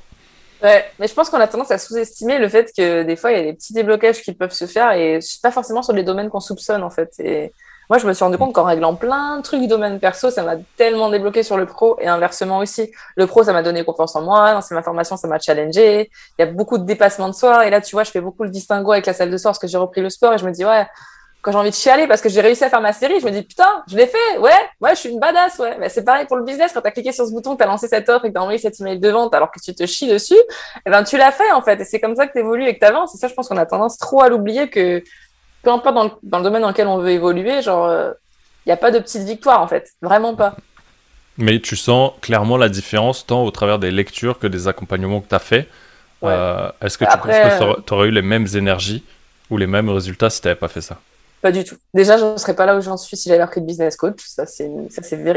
Ouais, 0.66 0.84
mais 0.98 1.08
je 1.08 1.14
pense 1.14 1.30
qu'on 1.30 1.40
a 1.40 1.48
tendance 1.48 1.70
à 1.70 1.78
sous-estimer 1.78 2.40
le 2.40 2.50
fait 2.50 2.72
que 2.76 3.04
des 3.04 3.16
fois, 3.16 3.32
il 3.32 3.38
y 3.38 3.40
a 3.40 3.44
des 3.44 3.54
petits 3.54 3.72
déblocages 3.72 4.24
qui 4.24 4.34
peuvent 4.34 4.52
se 4.52 4.66
faire 4.66 4.94
et 4.94 5.20
pas 5.44 5.52
forcément 5.52 5.84
sur 5.84 5.94
les 5.94 6.02
domaines 6.02 6.32
qu'on 6.32 6.40
soupçonne, 6.40 6.82
en 6.82 6.90
fait. 6.90 7.14
Et 7.20 7.54
moi, 7.88 8.00
je 8.00 8.08
me 8.08 8.14
suis 8.14 8.24
rendu 8.24 8.40
compte 8.40 8.52
qu'en 8.52 8.64
réglant 8.64 8.96
plein 8.96 9.38
de 9.38 9.44
trucs 9.44 9.62
du 9.62 9.68
domaine 9.68 10.00
perso, 10.00 10.32
ça 10.32 10.42
m'a 10.42 10.56
tellement 10.76 11.12
débloqué 11.12 11.44
sur 11.44 11.56
le 11.56 11.68
pro 11.68 11.98
et 12.02 12.08
inversement 12.08 12.58
aussi. 12.58 12.92
Le 13.16 13.28
pro, 13.28 13.44
ça 13.44 13.54
m'a 13.54 13.62
donné 13.62 13.86
confiance 13.86 14.16
en 14.16 14.24
moi. 14.24 14.54
Dans 14.56 14.76
ma 14.76 14.82
formation, 14.82 15.18
ça 15.18 15.28
m'a 15.28 15.38
challengé. 15.38 16.10
Il 16.40 16.42
y 16.44 16.50
a 16.50 16.52
beaucoup 16.52 16.80
de 16.80 16.84
dépassement 16.84 17.30
de 17.30 17.36
soi. 17.36 17.68
Et 17.68 17.70
là, 17.70 17.80
tu 17.80 17.96
vois, 17.96 18.04
je 18.04 18.10
fais 18.10 18.22
beaucoup 18.22 18.44
le 18.44 18.50
distinguo 18.50 18.92
avec 18.92 19.06
la 19.06 19.14
salle 19.14 19.30
de 19.30 19.38
sport 19.38 19.52
parce 19.52 19.60
que 19.60 19.68
j'ai 19.68 19.78
repris 19.78 20.02
le 20.02 20.10
sport 20.10 20.34
et 20.34 20.40
je 20.40 20.46
me 20.46 20.52
dis, 20.52 20.66
ouais, 20.66 20.88
quand 21.46 21.52
j'ai 21.52 21.58
envie 21.60 21.70
de 21.70 21.76
chialer 21.76 22.08
parce 22.08 22.22
que 22.22 22.30
j'ai 22.30 22.42
réussi 22.42 22.64
à 22.64 22.72
faire 22.72 22.82
ma 22.82 22.92
série, 22.92 23.20
je 23.20 23.26
me 23.26 23.30
dis 23.30 23.44
putain, 23.44 23.84
je 23.88 23.96
l'ai 23.96 24.08
fait, 24.08 24.40
ouais, 24.40 24.50
ouais, 24.82 24.96
je 24.96 25.02
suis 25.02 25.10
une 25.10 25.20
badass, 25.20 25.60
ouais. 25.60 25.78
Mais 25.80 25.90
c'est 25.90 26.04
pareil 26.04 26.26
pour 26.26 26.38
le 26.38 26.44
business, 26.44 26.72
quand 26.74 26.82
tu 26.82 26.88
as 26.88 26.92
cliqué 26.92 27.12
sur 27.12 27.24
ce 27.28 27.32
bouton, 27.32 27.56
tu 27.56 27.62
as 27.62 27.68
lancé 27.68 27.88
cette 27.88 28.10
offre 28.10 28.26
et 28.26 28.30
que 28.30 28.34
tu 28.34 28.40
as 28.40 28.42
envoyé 28.42 28.58
cet 28.58 28.82
email 28.82 28.98
de 28.98 29.10
vente 29.10 29.32
alors 29.36 29.52
que 29.52 29.60
tu 29.60 29.76
te 29.76 29.86
chies 29.86 30.08
dessus, 30.08 30.34
eh 30.88 30.90
ben 30.90 31.04
tu 31.04 31.18
l'as 31.18 31.32
fait 31.32 31.52
en 31.52 31.62
fait. 31.62 31.80
Et 31.80 31.86
c'est 31.86 32.00
comme 32.00 32.16
ça 32.16 32.26
que 32.26 32.32
tu 32.34 32.40
évolues 32.40 32.66
et 32.66 32.74
que 32.74 32.80
tu 32.80 32.86
avances. 32.86 33.14
Et 33.14 33.20
ça, 33.20 33.28
je 33.28 33.36
pense 33.36 33.48
qu'on 33.48 33.58
a 33.58 33.68
tendance 33.68 34.00
trop 34.00 34.24
à 34.24 34.30
l'oublier 34.30 34.72
que 34.72 35.04
peu 35.62 35.70
importe 35.70 35.94
dans 35.94 36.06
le, 36.06 36.12
dans 36.24 36.40
le, 36.40 36.44
domaine 36.44 36.64
dans 36.64 36.70
lequel 36.70 36.88
on 36.88 36.98
veut 36.98 37.12
évoluer, 37.12 37.62
genre, 37.62 37.90
il 37.90 37.94
euh, 37.94 38.14
n'y 38.66 38.72
a 38.72 38.78
pas 38.78 38.90
de 38.90 38.98
petite 38.98 39.22
victoire 39.22 39.62
en 39.62 39.68
fait, 39.68 39.92
vraiment 40.02 40.34
pas. 40.34 40.56
Mais 41.38 41.60
tu 41.60 41.76
sens 41.76 42.14
clairement 42.22 42.58
la 42.58 42.70
différence 42.70 43.24
tant 43.24 43.44
au 43.46 43.52
travers 43.52 43.78
des 43.78 43.92
lectures 43.92 44.40
que 44.40 44.48
des 44.48 44.68
accompagnements 44.68 45.22
que 45.22 45.30
tu 45.30 45.36
as 45.36 45.40
fait. 45.40 45.70
Euh, 46.24 46.72
est-ce 46.82 46.98
que 46.98 47.06
tu 47.06 47.18
penses 47.20 47.28
que 47.28 47.82
tu 47.82 47.94
aurais 47.94 48.08
eu 48.08 48.12
les 48.12 48.24
mêmes 48.24 48.48
énergies 48.56 49.04
ou 49.52 49.58
les 49.58 49.68
mêmes 49.68 49.90
résultats 49.90 50.32
si 50.32 50.42
tu 50.42 50.48
n'avais 50.48 50.60
pas 50.60 50.70
fait 50.70 50.82
ça? 50.82 50.98
Pas 51.46 51.52
du 51.52 51.64
tout. 51.64 51.76
Déjà, 51.94 52.18
je 52.18 52.26
ne 52.26 52.38
serais 52.38 52.56
pas 52.56 52.66
là 52.66 52.76
où 52.76 52.82
j'en 52.82 52.98
suis 52.98 53.16
si 53.16 53.30
j'avais 53.30 53.44
appris 53.44 53.62
de 53.62 53.68
business 53.68 53.98
coach. 53.98 54.20
Ça, 54.26 54.48
c'est 54.48 54.66
une, 54.66 54.90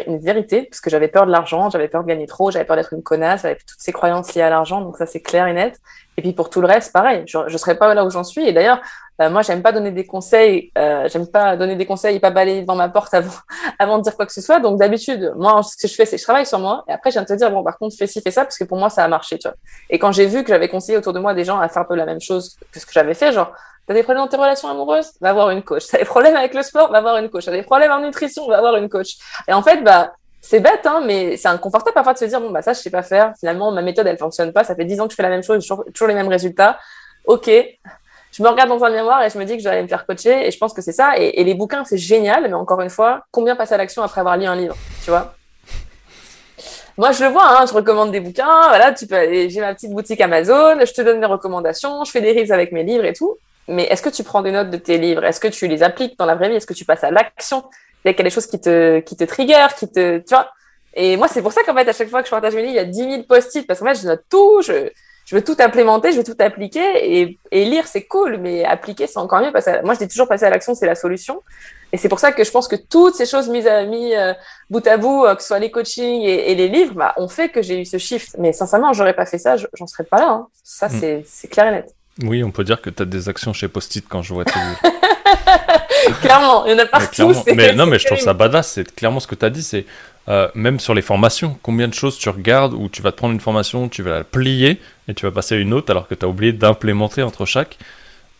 une 0.07 0.19
vérité, 0.19 0.63
parce 0.63 0.81
que 0.81 0.89
j'avais 0.89 1.09
peur 1.09 1.27
de 1.27 1.31
l'argent, 1.31 1.69
j'avais 1.69 1.89
peur 1.89 2.03
de 2.03 2.09
gagner 2.09 2.27
trop, 2.27 2.51
j'avais 2.51 2.65
peur 2.65 2.77
d'être 2.77 2.95
une 2.95 3.03
connasse, 3.03 3.43
j'avais 3.43 3.57
toutes 3.57 3.77
ces 3.79 3.93
croyances 3.93 4.35
liées 4.35 4.41
à 4.41 4.49
l'argent. 4.49 4.81
Donc 4.81 4.97
ça, 4.97 5.05
c'est 5.05 5.21
clair 5.21 5.47
et 5.49 5.53
net. 5.53 5.79
Et 6.17 6.23
puis 6.23 6.33
pour 6.33 6.49
tout 6.49 6.63
le 6.63 6.67
reste, 6.67 6.95
pareil. 6.95 7.25
Je 7.27 7.37
ne 7.37 7.59
serais 7.59 7.77
pas 7.77 7.93
là 7.93 8.07
où 8.07 8.11
j'en 8.11 8.25
suis. 8.25 8.49
Et 8.49 8.55
d'ailleurs, 8.55 8.81
euh, 9.21 9.29
moi, 9.29 9.43
j'aime 9.43 9.61
pas 9.61 9.71
donner 9.71 9.91
des 9.91 10.07
conseils. 10.07 10.73
Euh, 10.79 11.11
j'aime 11.11 11.27
pas 11.27 11.59
donner 11.59 11.77
des 11.77 11.85
conseils 11.85 12.17
et 12.17 12.21
pas 12.21 12.31
balayer 12.31 12.63
devant 12.63 12.75
ma 12.75 12.89
porte 12.89 13.13
avant, 13.13 13.37
avant 13.79 13.99
de 13.99 14.05
dire 14.05 14.17
quoi 14.17 14.25
que 14.25 14.33
ce 14.33 14.41
soit. 14.41 14.61
Donc 14.61 14.79
d'habitude, 14.79 15.35
moi, 15.37 15.63
ce 15.63 15.77
que 15.77 15.87
je 15.87 15.95
fais, 15.95 16.07
c'est 16.07 16.17
que 16.17 16.21
je 16.21 16.25
travaille 16.25 16.47
sur 16.47 16.59
moi. 16.59 16.85
Et 16.89 16.93
après, 16.93 17.11
je 17.11 17.19
viens 17.19 17.27
te 17.27 17.35
dire, 17.35 17.51
bon, 17.51 17.63
par 17.63 17.77
contre, 17.77 17.95
fais 17.99 18.07
ci, 18.07 18.23
fais 18.23 18.31
ça, 18.31 18.45
parce 18.45 18.57
que 18.57 18.65
pour 18.65 18.79
moi, 18.79 18.89
ça 18.89 19.05
a 19.05 19.09
marché. 19.09 19.39
Tu 19.39 19.47
vois. 19.47 19.59
Et 19.91 19.99
quand 19.99 20.13
j'ai 20.13 20.25
vu 20.25 20.43
que 20.43 20.49
j'avais 20.49 20.69
conseillé 20.69 20.97
autour 20.97 21.13
de 21.13 21.21
moi 21.21 21.35
des 21.35 21.45
gens 21.45 21.61
à 21.61 21.69
faire 21.69 21.83
un 21.83 21.85
peu 21.85 21.97
la 21.97 22.07
même 22.07 22.23
chose 22.23 22.57
que 22.73 22.81
ce 22.81 22.87
que 22.87 22.93
j'avais 22.95 23.13
fait, 23.13 23.31
genre 23.31 23.53
T'as 23.89 23.95
des 23.95 24.03
problèmes 24.03 24.23
dans 24.23 24.29
tes 24.29 24.37
relations 24.37 24.69
amoureuses? 24.69 25.13
Va 25.23 25.33
voir 25.33 25.49
une 25.49 25.63
coach. 25.63 25.87
T'as 25.91 25.97
des 25.97 26.05
problèmes 26.05 26.37
avec 26.37 26.53
le 26.53 26.63
sport? 26.63 26.93
Va 26.93 27.01
voir 27.01 27.17
une 27.17 27.31
coach. 27.31 27.47
T'as 27.47 27.53
des 27.53 27.63
problèmes 27.63 27.91
en 27.91 28.01
nutrition? 28.01 28.47
Va 28.47 28.61
voir 28.61 28.77
une 28.77 28.91
coach. 28.91 29.17
Et 29.49 29.55
en 29.55 29.63
fait, 29.63 29.83
bah, 29.83 30.13
c'est 30.43 30.61
bête, 30.61 30.85
hein, 30.85 31.01
mais 31.07 31.39
c'est 31.39 31.49
inconfortable 31.49 31.95
parfois 31.95 32.13
de 32.13 32.19
se 32.19 32.27
dire, 32.27 32.39
bon, 32.39 32.51
bah, 32.51 32.61
ça, 32.61 32.75
je 32.75 32.81
sais 32.81 32.91
pas 32.91 33.03
faire. 33.03 33.33
Finalement, 33.41 33.73
ma 33.73 33.81
méthode, 33.81 34.07
elle 34.07 34.19
fonctionne 34.19 34.53
pas. 34.53 34.63
Ça 34.63 34.75
fait 34.75 34.85
dix 34.85 35.01
ans 35.01 35.07
que 35.07 35.13
je 35.13 35.17
fais 35.17 35.23
la 35.23 35.31
même 35.31 35.43
chose, 35.43 35.67
toujours, 35.67 36.07
les 36.07 36.15
mêmes 36.15 36.29
résultats. 36.29 36.79
Ok. 37.25 37.51
Je 38.31 38.43
me 38.43 38.49
regarde 38.49 38.69
dans 38.69 38.85
un 38.85 38.91
miroir 38.91 39.23
et 39.23 39.31
je 39.31 39.39
me 39.39 39.47
dis 39.47 39.57
que 39.57 39.63
je 39.63 39.65
vais 39.65 39.77
aller 39.77 39.83
me 39.85 39.89
faire 39.89 40.05
coacher. 40.05 40.47
Et 40.47 40.51
je 40.51 40.59
pense 40.59 40.75
que 40.75 40.83
c'est 40.83 40.93
ça. 40.93 41.17
Et, 41.17 41.41
et 41.41 41.45
les 41.45 41.55
bouquins, 41.55 41.87
c'est 41.87 41.97
génial. 41.97 42.43
Mais 42.43 42.53
encore 42.53 42.83
une 42.83 42.91
fois, 42.91 43.23
combien 43.31 43.57
passe 43.57 43.73
à 43.73 43.79
l'action 43.79 44.03
après 44.03 44.21
avoir 44.21 44.37
lu 44.37 44.45
un 44.45 44.55
livre? 44.55 44.77
Tu 45.03 45.09
vois? 45.09 45.35
Moi, 46.99 47.13
je 47.13 47.25
le 47.25 47.31
vois, 47.31 47.59
hein, 47.59 47.65
je 47.67 47.73
recommande 47.73 48.13
des 48.13 48.21
bouquins. 48.21 48.69
Voilà, 48.69 48.93
tu 48.93 49.07
peux, 49.07 49.49
j'ai 49.49 49.61
ma 49.61 49.73
petite 49.73 49.93
boutique 49.93 50.21
Amazon, 50.21 50.79
je 50.85 50.93
te 50.93 51.01
donne 51.01 51.21
mes 51.21 51.27
recommandations, 51.27 52.05
je 52.05 52.11
fais 52.11 52.21
des 52.21 52.33
reels 52.33 52.53
avec 52.53 52.73
mes 52.73 52.83
livres 52.83 53.07
et 53.07 53.15
tout 53.15 53.39
mais 53.69 53.85
est-ce 53.85 54.03
que 54.03 54.09
tu 54.09 54.25
prends 54.25 54.43
des 54.43 54.51
notes 54.51 54.71
de 54.71 54.77
tes 54.79 54.99
livres? 54.99 55.25
Est-ce 55.25 55.41
que 55.41 55.49
tu 55.49 55.67
les 55.69 55.83
appliques 55.83 56.19
dans 56.19 56.27
la 56.27 56.35
vraie 56.35 56.49
vie? 56.49 56.57
Est-ce 56.57 56.67
que 56.67 56.75
tu 56.75 56.85
passes 56.85 57.05
à 57.05 57.11
l'action? 57.11 57.65
Il 58.05 58.13
y 58.13 58.21
a 58.21 58.23
des 58.23 58.31
choses 58.31 58.47
qui 58.47 58.61
te, 58.61 59.01
qui 59.01 59.17
te 59.17 59.25
trigger, 59.25 59.67
qui 59.79 59.91
te, 59.91 60.19
tu 60.19 60.35
vois? 60.35 60.51
Et 60.95 61.17
moi, 61.17 61.29
c'est 61.29 61.43
pour 61.43 61.53
ça 61.53 61.63
qu'en 61.65 61.75
fait, 61.75 61.89
à 61.89 61.93
chaque 61.93 62.09
fois 62.09 62.23
que 62.23 62.27
je 62.27 62.31
partage 62.31 62.55
mes 62.55 62.63
livres, 62.63 62.73
il 62.73 62.77
y 62.77 62.81
a 62.81 62.85
10 62.85 62.99
000 62.99 63.23
post-it 63.25 63.67
parce 63.67 63.81
qu'en 63.81 63.87
fait, 63.87 64.01
je 64.01 64.07
note 64.07 64.25
tout, 64.31 64.63
je, 64.63 64.91
je 65.27 65.37
veux 65.37 65.45
tout 65.45 65.57
implémenter, 65.59 66.13
je 66.13 66.17
veux 66.17 66.25
tout 66.25 66.37
appliquer 66.39 67.21
et, 67.21 67.39
et 67.51 67.65
lire, 67.67 67.87
c'est 67.87 68.07
cool, 68.07 68.39
mais 68.39 68.65
appliquer, 68.65 69.07
c'est 69.07 69.19
encore 69.19 69.41
mieux. 69.41 69.53
Parce 69.53 69.67
que 69.67 69.85
moi, 69.85 69.95
je 69.95 69.99
dis 69.99 70.09
toujours 70.09 70.27
passer 70.27 70.47
à 70.47 70.51
l'action, 70.51 70.75
c'est 70.75 70.87
la 70.87 70.95
solution. 70.95 71.43
Et 71.93 71.99
c'est 71.99 72.09
pour 72.09 72.19
ça 72.19 72.33
que 72.33 72.43
je 72.45 72.51
pense 72.51 72.69
que 72.69 72.77
toutes 72.77 73.15
ces 73.15 73.27
choses 73.27 73.49
mises 73.49 73.67
à 73.67 73.85
mis 73.85 74.15
euh, 74.15 74.33
bout 74.71 74.87
à 74.87 74.97
bout, 74.97 75.25
euh, 75.25 75.35
que 75.35 75.43
ce 75.43 75.49
soit 75.49 75.59
les 75.59 75.71
coachings 75.71 76.23
et, 76.23 76.51
et 76.51 76.55
les 76.55 76.69
livres, 76.69 76.95
bah, 76.95 77.13
ont 77.17 77.29
fait 77.29 77.51
que 77.51 77.61
j'ai 77.61 77.81
eu 77.81 77.85
ce 77.85 77.99
shift. 77.99 78.37
Mais 78.39 78.53
sincèrement, 78.53 78.93
j'aurais 78.95 79.15
pas 79.15 79.27
fait 79.27 79.39
ça, 79.39 79.57
j'en 79.57 79.87
serais 79.87 80.05
pas 80.05 80.19
là. 80.19 80.31
Hein. 80.31 80.49
Ça, 80.65 80.89
mm. 80.89 81.23
c'est 81.27 81.49
clair 81.49 81.67
et 81.69 81.73
net. 81.73 81.95
Oui, 82.23 82.43
on 82.43 82.51
peut 82.51 82.65
dire 82.65 82.81
que 82.81 82.91
tu 82.91 83.03
as 83.03 83.07
des 83.07 83.29
actions 83.29 83.53
chez 83.53 83.69
Post-it 83.69 84.05
quand 84.09 84.23
je 84.23 84.35
vois 84.35 84.45
tes 84.45 84.53
Clairement, 86.21 86.67
il 86.67 86.73
y 86.73 86.75
en 86.75 86.79
a 86.79 86.87
partout. 86.87 87.33
Mais, 87.55 87.73
non, 87.75 87.87
mais 87.87 87.99
je 87.99 88.07
trouve 88.07 88.19
ça 88.19 88.35
badass. 88.35 88.73
C'est 88.73 88.95
clairement 88.95 89.21
ce 89.21 89.27
que 89.27 89.35
tu 89.35 89.45
as 89.45 89.51
dit. 89.51 89.63
C'est 89.63 89.85
euh, 90.29 90.49
même 90.55 90.79
sur 90.79 90.95
les 90.95 91.03
formations, 91.03 91.59
combien 91.63 91.89
de 91.89 91.95
choses 91.95 92.19
tu 92.19 92.29
regardes 92.29 92.75
où 92.75 92.89
tu 92.89 93.01
vas 93.03 93.13
te 93.13 93.17
prendre 93.17 93.33
une 93.33 93.41
formation, 93.41 93.89
tu 93.89 94.03
vas 94.03 94.11
la 94.19 94.25
plier 94.25 94.79
et 95.09 95.15
tu 95.15 95.25
vas 95.25 95.33
passer 95.33 95.55
à 95.55 95.59
une 95.59 95.73
autre 95.73 95.91
alors 95.91 96.07
que 96.07 96.15
tu 96.15 96.25
as 96.25 96.29
oublié 96.29 96.53
d'implémenter 96.53 97.23
entre 97.23 97.47
chaque. 97.47 97.79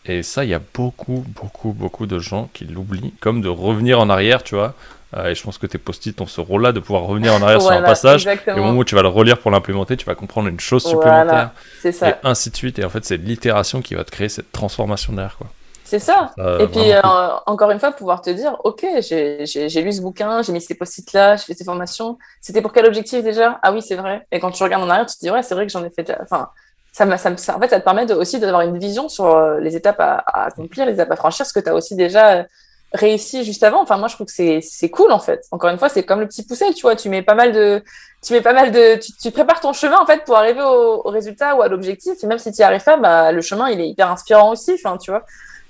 Et 0.05 0.23
ça, 0.23 0.43
il 0.43 0.51
y 0.51 0.53
a 0.53 0.61
beaucoup, 0.73 1.25
beaucoup, 1.27 1.73
beaucoup 1.73 2.05
de 2.05 2.19
gens 2.19 2.49
qui 2.53 2.65
l'oublient, 2.65 3.13
comme 3.19 3.41
de 3.41 3.49
revenir 3.49 3.99
en 3.99 4.09
arrière, 4.09 4.43
tu 4.43 4.55
vois. 4.55 4.75
Euh, 5.17 5.29
et 5.29 5.35
je 5.35 5.43
pense 5.43 5.57
que 5.57 5.65
tes 5.65 5.79
post-it 5.79 6.19
ont 6.21 6.27
ce 6.27 6.39
rôle-là 6.39 6.71
de 6.71 6.79
pouvoir 6.79 7.03
revenir 7.03 7.33
en 7.33 7.41
arrière 7.41 7.61
sur 7.61 7.71
un 7.71 7.81
passage. 7.81 8.27
Et 8.27 8.51
au 8.51 8.57
moment 8.57 8.79
où 8.79 8.83
tu 8.83 8.95
vas 8.95 9.01
le 9.01 9.07
relire 9.07 9.39
pour 9.39 9.49
l'implémenter, 9.49 9.97
tu 9.97 10.05
vas 10.05 10.15
comprendre 10.15 10.47
une 10.47 10.59
chose 10.59 10.83
supplémentaire. 10.83 11.51
ça. 11.91 12.09
Et 12.09 12.13
ainsi 12.23 12.51
de 12.51 12.55
suite. 12.55 12.79
Et 12.79 12.85
en 12.85 12.89
fait, 12.89 13.03
c'est 13.03 13.17
l'itération 13.17 13.81
qui 13.81 13.95
va 13.95 14.03
te 14.03 14.11
créer 14.11 14.29
cette 14.29 14.51
transformation 14.51 15.13
derrière. 15.13 15.37
Quoi. 15.37 15.47
C'est 15.83 15.97
ça. 15.97 16.31
et 16.59 16.67
puis, 16.67 16.91
euh, 16.91 17.01
encore 17.47 17.71
une 17.71 17.79
fois, 17.79 17.91
pouvoir 17.91 18.21
te 18.21 18.29
dire, 18.29 18.55
OK, 18.63 18.85
j'ai 19.01 19.81
lu 19.81 19.91
ce 19.91 20.01
bouquin, 20.01 20.43
j'ai 20.43 20.51
mis 20.51 20.61
ces 20.61 20.75
post-it 20.75 21.11
là, 21.13 21.35
j'ai 21.35 21.45
fait 21.45 21.55
ces 21.55 21.63
formations. 21.63 22.19
C'était 22.41 22.61
pour 22.61 22.71
quel 22.71 22.85
objectif 22.85 23.23
déjà? 23.23 23.59
Ah 23.63 23.71
oui, 23.71 23.81
c'est 23.81 23.95
vrai. 23.95 24.27
Et 24.31 24.39
quand 24.39 24.51
tu 24.51 24.61
regardes 24.61 24.83
en 24.83 24.89
arrière, 24.89 25.07
tu 25.07 25.15
te 25.15 25.21
dis, 25.21 25.31
ouais, 25.31 25.41
c'est 25.41 25.55
vrai 25.55 25.65
que 25.65 25.71
j'en 25.71 25.83
ai 25.83 25.89
fait 25.89 26.03
déjà. 26.03 26.19
Enfin, 26.21 26.49
ça, 26.91 27.17
ça, 27.17 27.35
ça, 27.37 27.57
en 27.57 27.59
fait, 27.59 27.69
ça 27.69 27.79
te 27.79 27.85
permet 27.85 28.05
de, 28.05 28.13
aussi 28.13 28.39
d'avoir 28.39 28.61
une 28.61 28.77
vision 28.77 29.09
sur 29.09 29.25
euh, 29.25 29.59
les 29.59 29.75
étapes 29.75 29.99
à, 29.99 30.23
à, 30.27 30.45
accomplir, 30.45 30.85
les 30.85 30.93
étapes 30.93 31.11
à 31.11 31.15
franchir, 31.15 31.47
ce 31.47 31.53
que 31.53 31.59
tu 31.59 31.69
as 31.69 31.73
aussi 31.73 31.95
déjà 31.95 32.45
réussi 32.93 33.43
juste 33.43 33.63
avant. 33.63 33.81
Enfin, 33.81 33.97
moi, 33.97 34.07
je 34.07 34.15
trouve 34.15 34.27
que 34.27 34.33
c'est, 34.33 34.59
c'est 34.61 34.89
cool, 34.89 35.11
en 35.11 35.19
fait. 35.19 35.45
Encore 35.51 35.69
une 35.69 35.77
fois, 35.77 35.89
c'est 35.89 36.03
comme 36.03 36.19
le 36.19 36.27
petit 36.27 36.43
poussel, 36.43 36.73
tu 36.73 36.81
vois. 36.81 36.95
Tu 36.95 37.09
mets 37.09 37.21
pas 37.21 37.35
mal 37.35 37.51
de, 37.51 37.83
tu 38.21 38.33
mets 38.33 38.41
pas 38.41 38.53
mal 38.53 38.71
de, 38.71 38.95
tu, 38.95 39.11
tu 39.13 39.31
prépares 39.31 39.59
ton 39.59 39.73
chemin, 39.73 39.99
en 39.99 40.05
fait, 40.05 40.23
pour 40.25 40.35
arriver 40.37 40.61
au, 40.61 41.01
au 41.05 41.09
résultat 41.09 41.55
ou 41.55 41.61
à 41.61 41.67
l'objectif. 41.67 42.23
Et 42.23 42.27
même 42.27 42.39
si 42.39 42.51
tu 42.51 42.59
y 42.59 42.63
arrives 42.63 42.83
pas, 42.83 42.97
bah, 42.97 43.31
le 43.31 43.41
chemin, 43.41 43.69
il 43.69 43.79
est 43.79 43.87
hyper 43.87 44.09
inspirant 44.11 44.51
aussi, 44.51 44.73
enfin, 44.73 44.97
tu 44.97 45.11
vois. 45.11 45.25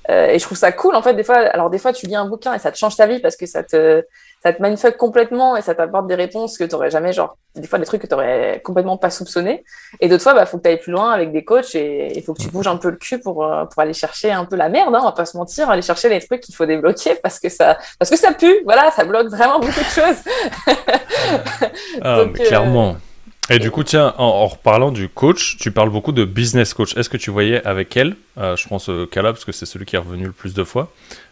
Euh, 0.10 0.28
et 0.28 0.40
je 0.40 0.44
trouve 0.44 0.58
ça 0.58 0.72
cool, 0.72 0.96
en 0.96 1.02
fait, 1.02 1.14
des 1.14 1.24
fois. 1.24 1.38
Alors, 1.38 1.70
des 1.70 1.78
fois, 1.78 1.94
tu 1.94 2.08
lis 2.08 2.16
un 2.16 2.26
bouquin 2.26 2.54
et 2.54 2.60
ça 2.60 2.72
te 2.72 2.78
change 2.78 2.96
ta 2.96 3.06
vie 3.06 3.20
parce 3.20 3.36
que 3.36 3.46
ça 3.46 3.64
te, 3.64 4.04
ça 4.42 4.54
te 4.54 4.62
mindfuck 4.62 4.96
complètement 4.96 5.58
et 5.58 5.62
ça 5.62 5.76
t'apporte 5.76 6.08
des 6.08 6.16
réponses 6.16 6.58
que 6.58 6.64
tu 6.64 6.74
aurais 6.74 6.90
jamais, 6.90 7.12
genre, 7.12 7.38
des 7.56 7.68
fois 7.68 7.78
des 7.78 7.86
trucs 7.86 8.02
que 8.02 8.08
tu 8.08 8.14
aurais 8.14 8.62
complètement 8.64 8.98
pas 8.98 9.10
soupçonné. 9.10 9.66
Et 10.00 10.08
d'autres 10.08 10.24
fois, 10.24 10.34
bah, 10.34 10.46
faut 10.46 10.58
que 10.58 10.64
tu 10.64 10.70
ailles 10.70 10.80
plus 10.80 10.94
loin 10.94 11.12
avec 11.12 11.32
des 11.34 11.44
coachs 11.44 11.76
et 11.76 12.18
il 12.18 12.24
faut 12.24 12.34
que 12.34 12.42
tu 12.42 12.50
bouges 12.50 12.68
un 12.68 12.78
peu 12.78 12.90
le 12.90 12.96
cul 12.96 13.20
pour, 13.20 13.44
euh, 13.44 13.66
pour 13.66 13.82
aller 13.82 13.94
chercher 13.94 14.32
un 14.32 14.46
peu 14.46 14.56
la 14.56 14.70
merde, 14.70 14.96
hein, 14.96 15.00
on 15.02 15.06
va 15.06 15.12
pas 15.12 15.26
se 15.26 15.36
mentir, 15.36 15.70
aller 15.70 15.82
chercher 15.82 16.08
les 16.08 16.20
trucs 16.26 16.42
qu'il 16.42 16.56
faut 16.56 16.66
débloquer 16.66 17.16
parce 17.22 17.40
que 17.40 17.50
ça, 17.50 17.78
parce 17.98 18.10
que 18.10 18.18
ça 18.18 18.32
pue, 18.32 18.64
voilà, 18.64 18.92
ça 18.92 19.04
bloque 19.04 19.28
vraiment 19.28 19.60
beaucoup 19.60 19.80
de 19.80 19.86
choses. 19.86 20.18
ah, 22.02 22.24
mais 22.34 22.46
clairement. 22.46 22.92
Euh, 22.92 23.09
et 23.50 23.60
du 23.60 23.72
coup, 23.72 23.84
tiens, 23.84 24.14
en, 24.18 24.45
reparlant 24.47 24.91
du 24.91 25.10
coach, 25.10 25.58
tu 25.58 25.72
parles 25.72 25.89
beaucoup 25.89 26.12
de 26.12 26.26
business 26.26 26.74
coach. 26.74 26.95
Est-ce 26.95 27.10
que 27.10 27.18
tu 27.18 27.32
voyais 27.32 27.66
avec 27.66 27.95
elle, 27.97 28.16
euh, 28.38 28.56
je 28.56 28.68
pense 28.68 28.89
au 28.89 29.06
cas 29.08 29.22
parce 29.24 29.45
que 29.45 29.52
c'est 29.52 29.66
celui 29.66 29.86
qui 29.86 29.95
est 29.95 30.00
revenu 30.00 30.26
le 30.26 30.32
plus 30.32 30.54
de 30.54 30.64
fois, 30.64 30.91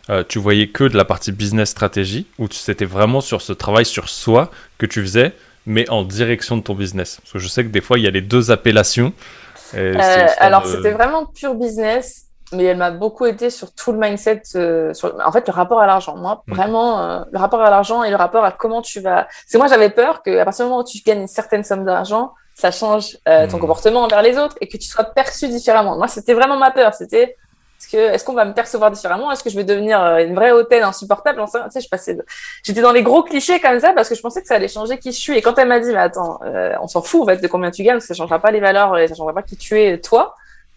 euh, 0.10 0.24
tu 0.28 0.40
voyais 0.40 0.68
que 0.68 0.84
de 0.84 0.98
la 0.98 1.06
partie 1.06 1.32
business 1.32 1.70
stratégie, 1.70 2.26
ou 2.40 2.48
c'était 2.50 2.86
vraiment 2.86 3.22
sur 3.22 3.42
ce 3.42 3.54
travail 3.54 3.86
sur 3.86 4.10
soi 4.10 4.52
que 4.78 4.86
tu 4.86 5.02
faisais, 5.02 5.34
mais 5.66 5.90
en 5.90 6.04
direction 6.04 6.58
de 6.58 6.64
ton 6.64 6.76
business? 6.76 7.20
Parce 7.22 7.34
que 7.34 7.40
je 7.40 7.48
sais 7.48 7.64
que 7.64 7.70
des 7.70 7.82
fois, 7.82 8.00
il 8.00 8.04
y 8.04 8.08
a 8.08 8.12
les 8.12 8.22
deux 8.22 8.52
appellations. 8.52 9.14
Euh, 9.76 10.28
alors, 10.40 10.66
c'était 10.66 10.92
vraiment 10.92 11.26
pure 11.26 11.56
business 11.56 12.27
mais 12.54 12.64
elle 12.64 12.78
m'a 12.78 12.92
beaucoup 12.92 13.26
été 13.26 13.50
sur 13.50 13.74
tout 13.74 13.92
le 13.92 13.98
mindset, 13.98 14.42
euh, 14.56 14.94
sur, 14.94 15.14
en 15.26 15.32
fait, 15.32 15.48
le 15.48 15.54
rapport 15.54 15.80
à 15.80 15.86
l'argent. 15.86 16.16
Moi, 16.16 16.44
mm. 16.48 16.54
vraiment, 16.54 17.00
euh, 17.00 17.24
le 17.32 17.38
rapport 17.38 17.62
à 17.62 17.70
l'argent 17.70 18.04
et 18.04 18.10
le 18.10 18.16
rapport 18.16 18.46
à 18.46 18.52
comment 18.52 18.82
tu 18.82 19.02
vas. 19.02 19.28
C'est 19.46 19.58
moi, 19.58 19.68
j'avais 19.68 19.90
peur 19.90 20.22
qu'à 20.22 20.46
partir 20.46 20.66
du 20.66 20.70
moment 20.70 20.82
où 20.82 20.86
tu 20.86 21.00
gagnes 21.00 21.22
une 21.22 21.28
certaine 21.28 21.64
somme 21.64 21.84
d'argent, 21.84 22.34
ça 22.56 22.72
change 22.72 23.18
euh, 23.28 23.48
ton 23.48 23.58
mm. 23.58 23.60
comportement 23.60 24.04
envers 24.04 24.22
les 24.22 24.38
autres 24.38 24.56
et 24.62 24.68
que 24.68 24.78
tu 24.78 24.88
sois 24.88 25.04
perçu 25.04 25.50
différemment. 25.50 25.98
Moi, 25.98 26.08
c'était 26.08 26.34
vraiment 26.34 26.58
ma 26.58 26.72
peur. 26.72 26.94
C'était 26.94 27.36
est-ce 27.80 27.90
que 27.90 27.98
est-ce 27.98 28.26
qu'on 28.26 28.34
va 28.34 28.46
me 28.46 28.54
percevoir 28.54 28.90
différemment? 28.92 29.32
Est-ce 29.32 29.44
que 29.44 29.52
je 29.52 29.56
vais 29.56 29.66
devenir 29.66 30.00
une 30.18 30.34
vraie 30.34 30.52
hôtesse 30.52 30.84
insupportable? 30.84 31.44
Tu 31.46 31.60
sais, 31.70 31.82
je 31.82 31.88
passais, 31.88 32.18
j'étais 32.64 32.82
dans 32.82 32.92
les 32.92 33.04
gros 33.04 33.22
clichés 33.22 33.60
comme 33.60 33.80
ça 33.80 33.94
parce 33.94 34.10
que 34.10 34.16
je 34.16 34.22
pensais 34.22 34.42
que 34.42 34.48
ça 34.48 34.56
allait 34.56 34.68
changer 34.68 34.98
qui 34.98 35.12
je 35.12 35.20
suis. 35.20 35.38
Et 35.38 35.44
quand 35.44 35.56
elle 35.60 35.68
m'a 35.68 35.80
dit, 35.80 35.92
mais 35.92 36.00
attends, 36.00 36.40
on 36.82 36.88
s'en 36.88 37.04
fout 37.04 37.22
en 37.22 37.26
fait 37.28 37.38
de 37.38 37.48
combien 37.48 37.70
tu 37.70 37.84
gagnes, 37.84 38.00
ça 38.00 38.16
changera 38.16 38.40
pas 38.40 38.50
les 38.50 38.62
valeurs 38.62 38.98
et 38.98 39.08
ça 39.08 39.14
changera 39.14 39.34
pas 39.36 39.44
qui 39.44 39.58
tu 39.58 39.80
es 39.80 40.00
toi 40.00 40.34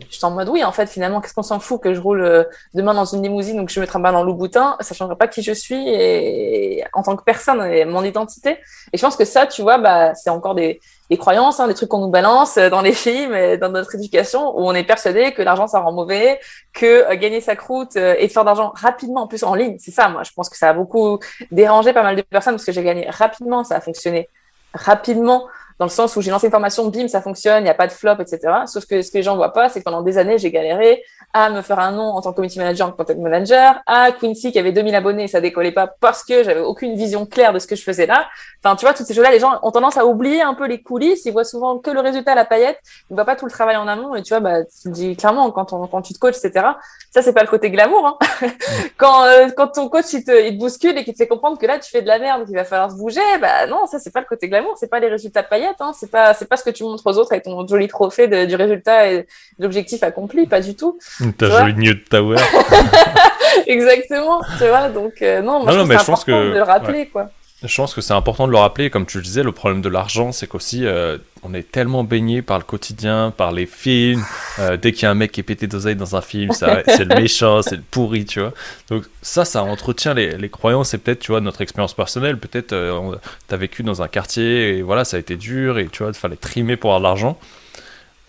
J'étais 0.08 0.24
en 0.24 0.30
mode 0.30 0.48
oui, 0.48 0.64
en 0.64 0.72
fait, 0.72 0.86
finalement, 0.86 1.20
qu'est-ce 1.20 1.34
qu'on 1.34 1.42
s'en 1.42 1.60
fout 1.60 1.80
que 1.80 1.94
je 1.94 2.00
roule 2.00 2.22
euh, 2.22 2.44
demain 2.74 2.94
dans 2.94 3.04
une 3.04 3.22
limousine 3.22 3.60
ou 3.60 3.66
que 3.66 3.72
je 3.72 3.80
me 3.80 3.86
trimballe 3.86 4.14
dans 4.14 4.22
Louboutin, 4.22 4.76
ça 4.80 4.94
changera 4.94 5.16
pas 5.16 5.28
qui 5.28 5.42
je 5.42 5.52
suis 5.52 5.88
et, 5.88 6.84
en 6.92 7.02
tant 7.02 7.16
que 7.16 7.22
personne 7.22 7.62
et 7.62 7.84
mon 7.84 8.02
identité. 8.02 8.58
Et 8.92 8.96
je 8.96 9.02
pense 9.02 9.16
que 9.16 9.24
ça, 9.24 9.46
tu 9.46 9.62
vois, 9.62 9.78
bah, 9.78 10.14
c'est 10.14 10.30
encore 10.30 10.54
des, 10.54 10.80
des 11.10 11.16
croyances, 11.16 11.60
hein, 11.60 11.68
des 11.68 11.74
trucs 11.74 11.88
qu'on 11.88 12.00
nous 12.00 12.10
balance 12.10 12.56
euh, 12.56 12.70
dans 12.70 12.80
les 12.80 12.92
films, 12.92 13.34
et 13.34 13.58
dans 13.58 13.68
notre 13.68 13.94
éducation, 13.94 14.56
où 14.58 14.68
on 14.68 14.74
est 14.74 14.84
persuadé 14.84 15.32
que 15.32 15.42
l'argent 15.42 15.66
ça 15.66 15.80
rend 15.80 15.92
mauvais, 15.92 16.40
que 16.72 17.10
euh, 17.10 17.16
gagner 17.16 17.40
sa 17.40 17.56
croûte 17.56 17.96
et 17.96 18.28
faire 18.28 18.44
d'argent 18.44 18.72
rapidement, 18.74 19.22
en 19.22 19.26
plus 19.26 19.42
en 19.42 19.54
ligne, 19.54 19.76
c'est 19.78 19.90
ça. 19.90 20.08
Moi, 20.08 20.22
je 20.22 20.30
pense 20.32 20.48
que 20.48 20.56
ça 20.56 20.70
a 20.70 20.72
beaucoup 20.72 21.18
dérangé 21.50 21.92
pas 21.92 22.02
mal 22.02 22.16
de 22.16 22.22
personnes 22.22 22.54
parce 22.54 22.64
que 22.64 22.72
j'ai 22.72 22.82
gagné 22.82 23.08
rapidement, 23.10 23.64
ça 23.64 23.76
a 23.76 23.80
fonctionné 23.80 24.28
rapidement 24.74 25.46
dans 25.80 25.86
le 25.86 25.90
sens 25.90 26.14
où 26.14 26.20
j'ai 26.20 26.30
lancé 26.30 26.46
une 26.46 26.50
formation, 26.50 26.86
bim, 26.88 27.08
ça 27.08 27.22
fonctionne, 27.22 27.62
il 27.62 27.64
n'y 27.64 27.70
a 27.70 27.74
pas 27.74 27.86
de 27.86 27.92
flop, 27.92 28.16
etc. 28.20 28.38
Sauf 28.66 28.84
que 28.84 29.00
ce 29.00 29.10
que 29.10 29.16
les 29.16 29.22
gens 29.22 29.34
voient 29.34 29.54
pas, 29.54 29.70
c'est 29.70 29.80
que 29.80 29.84
pendant 29.84 30.02
des 30.02 30.18
années, 30.18 30.36
j'ai 30.36 30.50
galéré 30.50 31.02
à 31.32 31.48
me 31.48 31.62
faire 31.62 31.78
un 31.78 31.92
nom 31.92 32.02
en 32.02 32.20
tant 32.20 32.32
que 32.32 32.36
community 32.36 32.58
manager, 32.58 32.88
en 32.88 32.92
content 32.92 33.14
manager, 33.16 33.80
à 33.86 34.12
Quincy 34.12 34.52
qui 34.52 34.58
avait 34.58 34.72
2000 34.72 34.94
abonnés 34.94 35.26
ça 35.26 35.40
décollait 35.40 35.72
pas 35.72 35.86
parce 35.86 36.22
que 36.22 36.42
j'avais 36.42 36.60
aucune 36.60 36.96
vision 36.96 37.24
claire 37.24 37.54
de 37.54 37.58
ce 37.58 37.66
que 37.66 37.76
je 37.76 37.82
faisais 37.82 38.04
là. 38.04 38.28
Enfin, 38.62 38.76
tu 38.76 38.84
vois, 38.84 38.92
toutes 38.92 39.06
ces 39.06 39.14
choses-là, 39.14 39.30
les 39.30 39.40
gens 39.40 39.58
ont 39.62 39.70
tendance 39.70 39.96
à 39.96 40.04
oublier 40.04 40.42
un 40.42 40.52
peu 40.52 40.66
les 40.66 40.82
coulisses, 40.82 41.24
ils 41.24 41.32
voient 41.32 41.44
souvent 41.44 41.78
que 41.78 41.90
le 41.90 42.00
résultat 42.00 42.32
à 42.32 42.34
la 42.34 42.44
paillette, 42.44 42.78
ils 43.10 43.14
voient 43.14 43.24
pas 43.24 43.34
tout 43.34 43.46
le 43.46 43.50
travail 43.50 43.76
en 43.76 43.88
amont 43.88 44.14
et 44.14 44.22
tu 44.22 44.34
vois, 44.34 44.40
bah, 44.40 44.64
tu 44.64 44.88
le 44.88 44.92
dis 44.92 45.16
clairement 45.16 45.50
quand, 45.50 45.72
on, 45.72 45.86
quand 45.86 46.02
tu 46.02 46.12
te 46.12 46.18
coaches, 46.18 46.36
etc. 46.44 46.66
Ça, 47.10 47.22
c'est 47.22 47.32
pas 47.32 47.40
le 47.40 47.48
côté 47.48 47.70
glamour, 47.70 48.06
hein. 48.06 48.48
quand, 48.98 49.24
euh, 49.24 49.48
quand 49.56 49.68
ton 49.68 49.88
coach, 49.88 50.12
il 50.12 50.24
te, 50.24 50.46
il 50.46 50.54
te 50.56 50.58
bouscule 50.60 50.98
et 50.98 51.04
qu'il 51.04 51.14
te 51.14 51.18
fait 51.18 51.26
comprendre 51.26 51.56
que 51.58 51.66
là, 51.66 51.78
tu 51.78 51.90
fais 51.90 52.02
de 52.02 52.06
la 52.06 52.18
merde, 52.18 52.44
qu'il 52.44 52.54
va 52.54 52.64
falloir 52.64 52.90
se 52.90 52.96
bouger, 52.96 53.20
bah, 53.40 53.66
non, 53.66 53.86
ça, 53.86 53.98
c'est 53.98 54.12
pas 54.12 54.20
le 54.20 54.26
côté 54.26 54.46
glamour, 54.48 54.74
c'est 54.78 54.90
pas 54.90 55.00
les 55.00 55.08
résultats 55.08 55.40
de 55.42 55.48
paillettes, 55.48 55.80
hein. 55.80 55.92
C'est 55.98 56.10
pas, 56.10 56.34
c'est 56.34 56.46
pas 56.48 56.58
ce 56.58 56.64
que 56.64 56.70
tu 56.70 56.84
montres 56.84 57.06
aux 57.06 57.16
autres 57.16 57.32
avec 57.32 57.44
ton 57.44 57.66
joli 57.66 57.88
trophée 57.88 58.28
de, 58.28 58.44
du 58.44 58.56
résultat 58.56 59.06
et 59.10 59.16
de 59.22 59.26
l'objectif 59.58 60.02
accompli, 60.02 60.46
pas 60.46 60.60
du 60.60 60.76
tout. 60.76 60.98
Ta 61.38 61.46
jolie 61.48 61.74
New 61.74 61.94
Tower. 62.10 62.36
Exactement, 63.66 64.40
tu 64.58 64.66
vois, 64.68 64.88
donc, 64.88 65.22
euh, 65.22 65.40
non, 65.40 65.62
moi, 65.62 65.72
Non, 65.72 65.78
non, 65.78 65.84
je 65.84 65.88
mais 65.88 65.94
trouve 65.96 66.06
je 66.06 66.10
pense 66.10 66.24
que- 66.24 66.30
de 66.50 66.54
le 66.54 66.62
rappeler, 66.62 67.06
quoi. 67.06 67.30
Je 67.62 67.76
pense 67.76 67.92
que 67.92 68.00
c'est 68.00 68.14
important 68.14 68.46
de 68.46 68.52
le 68.52 68.58
rappeler. 68.58 68.88
Comme 68.88 69.04
tu 69.04 69.18
le 69.18 69.22
disais, 69.22 69.42
le 69.42 69.52
problème 69.52 69.82
de 69.82 69.88
l'argent, 69.90 70.32
c'est 70.32 70.46
qu'aussi, 70.46 70.86
euh, 70.86 71.18
on 71.42 71.52
est 71.52 71.70
tellement 71.70 72.04
baigné 72.04 72.40
par 72.40 72.58
le 72.58 72.64
quotidien, 72.64 73.34
par 73.36 73.52
les 73.52 73.66
films. 73.66 74.24
Euh, 74.58 74.78
dès 74.78 74.92
qu'il 74.92 75.02
y 75.02 75.06
a 75.06 75.10
un 75.10 75.14
mec 75.14 75.32
qui 75.32 75.40
est 75.40 75.44
pété 75.44 75.66
d'oseille 75.66 75.96
dans 75.96 76.16
un 76.16 76.22
film, 76.22 76.52
c'est 76.54 77.04
le 77.04 77.20
méchant, 77.20 77.60
c'est 77.60 77.76
le 77.76 77.82
pourri, 77.90 78.24
tu 78.24 78.40
vois. 78.40 78.54
Donc 78.88 79.04
ça, 79.20 79.44
ça 79.44 79.62
entretient 79.62 80.14
les, 80.14 80.38
les 80.38 80.48
croyances 80.48 80.94
et 80.94 80.98
peut-être, 80.98 81.20
tu 81.20 81.32
vois, 81.32 81.42
notre 81.42 81.60
expérience 81.60 81.92
personnelle. 81.92 82.38
Peut-être, 82.38 82.72
euh, 82.72 83.16
t'as 83.46 83.56
vécu 83.56 83.82
dans 83.82 84.00
un 84.00 84.08
quartier 84.08 84.78
et 84.78 84.82
voilà, 84.82 85.04
ça 85.04 85.18
a 85.18 85.20
été 85.20 85.36
dur 85.36 85.78
et 85.78 85.88
tu 85.88 86.02
vois, 86.02 86.12
il 86.12 86.18
fallait 86.18 86.36
trimer 86.36 86.76
pour 86.76 86.94
avoir 86.94 87.00
de 87.00 87.04
l'argent. 87.04 87.38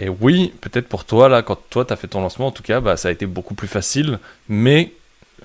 Et 0.01 0.09
oui, 0.09 0.51
peut-être 0.61 0.89
pour 0.89 1.05
toi, 1.05 1.29
là, 1.29 1.43
quand 1.43 1.59
toi, 1.69 1.85
t'as 1.85 1.95
fait 1.95 2.07
ton 2.07 2.21
lancement, 2.21 2.47
en 2.47 2.51
tout 2.51 2.63
cas, 2.63 2.81
bah, 2.81 2.97
ça 2.97 3.09
a 3.09 3.11
été 3.11 3.27
beaucoup 3.27 3.53
plus 3.53 3.67
facile. 3.67 4.17
Mais, 4.49 4.93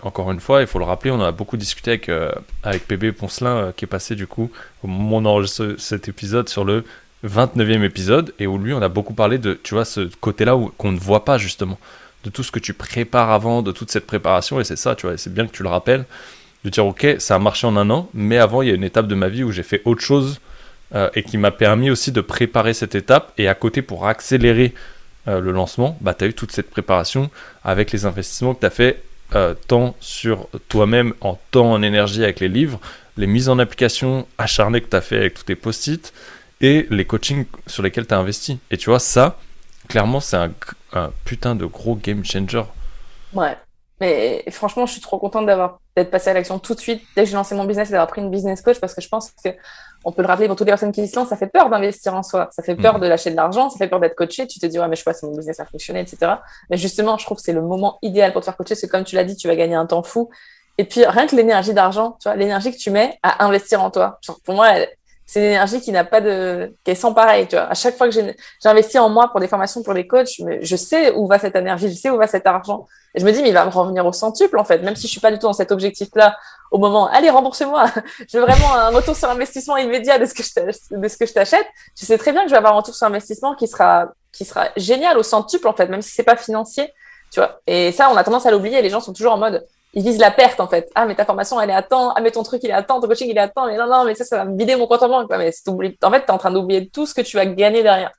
encore 0.02 0.30
une 0.30 0.40
fois, 0.40 0.60
il 0.60 0.66
faut 0.66 0.78
le 0.78 0.84
rappeler, 0.84 1.10
on 1.10 1.20
a 1.20 1.32
beaucoup 1.32 1.56
discuté 1.56 1.92
avec, 1.92 2.08
euh, 2.08 2.30
avec 2.62 2.86
PB 2.86 3.12
Poncelin, 3.12 3.56
euh, 3.56 3.72
qui 3.72 3.84
est 3.84 3.88
passé, 3.88 4.14
du 4.14 4.26
coup, 4.26 4.50
au 4.82 4.86
moment 4.86 5.42
cet 5.78 6.08
épisode, 6.08 6.48
sur 6.48 6.64
le 6.64 6.84
29e 7.24 7.82
épisode, 7.82 8.34
et 8.38 8.46
où 8.46 8.58
lui, 8.58 8.72
on 8.72 8.82
a 8.82 8.88
beaucoup 8.88 9.14
parlé 9.14 9.38
de, 9.38 9.58
tu 9.62 9.74
vois, 9.74 9.84
ce 9.84 10.08
côté-là 10.20 10.58
qu'on 10.76 10.92
ne 10.92 10.98
voit 10.98 11.24
pas, 11.24 11.38
justement, 11.38 11.78
de 12.24 12.30
tout 12.30 12.42
ce 12.42 12.50
que 12.50 12.58
tu 12.58 12.74
prépares 12.74 13.30
avant, 13.30 13.62
de 13.62 13.72
toute 13.72 13.90
cette 13.90 14.06
préparation, 14.06 14.60
et 14.60 14.64
c'est 14.64 14.76
ça, 14.76 14.94
tu 14.94 15.06
vois, 15.06 15.16
c'est 15.16 15.32
bien 15.32 15.46
que 15.46 15.52
tu 15.52 15.62
le 15.62 15.68
rappelles, 15.68 16.04
de 16.64 16.70
dire, 16.70 16.84
ok, 16.84 17.16
ça 17.18 17.36
a 17.36 17.38
marché 17.38 17.66
en 17.66 17.76
un 17.76 17.88
an, 17.90 18.10
mais 18.12 18.38
avant, 18.38 18.62
il 18.62 18.68
y 18.68 18.72
a 18.72 18.74
une 18.74 18.84
étape 18.84 19.06
de 19.06 19.14
ma 19.14 19.28
vie 19.28 19.44
où 19.44 19.52
j'ai 19.52 19.62
fait 19.62 19.82
autre 19.84 20.02
chose, 20.02 20.40
euh, 20.94 21.08
et 21.14 21.22
qui 21.22 21.38
m'a 21.38 21.50
permis 21.50 21.90
aussi 21.90 22.12
de 22.12 22.20
préparer 22.20 22.74
cette 22.74 22.94
étape, 22.94 23.32
et 23.38 23.48
à 23.48 23.54
côté, 23.54 23.82
pour 23.82 24.06
accélérer 24.06 24.74
euh, 25.26 25.40
le 25.40 25.52
lancement, 25.52 25.96
bah, 26.00 26.14
tu 26.14 26.24
as 26.24 26.28
eu 26.28 26.34
toute 26.34 26.52
cette 26.52 26.70
préparation 26.70 27.30
avec 27.64 27.90
les 27.92 28.04
investissements 28.04 28.54
que 28.54 28.60
tu 28.60 28.66
as 28.66 28.70
fait 28.70 29.02
euh, 29.34 29.54
tant 29.66 29.96
sur 30.00 30.48
toi-même 30.68 31.14
en 31.20 31.38
temps, 31.50 31.72
en 31.72 31.82
énergie 31.82 32.22
avec 32.22 32.40
les 32.40 32.48
livres, 32.48 32.80
les 33.16 33.26
mises 33.26 33.48
en 33.48 33.58
application 33.58 34.26
acharnées 34.38 34.80
que 34.80 34.88
tu 34.88 34.96
as 34.96 35.00
fait 35.00 35.16
avec 35.16 35.34
tous 35.34 35.44
tes 35.44 35.56
post-it 35.56 36.12
et 36.60 36.86
les 36.90 37.04
coachings 37.04 37.46
sur 37.66 37.82
lesquels 37.82 38.06
tu 38.06 38.14
as 38.14 38.18
investi. 38.18 38.58
Et 38.70 38.76
tu 38.76 38.90
vois, 38.90 38.98
ça, 38.98 39.38
clairement, 39.88 40.20
c'est 40.20 40.36
un, 40.36 40.52
un 40.92 41.10
putain 41.24 41.54
de 41.54 41.66
gros 41.66 41.96
game 41.96 42.24
changer. 42.24 42.62
Ouais. 43.32 43.56
Mais 44.00 44.44
franchement, 44.50 44.84
je 44.84 44.92
suis 44.92 45.00
trop 45.00 45.18
contente 45.18 45.46
d'avoir 45.46 45.78
d'être 45.96 46.10
passée 46.10 46.28
à 46.30 46.34
l'action 46.34 46.58
tout 46.58 46.74
de 46.74 46.80
suite 46.80 47.02
dès 47.16 47.24
que 47.24 47.30
j'ai 47.30 47.34
lancé 47.36 47.54
mon 47.54 47.64
business 47.64 47.88
et 47.88 47.92
d'avoir 47.92 48.08
pris 48.08 48.20
une 48.20 48.30
business 48.30 48.60
coach 48.60 48.78
parce 48.78 48.94
que 48.94 49.00
je 49.00 49.08
pense 49.08 49.30
que 49.42 49.48
on 50.04 50.12
peut 50.12 50.20
le 50.22 50.28
rappeler 50.28 50.46
pour 50.46 50.54
toutes 50.56 50.66
les 50.66 50.72
personnes 50.72 50.92
qui 50.92 51.08
se 51.08 51.16
lancent, 51.16 51.30
ça 51.30 51.36
fait 51.36 51.46
peur 51.46 51.70
d'investir 51.70 52.14
en 52.14 52.22
soi, 52.22 52.48
ça 52.52 52.62
fait 52.62 52.76
peur 52.76 52.94
Mhm. 52.96 53.00
de 53.00 53.06
lâcher 53.06 53.30
de 53.30 53.36
l'argent, 53.36 53.70
ça 53.70 53.78
fait 53.78 53.88
peur 53.88 53.98
d'être 53.98 54.14
coaché. 54.14 54.46
Tu 54.46 54.58
te 54.60 54.66
dis 54.66 54.78
ouais 54.78 54.86
mais 54.88 54.94
je 54.96 55.00
sais 55.00 55.04
pas 55.04 55.14
si 55.14 55.24
mon 55.24 55.32
business 55.34 55.58
a 55.60 55.64
fonctionné, 55.64 56.00
etc. 56.00 56.32
Mais 56.70 56.76
justement, 56.76 57.16
je 57.16 57.24
trouve 57.24 57.38
que 57.38 57.42
c'est 57.42 57.54
le 57.54 57.62
moment 57.62 57.98
idéal 58.02 58.32
pour 58.32 58.42
te 58.42 58.44
faire 58.44 58.56
coacher, 58.56 58.74
parce 58.74 58.82
que 58.82 58.86
comme 58.86 59.04
tu 59.04 59.16
l'as 59.16 59.24
dit, 59.24 59.34
tu 59.36 59.48
vas 59.48 59.56
gagner 59.56 59.74
un 59.74 59.86
temps 59.86 60.02
fou. 60.02 60.28
Et 60.78 60.84
puis 60.84 61.04
rien 61.06 61.26
que 61.26 61.34
l'énergie 61.34 61.72
d'argent, 61.72 62.18
tu 62.20 62.28
vois, 62.28 62.36
l'énergie 62.36 62.70
que 62.70 62.76
tu 62.76 62.90
mets 62.90 63.18
à 63.22 63.44
investir 63.46 63.82
en 63.82 63.90
toi. 63.90 64.18
Genre, 64.22 64.38
pour 64.44 64.54
moi, 64.54 64.68
elle- 64.76 64.88
c'est 65.26 65.40
une 65.40 65.46
énergie 65.46 65.80
qui 65.80 65.90
n'a 65.90 66.04
pas 66.04 66.20
de, 66.20 66.72
qui 66.84 66.92
est 66.92 66.94
sans 66.94 67.12
pareil, 67.12 67.48
tu 67.48 67.56
vois. 67.56 67.64
À 67.64 67.74
chaque 67.74 67.96
fois 67.96 68.08
que 68.08 68.14
j'investis 68.62 69.00
en 69.00 69.08
moi 69.08 69.28
pour 69.28 69.40
des 69.40 69.48
formations, 69.48 69.82
pour 69.82 69.92
des 69.92 70.06
coachs, 70.06 70.40
je 70.60 70.76
sais 70.76 71.10
où 71.10 71.26
va 71.26 71.40
cette 71.40 71.56
énergie, 71.56 71.90
je 71.90 71.94
sais 71.96 72.10
où 72.10 72.16
va 72.16 72.28
cet 72.28 72.46
argent. 72.46 72.86
Et 73.12 73.20
je 73.20 73.26
me 73.26 73.32
dis, 73.32 73.42
mais 73.42 73.48
il 73.48 73.54
va 73.54 73.64
me 73.64 73.70
revenir 73.70 74.06
au 74.06 74.12
centuple, 74.12 74.56
en 74.56 74.64
fait, 74.64 74.78
même 74.78 74.94
si 74.94 75.08
je 75.08 75.12
suis 75.12 75.20
pas 75.20 75.32
du 75.32 75.38
tout 75.38 75.48
dans 75.48 75.52
cet 75.52 75.72
objectif-là 75.72 76.36
au 76.70 76.78
moment, 76.78 77.08
allez, 77.08 77.28
rembourse-moi. 77.28 77.86
je 78.28 78.38
veux 78.38 78.44
vraiment 78.44 78.72
un 78.74 78.90
retour 78.90 79.16
sur 79.16 79.28
investissement 79.28 79.76
immédiat 79.76 80.20
de 80.20 80.26
ce 80.26 80.34
que 80.34 80.44
je 80.44 80.96
de 80.96 81.08
ce 81.08 81.16
que 81.16 81.26
je 81.26 81.32
t'achète. 81.32 81.66
Je 81.98 82.06
sais 82.06 82.18
très 82.18 82.30
bien 82.30 82.42
que 82.42 82.48
je 82.48 82.52
vais 82.52 82.58
avoir 82.58 82.74
un 82.74 82.76
retour 82.76 82.94
sur 82.94 83.06
investissement 83.08 83.56
qui 83.56 83.66
sera, 83.66 84.12
qui 84.30 84.44
sera 84.44 84.68
génial 84.76 85.18
au 85.18 85.24
centuple, 85.24 85.66
en 85.66 85.72
fait, 85.72 85.88
même 85.88 86.02
si 86.02 86.10
c'est 86.10 86.22
pas 86.22 86.36
financier, 86.36 86.92
tu 87.32 87.40
vois. 87.40 87.60
Et 87.66 87.90
ça, 87.90 88.10
on 88.12 88.16
a 88.16 88.22
tendance 88.22 88.46
à 88.46 88.52
l'oublier. 88.52 88.80
Les 88.80 88.90
gens 88.90 89.00
sont 89.00 89.12
toujours 89.12 89.32
en 89.32 89.38
mode, 89.38 89.66
ils 89.96 90.04
visent 90.04 90.18
la 90.18 90.30
perte, 90.30 90.60
en 90.60 90.68
fait. 90.68 90.88
Ah, 90.94 91.06
mais 91.06 91.14
ta 91.16 91.24
formation, 91.24 91.60
elle 91.60 91.70
est 91.70 91.74
à 91.74 91.82
temps. 91.82 92.12
Ah, 92.14 92.20
mais 92.20 92.30
ton 92.30 92.42
truc, 92.44 92.60
il 92.62 92.70
est 92.70 92.72
à 92.74 92.82
temps. 92.84 93.00
Ton 93.00 93.08
coaching, 93.08 93.28
il 93.28 93.36
est 93.36 93.40
à 93.40 93.48
temps. 93.48 93.66
Mais 93.66 93.76
non, 93.76 93.88
non, 93.88 94.04
mais 94.04 94.14
ça, 94.14 94.24
ça 94.24 94.36
va 94.36 94.44
me 94.44 94.56
vider 94.56 94.76
mon 94.76 94.86
compte 94.86 95.02
en 95.02 95.08
banque. 95.08 95.30
Ouais, 95.30 95.38
mais 95.38 95.50
en 96.02 96.10
fait, 96.12 96.20
t'es 96.20 96.30
en 96.30 96.38
train 96.38 96.50
d'oublier 96.52 96.88
tout 96.88 97.06
ce 97.06 97.14
que 97.14 97.22
tu 97.22 97.36
vas 97.36 97.46
gagner 97.46 97.82
derrière. 97.82 98.12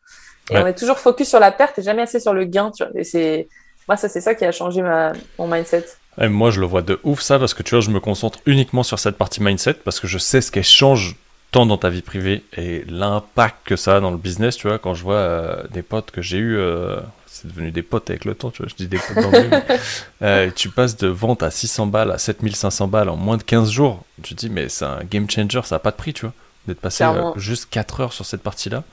Et 0.49 0.55
Ouais. 0.55 0.63
on 0.63 0.67
est 0.67 0.73
toujours 0.78 0.97
focus 0.97 1.30
sur 1.30 1.39
la 1.39 1.51
perte 1.51 1.78
et 1.80 1.84
jamais 1.84 2.01
assez 2.01 2.19
sur 2.19 2.34
le 2.34 2.43
gain, 2.45 2.71
tu 2.75 2.84
vois. 2.84 2.91
Et 2.99 3.03
c'est, 3.03 3.47
moi, 3.88 3.95
ça, 3.95 4.09
c'est 4.09 4.21
ça 4.21 4.34
qui 4.36 4.43
a 4.43 4.51
changé 4.51 4.82
ma, 4.82 5.13
mon 5.38 5.47
mindset. 5.47 5.86
Et 6.19 6.28
moi, 6.30 6.49
je 6.51 6.59
le 6.59 6.65
vois 6.65 6.82
de 6.82 6.99
ouf 7.03 7.21
ça 7.21 7.38
parce 7.38 7.53
que 7.53 7.61
tu 7.63 7.75
vois, 7.75 7.82
je 7.82 7.91
me 7.91 7.99
concentre 7.99 8.39
uniquement 8.47 8.82
sur 8.84 8.97
cette 8.97 9.17
partie 9.17 9.43
mindset 9.43 9.75
parce 9.75 9.99
que 9.99 10.07
je 10.07 10.17
sais 10.17 10.41
ce 10.41 10.51
qu'elle 10.51 10.63
change 10.63 11.15
tant 11.51 11.65
dans 11.67 11.78
ta 11.78 11.89
vie 11.89 12.01
privée 12.01 12.43
et 12.57 12.84
l'impact 12.88 13.57
que 13.65 13.75
ça 13.75 13.97
a 13.97 13.99
dans 13.99 14.09
le 14.11 14.17
business. 14.17 14.57
Tu 14.57 14.67
vois, 14.67 14.80
quand 14.80 14.93
je 14.95 15.03
vois 15.03 15.15
euh, 15.15 15.63
des 15.69 15.84
potes 15.84 16.09
que 16.11 16.21
j'ai 16.23 16.38
eu, 16.38 16.57
euh, 16.57 16.97
c'est 17.41 17.47
devenu 17.47 17.71
des 17.71 17.83
potes 17.83 18.09
avec 18.09 18.25
le 18.25 18.35
temps. 18.35 18.51
Tu 18.51 18.61
vois, 18.61 18.69
je 18.69 18.75
dis 18.75 18.88
des 18.88 18.97
potes 18.97 19.23
dans 19.23 19.31
le 19.31 19.49
mais, 19.49 19.79
euh, 20.21 20.51
tu 20.55 20.69
passes 20.69 20.97
de 20.97 21.07
vente 21.07 21.43
à 21.43 21.51
600 21.51 21.88
balles 21.88 22.11
à 22.11 22.17
7500 22.17 22.88
balles 22.88 23.09
en 23.09 23.15
moins 23.15 23.38
de 23.38 23.43
15 23.43 23.69
jours. 23.69 24.03
Tu 24.23 24.35
te 24.35 24.39
dis, 24.39 24.49
mais 24.49 24.69
c'est 24.69 24.85
un 24.85 25.03
game 25.03 25.29
changer, 25.29 25.61
ça 25.63 25.75
n'a 25.75 25.79
pas 25.79 25.91
de 25.91 25.95
prix, 25.95 26.13
tu 26.13 26.25
vois, 26.25 26.33
d'être 26.67 26.79
passé 26.79 27.03
euh, 27.03 27.31
juste 27.38 27.67
4 27.69 28.01
heures 28.01 28.13
sur 28.13 28.25
cette 28.25 28.41
partie-là. 28.41 28.83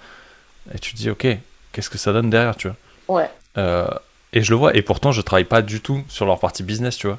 Et 0.74 0.78
tu 0.78 0.92
te 0.92 0.98
dis, 0.98 1.10
ok, 1.10 1.26
qu'est-ce 1.72 1.90
que 1.90 1.98
ça 1.98 2.12
donne 2.12 2.30
derrière, 2.30 2.56
tu 2.56 2.68
vois. 2.68 3.20
Ouais. 3.20 3.30
Euh, 3.58 3.88
et 4.32 4.42
je 4.42 4.50
le 4.50 4.56
vois, 4.56 4.76
et 4.76 4.82
pourtant 4.82 5.12
je 5.12 5.20
travaille 5.20 5.44
pas 5.44 5.62
du 5.62 5.80
tout 5.80 6.02
sur 6.08 6.26
leur 6.26 6.40
partie 6.40 6.62
business, 6.62 6.96
tu 6.96 7.06
vois. 7.06 7.18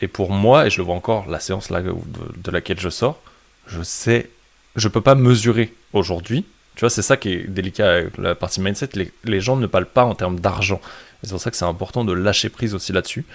Et 0.00 0.08
pour 0.08 0.30
moi, 0.30 0.66
et 0.66 0.70
je 0.70 0.78
le 0.78 0.84
vois 0.84 0.94
encore, 0.94 1.28
la 1.28 1.40
séance 1.40 1.70
là, 1.70 1.80
de, 1.80 1.92
de 1.92 2.50
laquelle 2.50 2.80
je 2.80 2.88
sors, 2.88 3.20
je 3.66 3.82
sais, 3.82 4.30
je 4.76 4.88
peux 4.88 5.00
pas 5.00 5.14
mesurer 5.14 5.74
aujourd'hui. 5.92 6.44
Tu 6.80 6.84
vois, 6.86 6.88
c'est 6.88 7.02
ça 7.02 7.18
qui 7.18 7.34
est 7.34 7.46
délicat 7.46 7.92
avec 7.92 8.16
la 8.16 8.34
partie 8.34 8.58
mindset. 8.58 8.88
Les, 9.24 9.40
gens 9.42 9.56
ne 9.56 9.66
parlent 9.66 9.84
pas 9.84 10.04
en 10.04 10.14
termes 10.14 10.40
d'argent. 10.40 10.80
C'est 11.22 11.28
pour 11.28 11.38
ça 11.38 11.50
que 11.50 11.56
c'est 11.58 11.66
important 11.66 12.06
de 12.06 12.14
lâcher 12.14 12.48
prise 12.48 12.74
aussi 12.74 12.94
là-dessus. 12.94 13.26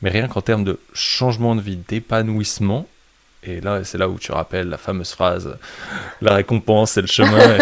Mais 0.00 0.10
rien 0.10 0.28
qu'en 0.28 0.42
termes 0.42 0.62
de 0.62 0.78
changement 0.92 1.56
de 1.56 1.60
vie, 1.60 1.76
d'épanouissement, 1.88 2.86
et 3.42 3.60
là, 3.60 3.82
c'est 3.82 3.98
là 3.98 4.08
où 4.08 4.16
tu 4.20 4.30
rappelles 4.30 4.68
la 4.68 4.78
fameuse 4.78 5.10
phrase 5.10 5.56
la 6.20 6.34
récompense, 6.36 6.92
c'est 6.92 7.00
le 7.00 7.08
chemin, 7.08 7.58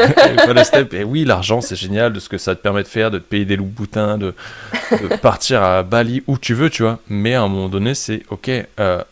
et, 0.93 1.05
oui, 1.05 1.25
l'argent, 1.25 1.63
c'est 1.63 1.77
génial 1.77 2.13
de 2.13 2.21
ce 2.21 2.29
que 2.29 2.37
ça 2.37 2.55
te 2.55 2.61
permet 2.61 2.83
de 2.83 2.89
faire, 2.89 3.11
de 3.11 3.17
te 3.17 3.25
payer 3.25 3.47
des 3.47 3.57
loups 3.57 3.65
boutins, 3.65 4.19
de, 4.19 4.35
de 4.91 5.17
partir 5.17 5.63
à 5.63 5.83
Bali, 5.83 6.23
où 6.27 6.37
tu 6.37 6.53
veux, 6.53 6.69
tu 6.69 6.83
vois. 6.83 6.99
Mais 7.09 7.33
à 7.33 7.41
un 7.41 7.49
moment 7.49 7.71
donné, 7.71 7.95
c'est 7.95 8.23
ok, 8.29 8.51
euh, 8.51 9.03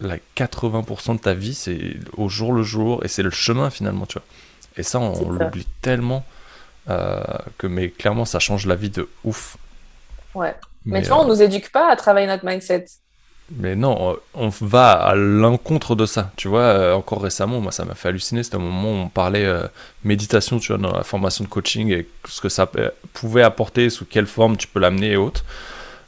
la 0.00 0.16
80% 0.34 1.16
de 1.16 1.20
ta 1.20 1.34
vie, 1.34 1.52
c'est 1.52 1.98
au 2.16 2.30
jour 2.30 2.54
le 2.54 2.62
jour, 2.62 3.04
et 3.04 3.08
c'est 3.08 3.22
le 3.22 3.28
chemin 3.28 3.68
finalement, 3.68 4.06
tu 4.06 4.14
vois. 4.14 4.24
Et 4.78 4.82
ça, 4.82 5.00
on, 5.00 5.30
l'oublie 5.30 5.66
tellement 5.82 6.24
euh, 6.88 7.22
que, 7.58 7.66
mais 7.66 7.90
clairement, 7.90 8.24
ça 8.24 8.38
change 8.38 8.66
la 8.66 8.76
vie 8.76 8.90
de 8.90 9.08
ouf. 9.24 9.56
Ouais. 10.34 10.54
Mais, 10.84 11.02
tu 11.02 11.10
euh, 11.10 11.14
vois, 11.14 11.24
on 11.24 11.28
nous 11.28 11.42
éduque 11.42 11.70
pas 11.70 11.90
à 11.90 11.96
travailler 11.96 12.26
notre 12.26 12.46
mindset. 12.46 12.86
mais 13.50 13.74
non, 13.74 14.16
on 14.34 14.48
va 14.60 14.92
à 14.92 15.14
l'encontre 15.14 15.94
de 15.96 16.06
ça. 16.06 16.30
Tu 16.36 16.48
vois, 16.48 16.62
euh, 16.62 16.94
encore 16.94 17.22
récemment, 17.22 17.60
moi, 17.60 17.72
ça 17.72 17.84
m'a 17.84 17.94
fait 17.94 18.08
halluciner. 18.08 18.42
C'était 18.42 18.56
un 18.56 18.60
moment 18.60 18.90
où 18.92 19.04
on 19.04 19.08
parlait 19.08 19.44
euh, 19.44 19.66
méditation, 20.04 20.58
tu 20.58 20.72
vois, 20.72 20.80
dans 20.80 20.96
la 20.96 21.04
formation 21.04 21.44
de 21.44 21.48
coaching 21.48 21.92
et 21.92 22.08
ce 22.26 22.40
que 22.40 22.48
ça 22.48 22.70
euh, 22.76 22.90
pouvait 23.12 23.42
apporter, 23.42 23.90
sous 23.90 24.04
quelle 24.06 24.26
forme 24.26 24.56
tu 24.56 24.68
peux 24.68 24.80
l'amener 24.80 25.12
et 25.12 25.16
autres. 25.16 25.44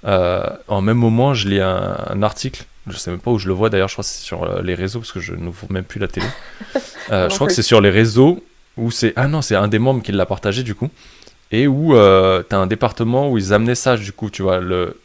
Euh, 0.05 0.47
en 0.69 0.81
même 0.81 0.97
moment, 0.97 1.35
je 1.35 1.49
lis 1.49 1.61
un, 1.61 1.97
un 2.09 2.23
article. 2.23 2.65
Je 2.87 2.97
sais 2.97 3.11
même 3.11 3.21
pas 3.21 3.31
où 3.31 3.39
je 3.39 3.47
le 3.47 3.55
vois 3.55 3.71
d'ailleurs. 3.71 3.89
Je 3.89 3.95
crois 3.95 4.03
que 4.03 4.09
c'est 4.09 4.23
sur 4.23 4.43
euh, 4.43 4.63
les 4.63 4.75
réseaux 4.75 5.01
parce 5.01 5.13
que 5.13 5.21
je 5.21 5.35
n'ouvre 5.35 5.67
même 5.71 5.85
plus 5.85 6.01
la 6.01 6.09
télé. 6.09 6.27
Euh, 7.11 7.29
je 7.29 7.35
crois 7.35 7.49
que 7.49 7.53
c'est 7.53 7.63
sur 7.63 7.81
les 7.81 7.91
réseaux 7.91 8.45
où 8.81 8.91
c'est. 8.91 9.13
Ah 9.17 9.29
non, 9.29 9.43
c'est 9.43 9.55
un 9.57 9.69
des 9.69 9.79
membres 9.79 10.03
qui 10.03 10.13
l'a 10.13 10.27
partagé 10.27 10.63
du 10.63 10.75
coup. 10.75 10.89
Et 11.53 11.67
où 11.67 11.97
euh, 11.97 12.43
tu 12.49 12.55
as 12.55 12.59
un 12.59 12.67
département 12.67 13.31
où 13.31 13.37
ils 13.39 13.53
amenaient 13.53 13.75
ça, 13.75 13.97
du 13.97 14.13
coup, 14.13 14.31
tu 14.31 14.43
vois, 14.43 14.61
le, 14.61 14.97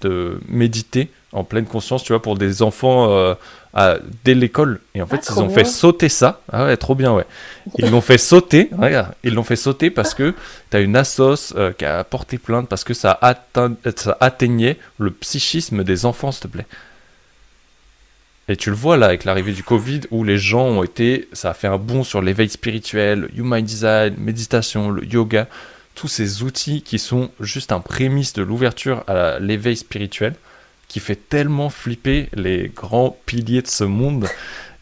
de 0.00 0.38
méditer 0.48 1.10
en 1.32 1.44
pleine 1.44 1.64
conscience, 1.66 2.04
tu 2.04 2.12
vois, 2.12 2.22
pour 2.22 2.36
des 2.36 2.62
enfants 2.62 3.10
euh, 3.10 3.34
à- 3.74 3.96
dès 4.24 4.34
l'école. 4.34 4.80
Et 4.94 5.02
en 5.02 5.06
fait, 5.06 5.16
Ah, 5.28 5.32
ils 5.34 5.40
ont 5.40 5.48
fait 5.48 5.64
sauter 5.64 6.08
ça. 6.08 6.40
Ah 6.52 6.66
ouais, 6.66 6.76
trop 6.76 6.94
bien, 6.94 7.12
ouais. 7.14 7.24
Ils 7.78 7.90
l'ont 7.90 8.00
fait 8.02 8.18
sauter, 8.18 8.68
regarde, 8.78 9.12
ils 9.24 9.32
l'ont 9.34 9.42
fait 9.42 9.56
sauter 9.56 9.90
parce 9.90 10.14
que 10.14 10.34
tu 10.70 10.76
as 10.76 10.80
une 10.80 10.94
assos 10.94 11.54
euh, 11.56 11.72
qui 11.72 11.84
a 11.84 12.04
porté 12.04 12.38
plainte 12.38 12.68
parce 12.68 12.84
que 12.84 12.94
ça, 12.94 13.18
atteint, 13.20 13.74
ça 13.96 14.16
atteignait 14.20 14.76
le 14.98 15.10
psychisme 15.10 15.82
des 15.84 16.04
enfants, 16.06 16.32
s'il 16.32 16.42
te 16.42 16.48
plaît. 16.48 16.66
Et 18.48 18.56
tu 18.56 18.70
le 18.70 18.76
vois 18.76 18.96
là 18.96 19.06
avec 19.06 19.24
l'arrivée 19.24 19.52
du 19.52 19.62
Covid 19.62 20.00
où 20.10 20.24
les 20.24 20.38
gens 20.38 20.64
ont 20.64 20.82
été, 20.82 21.28
ça 21.32 21.50
a 21.50 21.54
fait 21.54 21.68
un 21.68 21.78
bond 21.78 22.02
sur 22.02 22.20
l'éveil 22.20 22.48
spirituel, 22.48 23.28
human 23.36 23.62
design, 23.62 24.14
méditation, 24.18 24.90
le 24.90 25.04
yoga, 25.04 25.46
tous 25.94 26.08
ces 26.08 26.42
outils 26.42 26.82
qui 26.82 26.98
sont 26.98 27.30
juste 27.40 27.72
un 27.72 27.80
prémisse 27.80 28.32
de 28.32 28.42
l'ouverture 28.42 29.04
à 29.06 29.38
l'éveil 29.38 29.76
spirituel 29.76 30.34
qui 30.88 31.00
fait 31.00 31.16
tellement 31.16 31.70
flipper 31.70 32.28
les 32.34 32.70
grands 32.74 33.16
piliers 33.26 33.62
de 33.62 33.68
ce 33.68 33.84
monde 33.84 34.28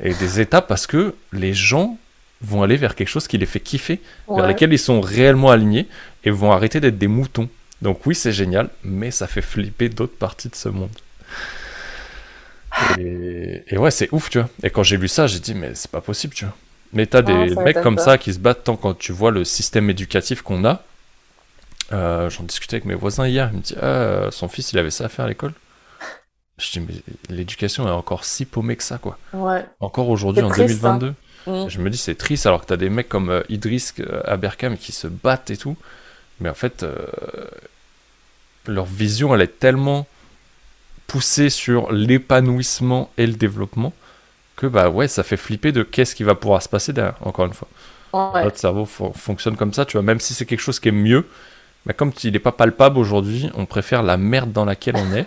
et 0.02 0.14
des 0.14 0.40
étapes 0.40 0.66
parce 0.66 0.86
que 0.86 1.14
les 1.32 1.54
gens 1.54 1.98
vont 2.42 2.62
aller 2.62 2.76
vers 2.76 2.94
quelque 2.94 3.08
chose 3.08 3.28
qui 3.28 3.38
les 3.38 3.46
fait 3.46 3.60
kiffer, 3.60 4.00
vers 4.28 4.46
lesquels 4.46 4.72
ils 4.72 4.78
sont 4.78 5.00
réellement 5.00 5.50
alignés 5.50 5.86
et 6.24 6.30
vont 6.30 6.52
arrêter 6.52 6.80
d'être 6.80 6.98
des 6.98 7.06
moutons. 7.06 7.48
Donc 7.82 8.06
oui, 8.06 8.14
c'est 8.14 8.32
génial, 8.32 8.70
mais 8.82 9.10
ça 9.10 9.26
fait 9.26 9.42
flipper 9.42 9.88
d'autres 9.88 10.16
parties 10.16 10.48
de 10.48 10.56
ce 10.56 10.68
monde. 10.68 10.90
Et, 12.98 13.76
ouais, 13.76 13.90
c'est 13.90 14.08
ouf, 14.12 14.30
tu 14.30 14.38
vois. 14.38 14.48
Et 14.62 14.70
quand 14.70 14.82
j'ai 14.82 14.96
lu 14.96 15.08
ça, 15.08 15.26
j'ai 15.26 15.38
dit, 15.38 15.54
mais 15.54 15.74
c'est 15.74 15.90
pas 15.90 16.00
possible, 16.00 16.34
tu 16.34 16.44
vois. 16.44 16.54
Mais 16.92 17.06
t'as 17.06 17.22
des 17.22 17.54
mecs 17.54 17.80
comme 17.82 17.98
ça 17.98 18.18
qui 18.18 18.34
se 18.34 18.38
battent 18.38 18.64
tant 18.64 18.76
quand 18.76 18.94
tu 18.94 19.12
vois 19.12 19.30
le 19.30 19.44
système 19.44 19.90
éducatif 19.90 20.42
qu'on 20.42 20.64
a. 20.64 20.82
Euh, 21.92 22.30
j'en 22.30 22.44
discutais 22.44 22.76
avec 22.76 22.84
mes 22.84 22.94
voisins 22.94 23.26
hier, 23.26 23.50
il 23.52 23.58
me 23.58 23.62
dit, 23.62 23.74
ah, 23.80 24.28
son 24.30 24.48
fils, 24.48 24.72
il 24.72 24.78
avait 24.78 24.90
ça 24.90 25.04
à 25.04 25.08
faire 25.08 25.24
à 25.24 25.28
l'école. 25.28 25.52
Je 26.58 26.70
dis, 26.72 26.80
mais 26.80 26.94
l'éducation 27.34 27.86
est 27.86 27.92
encore 27.92 28.24
si 28.24 28.44
paumée 28.44 28.76
que 28.76 28.82
ça, 28.82 28.98
quoi. 28.98 29.18
Ouais. 29.32 29.64
Encore 29.80 30.08
aujourd'hui, 30.08 30.42
en 30.42 30.50
2022. 30.50 31.14
Hein. 31.46 31.64
Mm. 31.64 31.68
Je 31.68 31.78
me 31.78 31.90
dis, 31.90 31.96
c'est 31.96 32.16
triste 32.16 32.46
alors 32.46 32.60
que 32.60 32.66
t'as 32.66 32.76
des 32.76 32.90
mecs 32.90 33.08
comme 33.08 33.30
euh, 33.30 33.42
Idriss 33.48 33.94
euh, 34.00 34.20
Aberkam 34.24 34.76
qui 34.76 34.92
se 34.92 35.06
battent 35.06 35.50
et 35.50 35.56
tout. 35.56 35.76
Mais 36.40 36.48
en 36.48 36.54
fait, 36.54 36.86
leur 38.66 38.86
vision, 38.86 39.34
elle 39.34 39.42
est 39.42 39.58
tellement 39.58 40.06
poussé 41.10 41.50
sur 41.50 41.90
l'épanouissement 41.90 43.10
et 43.18 43.26
le 43.26 43.32
développement 43.32 43.92
que 44.54 44.68
bah 44.68 44.88
ouais 44.90 45.08
ça 45.08 45.24
fait 45.24 45.36
flipper 45.36 45.72
de 45.72 45.82
qu'est-ce 45.82 46.14
qui 46.14 46.22
va 46.22 46.36
pouvoir 46.36 46.62
se 46.62 46.68
passer 46.68 46.92
derrière 46.92 47.16
encore 47.22 47.46
une 47.46 47.52
fois. 47.52 47.66
Notre 48.12 48.58
cerveau 48.58 48.86
fonctionne 48.86 49.56
comme 49.56 49.72
ça 49.72 49.84
tu 49.84 49.96
vois 49.96 50.02
même 50.02 50.20
si 50.20 50.34
c'est 50.34 50.46
quelque 50.46 50.60
chose 50.60 50.78
qui 50.78 50.88
est 50.88 50.92
mieux 50.92 51.26
mais 51.84 51.94
comme 51.94 52.12
il 52.22 52.32
n'est 52.32 52.38
pas 52.38 52.52
palpable 52.52 52.96
aujourd'hui 52.96 53.50
on 53.56 53.66
préfère 53.66 54.04
la 54.04 54.16
merde 54.16 54.52
dans 54.52 54.64
laquelle 54.64 54.94
on 54.96 55.12
est 55.16 55.26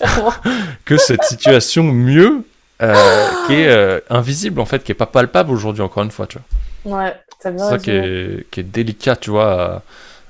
que 0.84 0.96
cette 0.96 1.24
situation 1.24 1.82
mieux 1.82 2.44
euh, 2.82 3.28
qui 3.48 3.54
est 3.54 3.68
euh, 3.68 3.98
invisible 4.10 4.60
en 4.60 4.66
fait 4.66 4.84
qui 4.84 4.92
est 4.92 4.96
pas 4.96 5.06
palpable 5.06 5.50
aujourd'hui 5.50 5.82
encore 5.82 6.04
une 6.04 6.12
fois 6.12 6.28
tu 6.28 6.38
vois. 6.84 6.98
Ouais 6.98 7.16
c'est 7.40 7.58
ça 7.58 7.78
qui 7.78 7.90
est, 7.90 8.48
qui 8.52 8.60
est, 8.60 8.62
délicat 8.62 9.16
tu 9.16 9.30
vois 9.30 9.82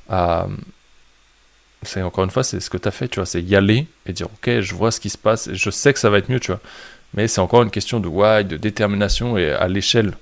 à 0.09 0.47
c'est 1.87 2.03
encore 2.03 2.24
une 2.24 2.30
fois, 2.30 2.45
c'est 2.45 2.61
ce 2.61 2.70
que 2.70 2.78
tu 2.78 2.89
as 2.89 2.91
fait, 2.91 3.09
tu 3.09 3.16
vois, 3.16 3.26
c'est 3.26 3.43
y 3.43 3.57
aller 3.57 3.87
et 4.07 4.12
dire, 4.12 4.26
ok, 4.26 4.61
je 4.61 4.74
vois 4.74 4.91
ce 4.91 5.01
qui 5.01 5.11
se 5.11 5.18
passe, 5.18 5.49
et 5.49 5.55
je 5.55 5.70
sais 5.70 5.93
que 5.93 5.99
ça 5.99 6.11
va 6.11 6.18
être 6.18 6.28
mieux, 6.28 6.41
tu 6.41 6.53
vois. 6.53 6.61
Mais 7.14 7.28
c'est 7.28 7.41
encore 7.41 7.62
une 7.62 7.70
question 7.70 8.01
de 8.01 8.09
why, 8.09 8.45
de 8.45 8.57
détermination, 8.57 9.39
et 9.39 9.51
à 9.51 9.68
l'échelle 9.68 10.12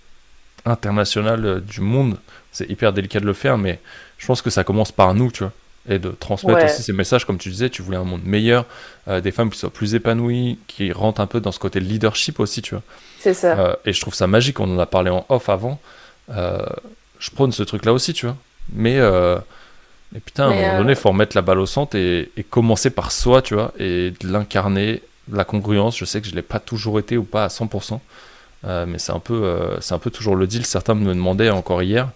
internationale 0.65 1.45
euh, 1.45 1.61
du 1.61 1.81
monde, 1.81 2.17
c'est 2.53 2.69
hyper 2.71 2.93
délicat 2.93 3.21
de 3.21 3.27
le 3.27 3.33
faire, 3.33 3.59
mais 3.59 3.81
je 4.19 4.27
pense 4.27 4.43
que 4.43 4.51
ça 4.51 4.65
commence 4.65 4.93
par 4.93 5.15
nous, 5.15 5.31
tu 5.31 5.43
vois. 5.43 5.53
Et 5.87 5.99
de 5.99 6.09
transmettre 6.09 6.65
aussi 6.65 6.83
ces 6.83 6.95
messages, 6.95 7.27
comme 7.27 7.37
tu 7.37 7.51
disais, 7.51 7.69
tu 7.69 7.83
voulais 7.83 7.99
un 7.99 8.05
monde 8.05 8.25
meilleur, 8.25 8.65
euh, 9.09 9.21
des 9.21 9.33
femmes 9.33 9.51
qui 9.51 9.59
soient 9.59 9.73
plus 9.73 9.95
épanouies, 9.95 10.59
qui 10.67 10.93
rentrent 10.93 11.21
un 11.21 11.27
peu 11.27 11.41
dans 11.41 11.53
ce 11.53 11.59
côté 11.59 11.79
leadership 11.79 12.41
aussi, 12.41 12.63
tu 12.63 12.75
vois. 12.75 12.83
C'est 13.21 13.35
ça. 13.35 13.59
Euh, 13.59 13.77
et 13.85 13.93
je 13.93 14.01
trouve 14.01 14.15
ça 14.15 14.27
magique, 14.27 14.61
on 14.61 14.75
en 14.75 14.79
a 14.79 14.87
parlé 14.87 15.11
en 15.11 15.27
off 15.29 15.51
avant. 15.51 15.79
je 16.31 17.31
prône 17.35 17.53
ce 17.53 17.63
truc-là 17.63 17.93
aussi, 17.93 18.15
tu 18.15 18.25
vois. 18.25 18.37
Mais 18.73 18.99
et 20.15 20.21
putain, 20.21 20.45
à 20.45 20.53
un 20.53 20.55
moment 20.55 20.79
donné, 20.79 20.93
il 20.93 20.97
euh, 20.97 21.01
faut 21.01 21.09
remettre 21.09 21.37
la 21.37 21.43
balle 21.43 21.59
au 21.59 21.67
centre 21.67 21.97
et, 21.97 22.31
commencer 22.49 22.91
par 22.91 23.11
soi, 23.11 23.43
tu 23.43 23.55
vois, 23.55 23.73
et 23.79 24.13
de 24.21 24.29
l'incarner, 24.29 25.03
la 25.31 25.45
congruence. 25.45 25.99
Je 25.99 26.05
sais 26.05 26.21
que 26.21 26.27
je 26.27 26.33
ne 26.33 26.37
l'ai 26.37 26.43
pas 26.43 26.61
toujours 26.61 27.01
été 27.01 27.17
ou 27.17 27.25
pas 27.25 27.45
à 27.45 27.49
100%, 27.49 27.99
euh, 28.65 28.87
mais 28.87 28.99
c'est 28.99 29.13
un, 29.13 29.19
peu, 29.19 29.43
euh, 29.43 29.81
c'est 29.81 29.95
un 29.95 29.99
peu 29.99 30.11
toujours 30.11 30.37
le 30.37 30.47
deal. 30.47 30.65
Certains 30.65 30.95
me 30.95 31.13
demandaient 31.13 31.51
encore 31.51 31.83
hier, 31.83 32.11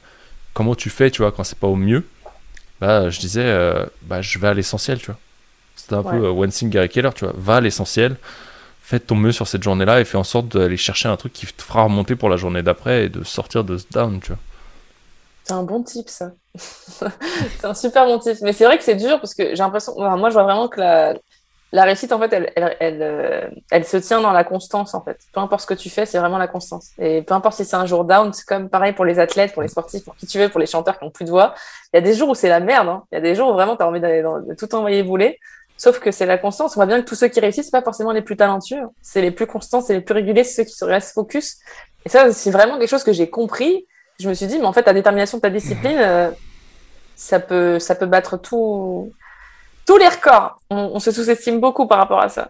comment 0.55 0.76
tu 0.76 0.90
fais, 0.90 1.11
tu 1.11 1.22
vois, 1.22 1.32
quand 1.32 1.42
c'est 1.42 1.59
pas 1.59 1.66
au 1.66 1.76
mieux? 1.76 2.07
Bah, 2.80 3.11
je 3.11 3.18
disais, 3.18 3.53
bah, 4.03 4.22
je 4.22 4.38
vais 4.38 4.46
à 4.46 4.55
l'essentiel, 4.55 4.99
tu 4.99 5.07
vois. 5.07 5.18
C'était 5.74 5.94
un 5.94 6.05
peu 6.05 6.28
One 6.28 6.51
Thing 6.51 6.70
Gary 6.70 6.88
Keller, 6.88 7.11
tu 7.16 7.24
vois. 7.24 7.34
Va 7.36 7.57
à 7.57 7.61
l'essentiel, 7.61 8.16
fais 8.80 9.01
ton 9.01 9.16
mieux 9.16 9.32
sur 9.32 9.49
cette 9.49 9.64
journée-là 9.64 10.01
et 10.01 10.05
fais 10.05 10.18
en 10.18 10.24
sorte 10.24 10.57
d'aller 10.57 10.76
chercher 10.76 11.09
un 11.09 11.16
truc 11.16 11.32
qui 11.32 11.46
te 11.46 11.62
fera 11.62 11.82
remonter 11.82 12.14
pour 12.14 12.28
la 12.28 12.36
journée 12.36 12.62
d'après 12.62 13.07
et 13.07 13.09
de 13.09 13.24
sortir 13.24 13.64
de 13.64 13.76
ce 13.76 13.86
down, 13.90 14.20
tu 14.20 14.28
vois. 14.28 14.38
C'est 15.49 15.55
un 15.55 15.62
bon 15.62 15.82
type, 15.82 16.11
ça. 16.11 16.32
c'est 16.55 17.64
un 17.64 17.72
super 17.72 18.05
bon 18.05 18.18
type. 18.18 18.36
Mais 18.42 18.53
c'est 18.53 18.66
vrai 18.66 18.76
que 18.76 18.84
c'est 18.84 18.96
dur 18.96 19.18
parce 19.18 19.34
que 19.34 19.49
j'ai 19.49 19.62
l'impression. 19.62 19.94
moi, 19.96 20.28
je 20.28 20.34
vois 20.34 20.42
vraiment 20.42 20.68
que 20.68 20.78
la, 20.78 21.14
la 21.72 21.84
réussite, 21.84 22.12
en 22.12 22.18
fait, 22.18 22.30
elle, 22.34 22.53
elle, 22.55 23.03
euh, 23.03 23.49
elle, 23.70 23.86
se 23.86 23.96
tient 23.96 24.20
dans 24.20 24.32
la 24.32 24.44
constance, 24.44 24.92
en 24.92 25.01
fait. 25.01 25.18
Peu 25.32 25.40
importe 25.40 25.62
ce 25.62 25.66
que 25.66 25.72
tu 25.72 25.88
fais, 25.88 26.05
c'est 26.05 26.18
vraiment 26.18 26.36
la 26.36 26.49
constance. 26.49 26.90
Et 26.99 27.22
peu 27.22 27.32
importe 27.32 27.57
si 27.57 27.64
c'est 27.64 27.76
un 27.76 27.86
jour 27.86 28.05
down, 28.05 28.30
c'est 28.34 28.44
comme 28.44 28.68
pareil 28.68 28.92
pour 28.92 29.07
les 29.07 29.18
athlètes, 29.18 29.55
pour 29.55 29.62
les 29.62 29.68
sportifs, 29.68 30.05
pour 30.05 30.16
qui 30.16 30.26
tu 30.26 30.38
veux, 30.38 30.51
pour 30.51 30.61
les 30.61 30.66
chanteurs 30.66 30.99
qui 30.99 31.07
n'ont 31.07 31.11
plus 31.11 31.24
de 31.24 31.30
voix. 31.30 31.55
Il 31.94 31.96
y 31.96 31.99
a 31.99 32.03
des 32.03 32.12
jours 32.12 32.28
où 32.28 32.34
c'est 32.34 32.51
la 32.51 32.61
merde. 32.61 32.88
Hein. 32.88 33.05
Il 33.11 33.14
y 33.14 33.18
a 33.18 33.22
des 33.22 33.34
jours 33.34 33.49
où 33.49 33.55
vraiment 33.55 33.74
tu 33.74 33.82
as 33.82 33.88
envie 33.88 34.01
d'aller 34.01 34.20
de 34.22 34.55
tout 34.55 34.74
envoyer 34.74 35.03
bouler. 35.03 35.38
Sauf 35.78 35.99
que 35.99 36.11
c'est 36.11 36.26
la 36.26 36.36
constance. 36.36 36.72
On 36.72 36.80
voit 36.80 36.86
bien 36.86 37.01
que 37.01 37.09
tous 37.09 37.14
ceux 37.14 37.28
qui 37.28 37.40
réussissent, 37.40 37.70
pas 37.70 37.82
forcément 37.82 38.12
les 38.12 38.22
plus 38.22 38.36
talentueux. 38.36 38.82
C'est 39.01 39.22
les 39.22 39.30
plus 39.30 39.46
constants, 39.46 39.80
c'est 39.80 39.94
les 39.94 40.03
plus 40.03 40.12
réguliers, 40.12 40.44
c'est 40.44 40.64
ceux 40.64 40.70
qui 40.70 40.84
restent 40.84 41.14
focus. 41.14 41.57
Et 42.05 42.11
ça, 42.11 42.30
c'est 42.32 42.51
vraiment 42.51 42.78
quelque 42.78 42.90
chose 42.90 43.05
que 43.05 43.14
j'ai 43.14 43.30
compris 43.30 43.86
je 44.20 44.28
me 44.28 44.34
suis 44.34 44.46
dit, 44.46 44.58
mais 44.58 44.66
en 44.66 44.72
fait, 44.72 44.82
ta 44.82 44.92
détermination, 44.92 45.38
ta 45.38 45.50
discipline, 45.50 45.96
euh, 45.96 46.30
ça, 47.14 47.38
peut, 47.38 47.78
ça 47.78 47.94
peut 47.94 48.06
battre 48.06 48.36
tout, 48.36 49.12
tous 49.86 49.96
les 49.96 50.08
records. 50.08 50.60
On, 50.70 50.98
se 50.98 51.12
sous-estime 51.12 51.60
beaucoup 51.60 51.86
par 51.86 51.98
rapport 51.98 52.20
à 52.20 52.28
ça. 52.28 52.48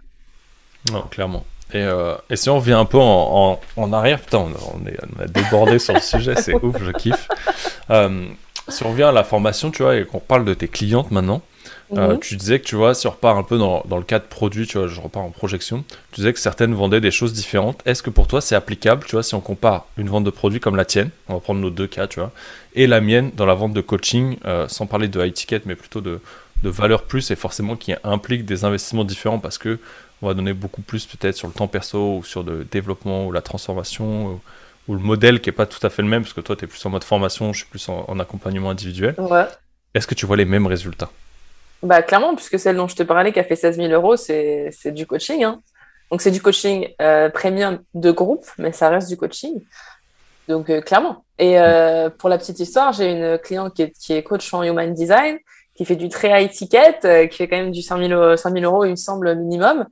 Non, 0.90 1.02
clairement. 1.02 1.44
Et, 1.74 1.82
euh, 1.82 2.14
et, 2.30 2.36
si 2.36 2.48
on 2.48 2.56
revient 2.56 2.72
un 2.72 2.86
peu 2.86 2.96
en, 2.98 3.60
en, 3.76 3.92
arrière, 3.92 4.20
putain, 4.20 4.38
on, 4.38 4.86
est, 4.86 4.96
on, 5.18 5.22
a 5.22 5.26
débordé 5.26 5.78
sur 5.78 5.92
le 5.92 6.00
sujet, 6.00 6.36
c'est 6.36 6.54
ouf, 6.62 6.82
je 6.82 6.92
kiffe. 6.92 7.28
Euh, 7.90 8.26
si 8.68 8.84
on 8.84 8.90
revient 8.90 9.04
à 9.04 9.12
la 9.12 9.24
formation, 9.24 9.70
tu 9.70 9.82
vois, 9.82 9.96
et 9.96 10.06
qu'on 10.06 10.20
parle 10.20 10.46
de 10.46 10.54
tes 10.54 10.68
clientes 10.68 11.10
maintenant, 11.10 11.42
euh, 11.96 12.14
mhm. 12.14 12.20
tu 12.20 12.36
disais 12.36 12.58
que 12.58 12.64
tu 12.64 12.76
vois, 12.76 12.94
si 12.94 13.06
on 13.06 13.10
repart 13.10 13.38
un 13.38 13.42
peu 13.42 13.56
dans, 13.56 13.82
dans, 13.88 13.96
le 13.96 14.04
cas 14.04 14.18
de 14.18 14.24
produit, 14.24 14.66
tu 14.66 14.78
vois, 14.78 14.88
je 14.88 15.00
repars 15.00 15.22
en 15.22 15.30
projection, 15.30 15.84
tu 16.12 16.20
disais 16.20 16.32
que 16.32 16.38
certaines 16.38 16.74
vendaient 16.74 17.00
des 17.00 17.10
choses 17.10 17.32
différentes. 17.32 17.80
Est-ce 17.86 18.02
que 18.02 18.10
pour 18.10 18.26
toi 18.26 18.40
c'est 18.40 18.54
applicable, 18.54 19.04
tu 19.06 19.12
vois, 19.12 19.22
si 19.22 19.34
on 19.34 19.40
compare 19.40 19.86
une 19.96 20.08
vente 20.08 20.24
de 20.24 20.30
produit 20.30 20.60
comme 20.60 20.76
la 20.76 20.84
tienne, 20.84 21.10
on 21.28 21.34
va 21.34 21.40
prendre 21.40 21.60
nos 21.60 21.70
deux 21.70 21.86
cas, 21.86 22.06
tu 22.06 22.20
vois, 22.20 22.32
et 22.74 22.86
la 22.86 23.00
mienne 23.00 23.30
dans 23.36 23.46
la 23.46 23.54
vente 23.54 23.72
de 23.72 23.80
coaching, 23.80 24.36
euh, 24.44 24.68
sans 24.68 24.86
parler 24.86 25.08
de 25.08 25.24
high 25.24 25.32
ticket, 25.32 25.62
mais 25.64 25.76
plutôt 25.76 26.02
de, 26.02 26.20
de 26.62 26.68
valeur 26.68 27.02
plus 27.02 27.30
et 27.30 27.36
forcément 27.36 27.76
qui 27.76 27.94
implique 28.04 28.44
des 28.44 28.64
investissements 28.64 29.04
différents 29.04 29.38
parce 29.38 29.58
que 29.58 29.78
on 30.20 30.26
va 30.26 30.34
donner 30.34 30.52
beaucoup 30.52 30.82
plus 30.82 31.06
peut-être 31.06 31.36
sur 31.36 31.46
le 31.46 31.54
temps 31.54 31.68
perso 31.68 32.18
ou 32.18 32.24
sur 32.24 32.42
le 32.42 32.64
développement 32.64 33.26
ou 33.26 33.32
la 33.32 33.40
transformation 33.40 34.40
ou, 34.88 34.94
le 34.94 34.98
modèle 34.98 35.42
qui 35.42 35.50
est 35.50 35.52
pas 35.52 35.66
tout 35.66 35.86
à 35.86 35.90
fait 35.90 36.00
le 36.00 36.08
même 36.08 36.22
parce 36.22 36.32
que 36.32 36.40
toi 36.40 36.56
tu 36.56 36.64
es 36.64 36.66
plus 36.66 36.84
en 36.86 36.88
mode 36.88 37.04
formation, 37.04 37.52
je 37.52 37.58
suis 37.58 37.68
plus 37.68 37.88
en, 37.90 38.06
en 38.08 38.18
accompagnement 38.18 38.70
individuel. 38.70 39.14
Ouais. 39.18 39.44
Est-ce 39.94 40.06
que 40.06 40.14
tu 40.14 40.24
vois 40.24 40.36
les 40.36 40.46
mêmes 40.46 40.66
résultats? 40.66 41.10
Bah, 41.82 42.02
clairement, 42.02 42.34
puisque 42.34 42.58
celle 42.58 42.76
dont 42.76 42.88
je 42.88 42.96
te 42.96 43.02
parlais 43.02 43.32
qui 43.32 43.38
a 43.38 43.44
fait 43.44 43.56
16 43.56 43.76
000 43.76 43.92
euros, 43.92 44.16
c'est 44.16 44.72
du 44.86 45.06
coaching. 45.06 45.44
Hein. 45.44 45.60
Donc, 46.10 46.22
c'est 46.22 46.30
du 46.30 46.40
coaching 46.40 46.88
euh, 47.00 47.28
premium 47.28 47.80
de 47.94 48.10
groupe, 48.10 48.44
mais 48.58 48.72
ça 48.72 48.88
reste 48.88 49.08
du 49.08 49.16
coaching. 49.16 49.60
Donc, 50.48 50.70
euh, 50.70 50.80
clairement. 50.80 51.24
Et 51.38 51.60
euh, 51.60 52.10
pour 52.10 52.28
la 52.28 52.38
petite 52.38 52.58
histoire, 52.58 52.92
j'ai 52.92 53.12
une 53.12 53.38
cliente 53.38 53.74
qui 53.74 53.82
est, 53.82 53.90
qui 53.90 54.14
est, 54.14 54.22
coach 54.22 54.52
en 54.54 54.62
human 54.62 54.92
design, 54.92 55.38
qui 55.74 55.84
fait 55.84 55.96
du 55.96 56.08
très 56.08 56.42
high 56.42 56.50
ticket, 56.50 57.28
qui 57.28 57.36
fait 57.36 57.48
quand 57.48 57.58
même 57.58 57.70
du 57.70 57.82
5 57.82 57.98
000, 57.98 58.12
euros, 58.62 58.84
il 58.84 58.92
me 58.92 58.96
semble, 58.96 59.36
minimum, 59.36 59.86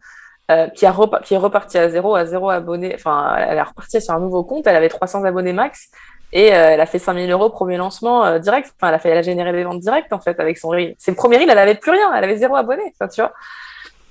qui, 0.75 0.87
a 0.87 0.97
qui 1.23 1.35
est 1.35 1.39
reparti 1.39 1.79
à 1.79 1.89
zéro, 1.89 2.17
à 2.17 2.27
zéro 2.27 2.51
abonnés. 2.51 2.95
Enfin, 2.95 3.37
elle 3.37 3.59
est 3.59 3.63
repartie 3.63 4.01
sur 4.01 4.15
un 4.15 4.21
nouveau 4.21 4.43
compte. 4.43 4.67
Elle 4.67 4.77
avait 4.77 4.89
300 4.89 5.23
abonnés 5.25 5.53
max. 5.53 5.91
Et 6.33 6.53
euh, 6.53 6.71
elle 6.71 6.81
a 6.81 6.87
fait 6.87 6.99
5000 6.99 7.31
euros 7.31 7.51
premier 7.51 7.77
lancement 7.77 8.25
euh, 8.25 8.39
direct. 8.39 8.73
Enfin, 8.77 8.89
elle 8.89 8.95
a 8.95 8.99
fait, 8.99 9.11
elle 9.11 9.19
a 9.19 9.23
généré 9.23 9.53
des 9.53 9.65
ventes 9.65 9.81
directes 9.81 10.13
en 10.13 10.21
fait 10.21 10.39
avec 10.41 10.59
son 10.59 10.69
reel. 10.69 10.95
Ses 10.99 11.15
premiers 11.15 11.39
reels, 11.39 11.51
elle 11.51 11.59
avait 11.59 11.77
plus 11.77 11.93
rien. 11.93 12.13
Elle 12.15 12.25
avait 12.25 12.37
zéro 12.37 12.57
abonné. 12.57 12.83
Enfin, 12.99 13.09
tu 13.09 13.21
vois. 13.21 13.33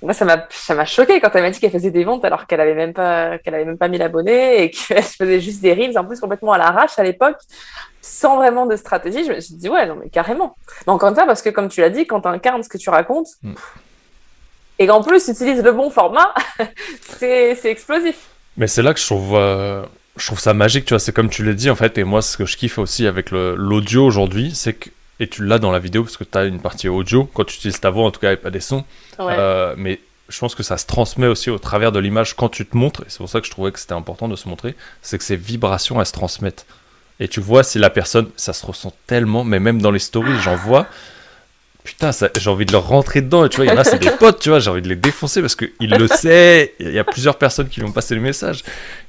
Moi, 0.01 0.13
ça 0.13 0.25
m'a, 0.25 0.45
ça 0.49 0.75
m'a 0.75 0.85
choqué 0.85 1.19
quand 1.19 1.29
elle 1.33 1.41
m'a 1.41 1.49
dit 1.49 1.59
qu'elle 1.59 1.71
faisait 1.71 1.91
des 1.91 2.03
ventes 2.03 2.23
alors 2.25 2.47
qu'elle 2.47 2.61
avait 2.61 2.75
même 2.75 2.93
pas, 2.93 3.37
qu'elle 3.39 3.55
avait 3.55 3.65
même 3.65 3.77
pas 3.77 3.87
mis 3.87 4.01
abonnés 4.01 4.63
et 4.63 4.69
qu'elle 4.71 5.03
faisait 5.03 5.39
juste 5.39 5.61
des 5.61 5.73
reels 5.73 5.97
en 5.97 6.05
plus 6.05 6.19
complètement 6.19 6.53
à 6.53 6.57
l'arrache 6.57 6.97
à 6.99 7.03
l'époque, 7.03 7.37
sans 8.01 8.37
vraiment 8.37 8.65
de 8.65 8.75
stratégie. 8.75 9.25
Je 9.25 9.31
me 9.31 9.39
suis 9.39 9.55
dit 9.55 9.69
ouais, 9.69 9.85
non 9.85 9.95
mais 9.95 10.09
carrément. 10.09 10.55
Mais 10.85 10.93
encore 10.93 11.09
une 11.09 11.15
fois, 11.15 11.25
parce 11.25 11.41
que 11.41 11.49
comme 11.49 11.69
tu 11.69 11.81
l'as 11.81 11.89
dit, 11.89 12.05
quand 12.05 12.21
tu 12.21 12.27
incarnes 12.27 12.63
ce 12.63 12.69
que 12.69 12.77
tu 12.77 12.89
racontes. 12.89 13.29
Mm. 13.41 13.53
Et 14.77 14.87
qu'en 14.87 15.01
plus, 15.01 15.27
utilise 15.27 15.63
le 15.63 15.71
bon 15.71 15.89
format, 15.89 16.33
c'est, 17.17 17.55
c'est 17.55 17.71
explosif. 17.71 18.29
Mais 18.57 18.67
c'est 18.67 18.81
là 18.81 18.93
que 18.93 18.99
je 18.99 19.05
trouve, 19.05 19.35
euh, 19.35 19.83
je 20.17 20.25
trouve 20.25 20.39
ça 20.39 20.53
magique, 20.53 20.85
tu 20.85 20.93
vois, 20.93 20.99
c'est 20.99 21.11
comme 21.11 21.29
tu 21.29 21.43
l'as 21.43 21.53
dit 21.53 21.69
en 21.69 21.75
fait, 21.75 21.97
et 21.97 22.03
moi 22.03 22.21
ce 22.21 22.37
que 22.37 22.45
je 22.45 22.57
kiffe 22.57 22.77
aussi 22.77 23.05
avec 23.07 23.31
l'audio 23.31 24.05
aujourd'hui, 24.05 24.51
c'est 24.53 24.73
que, 24.73 24.89
et 25.19 25.27
tu 25.27 25.45
l'as 25.45 25.59
dans 25.59 25.71
la 25.71 25.79
vidéo 25.79 26.03
parce 26.03 26.17
que 26.17 26.23
tu 26.23 26.37
as 26.37 26.45
une 26.45 26.59
partie 26.59 26.89
audio, 26.89 27.29
quand 27.33 27.45
tu 27.45 27.55
utilises 27.55 27.79
ta 27.79 27.89
voix 27.89 28.05
en 28.05 28.11
tout 28.11 28.19
cas 28.19 28.33
et 28.33 28.37
pas 28.37 28.51
des 28.51 28.59
sons, 28.59 28.83
euh, 29.19 29.73
mais 29.77 29.99
je 30.29 30.39
pense 30.39 30.55
que 30.55 30.63
ça 30.63 30.77
se 30.77 30.85
transmet 30.85 31.27
aussi 31.27 31.49
au 31.49 31.59
travers 31.59 31.91
de 31.91 31.99
l'image 31.99 32.35
quand 32.35 32.49
tu 32.49 32.65
te 32.65 32.75
montres, 32.75 33.01
et 33.01 33.05
c'est 33.09 33.19
pour 33.19 33.29
ça 33.29 33.39
que 33.39 33.45
je 33.45 33.51
trouvais 33.51 33.71
que 33.71 33.79
c'était 33.79 33.93
important 33.93 34.27
de 34.27 34.35
se 34.35 34.47
montrer, 34.47 34.75
c'est 35.01 35.17
que 35.17 35.23
ces 35.23 35.35
vibrations 35.35 35.99
elles 35.99 36.07
se 36.07 36.13
transmettent. 36.13 36.65
Et 37.19 37.27
tu 37.27 37.39
vois 37.39 37.63
si 37.63 37.79
la 37.79 37.89
personne, 37.89 38.29
ça 38.35 38.51
se 38.51 38.65
ressent 38.65 38.93
tellement, 39.07 39.43
mais 39.43 39.59
même 39.59 39.81
dans 39.81 39.91
les 39.91 39.99
stories, 39.99 40.37
j'en 40.41 40.55
vois, 40.55 40.87
putain, 41.85 42.11
j'ai 42.11 42.49
envie 42.49 42.65
de 42.65 42.73
leur 42.73 42.87
rentrer 42.87 43.21
dedans. 43.21 43.45
Et 43.45 43.49
tu 43.49 43.57
vois, 43.57 43.65
il 43.65 43.69
y 43.69 43.71
en 43.71 43.77
a, 43.77 43.83
c'est 43.85 43.99
des 43.99 44.11
potes, 44.19 44.39
tu 44.39 44.49
vois, 44.49 44.59
j'ai 44.59 44.69
envie 44.69 44.81
de 44.81 44.89
les 44.89 44.95
défoncer 44.95 45.39
parce 45.39 45.55
qu'ils 45.55 45.69
le 45.79 46.07
sait. 46.07 46.73
Il 46.79 46.91
y 46.91 46.99
a 46.99 47.05
plusieurs 47.05 47.37
personnes 47.37 47.69
qui 47.69 47.79
lui 47.79 47.87
ont 47.87 47.93
passé 47.93 48.15
le 48.15 48.21
message. 48.21 48.63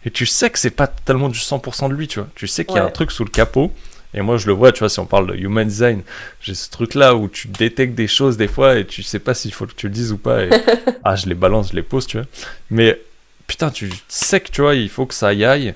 Et 0.05 0.11
tu 0.11 0.27
sais 0.27 0.51
que 0.51 0.59
c'est 0.59 0.71
pas 0.71 0.87
tellement 0.87 1.29
du 1.29 1.39
100% 1.39 1.89
de 1.89 1.95
lui, 1.95 2.07
tu 2.07 2.21
vois. 2.21 2.29
Tu 2.37 2.47
sais 2.47 2.65
qu'il 2.65 2.77
y 2.77 2.79
a 2.79 2.85
un 2.85 2.91
truc 2.91 3.11
sous 3.11 3.25
le 3.25 3.31
capot. 3.31 3.73
Et 4.15 4.21
moi, 4.21 4.37
je 4.37 4.47
le 4.47 4.53
vois, 4.53 4.73
tu 4.73 4.79
vois, 4.79 4.89
si 4.89 5.01
on 5.01 5.05
parle 5.05 5.27
de 5.27 5.35
human 5.35 5.67
design, 5.67 6.03
j'ai 6.41 6.55
ce 6.55 6.71
truc-là 6.71 7.17
où 7.17 7.29
tu 7.29 7.49
détectes 7.49 7.95
des 7.95 8.07
choses 8.07 8.37
des 8.37 8.49
fois 8.49 8.79
et 8.79 8.87
tu 8.87 9.03
sais 9.03 9.19
pas 9.19 9.35
s'il 9.35 9.53
faut 9.53 9.67
que 9.67 9.75
tu 9.75 9.89
le 9.89 9.93
dises 9.93 10.13
ou 10.13 10.19
pas. 10.19 10.45
Et... 10.45 10.51
ah, 11.05 11.17
je 11.17 11.27
les 11.27 11.35
balance, 11.35 11.71
je 11.71 11.77
les 11.77 11.83
pose, 11.83 12.07
tu 12.07 12.19
vois. 12.19 12.27
Mais 12.71 12.99
putain, 13.47 13.71
tu 13.71 13.91
sais 14.09 14.41
que, 14.41 14.51
tu 14.51 14.63
vois, 14.63 14.75
il 14.75 14.89
faut 14.89 15.07
que 15.07 15.15
ça 15.15 15.35
y 15.35 15.45
aille. 15.45 15.75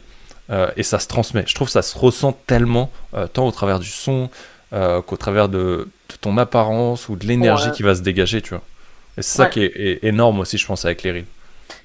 Euh, 0.51 0.69
et 0.77 0.83
ça 0.83 0.99
se 0.99 1.07
transmet. 1.07 1.45
Je 1.47 1.55
trouve 1.55 1.69
que 1.69 1.73
ça 1.73 1.83
se 1.83 1.97
ressent 1.97 2.33
tellement, 2.47 2.91
euh, 3.15 3.29
tant 3.29 3.47
au 3.47 3.53
travers 3.53 3.79
du 3.79 3.89
son 3.89 4.31
euh, 4.73 5.03
qu'au 5.03 5.17
travers 5.17 5.49
de, 5.49 5.89
ton 6.21 6.39
apparence 6.39 7.09
ou 7.09 7.17
de 7.17 7.27
l'énergie 7.27 7.73
qui 7.73 7.83
va 7.83 7.95
se 7.95 8.03
dégager, 8.03 8.41
tu 8.41 8.51
vois. 8.51 8.63
Et 9.19 9.23
c'est 9.23 9.37
ça 9.37 9.47
qui 9.47 9.65
est, 9.65 10.05
énorme 10.05 10.39
aussi, 10.39 10.59
je 10.59 10.67
pense, 10.67 10.85
avec 10.85 11.03
les 11.03 11.11
reels. 11.11 11.25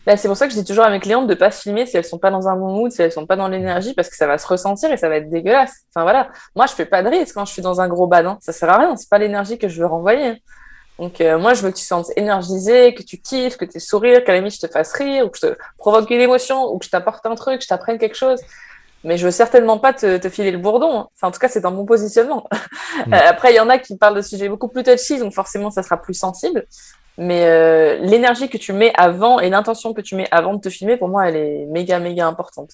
Bah, 0.05 0.15
c'est 0.17 0.27
pour 0.27 0.38
ça 0.38 0.45
que 0.45 0.53
je 0.53 0.59
dis 0.59 0.65
toujours 0.65 0.83
à 0.83 0.91
mes 0.91 0.99
clientes 0.99 1.27
de 1.27 1.33
pas 1.33 1.49
filmer 1.49 1.88
si 1.88 1.97
elles 1.97 2.05
sont 2.05 2.19
pas 2.19 2.29
dans 2.29 2.47
un 2.47 2.55
bon 2.55 2.71
mood, 2.73 2.91
si 2.91 3.01
elles 3.01 3.11
sont 3.11 3.25
pas 3.25 3.36
dans 3.36 3.47
l'énergie, 3.47 3.95
parce 3.95 4.09
que 4.09 4.15
ça 4.15 4.27
va 4.27 4.38
se 4.38 4.45
ressentir 4.45 4.91
et 4.91 4.97
ça 4.97 5.09
va 5.09 5.15
être 5.15 5.31
dégueulasse. 5.31 5.73
Enfin 5.89 6.03
voilà, 6.03 6.29
moi 6.55 6.67
je 6.67 6.73
fais 6.73 6.86
pas 6.86 7.01
de 7.01 7.09
reels 7.09 7.33
quand 7.33 7.45
je 7.45 7.53
suis 7.53 7.63
dans 7.63 7.81
un 7.81 7.88
gros 7.88 8.05
bad, 8.05 8.27
hein. 8.27 8.38
ça 8.39 8.53
sert 8.53 8.69
à 8.69 8.77
rien, 8.77 8.95
c'est 8.95 9.09
pas 9.09 9.17
l'énergie 9.17 9.57
que 9.57 9.67
je 9.67 9.79
veux 9.79 9.88
renvoyer. 9.88 10.41
Donc 10.99 11.19
moi 11.39 11.55
je 11.55 11.61
veux 11.63 11.71
que 11.71 11.77
tu 11.77 11.83
sois 11.83 12.03
énergisé, 12.15 12.93
que 12.93 13.01
tu 13.01 13.17
kiffes, 13.17 13.57
que 13.57 13.65
tu 13.65 13.79
sourires, 13.79 14.23
qu'à 14.23 14.33
la 14.33 14.38
limite 14.38 14.53
je 14.53 14.67
te 14.67 14.71
fasse 14.71 14.93
rire, 14.93 15.25
ou 15.25 15.29
que 15.29 15.39
je 15.41 15.47
te 15.47 15.57
provoque 15.77 16.09
une 16.11 16.21
émotion, 16.21 16.71
ou 16.71 16.77
que 16.77 16.86
je 16.86 16.91
t'apporte 16.91 17.25
un 17.25 17.36
truc, 17.36 17.57
que 17.57 17.63
je 17.63 17.67
t'apprenne 17.67 17.97
quelque 17.97 18.15
chose 18.15 18.39
mais 19.06 19.18
je 19.18 19.26
veux 19.26 19.32
certainement 19.32 19.78
pas 19.78 19.93
te, 19.93 20.30
filer 20.30 20.51
le 20.51 20.58
bourdon. 20.58 20.99
Hein. 20.99 21.08
Enfin, 21.16 21.28
en 21.28 21.32
tout 21.32 21.39
cas, 21.39 21.47
c'est 21.47 21.62
dans 21.62 21.72
mon 21.72 21.86
positionnement. 21.86 22.47
Mm. 23.08 23.14
Euh, 23.14 23.18
après, 23.30 23.51
il 23.51 23.56
y 23.58 23.60
en 23.60 23.70
a 23.70 23.78
qui 23.78 23.97
parlent 23.97 24.16
de 24.16 24.22
sujets 24.22 24.47
beaucoup 24.47 24.70
plus 24.70 24.82
touchy, 24.82 25.20
donc 25.20 25.34
forcément, 25.34 25.70
ça 25.70 25.84
sera 25.84 26.01
plus 26.01 26.14
sensible. 26.14 26.66
Mais 27.18 27.45
euh, 27.45 27.97
l'énergie 27.99 28.47
que 28.49 28.58
tu 28.58 28.74
mets 28.74 28.93
avant 28.95 29.39
et 29.39 29.49
l'intention 29.49 29.93
que 29.93 30.01
tu 30.01 30.16
mets 30.16 30.28
avant 30.32 30.53
de 30.53 30.62
te 30.62 30.70
filmer, 30.70 30.95
pour 30.97 31.10
moi, 31.10 31.28
elle 31.28 31.36
est 31.36 31.66
méga, 31.66 31.99
méga 31.99 32.26
importante. 32.26 32.72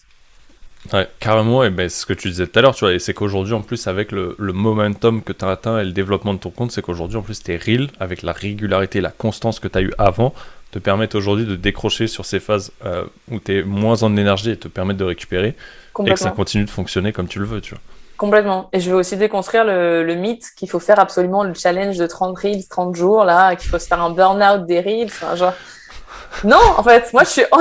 Ouais, 0.94 1.08
carrément, 1.20 1.64
et 1.64 1.70
ben, 1.70 1.90
c'est 1.90 2.02
ce 2.02 2.06
que 2.06 2.14
tu 2.14 2.30
disais 2.30 2.48
tout 2.48 2.60
à 2.60 2.62
l'heure, 2.62 2.76
tu 2.76 2.86
vois, 2.86 2.94
et 2.94 3.00
c'est 3.00 3.14
qu'aujourd'hui, 3.14 3.54
en 3.54 3.62
plus, 3.62 3.88
avec 3.88 4.12
le, 4.12 4.36
momentum 4.40 5.22
que 5.24 5.34
tu 5.34 5.44
as 5.44 5.50
atteint 5.50 5.80
et 5.80 5.84
le 5.84 5.92
développement 5.92 6.34
de 6.34 6.40
ton 6.40 6.52
compte, 6.52 6.72
c'est 6.72 6.82
qu'aujourd'hui, 6.82 7.18
en 7.18 7.24
plus, 7.24 7.42
tu 7.42 7.52
es 7.52 7.58
real, 7.58 7.88
avec 8.00 8.22
la 8.22 8.32
régularité, 8.32 9.02
la 9.02 9.12
constance 9.12 9.60
que 9.60 9.68
tu 9.68 9.78
as 9.78 9.82
eu 9.82 9.92
avant, 9.98 10.34
te 10.72 10.80
permettent 10.80 11.16
aujourd'hui 11.16 11.46
de 11.46 11.56
décrocher 11.56 12.08
sur 12.08 12.26
ces 12.26 12.40
phases 12.40 12.72
euh, 12.86 13.04
où 13.30 13.40
tu 13.40 13.58
es 13.58 13.64
moins 13.64 14.04
en 14.04 14.16
énergie 14.16 14.52
et 14.52 14.58
te 14.58 14.68
permettent 14.68 14.98
de 14.98 15.04
récupérer 15.04 15.56
et 16.06 16.12
que 16.12 16.20
ça 16.20 16.32
continue 16.32 16.66
de 16.66 16.70
fonctionner 16.70 17.12
comme 17.12 17.28
tu 17.28 17.40
le 17.40 17.46
veux, 17.46 17.62
tu 17.62 17.74
vois. 17.74 17.82
Complètement. 18.18 18.70
Et 18.72 18.80
je 18.80 18.92
veux 18.92 18.98
aussi 18.98 19.18
déconstruire 19.18 19.66
le, 19.66 20.04
le 20.04 20.14
mythe 20.14 20.46
qu'il 20.56 20.70
faut 20.70 20.80
faire 20.80 21.00
absolument 21.00 21.44
le 21.44 21.56
challenge 21.56 21.98
de 21.98 22.06
30 22.06 22.38
reels, 22.38 22.68
30 22.70 22.96
jours, 22.96 23.24
là, 23.24 23.56
qu'il 23.56 23.68
faut 23.68 23.80
se 23.80 23.88
faire 23.88 24.00
un 24.00 24.12
burn-out 24.12 24.68
des 24.68 24.80
reels. 24.80 25.08
Enfin, 25.08 25.36
genre... 25.36 25.54
Non, 26.44 26.60
en 26.78 26.84
fait, 26.84 27.12
moi, 27.14 27.24
je 27.24 27.30
suis. 27.30 27.44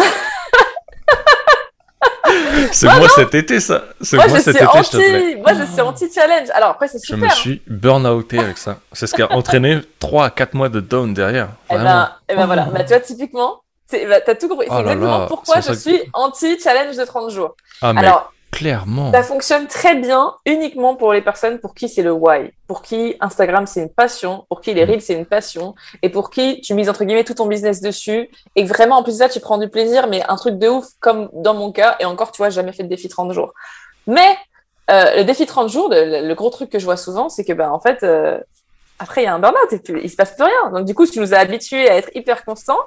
c'est 2.72 2.86
moi, 2.86 3.08
cet 3.14 3.34
été, 3.34 3.58
ça. 3.58 3.84
C'est 4.00 4.16
moi, 4.16 4.28
cet 4.38 4.56
été, 4.56 4.66
anti... 4.66 4.90
je 4.92 5.38
Moi, 5.38 5.52
je 5.54 5.64
suis 5.64 5.80
anti-challenge. 5.80 6.50
Alors, 6.52 6.70
après, 6.70 6.88
c'est 6.88 6.98
super. 6.98 7.18
Je 7.18 7.24
me 7.24 7.30
suis 7.30 7.62
burn-outé 7.66 8.38
avec 8.38 8.58
ça. 8.58 8.78
C'est 8.92 9.06
ce 9.06 9.14
qui 9.14 9.22
a 9.22 9.32
entraîné 9.32 9.80
3 9.98 10.26
à 10.26 10.30
4 10.30 10.54
mois 10.54 10.68
de 10.68 10.80
down 10.80 11.14
derrière. 11.14 11.48
Et 11.70 11.74
eh 11.74 11.76
ben, 11.76 12.10
et 12.28 12.32
eh 12.32 12.36
ben 12.36 12.46
voilà. 12.46 12.64
Bah, 12.64 12.84
tu 12.84 12.88
vois, 12.88 13.00
typiquement, 13.00 13.62
bah, 14.06 14.20
t'as 14.20 14.34
tout 14.34 14.48
compris. 14.48 14.66
C'est 14.68 14.74
oh 14.74 14.80
exactement 14.80 15.26
pourquoi 15.26 15.60
je 15.60 15.72
suis 15.72 16.00
anti-challenge 16.12 16.96
de 16.96 17.04
30 17.04 17.30
jours. 17.30 17.56
Ah, 17.82 17.92
mais 17.92 18.00
Alors, 18.00 18.32
clairement. 18.50 19.12
Ça 19.12 19.22
fonctionne 19.22 19.66
très 19.66 19.94
bien 19.94 20.34
uniquement 20.46 20.96
pour 20.96 21.12
les 21.12 21.22
personnes 21.22 21.58
pour 21.58 21.74
qui 21.74 21.88
c'est 21.88 22.02
le 22.02 22.12
why, 22.12 22.52
pour 22.66 22.82
qui 22.82 23.16
Instagram 23.20 23.66
c'est 23.66 23.80
une 23.80 23.90
passion, 23.90 24.44
pour 24.48 24.60
qui 24.60 24.74
les 24.74 24.84
mm. 24.84 24.88
reels 24.88 25.02
c'est 25.02 25.14
une 25.14 25.26
passion, 25.26 25.74
et 26.02 26.08
pour 26.08 26.30
qui 26.30 26.60
tu 26.60 26.74
mises 26.74 26.88
entre 26.88 27.04
guillemets 27.04 27.24
tout 27.24 27.34
ton 27.34 27.46
business 27.46 27.80
dessus, 27.80 28.28
et 28.56 28.64
vraiment 28.64 28.98
en 28.98 29.02
plus 29.02 29.12
de 29.12 29.18
ça 29.18 29.28
tu 29.28 29.40
prends 29.40 29.58
du 29.58 29.68
plaisir, 29.68 30.08
mais 30.08 30.22
un 30.28 30.36
truc 30.36 30.58
de 30.58 30.68
ouf 30.68 30.86
comme 31.00 31.28
dans 31.32 31.54
mon 31.54 31.72
cas, 31.72 31.96
et 32.00 32.04
encore 32.04 32.32
tu 32.32 32.38
vois, 32.38 32.50
jamais 32.50 32.72
fait 32.72 32.82
de 32.82 32.88
défi 32.88 33.08
30 33.08 33.32
jours. 33.32 33.52
Mais 34.06 34.36
euh, 34.90 35.16
le 35.16 35.24
défi 35.24 35.46
30 35.46 35.68
jours, 35.68 35.88
le, 35.90 36.34
gros 36.34 36.50
truc 36.50 36.70
que 36.70 36.78
je 36.78 36.84
vois 36.84 36.96
souvent, 36.96 37.28
c'est 37.28 37.44
que 37.44 37.52
ben 37.52 37.70
en 37.70 37.80
fait, 37.80 38.02
euh, 38.02 38.38
après 38.98 39.22
il 39.22 39.24
y 39.24 39.28
a 39.28 39.34
un 39.34 39.38
burn-out 39.38 39.72
et 39.72 39.80
il 40.02 40.10
se 40.10 40.16
passe 40.16 40.34
plus 40.34 40.44
rien. 40.44 40.70
Donc 40.72 40.84
du 40.84 40.94
coup, 40.94 41.06
tu 41.06 41.20
nous 41.20 41.32
as 41.34 41.38
habitués 41.38 41.88
à 41.88 41.96
être 41.96 42.10
hyper 42.14 42.44
constant 42.44 42.78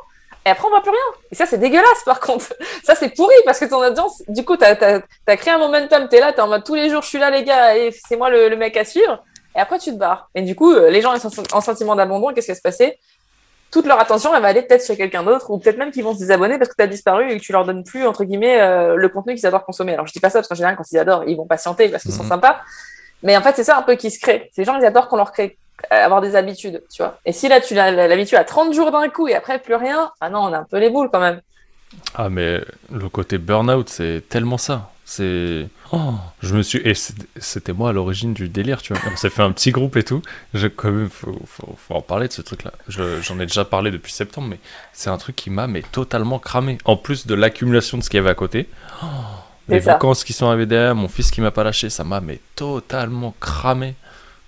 et 0.45 0.49
après 0.49 0.65
on 0.65 0.69
voit 0.69 0.81
plus 0.81 0.91
rien. 0.91 0.99
Et 1.31 1.35
ça 1.35 1.45
c'est 1.45 1.57
dégueulasse 1.57 2.03
par 2.05 2.19
contre. 2.19 2.53
Ça 2.83 2.95
c'est 2.95 3.09
pourri 3.09 3.35
parce 3.45 3.59
que 3.59 3.65
ton 3.65 3.77
audience, 3.77 4.21
du 4.27 4.43
coup, 4.43 4.57
t'as 4.57 5.01
as, 5.27 5.37
créé 5.37 5.53
un 5.53 5.57
momentum, 5.57 6.07
t'es 6.09 6.19
là, 6.19 6.33
t'es 6.33 6.41
en 6.41 6.47
mode 6.47 6.63
tous 6.65 6.75
les 6.75 6.89
jours 6.89 7.01
je 7.01 7.07
suis 7.07 7.19
là 7.19 7.29
les 7.29 7.43
gars 7.43 7.77
et 7.77 7.91
c'est 7.91 8.17
moi 8.17 8.29
le, 8.29 8.55
mec 8.55 8.75
à 8.75 8.83
suivre. 8.83 9.23
Et 9.55 9.59
après 9.59 9.79
tu 9.79 9.91
te 9.91 9.95
barres. 9.97 10.29
Et 10.35 10.41
du 10.41 10.55
coup, 10.55 10.73
euh, 10.73 10.89
les 10.89 11.01
gens 11.01 11.13
ils 11.13 11.21
sont 11.21 11.31
en 11.53 11.61
sentiment 11.61 11.95
d'abandon. 11.95 12.33
Qu'est-ce 12.33 12.47
qui 12.47 12.51
va 12.51 12.55
se 12.55 12.61
passer? 12.61 12.99
Toute 13.71 13.85
leur 13.85 13.99
attention 13.99 14.35
elle 14.35 14.41
va 14.41 14.49
aller 14.49 14.61
peut-être 14.61 14.85
chez 14.85 14.97
quelqu'un 14.97 15.23
d'autre 15.23 15.49
ou 15.49 15.57
peut-être 15.57 15.77
même 15.77 15.91
qu'ils 15.91 16.03
vont 16.03 16.13
se 16.13 16.19
désabonner 16.19 16.57
parce 16.57 16.69
que 16.69 16.75
tu 16.75 16.83
as 16.83 16.87
disparu 16.87 17.31
et 17.31 17.37
que 17.37 17.43
tu 17.43 17.53
leur 17.53 17.65
donnes 17.65 17.83
plus 17.83 18.05
entre 18.05 18.23
guillemets 18.23 18.61
euh, 18.61 18.95
le 18.95 19.09
contenu 19.09 19.35
qu'ils 19.35 19.45
adorent 19.45 19.65
consommer. 19.65 19.93
Alors 19.93 20.05
je 20.07 20.13
dis 20.13 20.19
pas 20.19 20.29
ça 20.29 20.39
parce 20.39 20.47
qu'en 20.47 20.55
général 20.55 20.75
quand 20.75 20.91
ils 20.91 20.99
adorent 20.99 21.23
ils 21.25 21.37
vont 21.37 21.47
patienter 21.47 21.89
parce 21.89 22.03
qu'ils 22.03 22.13
sont 22.13 22.23
mhm. 22.23 22.29
sympas. 22.29 22.59
Mais 23.23 23.37
en 23.37 23.41
fait 23.41 23.55
c'est 23.55 23.63
ça 23.63 23.77
un 23.77 23.81
peu 23.81 23.95
qui 23.95 24.11
se 24.11 24.19
crée. 24.19 24.51
Ces 24.53 24.65
gens 24.65 24.77
ils 24.77 24.85
adorent 24.85 25.07
qu'on 25.07 25.17
leur 25.17 25.31
crée 25.31 25.57
avoir 25.89 26.21
des 26.21 26.35
habitudes, 26.35 26.83
tu 26.91 27.01
vois. 27.01 27.19
Et 27.25 27.31
si 27.31 27.47
là, 27.47 27.59
tu 27.59 27.77
as 27.77 27.91
l'habitude 27.91 28.37
à 28.37 28.43
30 28.43 28.73
jours 28.73 28.91
d'un 28.91 29.09
coup 29.09 29.27
et 29.27 29.35
après 29.35 29.59
plus 29.59 29.75
rien, 29.75 30.11
ah 30.21 30.29
non, 30.29 30.39
on 30.39 30.53
a 30.53 30.59
un 30.59 30.63
peu 30.63 30.77
les 30.77 30.89
boules 30.89 31.09
quand 31.11 31.19
même. 31.19 31.41
Ah, 32.15 32.29
mais 32.29 32.61
le 32.91 33.09
côté 33.09 33.37
burn-out, 33.37 33.89
c'est 33.89 34.23
tellement 34.27 34.57
ça. 34.57 34.91
C'est. 35.05 35.67
Oh, 35.91 36.13
je 36.41 36.55
me 36.55 36.61
suis. 36.61 36.79
Et 36.87 36.93
c'était 36.95 37.73
moi 37.73 37.89
à 37.89 37.93
l'origine 37.93 38.33
du 38.33 38.47
délire, 38.47 38.81
tu 38.81 38.93
vois. 38.93 39.01
On 39.11 39.17
s'est 39.17 39.29
fait 39.29 39.43
un 39.43 39.51
petit 39.51 39.71
groupe 39.71 39.97
et 39.97 40.03
tout. 40.03 40.21
Je, 40.53 40.67
quand 40.67 40.91
même, 40.91 41.09
faut, 41.09 41.37
faut, 41.45 41.93
en 41.93 42.01
parler 42.01 42.27
de 42.27 42.33
ce 42.33 42.41
truc-là. 42.41 42.71
J'en 42.87 43.39
ai 43.39 43.45
déjà 43.45 43.65
parlé 43.65 43.91
depuis 43.91 44.13
septembre, 44.13 44.47
mais 44.47 44.59
c'est 44.93 45.09
un 45.09 45.17
truc 45.17 45.35
qui 45.35 45.49
m'a 45.49 45.67
mais 45.67 45.83
totalement 45.91 46.39
cramé. 46.39 46.77
En 46.85 46.95
plus 46.95 47.27
de 47.27 47.35
l'accumulation 47.35 47.97
de 47.97 48.03
ce 48.03 48.09
qu'il 48.09 48.17
y 48.17 48.21
avait 48.21 48.29
à 48.29 48.35
côté. 48.35 48.69
Oh, 49.03 49.05
les 49.67 49.79
vacances 49.79 50.23
qui 50.23 50.33
sont 50.33 50.47
arrivées 50.47 50.65
derrière, 50.65 50.95
mon 50.95 51.07
fils 51.07 51.31
qui 51.31 51.41
m'a 51.41 51.51
pas 51.51 51.63
lâché, 51.63 51.89
ça 51.89 52.03
m'a 52.03 52.21
mais 52.21 52.39
totalement 52.55 53.35
cramé 53.39 53.95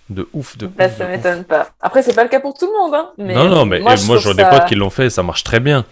de 0.09 0.27
ouf. 0.33 0.57
De 0.57 0.67
bah, 0.67 0.89
ça 0.89 1.07
m'étonne 1.07 1.43
pas. 1.43 1.69
Après, 1.81 2.03
c'est 2.03 2.13
pas 2.13 2.23
le 2.23 2.29
cas 2.29 2.39
pour 2.39 2.53
tout 2.57 2.67
le 2.67 2.73
monde. 2.73 2.93
Hein, 2.93 3.09
mais 3.17 3.33
non, 3.33 3.49
non, 3.49 3.65
mais 3.65 3.79
moi, 3.79 3.95
j'ai 3.95 4.33
des 4.33 4.45
potes 4.45 4.65
qui 4.67 4.75
l'ont 4.75 4.89
fait 4.89 5.07
et 5.07 5.09
ça 5.09 5.23
marche 5.23 5.43
très 5.43 5.59
bien. 5.59 5.85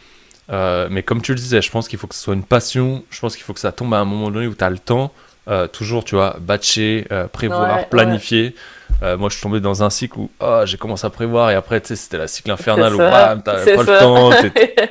Euh, 0.52 0.88
mais 0.92 1.04
comme 1.04 1.22
tu 1.22 1.32
le 1.32 1.40
disais, 1.40 1.62
je 1.62 1.72
pense 1.72 1.88
qu'il 1.88 1.98
faut 1.98 2.08
que 2.08 2.16
ce 2.16 2.22
soit 2.22 2.34
une 2.34 2.44
passion. 2.44 3.04
Je 3.10 3.20
pense 3.20 3.36
qu'il 3.36 3.44
faut 3.44 3.54
que 3.54 3.60
ça 3.60 3.72
tombe 3.72 3.94
à 3.94 3.98
un 3.98 4.06
moment 4.06 4.30
donné 4.30 4.48
où 4.48 4.56
tu 4.56 4.64
as 4.64 4.70
le 4.70 4.80
temps. 4.80 5.12
Euh, 5.50 5.68
toujours, 5.68 6.06
tu 6.06 6.16
vois, 6.16 6.38
batcher, 6.40 7.06
euh, 7.12 7.28
prévoir, 7.28 7.88
planifier. 7.90 8.56
moi, 9.02 9.28
je 9.30 9.34
suis 9.34 9.44
tombé 9.44 9.60
dans 9.60 9.84
un 9.84 9.90
cycle 9.90 10.18
où 10.18 10.30
oh, 10.40 10.62
j'ai 10.66 10.78
commencé 10.78 11.06
à 11.06 11.10
prévoir 11.10 11.52
et 11.52 11.56
après, 11.56 11.82
tu 11.82 11.88
sais, 11.88 11.96
c'était 11.98 12.18
la 12.18 12.28
cycle 12.28 12.52
infernale 12.52 12.96
où 12.96 13.00
bam, 13.00 13.42
t'as 13.44 13.66
pas 13.66 13.84
le 13.84 14.00
temps, 14.00 14.30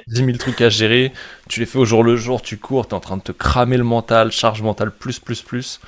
10 0.09 0.25
000 0.25 0.33
trucs 0.39 0.61
à 0.61 0.69
gérer. 0.69 1.13
Tu 1.49 1.61
les 1.61 1.67
fais 1.67 1.79
au 1.79 1.87
jour 1.87 2.03
le 2.03 2.17
jour, 2.17 2.43
tu 2.43 2.59
cours, 2.59 2.89
t'es 2.89 2.95
en 2.95 3.01
train 3.01 3.17
de 3.17 3.23
te 3.23 3.33
cramer 3.33 3.79
le 3.79 3.85
mental, 3.85 4.31
charge 4.31 4.61
mentale 4.61 4.91
plus, 4.91 5.19
plus, 5.19 5.41
plus. 5.41 5.81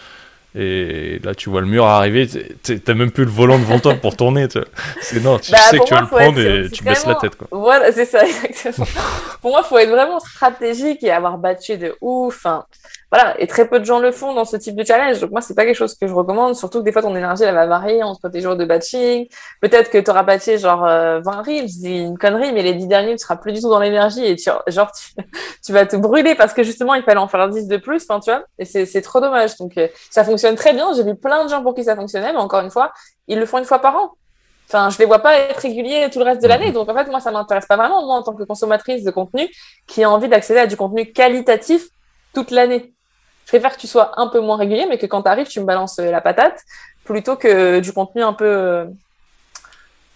Et 0.56 1.18
là, 1.24 1.34
tu 1.34 1.50
vois 1.50 1.60
le 1.60 1.66
mur 1.66 1.84
arriver, 1.84 2.28
t'as 2.62 2.94
même 2.94 3.10
plus 3.10 3.24
le 3.24 3.30
volant 3.30 3.58
devant 3.58 3.80
toi 3.80 3.94
pour 3.94 4.16
tourner. 4.16 4.46
Tu 4.46 4.60
c'est 5.00 5.20
non, 5.20 5.38
tu 5.38 5.50
bah, 5.50 5.58
sais 5.58 5.78
que 5.78 5.84
tu 5.84 5.94
vas 5.94 6.02
le 6.02 6.06
prendre 6.06 6.40
et 6.40 6.70
tu 6.70 6.84
baisses 6.84 7.06
la 7.06 7.16
tête. 7.16 7.34
Quoi. 7.34 7.48
Voilà, 7.50 7.90
c'est 7.90 8.04
ça, 8.04 8.24
exactement. 8.48 8.86
pour 9.42 9.50
moi, 9.50 9.62
il 9.64 9.68
faut 9.68 9.78
être 9.78 9.90
vraiment 9.90 10.20
stratégique 10.20 11.02
et 11.02 11.10
avoir 11.10 11.38
battu 11.38 11.76
de 11.76 11.96
ouf. 12.00 12.46
Voilà, 13.14 13.40
et 13.40 13.46
très 13.46 13.68
peu 13.68 13.78
de 13.78 13.84
gens 13.84 14.00
le 14.00 14.10
font 14.10 14.34
dans 14.34 14.44
ce 14.44 14.56
type 14.56 14.74
de 14.74 14.82
challenge. 14.82 15.20
Donc 15.20 15.30
moi, 15.30 15.40
c'est 15.40 15.54
pas 15.54 15.64
quelque 15.64 15.76
chose 15.76 15.94
que 15.94 16.08
je 16.08 16.12
recommande, 16.12 16.56
surtout 16.56 16.80
que 16.80 16.84
des 16.84 16.90
fois 16.90 17.00
ton 17.00 17.14
énergie 17.14 17.44
elle 17.44 17.54
va 17.54 17.64
varier 17.64 18.02
entre 18.02 18.28
tes 18.28 18.40
jours 18.40 18.56
de 18.56 18.64
batching. 18.64 19.28
Peut-être 19.60 19.88
que 19.88 19.98
tu 19.98 20.10
auras 20.10 20.24
batché 20.24 20.58
genre 20.58 20.80
20 20.80 20.88
euh, 20.88 21.20
reels, 21.22 21.68
je 21.68 21.78
dis 21.78 21.98
une 22.00 22.18
connerie, 22.18 22.52
mais 22.52 22.62
les 22.62 22.74
10 22.74 22.88
derniers 22.88 23.12
tu 23.12 23.18
seras 23.22 23.36
plus 23.36 23.52
du 23.52 23.60
tout 23.60 23.70
dans 23.70 23.78
l'énergie 23.78 24.24
et 24.24 24.34
tu, 24.34 24.50
genre 24.66 24.90
tu, 25.64 25.72
vas 25.72 25.86
te 25.86 25.94
brûler 25.94 26.34
parce 26.34 26.52
que 26.52 26.64
justement 26.64 26.94
il 26.94 27.04
fallait 27.04 27.20
en 27.20 27.28
faire 27.28 27.48
10 27.48 27.68
de 27.68 27.76
plus, 27.76 28.02
enfin 28.02 28.18
tu 28.18 28.32
vois. 28.32 28.42
Et 28.58 28.64
c'est 28.64 29.02
trop 29.02 29.20
dommage. 29.20 29.56
Donc 29.58 29.78
euh, 29.78 29.86
ça 30.10 30.24
fonctionne 30.24 30.56
très 30.56 30.72
bien. 30.72 30.92
J'ai 30.96 31.04
vu 31.04 31.14
plein 31.14 31.44
de 31.44 31.50
gens 31.50 31.62
pour 31.62 31.76
qui 31.76 31.84
ça 31.84 31.94
fonctionnait, 31.94 32.32
mais 32.32 32.40
encore 32.40 32.62
une 32.62 32.70
fois, 32.70 32.92
ils 33.28 33.38
le 33.38 33.46
font 33.46 33.58
une 33.58 33.64
fois 33.64 33.78
par 33.78 33.94
an. 33.94 34.10
Enfin, 34.66 34.90
je 34.90 34.98
les 34.98 35.04
vois 35.04 35.20
pas 35.20 35.36
être 35.36 35.60
réguliers 35.60 36.08
tout 36.12 36.18
le 36.18 36.24
reste 36.24 36.42
de 36.42 36.48
l'année. 36.48 36.72
Donc, 36.72 36.88
en 36.88 36.94
fait, 36.94 37.08
moi, 37.08 37.20
ça 37.20 37.30
m'intéresse 37.30 37.66
pas 37.66 37.76
vraiment, 37.76 38.04
moi, 38.04 38.16
en 38.16 38.22
tant 38.22 38.32
que 38.32 38.42
consommatrice 38.42 39.04
de 39.04 39.10
contenu, 39.10 39.46
qui 39.86 40.02
a 40.02 40.10
envie 40.10 40.26
d'accéder 40.26 40.58
à 40.58 40.66
du 40.66 40.76
contenu 40.76 41.12
qualitatif 41.12 41.86
toute 42.32 42.50
l'année. 42.50 42.94
Je 43.44 43.50
préfère 43.50 43.74
que 43.74 43.80
tu 43.80 43.86
sois 43.86 44.18
un 44.18 44.28
peu 44.28 44.40
moins 44.40 44.56
régulier, 44.56 44.86
mais 44.88 44.98
que 44.98 45.06
quand 45.06 45.22
tu 45.22 45.28
arrives, 45.28 45.46
tu 45.46 45.60
me 45.60 45.66
balances 45.66 45.98
euh, 45.98 46.10
la 46.10 46.20
patate, 46.20 46.62
plutôt 47.04 47.36
que 47.36 47.80
du 47.80 47.92
contenu 47.92 48.22
un 48.22 48.32
peu, 48.32 48.46
euh, 48.46 48.84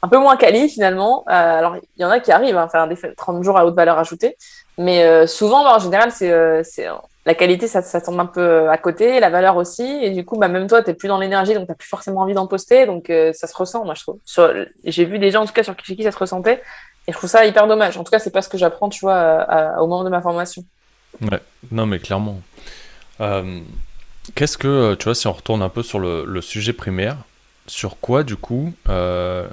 un 0.02 0.08
peu 0.08 0.18
moins 0.18 0.36
quali 0.36 0.68
finalement. 0.68 1.24
Euh, 1.28 1.58
alors, 1.58 1.76
il 1.76 2.02
y 2.02 2.04
en 2.04 2.10
a 2.10 2.20
qui 2.20 2.32
arrivent 2.32 2.56
à 2.56 2.62
hein, 2.62 2.68
faire 2.68 2.88
des 2.88 2.96
30 3.16 3.42
jours 3.44 3.58
à 3.58 3.66
haute 3.66 3.74
valeur 3.74 3.98
ajoutée, 3.98 4.36
mais 4.78 5.26
souvent, 5.26 5.64
bah, 5.64 5.74
en 5.76 5.78
général, 5.78 6.10
c'est 6.12 6.32
la 7.26 7.34
qualité, 7.34 7.68
ça, 7.68 7.82
ça, 7.82 8.00
tombe 8.00 8.18
un 8.18 8.26
peu 8.26 8.70
à 8.70 8.78
côté, 8.78 9.20
la 9.20 9.28
valeur 9.28 9.56
aussi, 9.56 9.84
et 10.02 10.10
du 10.10 10.24
coup, 10.24 10.38
bah, 10.38 10.48
même 10.48 10.66
toi, 10.66 10.82
tu 10.82 10.88
n'es 10.88 10.94
plus 10.94 11.08
dans 11.08 11.18
l'énergie, 11.18 11.52
donc 11.52 11.66
tu 11.66 11.70
n'as 11.70 11.74
plus 11.74 11.88
forcément 11.88 12.22
envie 12.22 12.32
d'en 12.32 12.46
poster, 12.46 12.86
donc 12.86 13.12
ça 13.34 13.46
se 13.46 13.56
ressent, 13.56 13.84
moi, 13.84 13.94
je 13.94 14.02
trouve. 14.02 14.18
J'ai 14.84 15.04
vu 15.04 15.18
des 15.18 15.30
gens, 15.30 15.42
en 15.42 15.46
tout 15.46 15.52
cas, 15.52 15.64
sur 15.64 15.76
qui 15.76 16.02
ça 16.02 16.12
se 16.12 16.18
ressentait, 16.18 16.62
et 17.06 17.12
je 17.12 17.16
trouve 17.16 17.28
ça 17.28 17.44
hyper 17.44 17.66
dommage. 17.66 17.98
En 17.98 18.04
tout 18.04 18.10
cas, 18.10 18.20
c'est 18.20 18.30
pas 18.30 18.40
ce 18.40 18.48
que 18.48 18.56
j'apprends, 18.56 18.88
tu 18.88 19.00
vois, 19.00 19.46
au 19.78 19.86
moment 19.86 20.04
de 20.04 20.10
ma 20.10 20.22
formation. 20.22 20.62
Ouais, 21.20 21.40
non, 21.70 21.84
mais 21.84 21.98
clairement. 21.98 22.36
Euh, 23.20 23.60
qu'est-ce 24.34 24.58
que, 24.58 24.68
euh, 24.68 24.96
tu 24.96 25.04
vois, 25.04 25.14
si 25.14 25.26
on 25.26 25.32
retourne 25.32 25.62
un 25.62 25.68
peu 25.68 25.82
sur 25.82 25.98
le, 25.98 26.40
sujet 26.40 26.72
primaire, 26.72 27.16
sur 27.66 27.98
quoi, 27.98 28.22
du 28.22 28.36
coup, 28.36 28.72
euh, 28.88 29.46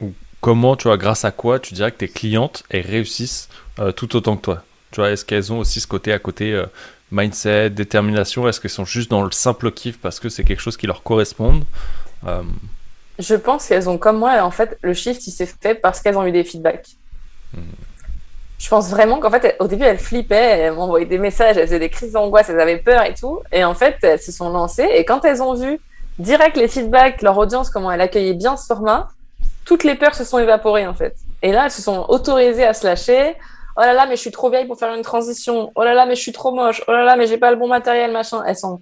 ou 0.00 0.12
comment, 0.40 0.76
tu 0.76 0.88
vois, 0.88 0.96
grâce 0.96 1.24
à 1.24 1.30
quoi 1.30 1.58
tu 1.58 1.74
dirais 1.74 1.92
que 1.92 1.98
tes 1.98 2.08
clientes, 2.08 2.64
elles 2.70 2.86
réussissent 2.86 3.48
tout 3.96 4.16
autant 4.16 4.36
que 4.36 4.42
toi? 4.42 4.62
Tu 4.90 5.00
vois, 5.00 5.10
est-ce 5.10 5.24
qu'elles 5.24 5.52
ont 5.52 5.58
aussi 5.58 5.80
ce 5.80 5.86
côté 5.86 6.12
à 6.12 6.18
côté 6.18 6.62
mindset, 7.10 7.70
détermination? 7.70 8.48
Est-ce 8.48 8.60
qu'elles 8.60 8.70
sont 8.70 8.84
juste 8.84 9.10
dans 9.10 9.22
le 9.22 9.30
simple 9.30 9.70
kiff 9.70 9.98
parce 9.98 10.20
que 10.20 10.28
c'est 10.28 10.44
quelque 10.44 10.60
chose 10.62 10.76
qui 10.76 10.86
leur 10.86 11.02
correspond 11.02 11.62
Je 13.18 13.34
pense 13.34 13.66
qu'elles 13.66 13.88
ont 13.88 13.98
comme 13.98 14.18
moi, 14.18 14.42
en 14.42 14.50
fait, 14.50 14.78
le 14.82 14.94
shift, 14.94 15.26
il 15.26 15.30
s'est 15.30 15.46
fait 15.46 15.74
parce 15.74 16.00
qu'elles 16.00 16.16
ont 16.16 16.26
eu 16.26 16.32
des 16.32 16.44
feedbacks. 16.44 16.96
Hmm. 17.54 17.60
Je 18.58 18.68
pense 18.68 18.88
vraiment 18.88 19.18
qu'en 19.18 19.30
fait, 19.30 19.56
au 19.60 19.66
début, 19.66 19.84
elles 19.84 19.98
flippaient, 19.98 20.60
elles 20.60 20.72
m'envoyaient 20.72 21.06
des 21.06 21.18
messages, 21.18 21.56
elles 21.56 21.66
faisaient 21.66 21.78
des 21.78 21.90
crises 21.90 22.12
d'angoisse, 22.12 22.48
elles 22.48 22.60
avaient 22.60 22.78
peur 22.78 23.04
et 23.04 23.14
tout. 23.14 23.40
Et 23.52 23.64
en 23.64 23.74
fait, 23.74 23.96
elles 24.02 24.20
se 24.20 24.32
sont 24.32 24.48
lancées. 24.48 24.88
Et 24.94 25.04
quand 25.04 25.24
elles 25.24 25.42
ont 25.42 25.54
vu 25.54 25.78
direct 26.18 26.56
les 26.56 26.68
feedbacks, 26.68 27.20
leur 27.22 27.36
audience, 27.36 27.68
comment 27.68 27.92
elle 27.92 28.00
accueillait 28.00 28.34
bien 28.34 28.56
ce 28.56 28.66
format, 28.66 29.08
toutes 29.66 29.84
les 29.84 29.94
peurs 29.94 30.14
se 30.14 30.24
sont 30.24 30.38
évaporées, 30.38 30.86
en 30.86 30.94
fait. 30.94 31.14
Et 31.42 31.52
là, 31.52 31.66
elles 31.66 31.70
se 31.70 31.82
sont 31.82 32.06
autorisées 32.08 32.64
à 32.64 32.72
se 32.72 32.86
lâcher. 32.86 33.36
Oh 33.76 33.82
là 33.82 33.92
là, 33.92 34.06
mais 34.06 34.16
je 34.16 34.22
suis 34.22 34.30
trop 34.30 34.48
vieille 34.48 34.66
pour 34.66 34.78
faire 34.78 34.94
une 34.94 35.02
transition. 35.02 35.70
Oh 35.74 35.84
là 35.84 35.92
là, 35.92 36.06
mais 36.06 36.14
je 36.14 36.22
suis 36.22 36.32
trop 36.32 36.50
moche. 36.52 36.82
Oh 36.88 36.92
là 36.92 37.04
là, 37.04 37.16
mais 37.16 37.26
j'ai 37.26 37.36
pas 37.36 37.50
le 37.50 37.58
bon 37.58 37.68
matériel, 37.68 38.10
machin. 38.10 38.42
Elles 38.46 38.56
sont, 38.56 38.80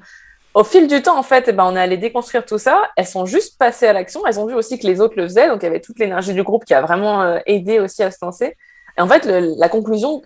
au 0.55 0.62
fil 0.62 0.87
du 0.87 1.03
temps, 1.03 1.18
en 1.18 1.25
fait, 1.25 1.47
eh 1.49 1.53
ben, 1.53 1.64
on 1.64 1.75
est 1.75 1.81
allé 1.81 1.97
déconstruire 1.97 2.47
tout 2.47 2.59
ça. 2.59 2.91
Elles 2.97 3.09
sont 3.09 3.27
juste 3.27 3.59
passées 3.59 3.89
à 3.89 3.93
l'action. 3.93 4.25
Elles 4.25 4.39
ont 4.39 4.47
vu 4.47 4.55
aussi 4.55 4.79
que 4.79 4.87
les 4.87 5.01
autres 5.01 5.14
le 5.16 5.25
faisaient. 5.25 5.49
Donc, 5.49 5.62
il 5.62 5.64
y 5.64 5.68
avait 5.68 5.81
toute 5.81 5.99
l'énergie 5.99 6.33
du 6.33 6.45
groupe 6.45 6.64
qui 6.64 6.75
a 6.75 6.81
vraiment 6.81 7.22
euh, 7.22 7.39
aidé 7.47 7.81
aussi 7.81 8.05
à 8.05 8.12
se 8.12 8.18
lancer. 8.22 8.57
Et 8.99 9.01
en 9.01 9.09
fait, 9.09 9.24
la 9.26 9.68
conclusion, 9.68 10.22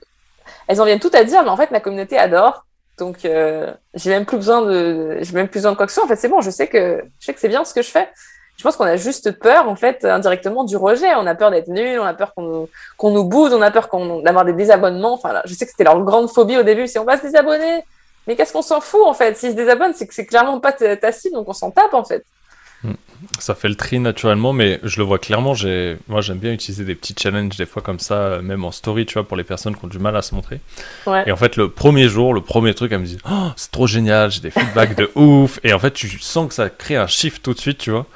elles 0.66 0.80
en 0.80 0.84
viennent 0.84 1.00
toutes 1.00 1.14
à 1.14 1.24
dire, 1.24 1.42
mais 1.42 1.50
en 1.50 1.56
fait, 1.56 1.70
ma 1.70 1.80
communauté 1.80 2.18
adore. 2.18 2.64
Donc, 2.98 3.24
euh, 3.24 3.72
j'ai 3.94 4.10
même 4.10 4.26
plus 4.26 4.36
besoin 4.36 4.62
de, 4.62 5.18
j'ai 5.20 5.32
même 5.32 5.48
plus 5.48 5.60
besoin 5.60 5.72
de 5.72 5.76
quoi 5.76 5.86
que 5.86 5.92
ce 5.92 5.96
soit. 5.96 6.04
En 6.04 6.08
fait, 6.08 6.16
c'est 6.16 6.28
bon. 6.28 6.40
Je 6.40 6.50
sais 6.50 6.66
que, 6.66 7.02
je 7.20 7.26
sais 7.26 7.34
que 7.34 7.40
c'est 7.40 7.48
bien 7.48 7.64
ce 7.64 7.72
que 7.72 7.82
je 7.82 7.90
fais. 7.90 8.08
Je 8.56 8.64
pense 8.64 8.76
qu'on 8.76 8.84
a 8.84 8.96
juste 8.96 9.38
peur, 9.38 9.68
en 9.68 9.76
fait, 9.76 10.04
indirectement 10.04 10.64
du 10.64 10.76
rejet. 10.76 11.14
On 11.14 11.26
a 11.26 11.34
peur 11.36 11.52
d'être 11.52 11.68
nul, 11.68 12.00
on 12.00 12.04
a 12.04 12.14
peur 12.14 12.34
qu'on 12.34 12.68
qu'on 12.96 13.10
nous 13.12 13.22
boude, 13.22 13.52
on 13.52 13.62
a 13.62 13.70
peur 13.70 13.88
qu'on 13.88 14.20
d'avoir 14.20 14.44
des 14.44 14.52
désabonnements. 14.52 15.14
Enfin, 15.14 15.32
là, 15.32 15.42
je 15.44 15.54
sais 15.54 15.64
que 15.64 15.70
c'était 15.70 15.84
leur 15.84 16.00
grande 16.02 16.28
phobie 16.28 16.56
au 16.56 16.64
début, 16.64 16.88
c'est 16.88 16.98
on 16.98 17.04
va 17.04 17.16
se 17.16 17.22
désabonner. 17.22 17.84
Mais 18.26 18.34
qu'est-ce 18.34 18.52
qu'on 18.52 18.62
s'en 18.62 18.80
fout, 18.80 19.00
en 19.04 19.14
fait? 19.14 19.36
S'ils 19.36 19.52
se 19.52 19.56
désabonnent, 19.56 19.94
c'est 19.94 20.06
que 20.06 20.14
c'est 20.14 20.26
clairement 20.26 20.58
pas 20.58 20.72
ta 20.72 21.12
cible, 21.12 21.36
donc 21.36 21.48
on 21.48 21.52
s'en 21.52 21.70
tape, 21.70 21.94
en 21.94 22.04
fait. 22.04 22.24
Hmm. 22.85 22.93
Ça 23.41 23.57
fait 23.57 23.68
le 23.68 23.74
tri 23.74 23.99
naturellement, 23.99 24.53
mais 24.53 24.79
je 24.85 24.99
le 24.99 25.05
vois 25.05 25.18
clairement. 25.18 25.55
J'ai, 25.55 25.97
moi, 26.07 26.20
j'aime 26.20 26.39
bien 26.39 26.53
utiliser 26.53 26.85
des 26.85 26.95
petits 26.95 27.14
challenges 27.18 27.57
des 27.57 27.66
fois 27.66 27.83
comme 27.83 27.99
ça, 27.99 28.41
même 28.43 28.64
en 28.64 28.70
story, 28.70 29.07
tu 29.07 29.14
vois, 29.14 29.26
pour 29.26 29.37
les 29.37 29.45
personnes 29.45 29.74
qui 29.76 29.85
ont 29.85 29.89
du 29.89 29.99
mal 29.99 30.16
à 30.16 30.22
se 30.22 30.35
montrer. 30.35 30.61
Et 31.26 31.33
en 31.33 31.37
fait, 31.37 31.57
le 31.57 31.68
premier 31.70 32.09
jour, 32.09 32.33
le 32.33 32.41
premier 32.41 32.74
truc, 32.74 32.93
elle 32.93 33.01
me 33.01 33.07
dit, 33.07 33.18
oh, 33.29 33.49
c'est 33.57 33.72
trop 33.72 33.89
génial, 33.89 34.31
j'ai 34.31 34.41
des 34.41 34.51
feedbacks 34.51 34.97
de 34.97 35.11
ouf. 35.16 35.59
Et 35.64 35.72
en 35.72 35.79
fait, 35.79 35.93
tu 35.93 36.09
sens 36.20 36.49
que 36.49 36.55
ça 36.55 36.70
crée 36.70 36.97
un 36.97 37.09
shift 37.09 37.43
tout 37.43 37.55
de 37.55 37.59
suite, 37.59 37.79
tu 37.79 37.91
vois. 37.91 38.07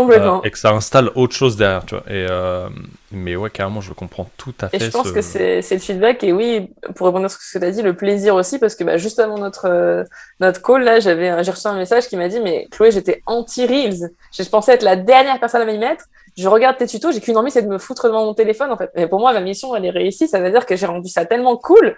Complètement. 0.00 0.38
Euh, 0.38 0.46
et 0.46 0.50
que 0.50 0.58
ça 0.58 0.70
installe 0.70 1.10
autre 1.14 1.34
chose 1.34 1.56
derrière, 1.56 1.84
tu 1.84 1.94
vois. 1.94 2.04
Et, 2.08 2.26
euh, 2.28 2.68
mais 3.12 3.36
ouais, 3.36 3.50
carrément, 3.50 3.80
je 3.80 3.92
comprends 3.92 4.28
tout 4.36 4.54
à 4.60 4.68
fait. 4.68 4.76
Et 4.76 4.80
je 4.80 4.90
pense 4.90 5.12
que 5.12 5.20
c'est 5.20 5.60
le 5.70 5.78
feedback. 5.78 6.22
Et 6.24 6.32
oui, 6.32 6.70
pour 6.94 7.06
répondre 7.06 7.26
à 7.26 7.28
ce 7.28 7.36
que 7.36 7.58
tu 7.58 7.64
as 7.64 7.70
dit, 7.70 7.82
le 7.82 7.94
plaisir 7.94 8.34
aussi, 8.34 8.58
parce 8.58 8.74
que 8.74 8.84
bah, 8.84 8.96
juste 8.96 9.18
avant 9.18 9.38
notre, 9.38 9.66
euh, 9.66 10.04
notre 10.40 10.62
call, 10.62 10.82
là, 10.82 11.00
j'avais 11.00 11.42
j'ai 11.44 11.50
reçu 11.50 11.66
un 11.66 11.76
message 11.76 12.08
qui 12.08 12.16
m'a 12.16 12.28
dit 12.28 12.40
Mais 12.40 12.68
Chloé, 12.70 12.90
j'étais 12.90 13.22
anti-Reels. 13.26 14.10
Je 14.32 14.42
pensais 14.44 14.74
être 14.74 14.82
la 14.82 14.96
dernière 14.96 15.38
personne 15.38 15.62
à 15.62 15.64
m'y 15.64 15.78
mettre. 15.78 16.04
Je 16.36 16.48
regarde 16.48 16.76
tes 16.76 16.86
tutos, 16.86 17.12
j'ai 17.12 17.20
qu'une 17.20 17.36
envie, 17.36 17.50
c'est 17.50 17.62
de 17.62 17.68
me 17.68 17.78
foutre 17.78 18.06
devant 18.06 18.24
mon 18.24 18.34
téléphone, 18.34 18.70
en 18.70 18.76
fait. 18.76 18.90
Mais 18.94 19.06
pour 19.06 19.20
moi, 19.20 19.32
ma 19.32 19.40
mission, 19.40 19.74
elle 19.76 19.84
est 19.84 19.90
réussie. 19.90 20.28
Ça 20.28 20.40
veut 20.40 20.50
dire 20.50 20.66
que 20.66 20.76
j'ai 20.76 20.86
rendu 20.86 21.08
ça 21.08 21.26
tellement 21.26 21.56
cool 21.56 21.96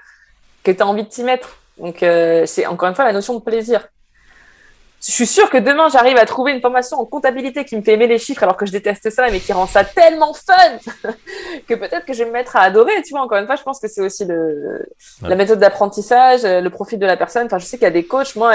que 0.64 0.70
tu 0.70 0.82
as 0.82 0.86
envie 0.86 1.04
de 1.04 1.08
t'y 1.08 1.22
mettre. 1.22 1.58
Donc, 1.78 1.98
c'est 2.00 2.66
encore 2.66 2.88
une 2.88 2.94
fois 2.94 3.04
la 3.04 3.12
notion 3.12 3.34
de 3.34 3.40
plaisir 3.40 3.88
je 5.04 5.10
suis 5.10 5.26
sûre 5.26 5.50
que 5.50 5.58
demain, 5.58 5.88
j'arrive 5.88 6.16
à 6.16 6.26
trouver 6.26 6.52
une 6.52 6.60
formation 6.60 6.98
en 6.98 7.04
comptabilité 7.04 7.64
qui 7.64 7.76
me 7.76 7.82
fait 7.82 7.94
aimer 7.94 8.06
les 8.06 8.18
chiffres 8.18 8.44
alors 8.44 8.56
que 8.56 8.66
je 8.66 8.70
déteste 8.70 9.10
ça, 9.10 9.28
mais 9.30 9.40
qui 9.40 9.52
rend 9.52 9.66
ça 9.66 9.84
tellement 9.84 10.32
fun 10.32 10.54
que 11.68 11.74
peut-être 11.74 12.06
que 12.06 12.12
je 12.12 12.20
vais 12.20 12.26
me 12.26 12.32
mettre 12.32 12.54
à 12.54 12.60
adorer. 12.60 13.02
Tu 13.02 13.10
vois, 13.10 13.22
encore 13.22 13.38
une 13.38 13.46
fois, 13.46 13.56
je 13.56 13.62
pense 13.62 13.80
que 13.80 13.88
c'est 13.88 14.00
aussi 14.00 14.24
le, 14.24 14.86
la 15.22 15.34
méthode 15.34 15.58
d'apprentissage, 15.58 16.44
le 16.44 16.68
profil 16.68 17.00
de 17.00 17.06
la 17.06 17.16
personne. 17.16 17.46
Enfin, 17.46 17.58
je 17.58 17.64
sais 17.64 17.78
qu'il 17.78 17.84
y 17.84 17.88
a 17.88 17.92
des 17.92 18.04
coachs, 18.04 18.36
moi, 18.36 18.54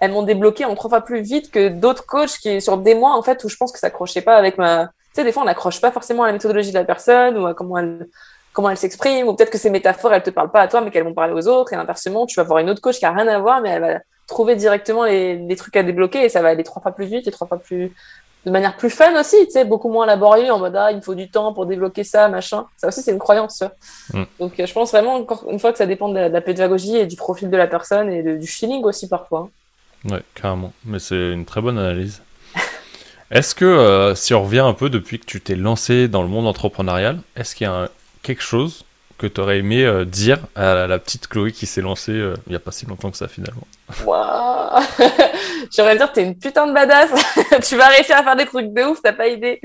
elles, 0.00 0.10
m'ont 0.10 0.22
débloqué 0.22 0.66
en 0.66 0.74
trois 0.74 0.90
fois 0.90 1.00
plus 1.00 1.22
vite 1.22 1.50
que 1.50 1.68
d'autres 1.68 2.04
coachs 2.04 2.38
qui, 2.42 2.60
sur 2.60 2.76
des 2.76 2.94
mois, 2.94 3.14
en 3.16 3.22
fait, 3.22 3.42
où 3.44 3.48
je 3.48 3.56
pense 3.56 3.72
que 3.72 3.78
ça 3.78 3.86
accrochait 3.86 4.20
pas 4.20 4.36
avec 4.36 4.58
ma, 4.58 4.88
tu 4.88 4.92
sais, 5.14 5.24
des 5.24 5.32
fois, 5.32 5.44
on 5.44 5.46
n'accroche 5.46 5.80
pas 5.80 5.92
forcément 5.92 6.24
à 6.24 6.26
la 6.26 6.34
méthodologie 6.34 6.72
de 6.72 6.78
la 6.78 6.84
personne 6.84 7.38
ou 7.38 7.46
à 7.46 7.54
comment 7.54 7.78
elle, 7.78 8.06
comment 8.52 8.68
elle 8.68 8.76
s'exprime, 8.76 9.28
ou 9.28 9.34
peut-être 9.34 9.50
que 9.50 9.58
ces 9.58 9.70
métaphores, 9.70 10.12
elles 10.12 10.22
te 10.22 10.28
parlent 10.28 10.50
pas 10.50 10.60
à 10.60 10.68
toi, 10.68 10.82
mais 10.82 10.90
qu'elles 10.90 11.04
vont 11.04 11.14
parler 11.14 11.32
aux 11.32 11.48
autres, 11.48 11.72
et 11.72 11.76
inversement, 11.76 12.26
tu 12.26 12.36
vas 12.36 12.42
voir 12.42 12.58
une 12.58 12.68
autre 12.68 12.82
coach 12.82 12.98
qui 12.98 13.06
a 13.06 13.12
rien 13.12 13.26
à 13.28 13.38
voir, 13.38 13.62
mais 13.62 13.70
elle 13.70 13.80
va 13.80 13.98
trouver 14.26 14.56
directement 14.56 15.04
les, 15.04 15.36
les, 15.36 15.56
trucs 15.56 15.76
à 15.76 15.82
débloquer 15.82 16.24
et 16.24 16.28
ça 16.28 16.42
va 16.42 16.48
aller 16.48 16.64
trois 16.64 16.82
fois 16.82 16.92
plus 16.92 17.06
vite 17.06 17.26
et 17.26 17.30
trois 17.30 17.46
fois 17.46 17.58
plus 17.58 17.92
de 18.44 18.50
manière 18.52 18.76
plus 18.76 18.90
fun 18.90 19.18
aussi, 19.18 19.36
tu 19.46 19.52
sais, 19.52 19.64
beaucoup 19.64 19.90
moins 19.90 20.06
laborieux 20.06 20.52
en 20.52 20.60
mode 20.60 20.76
ah 20.76 20.92
il 20.92 20.98
me 20.98 21.00
faut 21.00 21.16
du 21.16 21.28
temps 21.28 21.52
pour 21.52 21.66
débloquer 21.66 22.04
ça, 22.04 22.28
machin. 22.28 22.66
Ça 22.76 22.88
aussi 22.88 23.02
c'est 23.02 23.10
une 23.10 23.18
croyance. 23.18 23.64
Mm. 24.12 24.22
Donc 24.38 24.60
euh, 24.60 24.66
je 24.66 24.72
pense 24.72 24.92
vraiment 24.92 25.14
encore 25.14 25.44
une 25.50 25.58
fois 25.58 25.72
que 25.72 25.78
ça 25.78 25.86
dépend 25.86 26.08
de 26.08 26.18
la, 26.18 26.40
pédagogie 26.40 26.96
et 26.96 27.06
du 27.06 27.16
profil 27.16 27.50
de 27.50 27.56
la 27.56 27.66
personne 27.66 28.10
et 28.12 28.36
du 28.36 28.46
feeling 28.46 28.84
aussi 28.84 29.08
parfois. 29.08 29.48
Ouais, 30.04 30.22
carrément. 30.34 30.72
Mais 30.84 31.00
c'est 31.00 31.32
une 31.32 31.44
très 31.44 31.60
bonne 31.60 31.78
analyse. 31.78 32.22
est-ce 33.30 33.54
que 33.54 33.64
euh, 33.64 34.14
si 34.14 34.32
on 34.34 34.44
revient 34.44 34.60
un 34.60 34.74
peu 34.74 34.90
depuis 34.90 35.18
que 35.18 35.26
tu 35.26 35.40
t'es 35.40 35.56
lancé 35.56 36.06
dans 36.06 36.22
le 36.22 36.28
monde 36.28 36.46
entrepreneurial, 36.46 37.18
est-ce 37.34 37.56
qu'il 37.56 37.66
y 37.66 37.70
a 37.70 37.88
quelque 38.22 38.42
chose 38.42 38.84
que 39.18 39.26
tu 39.26 39.40
aurais 39.40 39.58
aimé 39.58 39.84
euh, 39.84 40.04
dire 40.04 40.38
à 40.54 40.86
la, 40.86 40.98
petite 40.98 41.26
Chloé 41.28 41.52
qui 41.52 41.66
s'est 41.66 41.80
lancée 41.80 42.12
euh, 42.12 42.34
il 42.46 42.50
n'y 42.50 42.56
a 42.56 42.60
pas 42.60 42.72
si 42.72 42.86
longtemps 42.86 43.10
que 43.10 43.16
ça 43.16 43.28
finalement? 43.28 43.66
Waouh 44.04 44.82
J'aimerais 45.70 45.96
dire, 45.96 46.12
t'es 46.12 46.22
une 46.22 46.36
putain 46.36 46.66
de 46.66 46.72
badass. 46.72 47.10
tu 47.68 47.76
vas 47.76 47.88
réussir 47.88 48.16
à 48.16 48.22
faire 48.22 48.36
des 48.36 48.46
trucs 48.46 48.72
de 48.72 48.82
ouf, 48.82 49.00
t'as 49.02 49.12
pas 49.12 49.28
idée. 49.28 49.60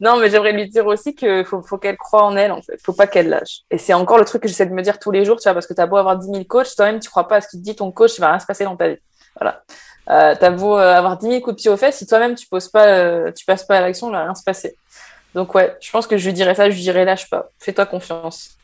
Non, 0.00 0.16
mais 0.16 0.30
j'aimerais 0.30 0.52
lui 0.52 0.68
dire 0.68 0.86
aussi 0.86 1.14
qu'il 1.14 1.44
faut, 1.44 1.78
qu'elle 1.78 1.96
croie 1.96 2.24
en 2.24 2.36
elle, 2.36 2.52
en 2.52 2.62
fait. 2.62 2.78
Faut 2.84 2.94
pas 2.94 3.06
qu'elle 3.06 3.28
lâche. 3.28 3.60
Et 3.70 3.78
c'est 3.78 3.94
encore 3.94 4.18
le 4.18 4.24
truc 4.24 4.42
que 4.42 4.48
j'essaie 4.48 4.66
de 4.66 4.72
me 4.72 4.82
dire 4.82 4.98
tous 4.98 5.10
les 5.10 5.24
jours, 5.24 5.38
tu 5.38 5.44
vois, 5.44 5.54
parce 5.54 5.66
que 5.66 5.74
t'as 5.74 5.86
beau 5.86 5.96
avoir 5.96 6.16
10 6.16 6.26
000 6.26 6.44
coachs, 6.44 6.74
toi-même, 6.74 7.00
tu 7.00 7.10
crois 7.10 7.28
pas 7.28 7.36
à 7.36 7.40
ce 7.40 7.48
qu'il 7.48 7.60
te 7.60 7.64
dit 7.64 7.76
ton 7.76 7.92
coach, 7.92 8.16
il 8.16 8.20
va 8.20 8.30
rien 8.30 8.38
se 8.38 8.46
passer 8.46 8.64
dans 8.64 8.76
ta 8.76 8.88
vie. 8.88 8.98
Voilà. 9.38 9.62
Euh, 10.08 10.34
t'as 10.38 10.50
beau 10.50 10.78
euh, 10.78 10.94
avoir 10.94 11.18
10 11.18 11.26
000 11.26 11.40
coups 11.40 11.56
de 11.56 11.60
pied 11.60 11.70
aux 11.70 11.76
fesses, 11.76 11.98
si 11.98 12.06
toi-même 12.06 12.34
tu 12.34 12.46
poses 12.46 12.68
pas, 12.68 13.32
tu 13.32 13.44
passes 13.44 13.64
pas 13.64 13.78
à 13.78 13.80
l'action, 13.80 14.08
il 14.08 14.12
va 14.12 14.24
rien 14.24 14.34
se 14.34 14.44
passer. 14.44 14.76
Donc 15.34 15.54
ouais, 15.54 15.76
je 15.80 15.90
pense 15.90 16.06
que 16.06 16.16
je 16.16 16.26
lui 16.26 16.32
dirais 16.32 16.54
ça, 16.54 16.70
je 16.70 16.74
lui 16.74 16.82
dirais 16.82 17.04
lâche 17.04 17.28
pas, 17.28 17.50
fais-toi 17.58 17.84
confiance. 17.84 18.56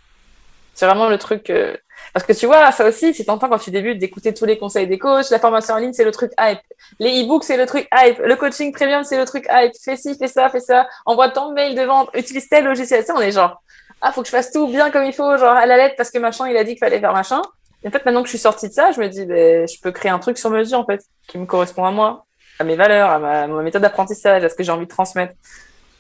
C'est 0.75 0.87
vraiment 0.87 1.09
le 1.09 1.19
truc. 1.19 1.51
Euh, 1.51 1.77
parce 2.13 2.27
que 2.27 2.33
tu 2.33 2.47
vois, 2.47 2.71
ça 2.73 2.87
aussi, 2.87 3.15
c'est 3.15 3.25
tentant 3.25 3.49
quand 3.49 3.59
tu 3.59 3.71
débutes 3.71 3.99
d'écouter 3.99 4.35
tous 4.35 4.45
les 4.45 4.59
conseils 4.59 4.87
des 4.87 4.99
coachs. 4.99 5.31
La 5.31 5.39
formation 5.39 5.75
en 5.75 5.79
ligne, 5.79 5.93
c'est 5.93 6.05
le 6.05 6.11
truc 6.11 6.33
hype. 6.39 6.61
Les 6.99 7.23
e-books, 7.23 7.45
c'est 7.45 7.57
le 7.57 7.67
truc 7.67 7.89
hype. 7.95 8.19
Le 8.19 8.37
coaching 8.37 8.73
premium, 8.73 9.05
c'est 9.05 9.17
le 9.17 9.25
truc 9.25 9.47
hype. 9.51 9.73
Fais 9.83 9.97
ci, 9.97 10.17
fais 10.19 10.29
ça, 10.29 10.49
fais 10.51 10.61
ça. 10.61 10.87
Envoie 11.07 11.31
tant 11.31 11.49
de 11.49 11.55
mails 11.55 11.75
de 11.75 11.83
vente. 11.83 12.11
Utilise 12.15 12.49
tel 12.49 12.65
logiciel. 12.65 13.05
Ça, 13.05 13.15
on 13.17 13.21
est 13.21 13.33
genre, 13.33 13.63
ah, 14.03 14.13
faut 14.13 14.21
que 14.21 14.27
je 14.27 14.33
fasse 14.33 14.51
tout 14.51 14.67
bien 14.67 14.91
comme 14.91 15.05
il 15.05 15.13
faut, 15.13 15.37
genre 15.39 15.57
à 15.57 15.65
la 15.65 15.77
lettre 15.77 15.95
parce 15.97 16.11
que 16.11 16.19
machin, 16.19 16.49
il 16.49 16.57
a 16.57 16.65
dit 16.65 16.73
qu'il 16.73 16.81
fallait 16.81 17.01
faire 17.01 17.13
machin. 17.13 17.41
Et 17.85 17.89
en 17.89 17.91
fait, 17.91 18.05
maintenant 18.05 18.23
que 18.23 18.29
je 18.29 18.33
suis 18.33 18.39
sortie 18.39 18.69
de 18.69 18.75
ça, 18.75 18.93
je 18.93 19.01
me 19.01 19.09
dis, 19.09 19.25
ben, 19.25 19.67
je 19.67 19.81
peux 19.81 19.91
créer 19.91 20.11
un 20.11 20.19
truc 20.19 20.39
sur 20.39 20.51
mesure, 20.51 20.79
en 20.79 20.87
fait, 20.87 21.03
qui 21.27 21.39
me 21.39 21.47
correspond 21.47 21.85
à 21.85 21.91
moi, 21.91 22.27
à 22.59 22.65
mes 22.65 22.77
valeurs, 22.77 23.11
à 23.11 23.19
ma 23.19 23.63
méthode 23.63 23.83
d'apprentissage, 23.83 24.45
à 24.45 24.49
ce 24.49 24.55
que 24.55 24.63
j'ai 24.63 24.73
envie 24.73 24.87
de 24.87 24.91
transmettre. 24.91 25.35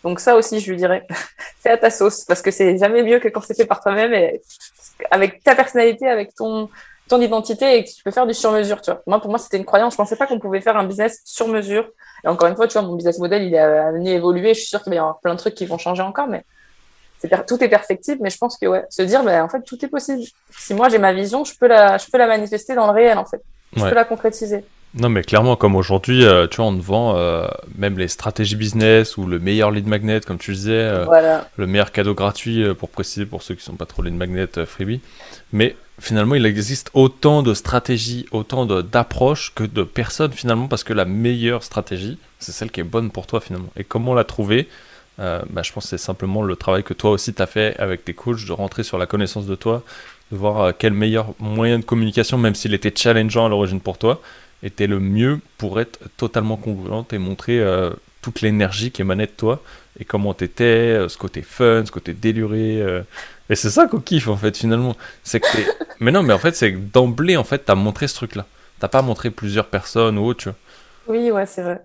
Donc 0.04 0.18
ça 0.18 0.36
aussi, 0.36 0.60
je 0.60 0.70
lui 0.70 0.76
dirais, 0.76 1.06
fais 1.62 1.70
à 1.70 1.78
ta 1.78 1.90
sauce, 1.90 2.24
parce 2.24 2.42
que 2.42 2.50
c'est 2.50 2.76
jamais 2.78 3.02
mieux 3.02 3.18
que 3.18 3.28
quand 3.28 3.40
c'est 3.40 3.56
fait 3.56 3.66
par 3.66 3.80
toi-même 3.80 4.12
avec 5.10 5.42
ta 5.42 5.54
personnalité, 5.54 6.08
avec 6.08 6.34
ton 6.34 6.68
ton 7.08 7.20
identité 7.20 7.76
et 7.76 7.84
que 7.84 7.90
tu 7.90 8.02
peux 8.02 8.10
faire 8.10 8.26
du 8.26 8.32
sur-mesure, 8.32 8.80
tu 8.80 8.90
vois. 8.90 9.02
Moi, 9.06 9.20
pour 9.20 9.28
moi, 9.28 9.38
c'était 9.38 9.58
une 9.58 9.64
croyance. 9.64 9.94
Je 9.94 9.98
pensais 9.98 10.16
pas 10.16 10.26
qu'on 10.26 10.38
pouvait 10.38 10.60
faire 10.60 10.76
un 10.76 10.84
business 10.84 11.20
sur 11.24 11.48
mesure. 11.48 11.90
Et 12.24 12.28
encore 12.28 12.48
une 12.48 12.56
fois, 12.56 12.66
tu 12.66 12.74
vois, 12.74 12.82
mon 12.82 12.94
business 12.94 13.18
model, 13.18 13.42
il 13.42 13.54
est 13.54 13.58
amené 13.58 14.12
à 14.12 14.14
évoluer. 14.14 14.54
Je 14.54 14.60
suis 14.60 14.68
sûre 14.68 14.82
qu'il 14.82 14.90
va 14.90 14.96
y 14.96 14.98
avoir 14.98 15.20
plein 15.20 15.34
de 15.34 15.38
trucs 15.38 15.54
qui 15.54 15.66
vont 15.66 15.78
changer 15.78 16.02
encore, 16.02 16.28
mais 16.28 16.44
tout 17.46 17.62
est 17.62 17.68
perfectible. 17.68 18.20
Mais 18.22 18.30
je 18.30 18.38
pense 18.38 18.56
que, 18.56 18.66
ouais, 18.66 18.84
se 18.88 19.02
dire, 19.02 19.22
ben, 19.24 19.42
en 19.42 19.48
fait, 19.48 19.62
tout 19.62 19.84
est 19.84 19.88
possible. 19.88 20.22
Si 20.56 20.74
moi, 20.74 20.88
j'ai 20.88 20.98
ma 20.98 21.12
vision, 21.12 21.44
je 21.44 21.54
peux 21.58 21.66
la, 21.66 21.98
je 21.98 22.06
peux 22.10 22.18
la 22.18 22.26
manifester 22.26 22.74
dans 22.74 22.86
le 22.86 22.92
réel, 22.92 23.18
en 23.18 23.26
fait. 23.26 23.42
Je 23.76 23.82
peux 23.82 23.94
la 23.94 24.04
concrétiser. 24.04 24.64
Non, 24.94 25.08
mais 25.08 25.22
clairement, 25.22 25.56
comme 25.56 25.74
aujourd'hui, 25.74 26.24
euh, 26.24 26.46
tu 26.46 26.58
vois, 26.58 26.66
on 26.66 26.76
te 26.76 26.82
vend 26.82 27.16
euh, 27.16 27.48
même 27.78 27.98
les 27.98 28.08
stratégies 28.08 28.56
business 28.56 29.16
ou 29.16 29.26
le 29.26 29.38
meilleur 29.38 29.70
lead 29.70 29.86
magnet, 29.86 30.20
comme 30.20 30.36
tu 30.36 30.52
disais, 30.52 30.72
euh, 30.72 31.40
le 31.56 31.66
meilleur 31.66 31.92
cadeau 31.92 32.14
gratuit, 32.14 32.62
pour 32.74 32.90
préciser 32.90 33.24
pour 33.24 33.42
ceux 33.42 33.54
qui 33.54 33.64
sont 33.64 33.76
pas 33.76 33.86
trop 33.86 34.02
lead 34.02 34.14
magnet 34.14 34.46
freebie. 34.66 35.00
Mais 35.52 35.76
finalement, 35.98 36.34
il 36.34 36.44
existe 36.44 36.90
autant 36.92 37.42
de 37.42 37.54
stratégies, 37.54 38.26
autant 38.32 38.66
d'approches 38.66 39.54
que 39.54 39.64
de 39.64 39.82
personnes 39.82 40.32
finalement, 40.32 40.68
parce 40.68 40.84
que 40.84 40.92
la 40.92 41.06
meilleure 41.06 41.62
stratégie, 41.62 42.18
c'est 42.38 42.52
celle 42.52 42.70
qui 42.70 42.80
est 42.80 42.84
bonne 42.84 43.10
pour 43.10 43.26
toi 43.26 43.40
finalement. 43.40 43.70
Et 43.76 43.84
comment 43.84 44.12
la 44.12 44.24
trouver? 44.24 44.68
Bah, 45.18 45.62
Je 45.62 45.72
pense 45.72 45.84
que 45.84 45.90
c'est 45.90 45.98
simplement 45.98 46.42
le 46.42 46.56
travail 46.56 46.82
que 46.82 46.94
toi 46.94 47.12
aussi 47.12 47.32
tu 47.32 47.40
as 47.40 47.46
fait 47.46 47.76
avec 47.78 48.04
tes 48.04 48.12
coachs, 48.12 48.44
de 48.44 48.52
rentrer 48.52 48.82
sur 48.82 48.98
la 48.98 49.06
connaissance 49.06 49.46
de 49.46 49.54
toi, 49.54 49.82
de 50.32 50.36
voir 50.36 50.74
quel 50.76 50.92
meilleur 50.92 51.28
moyen 51.38 51.78
de 51.78 51.84
communication, 51.84 52.36
même 52.36 52.54
s'il 52.54 52.74
était 52.74 52.92
challengeant 52.94 53.46
à 53.46 53.48
l'origine 53.48 53.80
pour 53.80 53.96
toi 53.96 54.20
était 54.62 54.86
le 54.86 55.00
mieux 55.00 55.40
pour 55.58 55.80
être 55.80 55.98
totalement 56.16 56.56
congruente 56.56 57.12
et 57.12 57.18
montrer 57.18 57.60
euh, 57.60 57.90
toute 58.20 58.40
l'énergie 58.40 58.90
qui 58.90 59.02
émanait 59.02 59.26
de 59.26 59.32
toi 59.32 59.62
et 59.98 60.04
comment 60.04 60.34
t'étais, 60.34 60.64
euh, 60.64 61.08
ce 61.08 61.18
côté 61.18 61.42
fun, 61.42 61.84
ce 61.84 61.90
côté 61.90 62.14
déluré. 62.14 62.80
Euh. 62.80 63.02
Et 63.50 63.56
c'est 63.56 63.70
ça 63.70 63.86
qu'on 63.86 64.00
kiffe 64.00 64.28
en 64.28 64.36
fait 64.36 64.56
finalement. 64.56 64.96
C'est 65.22 65.40
que 65.40 65.46
mais 66.00 66.12
non, 66.12 66.22
mais 66.22 66.32
en 66.32 66.38
fait 66.38 66.54
c'est 66.54 66.72
que 66.72 66.78
d'emblée 66.78 67.36
en 67.36 67.44
fait 67.44 67.58
t'as 67.66 67.74
montré 67.74 68.08
ce 68.08 68.14
truc-là. 68.14 68.46
T'as 68.78 68.88
pas 68.88 69.02
montré 69.02 69.30
plusieurs 69.30 69.66
personnes 69.66 70.18
ou 70.18 70.24
autre, 70.24 70.40
tu 70.40 70.48
vois. 70.48 70.58
Oui, 71.08 71.30
ouais, 71.30 71.46
c'est 71.46 71.62
vrai. 71.62 71.82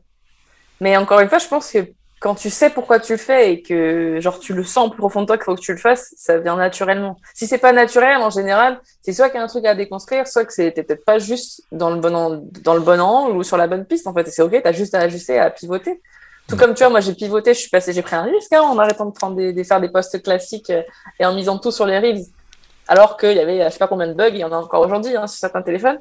Mais 0.80 0.96
encore 0.98 1.20
une 1.20 1.30
fois, 1.30 1.40
je 1.40 1.48
pense 1.48 1.72
que 1.72 1.88
quand 2.20 2.34
tu 2.34 2.50
sais 2.50 2.72
pourquoi 2.72 3.00
tu 3.00 3.14
le 3.14 3.18
fais 3.20 3.54
et 3.54 3.62
que 3.62 4.20
genre 4.20 4.40
tu 4.40 4.54
le 4.54 4.64
sens 4.64 4.90
plus 4.90 4.98
profond 4.98 5.22
de 5.22 5.28
toi 5.28 5.38
qu'il 5.38 5.46
faut 5.46 5.56
que 5.56 5.62
tu 5.62 5.72
le 5.72 5.78
fasses, 5.78 6.14
ça 6.18 6.40
vient 6.40 6.56
naturellement. 6.56 7.18
Si 7.36 7.46
c'est 7.46 7.60
pas 7.60 7.74
naturel, 7.74 8.18
en 8.18 8.32
général, 8.32 8.82
c'est 9.04 9.14
soit 9.14 9.30
qu'il 9.30 9.38
y 9.38 9.42
a 9.42 9.44
un 9.44 9.48
truc 9.48 9.66
à 9.66 9.76
déconstruire, 9.76 10.28
soit 10.28 10.46
que 10.46 10.54
c'était 10.54 10.84
peut-être 10.84 11.06
pas 11.06 11.20
juste 11.20 11.62
dans 11.72 11.92
le 11.92 11.98
bon 12.00 12.44
dans 12.64 12.74
le 12.74 12.82
bon 12.82 13.00
angle 13.00 13.38
ou 13.38 13.44
sur 13.44 13.58
la 13.58 13.68
bonne 13.68 13.86
piste 13.86 14.08
en 14.08 14.14
fait. 14.14 14.28
Et 14.28 14.32
c'est 14.32 14.42
ok, 14.42 14.60
t'as 14.64 14.72
juste 14.72 14.96
à 14.96 15.00
ajuster, 15.02 15.38
à 15.38 15.52
pivoter. 15.52 16.02
Tout 16.48 16.58
comme 16.58 16.74
tu 16.74 16.80
vois, 16.80 16.90
moi 16.90 17.02
j'ai 17.02 17.14
pivoté, 17.14 17.54
je 17.54 17.60
suis 17.60 17.70
passé, 17.70 17.94
j'ai 17.94 18.02
pris 18.02 18.16
un 18.16 18.24
risque 18.24 18.52
hein, 18.54 18.62
en 18.62 18.80
arrêtant 18.80 19.06
de 19.06 19.12
prendre 19.12 19.36
des, 19.36 19.64
faire 19.64 19.82
des 19.82 19.90
posts 19.90 20.22
classiques 20.24 20.70
euh, 20.70 20.82
et 21.20 21.26
en 21.26 21.34
misant 21.34 21.60
tout 21.60 21.72
sur 21.72 21.86
les 21.86 22.00
reels. 22.00 22.24
Alors 22.88 23.18
qu'il 23.18 23.34
y 23.34 23.40
avait, 23.40 23.66
je 23.66 23.70
sais 23.70 23.80
pas 23.80 23.88
combien 23.88 24.08
de 24.08 24.14
bugs, 24.14 24.30
il 24.30 24.38
y 24.38 24.44
en 24.46 24.52
a 24.54 24.56
encore 24.56 24.82
aujourd'hui 24.82 25.16
hein, 25.18 25.28
sur 25.28 25.38
certains 25.38 25.62
téléphones. 25.62 26.00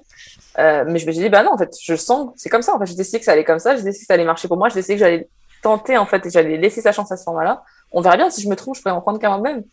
Euh, 0.59 0.85
mais 0.87 1.01
je 1.01 1.07
me 1.07 1.13
suis 1.13 1.23
dit, 1.23 1.29
bah 1.29 1.43
non, 1.43 1.53
en 1.53 1.59
fait, 1.59 1.75
je 1.83 1.97
sens, 1.97 2.31
c'est 2.37 2.49
comme 2.49 2.63
ça. 2.63 2.75
En 2.75 2.79
fait, 2.79 2.87
j'ai 2.87 2.95
décidé 2.95 3.19
que 3.19 3.25
ça 3.25 3.33
allait 3.33 3.45
comme 3.45 3.59
ça, 3.59 3.75
j'ai 3.75 3.83
décidé 3.83 4.05
que 4.05 4.07
ça 4.07 4.15
allait 4.15 4.25
marcher 4.25 4.47
pour 4.47 4.57
moi, 4.57 4.69
j'ai 4.69 4.77
décidé 4.77 4.95
que 4.95 5.01
j'allais 5.01 5.29
tenter, 5.63 5.97
en 5.99 6.07
fait, 6.07 6.25
et 6.27 6.31
j'allais 6.31 6.57
laisser 6.57 6.81
sa 6.81 6.93
chance 6.93 7.11
à 7.13 7.17
ce 7.17 7.25
format-là. 7.25 7.63
On 7.93 8.01
verra 8.01 8.17
bien 8.17 8.31
si 8.31 8.43
je 8.43 8.49
me 8.49 8.57
trompe, 8.57 8.77
je 8.77 8.83
pourrais 8.83 8.95
en 8.95 9.01
prendre 9.01 9.19
qu'un 9.19 9.29
moi-même. 9.29 9.65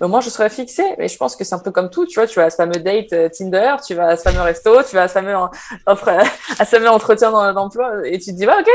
Mais 0.00 0.08
moi, 0.08 0.20
je 0.20 0.30
serais 0.30 0.50
fixé. 0.50 0.82
Mais 0.98 1.08
je 1.08 1.16
pense 1.16 1.36
que 1.36 1.44
c'est 1.44 1.54
un 1.54 1.60
peu 1.60 1.70
comme 1.70 1.88
tout. 1.88 2.06
Tu 2.06 2.14
vois, 2.14 2.26
tu 2.26 2.34
vas 2.36 2.46
à 2.46 2.50
ce 2.50 2.56
fameux 2.56 2.80
date 2.80 3.12
euh, 3.12 3.28
Tinder, 3.28 3.76
tu 3.86 3.94
vas 3.94 4.08
à 4.08 4.16
ce 4.16 4.22
fameux 4.22 4.40
resto, 4.40 4.82
tu 4.82 4.96
vas 4.96 5.04
à 5.04 5.08
ce 5.08 5.12
fameux, 5.12 5.34
offre, 5.86 6.08
à 6.58 6.64
ce 6.64 6.76
fameux 6.76 6.90
entretien 6.90 7.30
d'emploi, 7.52 8.06
et 8.06 8.18
tu 8.18 8.32
te 8.32 8.36
dis, 8.36 8.46
bah, 8.46 8.56
ok, 8.60 8.68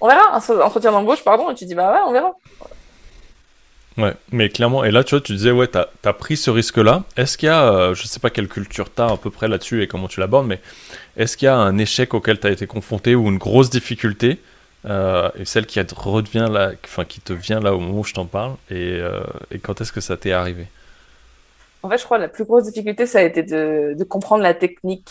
on 0.00 0.08
verra. 0.08 0.36
Un 0.36 0.60
entretien 0.60 0.92
d'embauche, 0.92 1.24
pardon, 1.24 1.50
et 1.50 1.54
tu 1.54 1.64
te 1.64 1.68
dis, 1.70 1.74
bah 1.74 1.92
ouais, 1.92 2.00
on 2.06 2.12
verra. 2.12 2.32
Ouais, 3.96 4.14
mais 4.32 4.48
clairement, 4.48 4.84
et 4.84 4.90
là, 4.90 5.04
tu 5.04 5.14
vois, 5.14 5.22
tu 5.22 5.32
disais, 5.32 5.52
ouais, 5.52 5.68
t'as 5.68 5.86
as 6.04 6.12
pris 6.12 6.36
ce 6.36 6.50
risque-là. 6.50 7.04
Est-ce 7.16 7.38
qu'il 7.38 7.46
y 7.46 7.50
a, 7.50 7.72
euh, 7.72 7.94
je 7.94 8.06
sais 8.06 8.18
pas 8.18 8.28
quelle 8.28 8.48
culture 8.48 8.90
t'as 8.90 9.12
à 9.12 9.16
peu 9.16 9.30
près 9.30 9.46
là-dessus 9.46 9.82
et 9.82 9.86
comment 9.86 10.08
tu 10.08 10.18
l'abordes, 10.18 10.46
mais 10.46 10.60
est-ce 11.16 11.36
qu'il 11.36 11.46
y 11.46 11.48
a 11.48 11.56
un 11.56 11.78
échec 11.78 12.12
auquel 12.12 12.40
t'as 12.40 12.50
été 12.50 12.66
confronté 12.66 13.14
ou 13.14 13.28
une 13.28 13.38
grosse 13.38 13.70
difficulté, 13.70 14.40
euh, 14.86 15.30
et 15.36 15.44
celle 15.44 15.66
qui, 15.66 15.80
revient 15.80 16.48
là, 16.50 16.72
enfin, 16.84 17.04
qui 17.04 17.20
te 17.20 17.32
vient 17.32 17.60
là 17.60 17.74
au 17.74 17.80
moment 17.80 18.00
où 18.00 18.04
je 18.04 18.14
t'en 18.14 18.26
parle, 18.26 18.54
et, 18.70 18.98
euh, 19.00 19.22
et 19.50 19.58
quand 19.58 19.80
est-ce 19.80 19.92
que 19.92 20.00
ça 20.00 20.16
t'est 20.16 20.32
arrivé? 20.32 20.66
En 21.82 21.88
fait, 21.88 21.98
je 21.98 22.04
crois 22.04 22.18
que 22.18 22.22
la 22.22 22.28
plus 22.28 22.44
grosse 22.44 22.64
difficulté, 22.64 23.06
ça 23.06 23.18
a 23.18 23.22
été 23.22 23.42
de, 23.42 23.94
de 23.96 24.04
comprendre 24.04 24.42
la 24.42 24.54
technique 24.54 25.10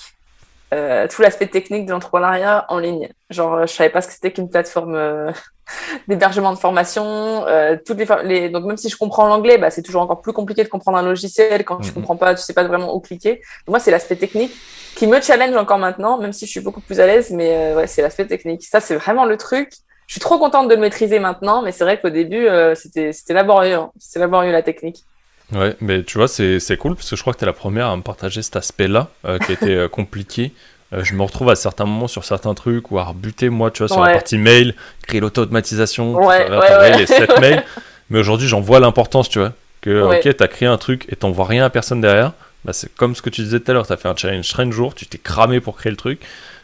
euh, 0.73 1.07
tout 1.07 1.21
l'aspect 1.21 1.47
technique 1.47 1.85
de 1.85 1.91
l'entrepreneuriat 1.91 2.65
en 2.69 2.79
ligne. 2.79 3.09
Genre, 3.29 3.67
je 3.67 3.73
savais 3.73 3.89
pas 3.89 4.01
ce 4.01 4.07
que 4.07 4.13
c'était 4.13 4.31
qu'une 4.31 4.49
plateforme 4.49 4.95
euh, 4.95 5.31
d'hébergement 6.07 6.53
de 6.53 6.57
formation. 6.57 7.45
Euh, 7.47 7.77
toutes 7.85 7.97
les, 7.97 8.07
les, 8.23 8.49
donc 8.49 8.65
même 8.65 8.77
si 8.77 8.89
je 8.89 8.97
comprends 8.97 9.27
l'anglais, 9.27 9.57
bah, 9.57 9.69
c'est 9.69 9.81
toujours 9.81 10.01
encore 10.01 10.21
plus 10.21 10.33
compliqué 10.33 10.63
de 10.63 10.69
comprendre 10.69 10.97
un 10.97 11.03
logiciel 11.03 11.63
quand 11.63 11.77
tu 11.77 11.89
mhm. 11.89 11.93
comprends 11.95 12.15
pas, 12.15 12.35
tu 12.35 12.41
sais 12.41 12.53
pas 12.53 12.63
vraiment 12.63 12.95
où 12.95 12.99
cliquer. 12.99 13.41
moi, 13.67 13.79
c'est 13.79 13.91
l'aspect 13.91 14.15
technique 14.15 14.53
qui 14.95 15.07
me 15.07 15.19
challenge 15.21 15.55
encore 15.55 15.79
maintenant, 15.79 16.17
même 16.17 16.33
si 16.33 16.45
je 16.45 16.51
suis 16.51 16.59
beaucoup 16.59 16.81
plus 16.81 16.99
à 16.99 17.07
l'aise. 17.07 17.31
Mais 17.31 17.55
euh, 17.55 17.75
ouais, 17.75 17.87
c'est 17.87 18.01
l'aspect 18.01 18.25
technique. 18.25 18.63
Ça, 18.65 18.79
c'est 18.79 18.95
vraiment 18.95 19.25
le 19.25 19.37
truc. 19.37 19.71
Je 20.07 20.13
suis 20.13 20.21
trop 20.21 20.37
contente 20.37 20.67
de 20.67 20.75
le 20.75 20.81
maîtriser 20.81 21.19
maintenant, 21.19 21.61
mais 21.61 21.71
c'est 21.71 21.83
vrai 21.83 21.99
qu'au 21.99 22.09
début, 22.09 22.47
euh, 22.47 22.75
c'était 22.75 23.13
c'était 23.13 23.33
laborieux. 23.33 23.75
Hein. 23.75 23.91
C'était 23.97 24.19
laborieux 24.19 24.51
la 24.51 24.61
technique. 24.61 25.05
Ouais, 25.53 25.75
mais 25.81 26.03
tu 26.03 26.17
vois, 26.17 26.27
c'est 26.27 26.77
cool 26.77 26.95
parce 26.95 27.09
que 27.09 27.15
je 27.15 27.21
crois 27.21 27.33
que 27.33 27.39
tu 27.39 27.45
es 27.45 27.47
la 27.47 27.53
première 27.53 27.87
à 27.87 27.95
me 27.95 28.01
partager 28.01 28.41
cet 28.41 28.55
aspect-là 28.55 29.09
euh, 29.25 29.37
qui 29.39 29.51
était 29.51 29.75
euh, 29.75 29.87
compliqué. 29.89 30.51
Euh, 30.93 31.03
je 31.03 31.13
me 31.13 31.23
retrouve 31.23 31.49
à 31.49 31.55
certains 31.55 31.85
moments 31.85 32.07
sur 32.07 32.23
certains 32.23 32.53
trucs 32.53 32.91
ou 32.91 32.99
à 32.99 33.03
rebuter, 33.03 33.49
moi, 33.49 33.71
tu 33.71 33.79
vois, 33.79 33.87
sur 33.87 34.03
la 34.03 34.13
partie 34.13 34.37
mail, 34.37 34.75
créer 35.07 35.19
l'auto-automatisation, 35.19 36.15
ouais, 36.15 36.49
ouais, 36.49 36.97
les 36.97 37.05
7 37.05 37.39
mails. 37.41 37.63
Mais 38.09 38.19
aujourd'hui, 38.19 38.47
j'en 38.47 38.61
vois 38.61 38.79
l'importance, 38.79 39.29
tu 39.29 39.39
vois. 39.39 39.53
Que, 39.81 40.17
ok, 40.17 40.37
tu 40.37 40.43
as 40.43 40.47
créé 40.47 40.67
un 40.67 40.77
truc 40.77 41.05
et 41.09 41.15
t'envoies 41.15 41.45
rien 41.45 41.65
à 41.65 41.69
personne 41.69 41.99
derrière. 41.99 42.33
Bah, 42.63 42.71
c'est 42.71 42.93
comme 42.95 43.15
ce 43.15 43.21
que 43.21 43.29
tu 43.29 43.41
disais 43.41 43.59
tout 43.59 43.71
à 43.71 43.73
l'heure, 43.73 43.85
tu 43.85 43.91
as 43.91 43.97
fait 43.97 44.07
un 44.07 44.15
challenge 44.15 44.47
30 44.47 44.71
jours, 44.71 44.95
tu 44.95 45.05
t'es 45.05 45.17
cramé 45.17 45.59
pour 45.59 45.75
créer 45.75 45.91
le 45.91 45.97
truc, 45.97 46.21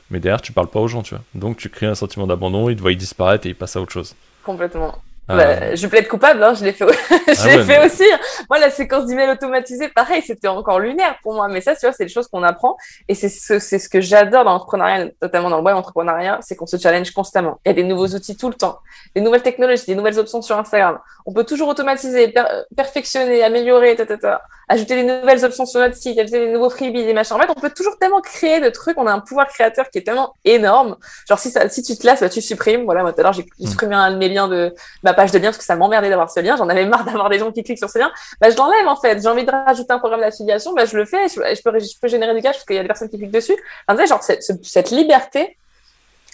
mais 0.10 0.20
derrière, 0.20 0.42
tu 0.42 0.54
parles 0.54 0.70
pas 0.70 0.80
aux 0.80 0.88
gens, 0.88 1.04
tu 1.04 1.16
vois. 1.16 1.24
Donc, 1.36 1.58
tu 1.58 1.70
crées 1.70 1.88
un 1.88 1.96
sentiment 1.96 2.28
d'abandon, 2.28 2.70
ils 2.70 2.78
te 2.78 2.82
voient 2.82 2.94
disparaître 2.94 3.46
et 3.46 3.50
ils 3.50 3.56
passent 3.56 3.76
à 3.76 3.82
autre 3.82 3.92
chose. 3.92 4.16
Complètement. 4.44 4.96
Ah. 5.32 5.38
Bah, 5.38 5.76
je 5.76 5.86
plaide 5.86 6.08
coupable, 6.08 6.44
hein, 6.44 6.56
je 6.56 6.66
l'ai 6.66 6.72
fait, 6.72 6.86
je 7.10 7.34
ah 7.44 7.56
l'ai 7.56 7.64
fait 7.64 7.86
aussi. 7.86 8.04
Moi, 8.50 8.58
la 8.58 8.72
séquence 8.72 9.06
d'email 9.06 9.30
automatisée, 9.30 9.88
pareil, 9.88 10.24
c'était 10.24 10.48
encore 10.48 10.80
lunaire 10.80 11.18
pour 11.22 11.36
moi. 11.36 11.48
Mais 11.48 11.62
ça, 11.62 11.76
tu 11.76 11.82
vois, 11.86 11.94
c'est 11.94 12.06
des 12.06 12.12
choses 12.12 12.28
qu'on 12.28 12.42
apprend. 12.42 12.78
Et 13.08 13.14
c'est 13.14 13.30
ce, 13.30 13.60
c'est 13.60 13.78
ce 13.78 13.88
que 13.90 14.02
j'adore 14.02 14.44
dans 14.44 14.54
l'entrepreneuriat, 14.54 15.10
notamment 15.22 15.52
dans 15.52 15.58
le 15.58 15.64
web 15.64 15.76
entrepreneuriat, 15.76 16.40
c'est 16.42 16.56
qu'on 16.56 16.66
se 16.66 16.78
challenge 16.78 17.12
constamment. 17.12 17.60
Il 17.64 17.70
y 17.70 17.72
a 17.72 17.76
des 17.76 17.84
nouveaux 17.84 18.08
outils 18.08 18.36
tout 18.36 18.50
le 18.50 18.56
temps, 18.56 18.80
des 19.14 19.22
nouvelles 19.22 19.44
technologies, 19.44 19.86
des 19.86 19.96
nouvelles 19.96 20.18
options 20.18 20.42
sur 20.42 20.58
Instagram. 20.58 20.98
On 21.28 21.34
peut 21.34 21.44
toujours 21.44 21.68
automatiser, 21.68 22.34
perfectionner, 22.76 23.44
améliorer, 23.44 23.96
ta, 23.96 24.42
ajouter 24.68 24.96
des 24.96 25.04
nouvelles 25.04 25.44
options 25.46 25.66
sur 25.66 25.80
notre 25.80 25.96
site, 25.96 26.18
ajouter 26.18 26.46
des 26.46 26.54
nouveaux 26.54 26.70
freebies, 26.70 27.06
des 27.06 27.14
machins. 27.14 27.36
En 27.36 27.40
fait, 27.40 27.50
on 27.50 27.60
peut 27.60 27.72
toujours 27.72 27.98
tellement 28.00 28.22
créer 28.22 28.62
de 28.62 28.70
trucs. 28.70 28.98
On 28.98 29.08
a 29.08 29.12
un 29.12 29.20
pouvoir 29.20 29.48
créateur 29.48 29.90
qui 29.90 29.98
est 29.98 30.04
tellement 30.04 30.34
énorme. 30.46 30.96
Genre, 31.28 31.40
si 31.40 31.50
ça, 31.50 31.68
si 31.70 31.82
tu 31.82 31.98
te 31.98 32.06
lasses, 32.06 32.22
bah, 32.22 32.30
tu 32.30 32.42
supprimes. 32.42 32.86
Voilà, 32.86 33.02
moi, 33.02 33.12
tout 33.12 33.20
à 33.20 33.24
l'heure, 33.24 33.34
j'ai 33.34 33.46
mm. 33.60 33.68
supprimé 33.68 33.96
un 33.96 34.12
de 34.12 34.18
mes 34.18 34.30
liens 34.30 34.48
de 34.48 34.74
ma 35.04 35.14
page 35.20 35.32
de 35.32 35.38
lien 35.38 35.50
parce 35.50 35.58
que 35.58 35.66
ça 35.66 35.76
m'emmerdait 35.76 36.10
d'avoir 36.10 36.30
ce 36.30 36.40
lien. 36.40 36.56
J'en 36.56 36.70
avais 36.70 36.86
marre 36.86 37.04
d'avoir 37.04 37.30
des 37.30 37.40
gens 37.40 37.52
qui 37.52 37.62
cliquent 37.62 37.78
sur 37.78 37.90
ce 37.90 38.00
lien. 38.00 38.10
Bah, 38.40 38.50
je 38.50 38.56
l'enlève, 38.56 38.88
en 38.88 38.96
fait. 38.96 39.22
J'ai 39.22 39.28
envie 39.28 39.44
de 39.44 39.52
rajouter 39.52 39.92
un 39.92 40.00
programme 40.00 40.22
d'affiliation. 40.22 40.72
Bah, 40.74 40.86
je 40.86 40.96
le 40.96 41.04
fais. 41.06 41.28
Je, 41.28 41.62
peux, 41.62 41.78
je 41.78 42.08
générer 42.08 42.34
du 42.34 42.42
cash 42.42 42.56
parce 42.56 42.66
qu'il 42.66 42.78
y 42.78 42.80
a 42.80 42.82
des 42.82 42.88
personnes 42.88 43.10
qui 43.10 43.18
cliquent 43.18 43.32
dessus. 43.32 43.58
Enfin, 43.88 44.06
genre, 44.06 44.24
cette, 44.24 44.92
liberté, 44.92 45.58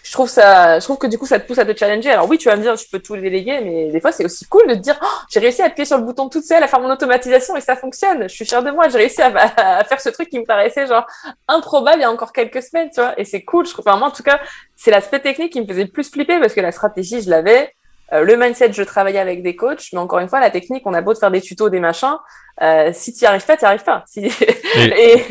je 0.03 0.11
trouve 0.11 0.29
ça, 0.29 0.77
je 0.77 0.83
trouve 0.83 0.99
que 0.99 1.07
du 1.07 1.17
coup, 1.17 1.25
ça 1.25 1.39
te 1.39 1.47
pousse 1.47 1.57
à 1.57 1.65
te 1.65 1.75
challenger. 1.75 2.11
Alors 2.11 2.29
oui, 2.29 2.37
tu 2.37 2.47
vas 2.47 2.55
me 2.55 2.61
dire, 2.61 2.75
tu 2.75 2.87
peux 2.87 2.99
tout 2.99 3.17
déléguer, 3.17 3.59
mais 3.61 3.91
des 3.91 3.99
fois, 3.99 4.11
c'est 4.11 4.23
aussi 4.23 4.45
cool 4.45 4.67
de 4.67 4.75
te 4.75 4.79
dire, 4.79 4.99
oh, 5.01 5.07
j'ai 5.31 5.39
réussi 5.39 5.63
à 5.63 5.65
appuyer 5.65 5.85
sur 5.85 5.97
le 5.97 6.03
bouton 6.03 6.29
toute 6.29 6.43
seule, 6.43 6.61
à 6.61 6.67
faire 6.67 6.79
mon 6.79 6.91
automatisation 6.91 7.55
et 7.55 7.61
ça 7.61 7.75
fonctionne. 7.75 8.29
Je 8.29 8.35
suis 8.35 8.45
fière 8.45 8.61
de 8.61 8.69
moi. 8.69 8.87
J'ai 8.89 8.99
réussi 8.99 9.23
à, 9.23 9.83
faire 9.83 9.99
ce 9.99 10.09
truc 10.09 10.29
qui 10.29 10.37
me 10.37 10.45
paraissait 10.45 10.85
genre 10.85 11.07
improbable 11.47 11.97
il 11.97 12.01
y 12.01 12.05
a 12.05 12.11
encore 12.11 12.33
quelques 12.33 12.61
semaines, 12.61 12.91
tu 12.93 13.01
vois. 13.01 13.19
Et 13.19 13.25
c'est 13.25 13.43
cool. 13.43 13.65
Je 13.65 13.71
trouve, 13.71 13.85
enfin, 13.87 13.97
moi, 13.97 14.09
en 14.09 14.11
tout 14.11 14.21
cas, 14.21 14.39
c'est 14.75 14.91
l'aspect 14.91 15.21
technique 15.21 15.53
qui 15.53 15.61
me 15.61 15.65
faisait 15.65 15.87
plus 15.87 16.07
flipper 16.11 16.39
parce 16.39 16.53
que 16.53 16.61
la 16.61 16.71
stratégie, 16.71 17.21
je 17.21 17.31
l'avais. 17.31 17.73
Euh, 18.13 18.23
le 18.23 18.37
mindset, 18.37 18.73
je 18.73 18.83
travaillais 18.83 19.19
avec 19.19 19.41
des 19.41 19.55
coachs, 19.55 19.87
mais 19.93 19.99
encore 19.99 20.19
une 20.19 20.29
fois, 20.29 20.39
la 20.39 20.51
technique, 20.51 20.83
on 20.85 20.93
a 20.93 21.01
beau 21.01 21.13
de 21.13 21.17
faire 21.17 21.31
des 21.31 21.41
tutos, 21.41 21.69
des 21.69 21.79
machins, 21.79 22.17
euh, 22.61 22.91
si 22.93 23.13
tu 23.13 23.23
n'y 23.23 23.27
arrives 23.27 23.45
pas, 23.45 23.57
tu 23.57 23.63
n'y 23.63 23.67
arrives 23.67 23.83
pas. 23.83 24.03
Si... 24.07 24.31
Et, 24.77 25.23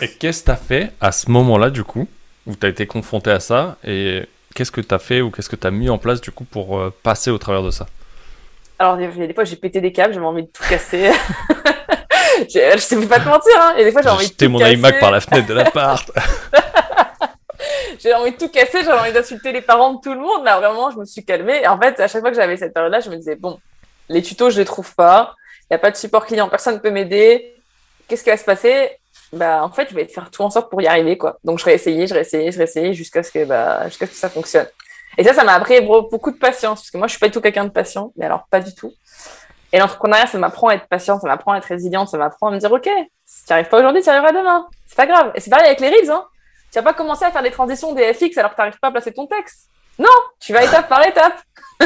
et 0.00 0.08
qu'est-ce 0.08 0.40
que 0.40 0.46
tu 0.46 0.50
as 0.50 0.56
fait 0.56 0.92
à 1.00 1.12
ce 1.12 1.30
moment-là, 1.30 1.70
du 1.70 1.84
coup, 1.84 2.08
où 2.46 2.56
tu 2.56 2.66
as 2.66 2.70
été 2.70 2.86
confronté 2.86 3.30
à 3.30 3.40
ça 3.40 3.76
et 3.84 4.22
qu'est-ce 4.54 4.72
que 4.72 4.80
tu 4.80 4.94
as 4.94 4.98
fait 4.98 5.20
ou 5.20 5.30
qu'est-ce 5.30 5.48
que 5.48 5.56
tu 5.56 5.66
as 5.66 5.70
mis 5.70 5.90
en 5.90 5.98
place 5.98 6.20
du 6.20 6.30
coup 6.30 6.44
pour 6.44 6.78
euh, 6.78 6.92
passer 7.02 7.30
au 7.30 7.38
travers 7.38 7.62
de 7.62 7.70
ça? 7.70 7.86
Alors, 8.78 8.96
des 8.96 9.32
fois, 9.34 9.44
j'ai 9.44 9.56
pété 9.56 9.80
des 9.80 9.92
câbles, 9.92 10.14
j'avais 10.14 10.26
envie 10.26 10.42
de 10.42 10.48
tout 10.48 10.64
casser. 10.68 11.12
je 12.48 12.94
ne 12.94 13.00
vais 13.00 13.06
pas 13.06 13.20
te 13.20 13.28
mentir, 13.28 13.52
hein. 13.60 13.74
Et 13.78 13.84
des 13.84 13.92
fois, 13.92 14.02
j'ai 14.02 14.08
envie 14.08 14.28
de 14.28 14.34
tout 14.34 14.48
mon 14.48 14.64
iMac 14.64 14.98
par 14.98 15.12
la 15.12 15.20
fenêtre 15.20 15.46
de 15.46 15.54
l'appart. 15.54 16.10
j'ai 17.98 18.14
envie 18.14 18.32
de 18.32 18.36
tout 18.36 18.48
casser, 18.48 18.84
j'avais 18.84 18.98
envie 18.98 19.12
d'insulter 19.12 19.52
les 19.52 19.62
parents 19.62 19.94
de 19.94 20.00
tout 20.00 20.12
le 20.12 20.20
monde. 20.20 20.44
Là, 20.44 20.58
vraiment, 20.58 20.90
je 20.90 20.98
me 20.98 21.04
suis 21.04 21.24
calmée. 21.24 21.66
En 21.66 21.78
fait, 21.80 21.98
à 22.00 22.08
chaque 22.08 22.20
fois 22.20 22.30
que 22.30 22.36
j'avais 22.36 22.56
cette 22.56 22.74
période-là, 22.74 23.00
je 23.00 23.10
me 23.10 23.16
disais, 23.16 23.36
bon, 23.36 23.58
les 24.08 24.22
tutos, 24.22 24.50
je 24.50 24.58
les 24.58 24.64
trouve 24.64 24.94
pas. 24.94 25.34
Il 25.62 25.74
n'y 25.74 25.76
a 25.76 25.78
pas 25.78 25.90
de 25.90 25.96
support 25.96 26.26
client, 26.26 26.48
personne 26.48 26.74
ne 26.74 26.80
peut 26.80 26.90
m'aider. 26.90 27.56
Qu'est-ce 28.08 28.24
qui 28.24 28.30
va 28.30 28.36
se 28.36 28.44
passer? 28.44 28.90
Bah 29.32 29.64
en 29.64 29.70
fait 29.70 29.88
je 29.88 29.94
vais 29.94 30.04
faire 30.04 30.30
tout 30.30 30.42
en 30.42 30.50
sorte 30.50 30.70
pour 30.70 30.82
y 30.82 30.86
arriver 30.86 31.16
quoi. 31.16 31.38
Donc 31.42 31.58
je 31.58 31.68
essayer, 31.70 32.06
je 32.06 32.14
essayer, 32.14 32.52
je 32.52 32.60
essayer 32.60 32.92
jusqu'à 32.92 33.22
ce 33.22 33.32
que 33.32 33.44
bah 33.46 33.88
jusqu'à 33.88 34.06
ce 34.06 34.10
que 34.10 34.16
ça 34.16 34.28
fonctionne. 34.28 34.66
Et 35.16 35.24
ça 35.24 35.32
ça 35.32 35.44
m'a 35.44 35.54
appris 35.54 35.80
beaucoup 35.80 36.30
de 36.30 36.36
patience 36.36 36.80
parce 36.80 36.90
que 36.90 36.98
moi 36.98 37.06
je 37.06 37.12
suis 37.12 37.18
pas 37.18 37.28
du 37.28 37.32
tout 37.32 37.40
quelqu'un 37.40 37.64
de 37.64 37.70
patient, 37.70 38.12
mais 38.16 38.26
alors 38.26 38.46
pas 38.50 38.60
du 38.60 38.74
tout. 38.74 38.92
Et 39.72 39.78
l'entrepreneuriat 39.78 40.26
ça 40.26 40.36
m'apprend 40.36 40.68
à 40.68 40.74
être 40.74 40.86
patient, 40.86 41.18
ça 41.18 41.26
m'apprend 41.26 41.52
à 41.52 41.58
être 41.58 41.64
résiliente, 41.64 42.08
ça 42.08 42.18
m'apprend 42.18 42.48
à 42.48 42.50
me 42.50 42.58
dire 42.58 42.70
OK, 42.70 42.88
si 43.24 43.46
tu 43.46 43.52
arrives 43.54 43.68
pas 43.68 43.78
aujourd'hui, 43.78 44.02
tu 44.02 44.10
arriveras 44.10 44.32
demain. 44.32 44.68
C'est 44.86 44.96
pas 44.96 45.06
grave. 45.06 45.32
Et 45.34 45.40
c'est 45.40 45.48
pareil 45.48 45.66
avec 45.66 45.80
les 45.80 45.88
reels 45.88 46.10
hein. 46.10 46.26
Tu 46.72 46.78
vas 46.78 46.82
pas 46.82 46.94
commencer 46.94 47.24
à 47.24 47.30
faire 47.30 47.42
des 47.42 47.50
transitions 47.50 47.92
des 47.92 48.14
FX 48.14 48.38
alors 48.38 48.52
que 48.52 48.56
tu 48.56 48.60
n'arrives 48.62 48.78
pas 48.80 48.88
à 48.88 48.90
placer 48.92 49.12
ton 49.12 49.26
texte. 49.26 49.68
Non, 49.98 50.08
tu 50.40 50.54
vas 50.54 50.64
étape 50.64 50.88
par 50.88 51.06
étape. 51.06 51.38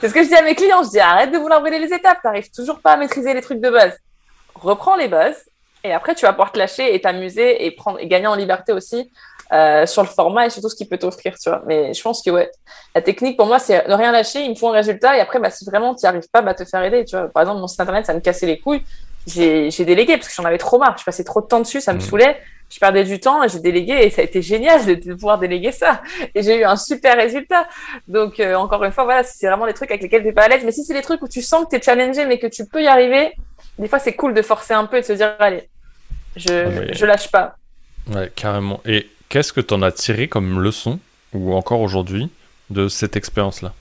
c'est 0.00 0.08
ce 0.08 0.14
que 0.14 0.22
je 0.22 0.28
dis 0.28 0.34
à 0.34 0.42
mes 0.42 0.54
clients. 0.54 0.82
Je 0.82 0.88
dis 0.88 1.00
arrête 1.00 1.30
de 1.30 1.36
vouloir 1.36 1.60
brûler 1.60 1.78
les 1.78 1.92
étapes. 1.92 2.18
Tu 2.22 2.26
n'arrives 2.26 2.50
toujours 2.50 2.80
pas 2.80 2.92
à 2.92 2.96
maîtriser 2.96 3.34
les 3.34 3.42
trucs 3.42 3.60
de 3.60 3.68
base. 3.68 3.98
Reprends 4.54 4.96
les 4.96 5.08
bases 5.08 5.44
et 5.84 5.92
après, 5.92 6.14
tu 6.14 6.24
vas 6.24 6.32
pouvoir 6.32 6.50
te 6.50 6.58
lâcher 6.58 6.94
et 6.94 7.00
t'amuser 7.02 7.66
et 7.66 7.70
prendre 7.70 8.00
et 8.00 8.06
gagner 8.06 8.26
en 8.26 8.34
liberté 8.34 8.72
aussi 8.72 9.10
euh, 9.52 9.84
sur 9.84 10.02
le 10.02 10.08
format 10.08 10.46
et 10.46 10.50
surtout 10.50 10.70
ce 10.70 10.74
qu'il 10.74 10.88
peut 10.88 10.96
t'offrir, 10.96 11.36
tu 11.38 11.50
vois. 11.50 11.62
Mais 11.66 11.92
je 11.92 12.02
pense 12.02 12.22
que 12.22 12.30
ouais, 12.30 12.50
la 12.94 13.02
technique 13.02 13.36
pour 13.36 13.46
moi, 13.46 13.58
c'est 13.58 13.86
ne 13.86 13.94
rien 13.94 14.10
lâcher. 14.10 14.42
Il 14.42 14.50
me 14.50 14.54
faut 14.54 14.68
un 14.68 14.72
résultat 14.72 15.18
et 15.18 15.20
après, 15.20 15.38
bah, 15.38 15.50
si 15.50 15.66
vraiment 15.66 15.94
tu 15.94 16.04
n'y 16.04 16.08
arrives 16.08 16.28
pas, 16.32 16.40
bah, 16.40 16.54
te 16.54 16.64
faire 16.64 16.82
aider, 16.82 17.04
tu 17.04 17.14
vois. 17.14 17.28
Par 17.28 17.42
exemple, 17.42 17.60
mon 17.60 17.66
site 17.66 17.80
internet, 17.80 18.06
ça 18.06 18.14
me 18.14 18.20
cassait 18.20 18.46
les 18.46 18.58
couilles. 18.58 18.82
J'ai 19.26 19.70
délégué 19.84 20.16
parce 20.16 20.28
que 20.28 20.34
j'en 20.34 20.44
avais 20.44 20.58
trop 20.58 20.78
marre. 20.78 20.96
Je 20.98 21.04
passais 21.04 21.24
trop 21.24 21.40
de 21.40 21.46
temps 21.46 21.60
dessus, 21.60 21.80
ça 21.80 21.92
me 21.92 21.98
mmh. 21.98 22.02
saoulait. 22.02 22.40
Je 22.70 22.78
perdais 22.80 23.04
du 23.04 23.20
temps 23.20 23.46
j'ai 23.46 23.60
délégué 23.60 23.92
et 23.92 24.10
ça 24.10 24.22
a 24.22 24.24
été 24.24 24.42
génial 24.42 24.84
de, 24.84 25.14
pouvoir 25.14 25.38
déléguer 25.38 25.70
ça. 25.70 26.02
Et 26.34 26.42
j'ai 26.42 26.60
eu 26.60 26.64
un 26.64 26.76
super 26.76 27.16
résultat. 27.16 27.68
Donc, 28.08 28.40
euh, 28.40 28.54
encore 28.54 28.82
une 28.84 28.90
fois, 28.90 29.04
voilà, 29.04 29.22
c'est 29.22 29.46
vraiment 29.46 29.66
des 29.66 29.74
trucs 29.74 29.90
avec 29.90 30.02
lesquels 30.02 30.22
tu 30.22 30.28
n'es 30.28 30.32
pas 30.32 30.44
à 30.44 30.48
l'aise. 30.48 30.62
Mais 30.64 30.72
si 30.72 30.84
c'est 30.84 30.94
des 30.94 31.02
trucs 31.02 31.22
où 31.22 31.28
tu 31.28 31.40
sens 31.40 31.64
que 31.64 31.70
tu 31.70 31.76
es 31.76 31.82
challengé 31.82 32.26
mais 32.26 32.38
que 32.38 32.46
tu 32.46 32.66
peux 32.66 32.82
y 32.82 32.86
arriver, 32.86 33.32
des 33.78 33.88
fois, 33.88 33.98
c'est 33.98 34.14
cool 34.14 34.34
de 34.34 34.42
forcer 34.42 34.74
un 34.74 34.86
peu 34.86 34.96
et 34.96 35.00
de 35.02 35.06
se 35.06 35.12
dire, 35.12 35.34
allez, 35.38 35.68
je, 36.36 36.90
je 36.92 37.06
lâche 37.06 37.30
pas. 37.30 37.56
Ouais, 38.12 38.30
carrément. 38.34 38.80
Et 38.84 39.08
qu'est-ce 39.28 39.52
que 39.52 39.60
tu 39.60 39.74
en 39.74 39.82
as 39.82 39.92
tiré 39.92 40.28
comme 40.28 40.60
leçon, 40.60 40.98
ou 41.32 41.54
encore 41.54 41.80
aujourd'hui, 41.80 42.30
de 42.70 42.88
cette 42.88 43.16
expérience-là? 43.16 43.72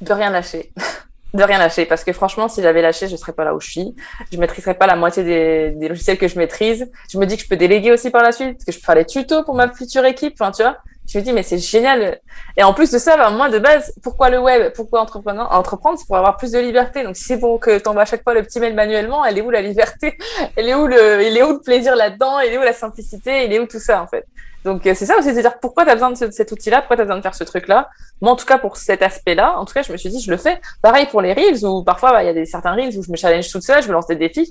De 0.00 0.12
rien 0.12 0.30
lâcher. 0.30 0.70
de 1.34 1.42
rien 1.42 1.58
lâcher. 1.58 1.86
Parce 1.86 2.04
que 2.04 2.12
franchement, 2.12 2.48
si 2.48 2.62
j'avais 2.62 2.82
lâché, 2.82 3.08
je 3.08 3.16
serais 3.16 3.32
pas 3.32 3.44
là 3.44 3.54
où 3.54 3.60
je 3.60 3.70
suis. 3.70 3.94
Je 4.32 4.38
maîtriserais 4.38 4.74
pas 4.74 4.86
la 4.86 4.96
moitié 4.96 5.22
des, 5.22 5.70
des, 5.70 5.88
logiciels 5.88 6.18
que 6.18 6.28
je 6.28 6.38
maîtrise. 6.38 6.90
Je 7.10 7.18
me 7.18 7.26
dis 7.26 7.36
que 7.36 7.42
je 7.42 7.48
peux 7.48 7.56
déléguer 7.56 7.92
aussi 7.92 8.10
par 8.10 8.22
la 8.22 8.32
suite, 8.32 8.54
parce 8.54 8.64
que 8.64 8.72
je 8.72 8.78
peux 8.78 8.84
faire 8.84 8.94
les 8.94 9.06
tutos 9.06 9.44
pour 9.44 9.54
ma 9.54 9.70
future 9.72 10.04
équipe. 10.04 10.34
Enfin, 10.40 10.50
tu 10.50 10.62
vois, 10.62 10.78
Je 11.06 11.18
me 11.18 11.24
dis, 11.24 11.32
mais 11.32 11.42
c'est 11.42 11.58
génial. 11.58 12.20
Et 12.56 12.62
en 12.62 12.72
plus 12.74 12.90
de 12.90 12.98
ça, 12.98 13.16
ben, 13.16 13.30
moi, 13.30 13.48
de 13.48 13.58
base, 13.58 13.92
pourquoi 14.02 14.30
le 14.30 14.38
web? 14.38 14.72
Pourquoi 14.74 15.00
entrepreneur, 15.00 15.50
entreprendre? 15.52 15.98
C'est 15.98 16.06
pour 16.06 16.16
avoir 16.16 16.36
plus 16.36 16.52
de 16.52 16.58
liberté. 16.58 17.02
Donc, 17.02 17.16
si 17.16 17.24
c'est 17.24 17.38
pour 17.38 17.60
que 17.60 17.78
tu 17.78 17.88
envoies 17.88 18.02
à 18.02 18.06
chaque 18.06 18.22
fois 18.22 18.34
le 18.34 18.42
petit 18.42 18.60
mail 18.60 18.74
manuellement, 18.74 19.24
elle 19.24 19.38
est 19.38 19.42
où 19.42 19.50
la 19.50 19.62
liberté? 19.62 20.18
Elle 20.56 20.68
est 20.68 20.74
où 20.74 20.86
le, 20.86 21.22
il 21.22 21.36
est 21.36 21.42
où 21.42 21.52
le 21.52 21.60
plaisir 21.60 21.96
là-dedans? 21.96 22.40
Il 22.40 22.52
est 22.52 22.58
où 22.58 22.62
la 22.62 22.72
simplicité? 22.72 23.44
Il 23.44 23.52
est 23.52 23.58
où 23.58 23.66
tout 23.66 23.80
ça, 23.80 24.02
en 24.02 24.06
fait? 24.06 24.26
Donc 24.64 24.86
euh, 24.86 24.94
c'est 24.94 25.06
ça 25.06 25.16
aussi 25.16 25.32
de 25.32 25.40
dire 25.40 25.58
pourquoi 25.58 25.84
tu 25.84 25.90
as 25.90 25.94
besoin 25.94 26.10
de 26.10 26.30
cet 26.30 26.52
outil-là, 26.52 26.80
pourquoi 26.80 26.96
tu 26.96 27.02
as 27.02 27.04
besoin 27.04 27.16
de 27.16 27.22
faire 27.22 27.34
ce 27.34 27.44
truc-là. 27.44 27.88
Moi 28.20 28.32
en 28.32 28.36
tout 28.36 28.44
cas 28.44 28.58
pour 28.58 28.76
cet 28.76 29.02
aspect-là, 29.02 29.58
en 29.58 29.64
tout 29.64 29.72
cas 29.72 29.82
je 29.82 29.92
me 29.92 29.96
suis 29.96 30.10
dit 30.10 30.20
je 30.20 30.30
le 30.30 30.36
fais. 30.36 30.60
Pareil 30.82 31.06
pour 31.06 31.22
les 31.22 31.32
reels 31.32 31.64
où 31.64 31.82
parfois 31.82 32.12
bah, 32.12 32.22
il 32.22 32.26
y 32.26 32.28
a 32.28 32.34
des 32.34 32.44
certains 32.44 32.72
reels 32.72 32.96
où 32.98 33.02
je 33.02 33.10
me 33.10 33.16
challenge 33.16 33.48
toute 33.50 33.62
seule, 33.62 33.82
je 33.82 33.88
me 33.88 33.92
lance 33.92 34.06
des 34.06 34.16
défis. 34.16 34.46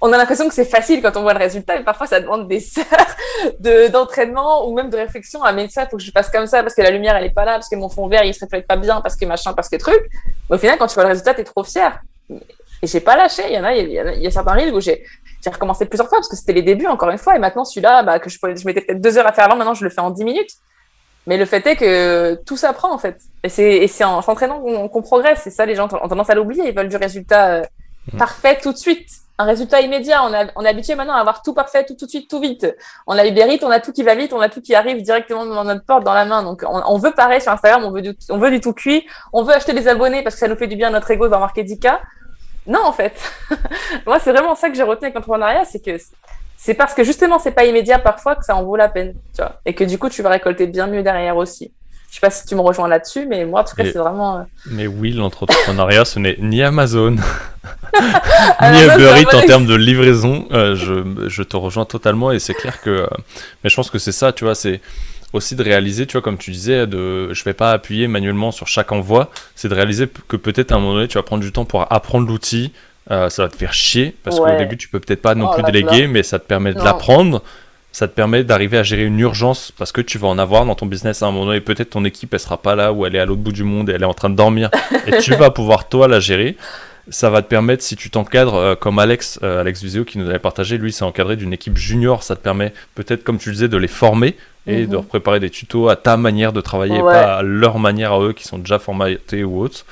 on 0.00 0.12
a 0.12 0.16
l'impression 0.16 0.48
que 0.48 0.54
c'est 0.54 0.64
facile 0.64 1.02
quand 1.02 1.16
on 1.16 1.22
voit 1.22 1.34
le 1.34 1.38
résultat, 1.38 1.76
mais 1.76 1.84
parfois 1.84 2.06
ça 2.06 2.20
demande 2.20 2.48
des 2.48 2.64
heures 2.78 3.54
de 3.60 3.88
d'entraînement 3.88 4.66
ou 4.66 4.74
même 4.74 4.88
de 4.88 4.96
réflexion. 4.96 5.40
Ah 5.44 5.52
mais 5.52 5.68
ça 5.68 5.86
faut 5.86 5.98
que 5.98 6.02
je 6.02 6.10
fasse 6.10 6.30
comme 6.30 6.46
ça 6.46 6.62
parce 6.62 6.74
que 6.74 6.82
la 6.82 6.90
lumière 6.90 7.14
elle 7.16 7.24
est 7.24 7.34
pas 7.34 7.44
là, 7.44 7.54
parce 7.54 7.68
que 7.68 7.76
mon 7.76 7.90
fond 7.90 8.08
vert 8.08 8.24
il 8.24 8.32
se 8.32 8.42
reflète 8.42 8.66
pas 8.66 8.76
bien, 8.76 9.02
parce 9.02 9.16
que 9.16 9.26
machin, 9.26 9.52
parce 9.52 9.68
que 9.68 9.76
truc. 9.76 10.00
Mais 10.48 10.56
au 10.56 10.58
final 10.58 10.78
quand 10.78 10.86
tu 10.86 10.94
vois 10.94 11.04
le 11.04 11.10
résultat 11.10 11.34
t'es 11.34 11.44
trop 11.44 11.62
fier. 11.62 12.00
Et 12.82 12.86
j'ai 12.86 13.00
pas 13.00 13.16
lâché. 13.16 13.42
Il 13.48 13.54
y 13.54 13.58
en 13.58 13.64
a, 13.64 13.74
il 13.74 14.22
y 14.22 14.26
a 14.26 14.30
certains 14.30 14.52
reels 14.52 14.74
où 14.74 14.80
j'ai 14.80 15.04
j'ai 15.44 15.50
recommencé 15.50 15.86
plusieurs 15.86 16.08
fois 16.08 16.18
parce 16.18 16.28
que 16.28 16.36
c'était 16.36 16.52
les 16.52 16.62
débuts, 16.62 16.86
encore 16.86 17.10
une 17.10 17.18
fois. 17.18 17.36
Et 17.36 17.38
maintenant, 17.38 17.64
celui-là, 17.64 18.02
bah, 18.02 18.18
que 18.18 18.28
je, 18.28 18.38
je 18.42 18.66
mettais 18.66 18.80
peut-être 18.80 19.00
deux 19.00 19.18
heures 19.18 19.26
à 19.26 19.32
faire 19.32 19.44
avant, 19.44 19.56
maintenant, 19.56 19.74
je 19.74 19.84
le 19.84 19.90
fais 19.90 20.00
en 20.00 20.10
dix 20.10 20.24
minutes. 20.24 20.50
Mais 21.26 21.36
le 21.36 21.44
fait 21.44 21.66
est 21.66 21.76
que 21.76 22.34
tout 22.46 22.56
s'apprend, 22.56 22.92
en 22.92 22.98
fait. 22.98 23.20
Et 23.42 23.48
c'est 23.88 24.04
en 24.04 24.22
s'entraînant 24.22 24.60
qu'on 24.88 25.02
progresse. 25.02 25.40
C'est 25.42 25.50
ça, 25.50 25.66
les 25.66 25.74
gens 25.74 25.88
ont 25.92 26.08
tendance 26.08 26.30
à 26.30 26.34
l'oublier. 26.34 26.68
Ils 26.68 26.74
veulent 26.74 26.88
du 26.88 26.96
résultat 26.96 27.46
euh, 27.48 27.62
mm. 28.12 28.18
parfait 28.18 28.58
tout 28.62 28.72
de 28.72 28.78
suite. 28.78 29.08
Un 29.38 29.44
résultat 29.44 29.80
immédiat. 29.80 30.22
On, 30.24 30.32
a, 30.32 30.46
on 30.54 30.64
est 30.64 30.68
habitué 30.68 30.94
maintenant 30.94 31.14
à 31.14 31.18
avoir 31.18 31.42
tout 31.42 31.52
parfait, 31.52 31.84
tout, 31.84 31.94
tout 31.94 32.06
de 32.06 32.10
suite, 32.10 32.30
tout 32.30 32.40
vite. 32.40 32.66
On 33.08 33.18
a 33.18 33.26
Uber 33.26 33.52
Eats, 33.52 33.64
on 33.66 33.70
a 33.70 33.80
tout 33.80 33.92
qui 33.92 34.04
va 34.04 34.14
vite, 34.14 34.32
on 34.32 34.40
a 34.40 34.48
tout 34.48 34.62
qui 34.62 34.74
arrive 34.74 35.02
directement 35.02 35.44
dans 35.44 35.64
notre 35.64 35.84
porte, 35.84 36.04
dans 36.04 36.14
la 36.14 36.24
main. 36.24 36.44
Donc, 36.44 36.64
on, 36.66 36.96
veut 36.96 37.12
pareil 37.12 37.40
sur 37.40 37.50
Instagram, 37.50 37.84
on 37.84 37.90
veut, 37.90 38.02
du, 38.02 38.16
on 38.30 38.38
veut 38.38 38.50
du 38.50 38.60
tout 38.60 38.72
cuit. 38.72 39.04
On 39.32 39.42
veut 39.42 39.52
acheter 39.52 39.72
des 39.72 39.88
abonnés 39.88 40.22
parce 40.22 40.36
que 40.36 40.40
ça 40.40 40.48
nous 40.48 40.56
fait 40.56 40.68
du 40.68 40.76
bien 40.76 40.88
à 40.88 40.92
notre 40.92 41.10
ego 41.10 41.28
d'en 41.28 41.40
marquer 41.40 41.64
10K. 41.64 41.98
Non, 42.66 42.84
en 42.84 42.92
fait. 42.92 43.14
Moi, 44.06 44.18
c'est 44.18 44.32
vraiment 44.32 44.54
ça 44.54 44.68
que 44.68 44.76
j'ai 44.76 44.82
retenu 44.82 45.06
avec 45.06 45.14
l'entrepreneuriat, 45.14 45.64
c'est 45.64 45.84
que 45.84 45.96
c'est 46.56 46.74
parce 46.74 46.94
que 46.94 47.04
justement, 47.04 47.38
c'est 47.38 47.52
pas 47.52 47.64
immédiat 47.64 47.98
parfois 47.98 48.34
que 48.34 48.44
ça 48.44 48.56
en 48.56 48.64
vaut 48.64 48.76
la 48.76 48.88
peine, 48.88 49.14
tu 49.34 49.42
vois. 49.42 49.60
Et 49.66 49.74
que 49.74 49.84
du 49.84 49.98
coup, 49.98 50.08
tu 50.08 50.22
vas 50.22 50.30
récolter 50.30 50.66
bien 50.66 50.86
mieux 50.86 51.02
derrière 51.02 51.36
aussi. 51.36 51.72
Je 52.08 52.14
sais 52.14 52.20
pas 52.20 52.30
si 52.30 52.46
tu 52.46 52.54
me 52.54 52.60
rejoins 52.60 52.88
là-dessus, 52.88 53.26
mais 53.26 53.44
moi, 53.44 53.60
en 53.60 53.64
tout 53.64 53.74
cas, 53.74 53.84
c'est 53.84 53.98
vraiment. 53.98 54.38
Euh, 54.38 54.42
mais 54.70 54.86
oui, 54.86 55.12
l'entrepreneuriat, 55.12 56.04
ce 56.04 56.18
n'est 56.18 56.36
ni 56.38 56.62
Amazon, 56.62 57.16
ni 58.62 58.82
Uber 58.84 59.20
Eats 59.20 59.36
en 59.36 59.42
termes 59.42 59.66
de 59.66 59.74
livraison. 59.74 60.46
Euh, 60.52 60.74
je, 60.76 61.28
je, 61.28 61.42
te 61.42 61.56
rejoins 61.56 61.84
totalement 61.84 62.32
et 62.32 62.38
c'est 62.38 62.54
clair 62.54 62.80
que. 62.80 62.90
Euh, 62.90 63.06
mais 63.62 63.70
je 63.70 63.76
pense 63.76 63.90
que 63.90 63.98
c'est 63.98 64.12
ça, 64.12 64.32
tu 64.32 64.44
vois, 64.44 64.54
c'est 64.54 64.80
aussi 65.36 65.54
de 65.54 65.62
réaliser, 65.62 66.06
tu 66.06 66.12
vois, 66.12 66.22
comme 66.22 66.38
tu 66.38 66.50
disais, 66.50 66.86
de, 66.86 67.32
je 67.32 67.44
vais 67.44 67.52
pas 67.52 67.72
appuyer 67.72 68.08
manuellement 68.08 68.50
sur 68.50 68.66
chaque 68.66 68.92
envoi, 68.92 69.30
c'est 69.54 69.68
de 69.68 69.74
réaliser 69.74 70.08
que 70.28 70.36
peut-être 70.36 70.72
à 70.72 70.76
un 70.76 70.78
moment 70.78 70.94
donné, 70.94 71.08
tu 71.08 71.18
vas 71.18 71.22
prendre 71.22 71.42
du 71.42 71.52
temps 71.52 71.64
pour 71.64 71.90
apprendre 71.92 72.26
l'outil, 72.26 72.72
euh, 73.10 73.28
ça 73.30 73.44
va 73.44 73.48
te 73.48 73.56
faire 73.56 73.72
chier, 73.72 74.14
parce 74.24 74.38
qu'au 74.38 74.56
début, 74.56 74.76
tu 74.76 74.88
peux 74.88 75.00
peut-être 75.00 75.22
pas 75.22 75.34
non 75.34 75.48
oh 75.50 75.54
plus 75.54 75.62
déléguer, 75.62 76.06
mais 76.06 76.22
ça 76.22 76.38
te 76.38 76.46
permet 76.46 76.74
de 76.74 76.82
l'apprendre, 76.82 77.42
ça 77.92 78.08
te 78.08 78.14
permet 78.14 78.44
d'arriver 78.44 78.78
à 78.78 78.82
gérer 78.82 79.04
une 79.04 79.20
urgence, 79.20 79.72
parce 79.78 79.92
que 79.92 80.00
tu 80.00 80.18
vas 80.18 80.28
en 80.28 80.38
avoir 80.38 80.64
dans 80.64 80.74
ton 80.74 80.86
business 80.86 81.22
à 81.22 81.26
un 81.26 81.30
moment 81.30 81.46
donné, 81.46 81.60
peut-être 81.60 81.90
ton 81.90 82.04
équipe, 82.04 82.34
elle 82.34 82.40
sera 82.40 82.56
pas 82.56 82.74
là, 82.74 82.92
ou 82.92 83.06
elle 83.06 83.14
est 83.14 83.20
à 83.20 83.26
l'autre 83.26 83.42
bout 83.42 83.52
du 83.52 83.64
monde, 83.64 83.88
et 83.90 83.92
elle 83.92 84.02
est 84.02 84.06
en 84.06 84.14
train 84.14 84.30
de 84.30 84.36
dormir, 84.36 84.70
et 85.06 85.18
tu 85.18 85.34
vas 85.34 85.50
pouvoir, 85.50 85.88
toi, 85.88 86.08
la 86.08 86.20
gérer 86.20 86.56
ça 87.08 87.30
va 87.30 87.42
te 87.42 87.48
permettre, 87.48 87.82
si 87.82 87.96
tu 87.96 88.10
t'encadres, 88.10 88.54
euh, 88.54 88.74
comme 88.74 88.98
Alex, 88.98 89.38
euh, 89.42 89.60
Alex 89.60 89.82
Viseo 89.82 90.04
qui 90.04 90.18
nous 90.18 90.28
avait 90.28 90.38
partagé, 90.38 90.78
lui, 90.78 90.92
s'est 90.92 91.04
encadré 91.04 91.36
d'une 91.36 91.52
équipe 91.52 91.76
junior, 91.76 92.22
ça 92.22 92.36
te 92.36 92.40
permet 92.40 92.72
peut-être, 92.94 93.24
comme 93.24 93.38
tu 93.38 93.50
le 93.50 93.54
disais, 93.54 93.68
de 93.68 93.76
les 93.76 93.88
former 93.88 94.36
et 94.66 94.86
de 94.86 94.96
mhm. 94.96 95.04
préparer 95.04 95.38
des 95.38 95.50
tutos 95.50 95.88
à 95.88 95.94
ta 95.94 96.16
manière 96.16 96.52
de 96.52 96.60
travailler, 96.60 96.98
pas 97.00 97.36
à 97.36 97.42
leur 97.42 97.78
manière 97.78 98.12
à 98.12 98.20
eux 98.20 98.32
qui 98.32 98.44
sont 98.44 98.58
déjà 98.58 98.80
formatés 98.80 99.44
ou 99.44 99.60
autres. 99.60 99.86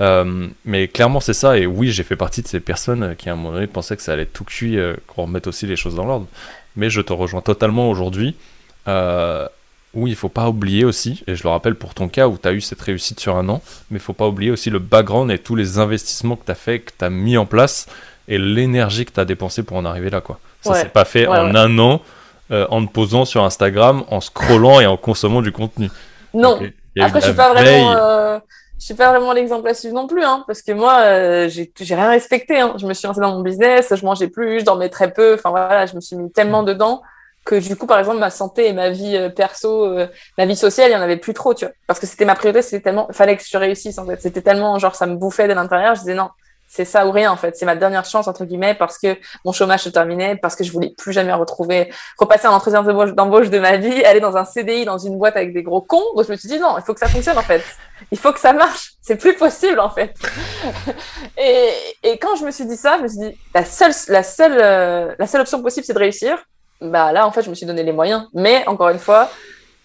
Euh, 0.00 0.48
mais 0.64 0.88
clairement, 0.88 1.20
c'est 1.20 1.34
ça. 1.34 1.56
Et 1.56 1.66
oui, 1.66 1.90
j'ai 1.90 2.02
fait 2.02 2.16
partie 2.16 2.42
de 2.42 2.48
ces 2.48 2.58
personnes 2.58 3.14
qui, 3.16 3.28
à 3.28 3.32
un 3.32 3.36
moment 3.36 3.52
donné, 3.52 3.68
pensaient 3.68 3.96
que 3.96 4.02
ça 4.02 4.14
allait 4.14 4.22
être 4.22 4.32
tout 4.32 4.44
cuit, 4.44 4.76
qu'on 5.06 5.22
remette 5.22 5.46
aussi 5.46 5.66
les 5.66 5.76
choses 5.76 5.94
dans 5.94 6.04
l'ordre. 6.04 6.26
Mais 6.74 6.90
je 6.90 7.00
te 7.00 7.12
rejoins 7.12 7.42
totalement 7.42 7.88
aujourd'hui. 7.90 8.34
Euh, 8.88 9.46
oui, 9.94 10.10
il 10.10 10.16
faut 10.16 10.28
pas 10.28 10.48
oublier 10.48 10.84
aussi, 10.84 11.24
et 11.26 11.34
je 11.34 11.42
le 11.42 11.48
rappelle 11.48 11.74
pour 11.74 11.94
ton 11.94 12.08
cas 12.08 12.28
où 12.28 12.36
tu 12.36 12.46
as 12.46 12.52
eu 12.52 12.60
cette 12.60 12.80
réussite 12.80 13.20
sur 13.20 13.36
un 13.36 13.48
an, 13.48 13.62
mais 13.90 13.98
il 13.98 14.02
faut 14.02 14.12
pas 14.12 14.28
oublier 14.28 14.50
aussi 14.50 14.70
le 14.70 14.78
background 14.78 15.30
et 15.30 15.38
tous 15.38 15.56
les 15.56 15.78
investissements 15.78 16.36
que 16.36 16.44
tu 16.44 16.52
as 16.52 16.56
fait, 16.56 16.80
que 16.80 16.92
tu 16.96 17.04
as 17.04 17.10
mis 17.10 17.36
en 17.36 17.46
place, 17.46 17.86
et 18.28 18.38
l'énergie 18.38 19.06
que 19.06 19.12
tu 19.12 19.20
as 19.20 19.24
dépensé 19.24 19.62
pour 19.62 19.76
en 19.76 19.84
arriver 19.84 20.10
là. 20.10 20.20
quoi. 20.20 20.38
Ça 20.60 20.74
s'est 20.74 20.88
pas 20.88 21.04
fait 21.04 21.26
en 21.26 21.54
un 21.54 21.78
an 21.78 22.02
euh, 22.50 22.66
en 22.70 22.84
te 22.84 22.92
posant 22.92 23.24
sur 23.24 23.44
Instagram, 23.44 24.04
en 24.08 24.20
scrollant 24.20 24.80
et 24.80 24.86
en 24.86 24.96
consommant 24.96 25.40
du 25.40 25.52
contenu. 25.52 25.90
Non. 26.34 26.60
Après, 27.00 27.20
je 27.20 27.26
suis 27.26 27.34
pas 27.34 27.52
vraiment. 27.52 27.92
Euh, 27.96 28.38
je 28.78 28.84
suis 28.84 28.94
pas 28.94 29.10
vraiment 29.10 29.32
l'exemple 29.32 29.66
à 29.68 29.74
suivre 29.74 29.94
non 29.94 30.06
plus, 30.06 30.22
hein, 30.22 30.44
parce 30.46 30.62
que 30.62 30.70
moi, 30.70 31.00
euh, 31.00 31.48
j'ai 31.48 31.94
rien 31.94 32.10
respecté. 32.10 32.60
Hein. 32.60 32.74
Je 32.78 32.86
me 32.86 32.94
suis 32.94 33.08
lancée 33.08 33.20
dans 33.20 33.32
mon 33.32 33.42
business, 33.42 33.92
je 33.92 34.04
mangeais 34.04 34.28
plus, 34.28 34.60
je 34.60 34.64
dormais 34.64 34.88
très 34.88 35.12
peu. 35.12 35.34
Enfin 35.34 35.50
voilà, 35.50 35.86
je 35.86 35.96
me 35.96 36.00
suis 36.00 36.14
mis 36.16 36.30
tellement 36.30 36.62
dedans 36.62 37.02
que 37.48 37.54
du 37.54 37.76
coup, 37.76 37.86
par 37.86 37.98
exemple, 37.98 38.18
ma 38.18 38.28
santé 38.28 38.68
et 38.68 38.72
ma 38.74 38.90
vie 38.90 39.30
perso, 39.34 39.96
ma 40.36 40.44
vie 40.44 40.54
sociale, 40.54 40.90
il 40.90 40.92
y 40.92 40.96
en 40.96 41.00
avait 41.00 41.16
plus 41.16 41.32
trop, 41.32 41.54
tu 41.54 41.64
vois. 41.64 41.74
Parce 41.86 41.98
que 41.98 42.06
c'était 42.06 42.26
ma 42.26 42.34
priorité, 42.34 42.60
c'était 42.60 42.82
tellement, 42.82 43.08
fallait 43.10 43.38
que 43.38 43.42
je 43.42 43.56
réussisse 43.56 43.98
en 43.98 44.04
fait. 44.04 44.20
C'était 44.20 44.42
tellement 44.42 44.78
genre 44.78 44.94
ça 44.94 45.06
me 45.06 45.16
bouffait 45.16 45.48
de 45.48 45.54
l'intérieur. 45.54 45.94
Je 45.94 46.00
disais 46.00 46.14
non, 46.14 46.28
c'est 46.68 46.84
ça 46.84 47.06
ou 47.06 47.10
rien 47.10 47.32
en 47.32 47.36
fait. 47.36 47.56
C'est 47.56 47.64
ma 47.64 47.74
dernière 47.74 48.04
chance 48.04 48.28
entre 48.28 48.44
guillemets 48.44 48.74
parce 48.74 48.98
que 48.98 49.16
mon 49.44 49.52
chômage 49.52 49.84
se 49.84 49.88
terminait, 49.88 50.36
parce 50.36 50.54
que 50.54 50.62
je 50.62 50.70
voulais 50.70 50.94
plus 50.96 51.14
jamais 51.14 51.32
retrouver, 51.32 51.90
repasser 52.18 52.46
un 52.46 52.50
entretien 52.50 52.82
d'embauche 52.82 53.48
de 53.48 53.58
ma 53.58 53.78
vie, 53.78 54.04
aller 54.04 54.20
dans 54.20 54.36
un 54.36 54.44
CDI 54.44 54.84
dans 54.84 54.98
une 54.98 55.16
boîte 55.16 55.36
avec 55.36 55.54
des 55.54 55.62
gros 55.62 55.80
cons. 55.80 56.04
Donc 56.14 56.26
je 56.26 56.32
me 56.32 56.36
suis 56.36 56.48
dit 56.48 56.60
non, 56.60 56.76
il 56.76 56.84
faut 56.84 56.92
que 56.92 57.00
ça 57.00 57.08
fonctionne 57.08 57.38
en 57.38 57.42
fait. 57.42 57.64
Il 58.12 58.18
faut 58.18 58.32
que 58.32 58.40
ça 58.40 58.52
marche. 58.52 58.92
C'est 59.00 59.16
plus 59.16 59.34
possible 59.34 59.80
en 59.80 59.88
fait. 59.88 60.14
et, 61.38 61.70
et 62.02 62.18
quand 62.18 62.36
je 62.36 62.44
me 62.44 62.50
suis 62.50 62.66
dit 62.66 62.76
ça, 62.76 62.98
je 62.98 63.02
me 63.04 63.08
suis 63.08 63.18
dit 63.18 63.38
la 63.54 63.64
seule, 63.64 63.92
la 64.08 64.22
seule, 64.22 64.58
euh, 64.60 65.14
la 65.18 65.26
seule 65.26 65.40
option 65.40 65.62
possible 65.62 65.86
c'est 65.86 65.94
de 65.94 65.98
réussir. 65.98 66.38
Bah 66.80 67.12
là 67.12 67.26
en 67.26 67.32
fait 67.32 67.42
je 67.42 67.50
me 67.50 67.54
suis 67.54 67.66
donné 67.66 67.82
les 67.82 67.92
moyens. 67.92 68.28
Mais 68.34 68.66
encore 68.66 68.90
une 68.90 68.98
fois, 68.98 69.30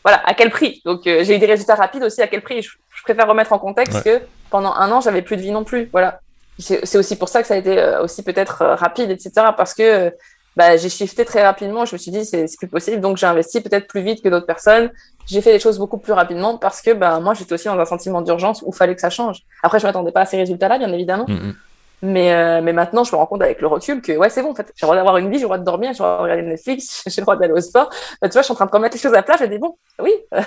voilà, 0.04 0.22
à 0.26 0.34
quel 0.34 0.50
prix? 0.50 0.82
Donc 0.86 1.08
euh, 1.08 1.24
j'ai 1.24 1.36
eu 1.36 1.40
des 1.40 1.46
résultats 1.46 1.76
rapides 1.76 2.04
aussi. 2.04 2.22
À 2.22 2.28
quel 2.28 2.42
prix? 2.42 2.62
Je, 2.62 2.70
préfère 3.04 3.28
remettre 3.28 3.52
en 3.52 3.60
contexte 3.60 4.02
que 4.04 4.22
pendant 4.50 4.74
un 4.74 4.90
an 4.92 5.02
j'avais 5.02 5.22
plus 5.22 5.36
de 5.36 5.42
vie 5.42 5.52
non 5.52 5.66
plus. 5.66 5.90
Voilà 5.92 6.22
c'est 6.60 6.98
aussi 6.98 7.16
pour 7.16 7.30
ça 7.30 7.42
que 7.42 7.48
ça 7.48 7.56
a 7.56 7.58
été 7.58 7.78
euh, 7.78 8.04
aussi 8.04 8.24
peut-être 8.24 8.62
euh, 8.62 8.76
rapide, 8.76 9.10
etc. 9.10 9.32
Parce 9.58 9.74
que 9.74 10.14
bah, 10.56 10.78
j'ai 10.78 10.90
shifté 10.90 11.26
très 11.26 11.44
rapidement. 11.44 11.86
Je 11.86 11.96
me 11.96 11.98
suis 11.98 12.12
dit, 12.12 12.26
c'est 12.26 12.46
plus 12.58 12.68
possible. 12.68 13.02
Donc, 13.02 13.18
j'ai 13.18 13.26
investi 13.26 13.62
peut-être 13.62 13.88
plus 13.88 14.02
vite 14.02 14.22
que 14.24 14.30
d'autres 14.30 14.46
personnes. 14.46 14.92
J'ai 15.26 15.42
fait 15.42 15.52
les 15.52 15.60
choses 15.60 15.80
beaucoup 15.80 15.98
plus 15.98 16.14
rapidement 16.14 16.58
parce 16.58 16.82
que 16.82 16.92
bah, 16.92 17.20
moi, 17.20 17.34
j'étais 17.34 17.54
aussi 17.54 17.66
dans 17.66 17.80
un 17.80 17.86
sentiment 17.86 18.22
d'urgence 18.22 18.62
où 18.62 18.72
il 18.72 18.76
fallait 18.76 18.94
que 18.94 19.02
ça 19.02 19.10
change. 19.10 19.40
Après, 19.64 19.80
je 19.80 19.88
m'attendais 19.88 20.12
pas 20.12 20.22
à 20.22 20.26
ces 20.26 20.38
résultats-là, 20.38 20.78
bien 20.78 20.92
évidemment. 20.92 21.26
Mm-hmm. 21.26 21.54
Mais, 22.06 22.62
mais 22.62 22.74
maintenant, 22.74 23.06
je 23.06 23.14
me 23.14 23.18
rends 23.18 23.26
compte 23.26 23.42
avec 23.42 23.62
le 23.62 23.68
recul 23.68 24.02
que 24.02 24.12
ouais, 24.12 24.30
c'est 24.30 24.44
bon. 24.44 24.52
En 24.52 24.56
fait, 24.56 24.68
j'ai 24.76 24.86
le 24.86 24.88
droit 24.88 24.96
d'avoir 24.98 25.18
une 25.18 25.30
vie, 25.30 25.38
j'ai 25.38 25.44
le 25.44 25.48
droit 25.48 25.58
de 25.58 25.64
dormir, 25.64 25.94
j'ai 25.94 26.04
le 26.04 26.10
droit 26.10 26.18
de 26.18 26.24
regarder 26.24 26.44
Netflix, 26.44 27.04
j'ai 27.08 27.22
le 27.22 27.24
droit 27.24 27.38
d'aller 27.38 27.54
au 27.54 27.62
sport. 27.62 27.90
Bah, 28.22 28.28
tu 28.28 28.34
vois, 28.34 28.42
je 28.42 28.46
suis 28.46 28.52
en 28.52 28.56
train 28.56 28.66
de 28.66 28.72
remettre 28.72 28.96
les 28.96 29.02
choses 29.02 29.14
à 29.14 29.24
plat. 29.24 29.38
J'ai 29.40 29.48
dit 29.48 29.58
bon, 29.58 29.78
oui. 30.00 30.12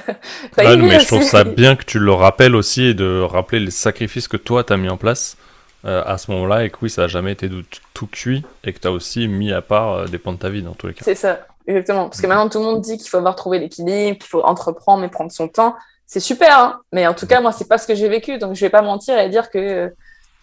mais 0.59 1.01
je 1.01 1.07
trouve 1.07 1.23
ça 1.23 1.45
bien 1.45 1.75
que 1.75 1.85
tu 1.85 1.99
le 1.99 2.13
rappelles 2.13 2.55
aussi 2.55 2.85
et 2.85 2.95
de 2.95 3.23
rappeler 3.23 3.59
les 3.59 3.71
sacrifices 3.71 4.29
que 4.29 4.37
toi, 4.37 4.65
tu 4.65 4.75
as 4.75 4.77
mis 4.77 4.91
en 4.91 4.99
place 4.99 5.39
euh, 5.87 6.03
à 6.05 6.19
ce 6.19 6.31
moment-là 6.33 6.65
et 6.65 6.71
que 6.71 6.79
oui, 6.83 6.91
ça 6.91 7.03
n'a 7.03 7.09
jamais 7.09 7.33
été 7.33 7.49
tout 7.95 8.07
cuit 8.07 8.45
et 8.65 8.73
que 8.73 8.79
tu 8.81 8.89
as 8.89 8.93
aussi 8.93 9.29
mis 9.29 9.53
à 9.53 9.63
part 9.63 9.93
euh, 9.93 10.07
des 10.07 10.19
points 10.19 10.33
de 10.33 10.39
ta 10.39 10.51
vie 10.51 10.63
dans 10.63 10.73
tous 10.73 10.89
les 10.89 10.95
cas. 10.95 11.05
C'est 11.05 11.15
ça, 11.15 11.47
exactement. 11.67 12.09
Parce 12.09 12.21
que 12.21 12.27
maintenant, 12.27 12.49
tout 12.49 12.59
le 12.59 12.65
monde 12.65 12.81
dit 12.81 12.99
qu'il 12.99 13.09
faut 13.09 13.19
avoir 13.19 13.37
trouvé 13.37 13.61
l'équilibre, 13.61 14.19
qu'il 14.19 14.29
faut 14.29 14.43
entreprendre 14.43 15.01
mais 15.01 15.09
prendre 15.09 15.31
son 15.31 15.49
temps. 15.49 15.77
C'est 16.05 16.21
super, 16.21 16.59
hein 16.59 16.81
mais 16.93 17.07
en 17.07 17.15
tout 17.15 17.27
cas, 17.27 17.41
moi, 17.41 17.53
c'est 17.53 17.69
pas 17.69 17.79
ce 17.79 17.87
que 17.87 17.95
j'ai 17.95 18.09
vécu. 18.09 18.39
Donc, 18.39 18.55
je 18.55 18.61
vais 18.61 18.71
pas 18.71 18.83
mentir 18.83 19.19
et 19.19 19.29
dire 19.29 19.51
que 19.51 19.59
euh, 19.59 19.89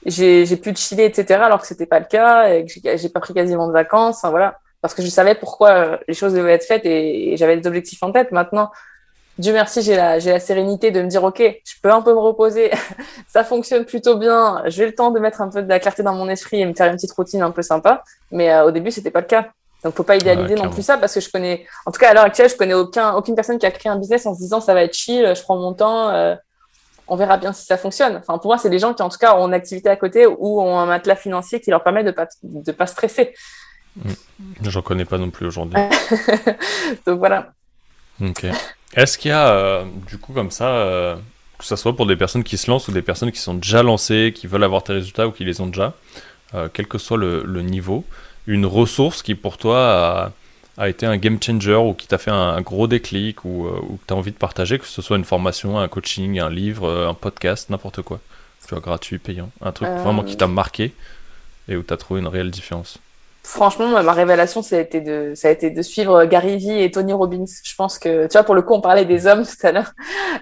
j'ai 0.06 0.58
pu 0.58 0.72
de 0.72 0.78
chiller, 0.78 1.06
etc., 1.06 1.42
alors 1.44 1.62
que 1.62 1.68
c'était 1.68 1.86
pas 1.86 2.00
le 2.00 2.06
cas 2.06 2.50
et 2.50 2.66
que 2.66 2.98
j'ai 2.98 3.10
pas 3.10 3.20
pris 3.20 3.34
quasiment 3.34 3.68
de 3.68 3.74
vacances. 3.74 4.22
voilà. 4.24 4.60
Parce 4.82 4.94
que 4.94 5.02
je 5.02 5.08
savais 5.08 5.36
pourquoi 5.36 6.00
les 6.08 6.14
choses 6.14 6.34
devaient 6.34 6.54
être 6.54 6.66
faites 6.66 6.86
et 6.86 7.38
j'avais 7.38 7.56
des 7.56 7.68
objectifs 7.68 8.04
en 8.04 8.12
tête. 8.12 8.32
Maintenant, 8.32 8.70
Dieu 9.38 9.52
merci, 9.52 9.82
j'ai 9.82 9.96
la, 9.96 10.20
j'ai 10.20 10.32
la 10.32 10.40
sérénité 10.40 10.92
de 10.92 11.02
me 11.02 11.08
dire, 11.08 11.24
OK, 11.24 11.40
je 11.40 11.74
peux 11.82 11.92
un 11.92 12.02
peu 12.02 12.14
me 12.14 12.20
reposer. 12.20 12.72
ça 13.28 13.44
fonctionne 13.44 13.86
plutôt 13.86 14.18
bien. 14.18 14.62
J'ai 14.68 14.86
le 14.86 14.94
temps 14.94 15.10
de 15.10 15.20
mettre 15.20 15.42
un 15.42 15.50
peu 15.50 15.64
de 15.64 15.70
la 15.70 15.80
clarté 15.80 16.04
dans 16.04 16.14
mon 16.14 16.30
esprit 16.30 16.62
et 16.62 16.66
me 16.66 16.74
faire 16.74 16.88
une 16.88 16.96
petite 16.96 17.14
routine 17.14 17.42
un 17.42 17.52
peu 17.52 17.64
sympa. 17.64 18.04
Mais 18.32 18.52
euh, 18.52 18.66
au 18.66 18.72
début, 18.72 18.92
c'était 18.92 19.10
pas 19.10 19.22
le 19.22 19.26
cas. 19.26 19.50
Donc, 19.84 19.96
faut 19.96 20.04
pas 20.04 20.16
idéaliser 20.16 20.56
non 20.56 20.70
plus 20.70 20.84
ça 20.84 20.98
parce 20.98 21.14
que 21.14 21.20
je 21.20 21.30
connais, 21.30 21.66
en 21.86 21.92
tout 21.92 22.00
cas, 22.00 22.12
à 22.12 22.14
l'heure 22.14 22.24
actuelle, 22.24 22.50
je 22.50 22.56
connais 22.56 22.74
aucun, 22.74 23.16
aucune 23.16 23.36
personne 23.36 23.58
qui 23.58 23.66
a 23.66 23.72
créé 23.72 23.92
un 23.92 23.98
business 23.98 24.26
en 24.26 24.34
se 24.34 24.40
disant, 24.40 24.62
ça 24.62 24.74
va 24.74 24.84
être 24.84 24.94
chill, 24.94 25.34
je 25.36 25.42
prends 25.42 25.58
mon 25.58 25.74
temps, 25.74 26.10
euh, 26.10 26.36
on 27.08 27.16
verra 27.16 27.38
bien 27.38 27.54
si 27.54 27.66
ça 27.66 27.78
fonctionne. 27.78 28.18
Enfin, 28.18 28.38
pour 28.38 28.48
moi, 28.48 28.58
c'est 28.58 28.70
des 28.70 28.80
gens 28.80 28.94
qui, 28.94 29.02
en 29.02 29.10
tout 29.10 29.18
cas, 29.18 29.36
ont 29.36 29.48
une 29.48 29.54
activité 29.54 29.90
à 29.90 29.96
côté 29.96 30.26
ou 30.26 30.62
ont 30.62 30.80
un 30.80 30.86
matelas 30.86 31.16
financier 31.16 31.60
qui 31.60 31.70
leur 31.70 31.84
permet 31.84 32.04
de 32.04 32.12
pas, 32.12 32.28
de 32.44 32.72
pas 32.72 32.88
stresser. 32.88 33.34
Mm. 33.96 34.12
J'en 34.64 34.82
connais 34.82 35.06
pas 35.06 35.18
non 35.18 35.30
plus 35.30 35.46
aujourd'hui. 35.46 35.80
Donc, 37.06 37.20
voilà. 37.20 37.54
Ok. 38.22 38.46
Est-ce 38.96 39.18
qu'il 39.18 39.30
y 39.30 39.34
a, 39.34 39.50
euh, 39.50 39.86
du 40.08 40.18
coup, 40.18 40.34
comme 40.34 40.52
ça, 40.52 40.68
euh, 40.68 41.16
que 41.58 41.66
ce 41.66 41.76
soit 41.76 41.96
pour 41.96 42.06
des 42.06 42.16
personnes 42.16 42.44
qui 42.44 42.58
se 42.58 42.70
lancent 42.70 42.88
ou 42.88 42.92
des 42.92 43.02
personnes 43.02 43.32
qui 43.32 43.40
sont 43.40 43.56
déjà 43.56 43.84
lancées, 43.84 44.32
qui 44.36 44.48
veulent 44.48 44.64
avoir 44.64 44.84
tes 44.84 44.94
résultats 44.94 45.28
ou 45.28 45.32
qui 45.32 45.44
les 45.44 45.62
ont 45.62 45.68
déjà, 45.68 45.94
euh, 46.54 46.70
quel 46.72 46.88
que 46.88 46.98
soit 46.98 47.18
le, 47.18 47.62
niveau, 47.62 48.06
une 48.46 48.66
ressource 48.66 49.24
qui 49.24 49.36
pour 49.36 49.58
toi 49.58 50.32
a 50.78 50.90
été 50.90 51.06
un 51.06 51.18
game 51.18 51.38
changer 51.42 51.76
ou 51.76 51.94
qui 51.94 52.08
t'a 52.08 52.18
fait 52.18 52.32
un, 52.32 52.62
gros 52.62 52.88
déclic 52.88 53.46
ou, 53.46 53.68
ou 53.68 53.98
que 53.98 54.08
tu 54.08 54.14
as 54.14 54.18
envie 54.18 54.32
de 54.32 54.38
partager, 54.38 54.80
que 54.80 54.86
ce 54.86 55.02
soit 55.02 55.18
une 55.18 55.26
formation, 55.26 55.80
un 55.80 55.88
coaching, 55.88 56.40
un 56.40 56.50
livre, 56.50 56.90
un 57.08 57.14
podcast, 57.14 57.70
n'importe 57.70 58.02
quoi 58.02 58.20
Tu 58.66 58.74
vois, 58.74 58.80
gratuit, 58.80 59.20
payant. 59.20 59.52
Un 59.62 59.72
truc 59.72 59.90
vraiment 59.90 60.24
qui 60.24 60.36
t'a 60.36 60.48
marqué 60.48 60.94
et 61.68 61.76
où 61.76 61.84
tu 61.84 61.94
as 61.94 61.98
trouvé 61.98 62.22
une 62.22 62.28
réelle 62.28 62.52
différence 62.52 63.00
Franchement, 63.46 63.90
ma 64.02 64.14
révélation, 64.14 64.62
ça 64.62 64.78
a 64.78 64.80
été 64.80 65.02
de, 65.02 65.34
ça 65.36 65.50
a 65.50 65.52
été 65.52 65.70
de 65.70 65.82
suivre 65.82 66.24
Gary 66.24 66.58
Vee 66.58 66.82
et 66.82 66.90
Tony 66.90 67.12
Robbins. 67.12 67.44
Je 67.64 67.76
pense 67.76 68.00
que, 68.00 68.26
tu 68.28 68.32
vois, 68.32 68.44
pour 68.44 68.56
le 68.56 68.62
coup, 68.62 68.74
on 68.74 68.80
parlait 68.80 69.04
des 69.04 69.28
hommes 69.28 69.46
tout 69.46 69.68
à 69.68 69.74
l'heure, 69.74 69.92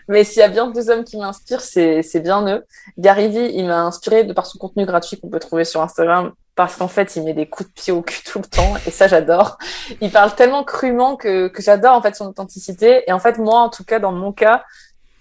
mais 0.08 0.24
s'il 0.24 0.40
y 0.40 0.44
a 0.44 0.48
bien 0.48 0.68
deux 0.70 0.92
hommes 0.92 1.04
qui 1.04 1.18
m'inspirent, 1.18 1.62
c'est, 1.62 2.04
c'est 2.04 2.20
bien 2.20 2.48
eux. 2.48 2.64
Gary 3.00 3.28
Vee, 3.28 3.52
il 3.56 3.66
m'a 3.66 3.82
inspiré 3.82 4.24
de 4.24 4.34
par 4.34 4.46
son 4.46 4.60
contenu 4.60 4.86
gratuit 4.86 5.20
qu'on 5.20 5.30
peut 5.30 5.40
trouver 5.40 5.66
sur 5.66 5.82
Instagram, 5.82 6.32
parce 6.62 6.76
qu'en 6.76 6.88
fait, 6.88 7.16
il 7.16 7.24
met 7.24 7.34
des 7.34 7.48
coups 7.48 7.70
de 7.70 7.74
pied 7.74 7.92
au 7.92 8.04
cul 8.04 8.22
tout 8.24 8.38
le 8.38 8.46
temps, 8.46 8.76
et 8.86 8.92
ça, 8.92 9.08
j'adore. 9.08 9.58
Il 10.00 10.12
parle 10.12 10.36
tellement 10.36 10.64
crûment 10.64 11.16
que, 11.16 11.48
que 11.48 11.60
j'adore, 11.60 11.96
en 11.96 12.04
fait, 12.04 12.16
son 12.16 12.28
authenticité. 12.28 13.04
Et 13.08 13.12
en 13.12 13.18
fait, 13.18 13.40
moi, 13.40 13.62
en 13.62 13.70
tout 13.70 13.84
cas, 13.84 13.98
dans 13.98 14.12
mon 14.12 14.32
cas, 14.32 14.64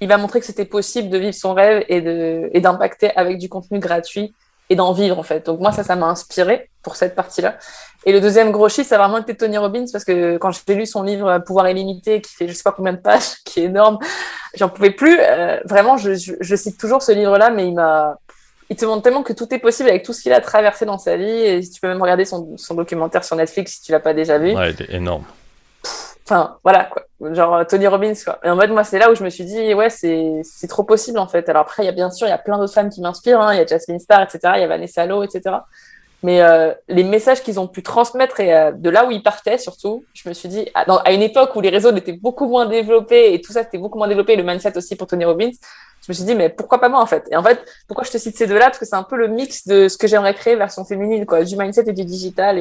il 0.00 0.08
m'a 0.08 0.18
montré 0.18 0.40
que 0.40 0.44
c'était 0.44 0.66
possible 0.66 1.08
de 1.08 1.16
vivre 1.16 1.34
son 1.34 1.54
rêve 1.54 1.82
et 1.88 2.02
de, 2.02 2.50
et 2.52 2.60
d'impacter 2.60 3.16
avec 3.16 3.38
du 3.38 3.48
contenu 3.48 3.78
gratuit 3.78 4.34
et 4.68 4.76
d'en 4.76 4.92
vivre 4.92 5.18
en 5.18 5.22
fait. 5.22 5.44
Donc 5.44 5.60
moi 5.60 5.72
ça, 5.72 5.82
ça 5.82 5.96
m'a 5.96 6.06
inspiré 6.06 6.70
pour 6.82 6.96
cette 6.96 7.14
partie-là. 7.14 7.58
Et 8.06 8.12
le 8.12 8.20
deuxième 8.20 8.50
gros 8.52 8.68
chiffre, 8.68 8.88
ça 8.88 8.94
a 8.94 8.98
vraiment 8.98 9.18
été 9.18 9.36
Tony 9.36 9.58
Robbins 9.58 9.84
parce 9.92 10.04
que 10.04 10.38
quand 10.38 10.52
j'ai 10.52 10.74
lu 10.74 10.86
son 10.86 11.02
livre 11.02 11.38
Pouvoir 11.40 11.68
illimité, 11.68 12.22
qui 12.22 12.32
fait 12.32 12.48
je 12.48 12.52
sais 12.54 12.62
pas 12.62 12.72
combien 12.72 12.92
de 12.92 12.98
pages, 12.98 13.34
qui 13.44 13.60
est 13.60 13.64
énorme, 13.64 13.98
j'en 14.54 14.68
pouvais 14.68 14.92
plus. 14.92 15.18
Euh, 15.20 15.58
vraiment, 15.64 15.96
je, 15.96 16.12
je, 16.14 16.56
cite 16.56 16.78
toujours 16.78 17.02
ce 17.02 17.12
livre-là, 17.12 17.50
mais 17.50 17.66
il 17.66 17.74
m'a, 17.74 18.16
il 18.70 18.76
te 18.76 18.84
montre 18.84 19.02
tellement 19.02 19.24
que 19.24 19.32
tout 19.32 19.52
est 19.52 19.58
possible 19.58 19.88
avec 19.88 20.04
tout 20.04 20.12
ce 20.12 20.22
qu'il 20.22 20.32
a 20.32 20.40
traversé 20.40 20.86
dans 20.86 20.96
sa 20.96 21.16
vie. 21.16 21.24
Et 21.28 21.60
tu 21.60 21.80
peux 21.80 21.88
même 21.88 22.00
regarder 22.00 22.24
son, 22.24 22.56
son 22.56 22.74
documentaire 22.74 23.24
sur 23.24 23.34
Netflix 23.34 23.74
si 23.74 23.82
tu 23.82 23.92
l'as 23.92 24.00
pas 24.00 24.14
déjà 24.14 24.38
vu. 24.38 24.54
Ouais, 24.54 24.70
il 24.70 24.82
est 24.82 24.94
énorme. 24.94 25.24
Enfin, 26.24 26.56
voilà, 26.62 26.84
quoi. 26.84 27.02
Genre 27.34 27.56
euh, 27.56 27.64
Tony 27.64 27.88
Robbins, 27.88 28.14
quoi. 28.24 28.38
Et 28.44 28.48
en 28.48 28.58
fait, 28.58 28.68
moi, 28.68 28.84
c'est 28.84 29.00
là 29.00 29.10
où 29.10 29.16
je 29.16 29.24
me 29.24 29.28
suis 29.28 29.44
dit, 29.44 29.74
ouais, 29.74 29.90
c'est, 29.90 30.40
c'est 30.44 30.68
trop 30.68 30.84
possible, 30.84 31.18
en 31.18 31.26
fait. 31.26 31.48
Alors 31.48 31.62
après, 31.62 31.82
il 31.82 31.86
y 31.86 31.88
a 31.88 31.92
bien 31.92 32.10
sûr, 32.12 32.28
il 32.28 32.30
y 32.30 32.32
a 32.32 32.38
plein 32.38 32.58
d'autres 32.58 32.72
femmes 32.72 32.90
qui 32.90 33.00
m'inspirent. 33.00 33.40
Hein. 33.40 33.54
Il 33.54 33.58
y 33.58 33.60
a 33.60 33.66
Jasmine 33.66 33.98
Star, 33.98 34.22
etc. 34.22 34.38
Il 34.54 34.60
y 34.60 34.64
a 34.64 34.68
Vanessa 34.68 35.04
Lowe, 35.04 35.24
etc. 35.24 35.56
Mais 36.22 36.42
euh, 36.42 36.72
les 36.88 37.02
messages 37.02 37.42
qu'ils 37.42 37.58
ont 37.58 37.66
pu 37.66 37.82
transmettre 37.82 38.38
et 38.40 38.54
euh, 38.54 38.72
de 38.72 38.90
là 38.90 39.06
où 39.06 39.10
ils 39.10 39.22
partaient, 39.22 39.58
surtout, 39.58 40.04
je 40.12 40.28
me 40.28 40.34
suis 40.34 40.48
dit, 40.48 40.68
à, 40.74 40.82
à 41.04 41.12
une 41.12 41.22
époque 41.22 41.56
où 41.56 41.60
les 41.60 41.70
réseaux 41.70 41.94
étaient 41.96 42.12
beaucoup 42.12 42.46
moins 42.46 42.66
développés 42.66 43.32
et 43.32 43.40
tout 43.40 43.52
ça 43.52 43.62
était 43.62 43.78
beaucoup 43.78 43.98
moins 43.98 44.06
développé, 44.06 44.36
le 44.36 44.42
mindset 44.42 44.76
aussi 44.76 44.96
pour 44.96 45.06
Tony 45.06 45.24
Robbins, 45.24 45.50
je 46.02 46.12
me 46.12 46.14
suis 46.14 46.24
dit, 46.24 46.34
mais 46.34 46.48
pourquoi 46.48 46.80
pas 46.80 46.88
moi, 46.88 47.00
en 47.00 47.06
fait? 47.06 47.28
Et 47.30 47.36
en 47.36 47.42
fait, 47.42 47.62
pourquoi 47.86 48.04
je 48.04 48.10
te 48.10 48.18
cite 48.18 48.36
ces 48.36 48.46
deux-là? 48.46 48.66
Parce 48.66 48.78
que 48.78 48.86
c'est 48.86 48.96
un 48.96 49.02
peu 49.02 49.16
le 49.16 49.28
mix 49.28 49.66
de 49.66 49.88
ce 49.88 49.98
que 49.98 50.06
j'aimerais 50.06 50.34
créer 50.34 50.56
version 50.56 50.84
féminine, 50.84 51.26
quoi, 51.26 51.44
du 51.44 51.56
mindset 51.56 51.84
et 51.86 51.92
du 51.92 52.04
digital. 52.04 52.58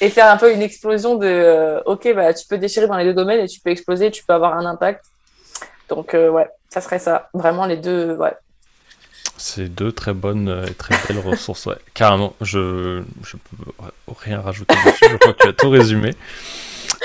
Et 0.00 0.10
faire 0.10 0.30
un 0.30 0.36
peu 0.36 0.52
une 0.52 0.62
explosion 0.62 1.16
de 1.16 1.26
euh, 1.26 1.80
ok 1.84 2.14
bah 2.14 2.32
tu 2.32 2.46
peux 2.46 2.58
déchirer 2.58 2.86
dans 2.86 2.96
les 2.96 3.04
deux 3.04 3.14
domaines 3.14 3.40
et 3.40 3.48
tu 3.48 3.60
peux 3.60 3.70
exploser 3.70 4.10
tu 4.10 4.24
peux 4.24 4.32
avoir 4.32 4.56
un 4.56 4.66
impact. 4.66 5.04
Donc 5.88 6.14
euh, 6.14 6.28
ouais 6.30 6.48
ça 6.68 6.80
serait 6.80 6.98
ça. 6.98 7.28
Vraiment 7.34 7.66
les 7.66 7.76
deux 7.76 8.14
ouais. 8.14 8.34
C'est 9.36 9.68
deux 9.68 9.92
très 9.92 10.14
bonnes 10.14 10.64
et 10.68 10.74
très 10.74 10.94
belles 11.08 11.18
ressources 11.26 11.66
ouais. 11.66 11.76
carrément 11.94 12.34
je 12.40 13.02
je 13.24 13.36
peux 13.36 13.72
rien 14.20 14.40
rajouter 14.40 14.74
dessus 14.84 15.06
je 15.10 15.16
crois 15.16 15.32
que 15.32 15.42
tu 15.42 15.48
as 15.48 15.52
tout 15.52 15.70
résumé. 15.70 16.14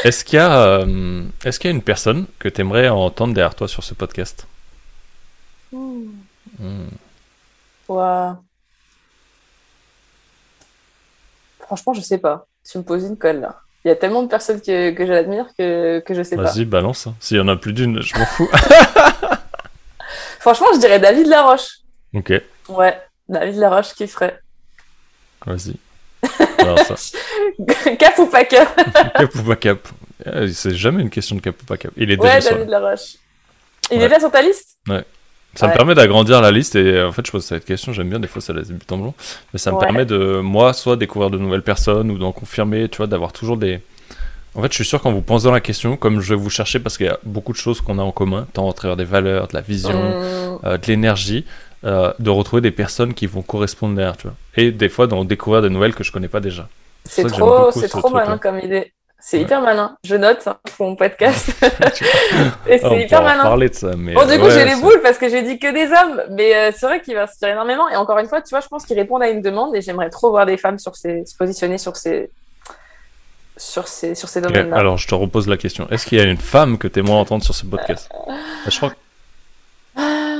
Est-ce 0.04 0.24
qu'il 0.24 0.38
y 0.38 0.40
a 0.40 0.54
euh, 0.54 1.24
est-ce 1.44 1.60
qu'il 1.60 1.70
y 1.70 1.74
a 1.74 1.76
une 1.76 1.84
personne 1.84 2.26
que 2.40 2.50
tu 2.50 2.62
aimerais 2.62 2.90
entendre 2.90 3.34
derrière 3.34 3.56
toi 3.56 3.68
sur 3.68 3.84
ce 3.84 3.94
podcast? 3.94 4.48
Mmh. 5.78 6.88
Ouais. 7.90 8.32
Franchement, 11.60 11.94
je 11.94 12.02
sais 12.02 12.18
pas. 12.18 12.45
Tu 12.70 12.78
me 12.78 12.84
poses 12.84 13.04
une 13.04 13.18
colle 13.18 13.41
là. 13.41 13.60
Il 13.86 13.90
y 13.90 13.91
a 13.91 13.95
tellement 13.95 14.24
de 14.24 14.30
personnes 14.30 14.62
que, 14.62 14.91
que 14.91 15.06
j'admire 15.06 15.48
que, 15.58 16.00
que 16.00 16.14
je 16.14 16.24
sais 16.24 16.38
pas. 16.38 16.44
Vas-y, 16.44 16.64
balance. 16.64 17.08
Hein. 17.08 17.16
S'il 17.20 17.38
y 17.38 17.40
en 17.40 17.48
a 17.50 17.58
plus 17.58 17.74
d'une, 17.74 18.02
je 18.02 18.18
m'en 18.18 18.26
fous. 18.26 18.50
Franchement, 20.40 20.68
je 20.74 20.80
dirais 20.80 21.00
David 21.00 21.28
Laroche. 21.28 21.80
Ok. 22.14 22.32
Ouais, 22.70 23.02
David 23.28 23.56
Laroche 23.56 23.94
qui 23.94 24.08
ferait. 24.08 24.40
Vas-y. 25.45 25.76
cap 27.98 28.18
ou 28.20 28.28
pas 28.28 28.45
cap? 28.45 28.74
Cap 29.18 29.36
ou 29.36 29.44
pas 29.44 29.56
cap? 29.58 29.88
Eh, 30.26 30.54
C'est 30.54 30.74
jamais 30.74 31.02
une 31.02 31.10
question 31.10 31.36
de 31.36 31.41
cap 31.41 31.62
ou 31.62 31.66
pas 31.66 31.76
cap. 31.76 31.91
Il 31.98 32.10
est 32.10 32.20
ouais, 32.20 32.40
David 32.40 32.70
Laroche. 32.70 33.18
Il 33.91 34.02
est 34.02 34.08
déjà 34.08 34.20
sur 34.22 34.32
ta 34.32 34.41
liste? 34.41 34.78
Ouais. 34.88 35.04
Ça 35.55 35.67
me 35.67 35.73
permet 35.73 35.93
d'agrandir 35.95 36.41
la 36.41 36.51
liste 36.51 36.75
et 36.75 37.01
en 37.03 37.11
fait 37.11 37.25
je 37.25 37.31
pose 37.31 37.43
cette 37.43 37.65
question, 37.65 37.93
j'aime 37.93 38.09
bien 38.09 38.19
des 38.19 38.27
fois 38.27 38.41
ça 38.41 38.53
laisse 38.53 38.69
buts 38.69 38.80
en 38.89 38.97
blanc, 38.97 39.13
mais 39.53 39.59
ça 39.59 39.71
me 39.71 39.80
permet 39.80 40.05
de 40.05 40.39
moi 40.39 40.73
soit 40.73 40.95
découvrir 40.95 41.30
de 41.30 41.38
nouvelles 41.38 41.61
personnes 41.61 42.09
ou 42.11 42.17
d'en 42.17 42.31
confirmer, 42.31 42.89
tu 42.89 42.97
vois, 42.97 43.07
d'avoir 43.07 43.34
toujours 43.34 43.57
des... 43.57 43.81
En 44.55 44.61
fait 44.61 44.71
je 44.71 44.75
suis 44.75 44.85
sûr 44.85 45.01
quand 45.01 45.11
vous 45.11 45.21
pensez 45.21 45.45
dans 45.45 45.51
la 45.51 45.61
question, 45.61 45.95
comme 45.95 46.21
je 46.21 46.30
vais 46.30 46.39
vous 46.39 46.49
chercher 46.49 46.80
parce 46.80 46.97
qu'il 46.97 47.05
y 47.05 47.09
a 47.09 47.19
beaucoup 47.23 47.51
de 47.51 47.57
choses 47.57 47.81
qu'on 47.81 47.99
a 47.99 48.03
en 48.03 48.11
commun, 48.11 48.47
tant 48.53 48.69
à 48.69 48.73
travers 48.73 48.97
des 48.97 49.05
valeurs, 49.05 49.47
de 49.47 49.53
la 49.53 49.61
vision, 49.61 49.91
mmh. 49.91 50.59
euh, 50.65 50.77
de 50.77 50.88
l'énergie, 50.88 51.45
euh, 51.85 52.13
de 52.17 52.30
retrouver 52.30 52.61
des 52.61 52.71
personnes 52.71 53.13
qui 53.13 53.27
vont 53.27 53.41
correspondre 53.41 53.95
derrière, 53.95 54.17
tu 54.17 54.27
vois. 54.27 54.35
Et 54.55 54.71
des 54.71 54.89
fois 54.89 55.05
d'en 55.05 55.25
découvrir 55.25 55.61
des 55.61 55.69
nouvelles 55.69 55.93
que 55.93 56.03
je 56.03 56.11
connais 56.11 56.30
pas 56.30 56.39
déjà. 56.39 56.67
C'est 57.05 57.25
trop, 57.25 57.71
c'est 57.71 57.89
trop 57.89 58.09
malin 58.09 58.38
comme 58.38 58.59
idée. 58.59 58.93
C'est 59.26 59.40
hyper 59.40 59.62
malin. 59.62 59.95
Je 60.04 60.16
note 60.18 60.45
hein, 60.48 60.58
pour 60.76 60.86
mon 60.86 60.98
podcast. 60.98 61.50
et 62.68 62.78
c'est 62.78 63.02
hyper 63.04 63.24
malin. 63.24 63.41
parler 63.41 63.70
de 63.70 63.74
ça, 63.74 63.91
mais 63.98 64.14
bon, 64.14 64.28
du 64.28 64.38
coup, 64.38 64.50
j'ai 64.50 64.66
les 64.66 64.76
boules 64.76 65.00
parce 65.02 65.18
que 65.18 65.30
j'ai 65.30 65.41
dit 65.44 65.58
que 65.60 65.72
des 65.72 65.86
hommes, 65.94 66.24
mais 66.32 66.54
euh, 66.54 66.72
c'est 66.76 66.86
vrai 66.86 67.02
qu'il 67.02 67.16
va 67.16 67.26
se 67.26 67.45
énormément. 67.45 67.90
Et 67.90 67.95
encore 67.95 68.20
une 68.20 68.28
fois, 68.28 68.41
tu 68.41 68.50
vois, 68.50 68.60
je 68.60 68.68
pense 68.68 68.86
qu'il 68.86 69.00
répond 69.00 69.16
à 69.22 69.30
une 69.30 69.41
demande 69.41 69.74
et 69.78 69.82
j'aimerais 69.82 70.10
trop 70.10 70.30
voir 70.30 70.45
des 70.45 70.58
femmes 70.58 70.78
sur 70.78 70.98
ces, 70.98 71.26
se 71.26 71.38
positionner 71.38 71.78
sur 71.78 71.95
ces, 71.95 72.32
sur 73.56 73.88
ces, 73.88 74.14
sur 74.14 74.28
ces 74.28 74.41
domaines-là. 74.41 74.76
Alors, 74.76 74.98
je 74.98 75.08
te 75.08 75.16
repose 75.16 75.48
la 75.48 75.56
question. 75.56 75.88
Est-ce 75.90 76.06
qu'il 76.06 76.18
y 76.18 76.22
a 76.22 76.26
une 76.26 76.36
femme 76.36 76.78
que 76.78 76.90
tu 76.90 77.00
aimerais 77.00 77.14
entendre 77.14 77.45
sur 77.45 77.56
ce 77.56 77.66
podcast? 77.66 78.12
Je 78.68 78.76
crois 78.76 78.94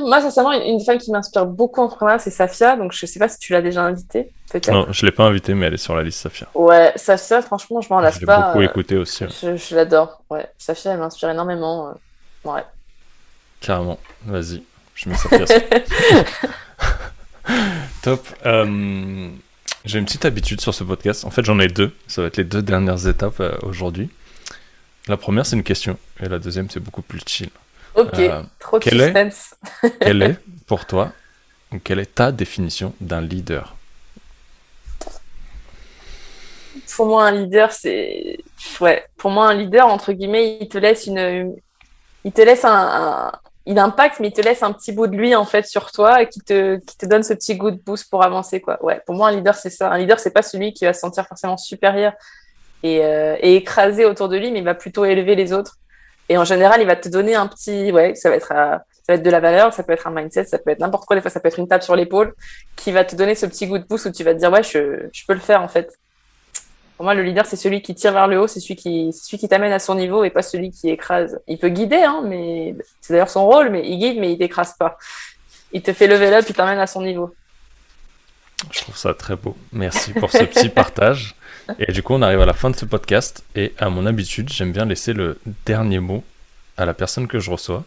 moi, 0.08 0.22
sincèrement, 0.22 0.52
une, 0.52 0.80
femme 0.80 0.98
qui 0.98 1.12
m'inspire 1.12 1.46
beaucoup 1.46 1.82
en 1.82 1.86
entrepreneuriat, 1.86 2.20
c'est 2.20 2.32
Safia. 2.32 2.76
Donc, 2.76 2.92
je 2.94 3.06
sais 3.06 3.20
pas 3.20 3.28
si 3.28 3.40
tu 3.40 3.54
l'as 3.54 3.62
déjà 3.62 3.84
invitée. 3.84 4.32
Non, 4.70 4.88
je 4.92 5.06
l'ai 5.06 5.12
pas 5.12 5.24
invitée, 5.24 5.54
mais 5.54 5.66
elle 5.68 5.74
est 5.74 5.78
sur 5.78 5.96
la 5.96 6.04
liste 6.04 6.20
Safia. 6.20 6.48
Ouais, 6.54 6.94
Safia, 6.96 7.42
franchement, 7.42 7.82
je 7.82 7.90
m'en 7.90 8.00
lasse 8.00 8.20
pas. 8.20 8.20
Je 8.20 8.26
l'ai 8.26 8.48
beaucoup 8.48 8.60
euh, 8.60 8.70
écoutée 8.70 8.98
aussi. 8.98 9.26
Je, 9.30 9.76
l'adore. 9.76 10.22
Ouais, 10.30 10.48
Safia, 10.58 10.94
elle 10.94 11.00
m'inspire 11.00 11.30
énormément. 11.30 11.90
Euh, 11.90 12.50
ouais. 12.52 12.64
Carrément. 13.62 14.00
Vas-y, 14.26 14.64
je 14.96 15.10
mets 15.10 15.16
Safia. 15.16 15.46
Top. 18.04 18.26
Euh, 18.46 19.30
j'ai 19.86 20.00
une 20.00 20.06
petite 20.06 20.26
habitude 20.26 20.62
sur 20.62 20.74
ce 20.74 20.84
podcast. 20.84 21.26
En 21.26 21.30
fait, 21.30 21.44
j'en 21.44 21.60
ai 21.60 21.68
deux. 21.68 21.94
Ça 22.08 22.22
va 22.22 22.28
être 22.28 22.38
les 22.38 22.44
deux 22.44 22.62
dernières 22.62 23.08
étapes 23.08 23.42
aujourd'hui. 23.64 24.10
La 25.08 25.18
première, 25.18 25.46
c'est 25.46 25.56
une 25.56 25.64
question. 25.64 25.98
Et 26.22 26.30
la 26.30 26.40
deuxième, 26.40 26.70
c'est 26.70 26.80
beaucoup 26.80 27.02
plus 27.02 27.20
chill. 27.26 27.50
Ok, 27.96 28.20
euh, 28.20 28.44
trop 28.60 28.80
de 28.80 28.84
suspense. 28.84 29.56
Est, 29.84 30.00
quelle 30.00 30.22
est, 30.24 30.40
pour 30.66 30.86
toi, 30.86 31.12
quelle 31.84 32.00
est 32.00 32.16
ta 32.16 32.32
définition 32.32 32.94
d'un 33.00 33.22
leader? 33.22 33.76
Pour 36.96 37.08
moi, 37.08 37.26
un 37.26 37.32
leader, 37.32 37.72
c'est. 37.72 38.40
Ouais, 38.82 39.06
pour 39.18 39.32
moi, 39.32 39.48
un 39.48 39.54
leader, 39.54 39.88
entre 39.88 40.12
guillemets, 40.14 40.58
il 40.60 40.68
te 40.68 40.78
laisse 40.78 41.08
une. 41.08 41.56
Il 42.26 42.32
te 42.32 42.42
laisse 42.42 42.66
un, 42.66 43.32
il 43.66 43.80
impacte, 43.80 44.20
mais 44.20 44.28
il 44.28 44.34
te 44.34 44.42
laisse 44.42 44.64
un 44.64 44.74
petit 44.74 44.92
bout 44.92 45.08
de 45.08 45.16
lui 45.16 45.36
en 45.36 45.46
fait 45.46 45.66
sur 45.66 45.92
toi 45.92 46.22
et 46.22 46.28
qui 46.28 46.40
te, 46.42 46.78
qui 46.80 46.98
te 46.98 47.06
donne 47.06 47.24
ce 47.24 47.34
petit 47.34 47.56
goût 47.56 47.72
de 47.72 47.78
boost 47.78 48.10
pour 48.10 48.24
avancer 48.24 48.60
quoi. 48.60 48.84
Ouais, 48.84 49.02
pour 49.06 49.16
moi 49.16 49.30
un 49.30 49.32
leader 49.32 49.56
c'est 49.56 49.70
ça. 49.70 49.90
Un 49.92 49.98
leader 49.98 50.20
c'est 50.20 50.32
pas 50.32 50.42
celui 50.42 50.74
qui 50.74 50.86
va 50.86 50.94
se 50.94 51.00
sentir 51.00 51.26
forcément 51.28 51.58
supérieur 51.58 52.14
et, 52.82 53.04
euh, 53.04 53.38
et 53.40 53.56
écrasé 53.56 54.06
autour 54.06 54.28
de 54.28 54.38
lui, 54.38 54.52
mais 54.52 54.60
il 54.60 54.66
va 54.66 54.76
plutôt 54.76 55.06
élever 55.06 55.36
les 55.36 55.54
autres. 55.54 55.78
Et 56.34 56.38
en 56.38 56.46
général, 56.46 56.82
il 56.82 56.88
va 56.88 56.96
te 56.96 57.10
donner 57.10 57.36
un 57.36 57.46
petit, 57.46 57.92
ouais, 57.92 58.16
ça 58.16 58.32
va 58.32 58.36
être, 58.36 58.52
euh, 58.54 58.76
ça 58.76 59.04
va 59.10 59.14
être 59.14 59.22
de 59.22 59.30
la 59.30 59.40
valeur, 59.40 59.72
ça 59.72 59.84
peut 59.84 59.94
être 59.94 60.08
un 60.08 60.10
mindset, 60.10 60.46
ça 60.46 60.58
peut 60.58 60.72
être 60.72 60.80
n'importe 60.80 61.06
quoi. 61.06 61.16
Des 61.16 61.22
fois, 61.22 61.30
ça 61.30 61.40
peut 61.40 61.48
être 61.48 61.60
une 61.60 61.68
tape 61.68 61.84
sur 61.84 61.96
l'épaule 61.96 62.34
qui 62.76 62.92
va 62.92 63.06
te 63.06 63.16
donner 63.16 63.36
ce 63.36 63.46
petit 63.46 63.68
goût 63.68 63.78
de 63.78 63.84
pouce 63.84 64.06
où 64.06 64.12
tu 64.12 64.24
vas 64.24 64.34
te 64.34 64.40
dire, 64.40 64.52
ouais, 64.52 64.64
je, 64.64 65.10
peux 65.28 65.36
le 65.36 65.40
faire 65.40 65.62
en 65.62 65.68
fait. 65.68 65.96
Pour 66.98 67.04
moi, 67.04 67.14
le 67.14 67.22
leader, 67.22 67.46
c'est 67.46 67.56
celui 67.56 67.84
qui 67.84 67.94
tire 67.94 68.14
vers 68.14 68.28
le 68.28 68.40
haut, 68.40 68.48
c'est 68.48 68.60
celui 68.60 68.76
qui, 68.76 69.14
celui 69.14 69.38
qui 69.38 69.48
t'amène 69.48 69.74
à 69.74 69.78
son 69.78 69.94
niveau 69.94 70.24
et 70.24 70.32
pas 70.32 70.42
celui 70.42 70.72
qui 70.72 70.90
écrase. 70.90 71.40
Il 71.46 71.60
peut 71.60 71.70
guider, 71.70 72.02
hein, 72.02 72.24
mais 72.26 72.76
c'est 73.00 73.14
d'ailleurs 73.14 73.30
son 73.30 73.46
rôle, 73.46 73.70
mais 73.70 73.88
il 73.88 74.00
guide, 74.00 74.20
mais 74.20 74.32
il 74.32 74.40
t'écrase 74.40 74.74
pas. 74.74 74.98
Il 75.72 75.84
te 75.84 75.94
fait 75.94 76.08
lever 76.08 76.34
up, 76.34 76.46
il 76.50 76.56
t'amène 76.56 76.80
à 76.80 76.88
son 76.88 77.04
niveau. 77.04 77.32
Je 78.72 78.80
trouve 78.80 78.98
ça 78.98 79.14
très 79.14 79.36
beau. 79.36 79.56
Merci 79.72 80.14
pour 80.14 80.32
ce 80.32 80.46
petit 80.46 80.70
partage. 80.82 81.36
Et 81.80 81.92
du 81.92 82.04
coup, 82.04 82.14
on 82.14 82.22
arrive 82.22 82.42
à 82.42 82.46
la 82.46 82.54
fin 82.54 82.70
de 82.70 82.76
ce 82.76 82.86
podcast. 82.86 83.44
Et 83.56 83.74
à 83.78 83.90
mon 83.90 84.06
habitude, 84.06 84.50
j'aime 84.50 84.72
bien 84.72 84.86
laisser 84.86 85.14
le 85.14 85.40
dernier 85.66 86.00
mot 86.00 86.24
à 86.78 86.86
la 86.86 86.94
personne 86.94 87.28
que 87.28 87.40
je 87.40 87.52
reçois. 87.52 87.84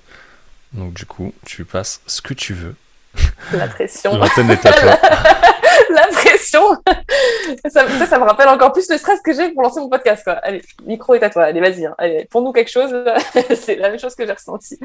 Donc, 0.73 0.95
du 0.95 1.07
coup, 1.07 1.33
tu 1.45 1.65
passes 1.65 2.01
ce 2.07 2.21
que 2.21 2.35
tu 2.35 2.55
veux. 2.55 2.75
La 3.53 3.69
pression. 3.69 4.17
L'antenne 4.17 4.51
est 4.51 4.67
à 4.67 4.73
toi. 4.73 4.99
la 5.91 6.07
pression. 6.09 6.63
Ça, 7.69 7.87
ça, 8.07 8.19
me 8.19 8.25
rappelle 8.25 8.49
encore 8.49 8.73
plus 8.73 8.89
le 8.91 8.99
stress 8.99 9.21
que 9.21 9.33
j'ai 9.33 9.51
pour 9.51 9.63
lancer 9.63 9.81
mon 9.81 9.89
podcast. 9.89 10.25
Quoi. 10.25 10.35
Allez, 10.35 10.63
micro 10.85 11.15
est 11.15 11.23
à 11.23 11.31
toi. 11.31 11.45
Allez, 11.45 11.61
vas-y. 11.61 11.87
Hein. 11.87 11.95
Allez, 11.99 12.27
pour 12.31 12.43
nous 12.43 12.53
quelque 12.53 12.71
chose. 12.71 12.93
C'est 13.55 13.77
la 13.77 13.91
même 13.91 13.99
chose 13.99 14.15
que 14.15 14.27
j'ai 14.27 14.33
ressenti. 14.33 14.79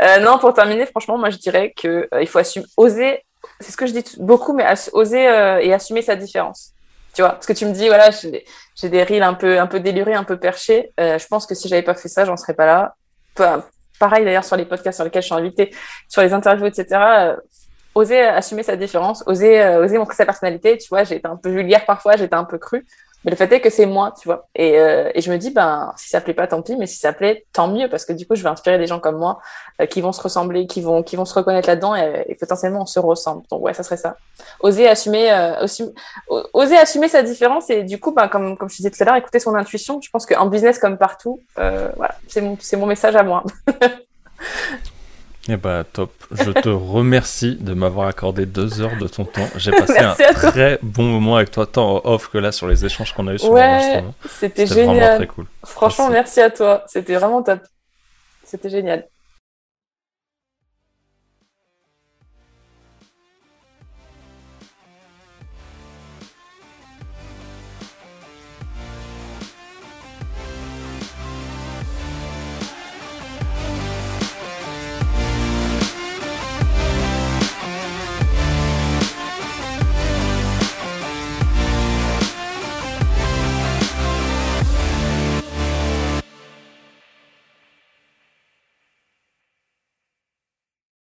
Euh, 0.00 0.20
non, 0.20 0.38
pour 0.38 0.54
terminer, 0.54 0.86
franchement, 0.86 1.18
moi, 1.18 1.30
je 1.30 1.38
dirais 1.38 1.72
qu'il 1.76 2.08
euh, 2.12 2.26
faut 2.26 2.38
assumer, 2.38 2.66
oser. 2.76 3.24
C'est 3.60 3.72
ce 3.72 3.76
que 3.76 3.86
je 3.86 3.92
dis 3.92 4.04
beaucoup, 4.18 4.54
mais 4.54 4.64
oser 4.92 5.28
euh, 5.28 5.58
et 5.60 5.72
assumer 5.74 6.02
sa 6.02 6.16
différence 6.16 6.73
Tu 7.14 7.22
vois, 7.22 7.32
parce 7.32 7.46
que 7.46 7.52
tu 7.52 7.64
me 7.64 7.72
dis, 7.72 7.86
voilà, 7.86 8.10
j'ai 8.10 8.88
des 8.88 9.02
reels 9.04 9.22
un 9.22 9.34
peu, 9.34 9.58
un 9.58 9.66
peu 9.66 9.80
délurés, 9.80 10.14
un 10.14 10.24
peu 10.24 10.36
perchés. 10.36 10.92
Euh, 10.98 11.18
je 11.18 11.26
pense 11.26 11.46
que 11.46 11.54
si 11.54 11.68
j'avais 11.68 11.82
pas 11.82 11.94
fait 11.94 12.08
ça, 12.08 12.24
j'en 12.24 12.36
serais 12.36 12.54
pas 12.54 12.66
là. 12.66 12.96
pareil 13.98 14.24
d'ailleurs 14.24 14.44
sur 14.44 14.56
les 14.56 14.64
podcasts 14.64 14.96
sur 14.96 15.04
lesquels 15.04 15.22
je 15.22 15.26
suis 15.26 15.34
invitée, 15.34 15.74
sur 16.08 16.22
les 16.22 16.32
interviews, 16.32 16.66
etc. 16.66 16.86
Euh, 16.92 17.36
oser 17.94 18.20
assumer 18.20 18.64
sa 18.64 18.76
différence, 18.76 19.22
oser, 19.26 19.62
euh, 19.62 19.84
oser 19.84 19.96
montrer 19.98 20.16
sa 20.16 20.26
personnalité. 20.26 20.76
Tu 20.76 20.88
vois, 20.88 21.04
j'ai 21.04 21.16
été 21.16 21.28
un 21.28 21.36
peu 21.36 21.50
vulgaire 21.50 21.84
parfois, 21.86 22.16
j'étais 22.16 22.34
un 22.34 22.44
peu 22.44 22.58
crue. 22.58 22.84
Mais 23.24 23.30
le 23.30 23.36
fait 23.36 23.50
est 23.52 23.60
que 23.60 23.70
c'est 23.70 23.86
moi, 23.86 24.12
tu 24.20 24.28
vois. 24.28 24.48
Et, 24.54 24.78
euh, 24.78 25.10
et, 25.14 25.22
je 25.22 25.32
me 25.32 25.38
dis, 25.38 25.50
ben, 25.50 25.92
si 25.96 26.08
ça 26.08 26.20
plaît 26.20 26.34
pas, 26.34 26.46
tant 26.46 26.60
pis, 26.60 26.76
mais 26.76 26.86
si 26.86 26.98
ça 26.98 27.12
plaît, 27.12 27.46
tant 27.52 27.68
mieux, 27.68 27.88
parce 27.88 28.04
que 28.04 28.12
du 28.12 28.26
coup, 28.26 28.34
je 28.34 28.42
vais 28.42 28.50
inspirer 28.50 28.76
des 28.78 28.86
gens 28.86 29.00
comme 29.00 29.16
moi 29.16 29.40
euh, 29.80 29.86
qui 29.86 30.02
vont 30.02 30.12
se 30.12 30.20
ressembler, 30.20 30.66
qui 30.66 30.82
vont, 30.82 31.02
qui 31.02 31.16
vont 31.16 31.24
se 31.24 31.34
reconnaître 31.34 31.68
là-dedans 31.68 31.94
et, 31.94 32.36
potentiellement 32.38 32.82
on 32.82 32.86
se 32.86 33.00
ressemble. 33.00 33.42
Donc 33.50 33.62
ouais, 33.62 33.72
ça 33.72 33.82
serait 33.82 33.96
ça. 33.96 34.16
Oser 34.60 34.88
assumer, 34.88 35.32
euh, 35.32 35.66
oser 36.52 36.76
assumer 36.76 37.08
sa 37.08 37.22
différence 37.22 37.70
et 37.70 37.82
du 37.82 37.98
coup, 37.98 38.12
ben, 38.12 38.28
comme, 38.28 38.56
comme 38.58 38.68
je 38.68 38.76
disais 38.76 38.90
tout 38.90 39.02
à 39.02 39.06
l'heure, 39.06 39.16
écouter 39.16 39.38
son 39.38 39.54
intuition. 39.54 40.00
Je 40.02 40.10
pense 40.10 40.26
qu'en 40.26 40.46
business 40.46 40.78
comme 40.78 40.98
partout, 40.98 41.40
voilà, 41.56 42.16
c'est 42.28 42.42
mon, 42.42 42.58
c'est 42.60 42.76
mon 42.76 42.86
message 42.86 43.16
à 43.16 43.22
moi. 43.22 43.42
Eh 45.48 45.56
bah 45.56 45.84
top. 45.84 46.10
Je 46.30 46.50
te 46.50 46.68
remercie 46.70 47.56
de 47.56 47.74
m'avoir 47.74 48.08
accordé 48.08 48.46
deux 48.46 48.80
heures 48.80 48.96
de 48.98 49.06
ton 49.06 49.24
temps. 49.24 49.48
J'ai 49.56 49.72
passé 49.72 49.98
un 49.98 50.14
très 50.14 50.78
bon 50.82 51.04
moment 51.04 51.36
avec 51.36 51.50
toi, 51.50 51.66
tant 51.66 52.00
off 52.04 52.28
que 52.28 52.38
là 52.38 52.50
sur 52.50 52.66
les 52.66 52.84
échanges 52.84 53.12
qu'on 53.12 53.26
a 53.26 53.34
eu 53.34 53.38
sur 53.38 53.50
ouais, 53.50 54.02
C'était 54.28 54.66
génial. 54.66 55.28
Franchement, 55.64 56.08
merci. 56.08 56.38
merci 56.38 56.40
à 56.40 56.50
toi. 56.50 56.84
C'était 56.86 57.14
vraiment 57.14 57.42
top. 57.42 57.60
C'était 58.44 58.70
génial. 58.70 59.06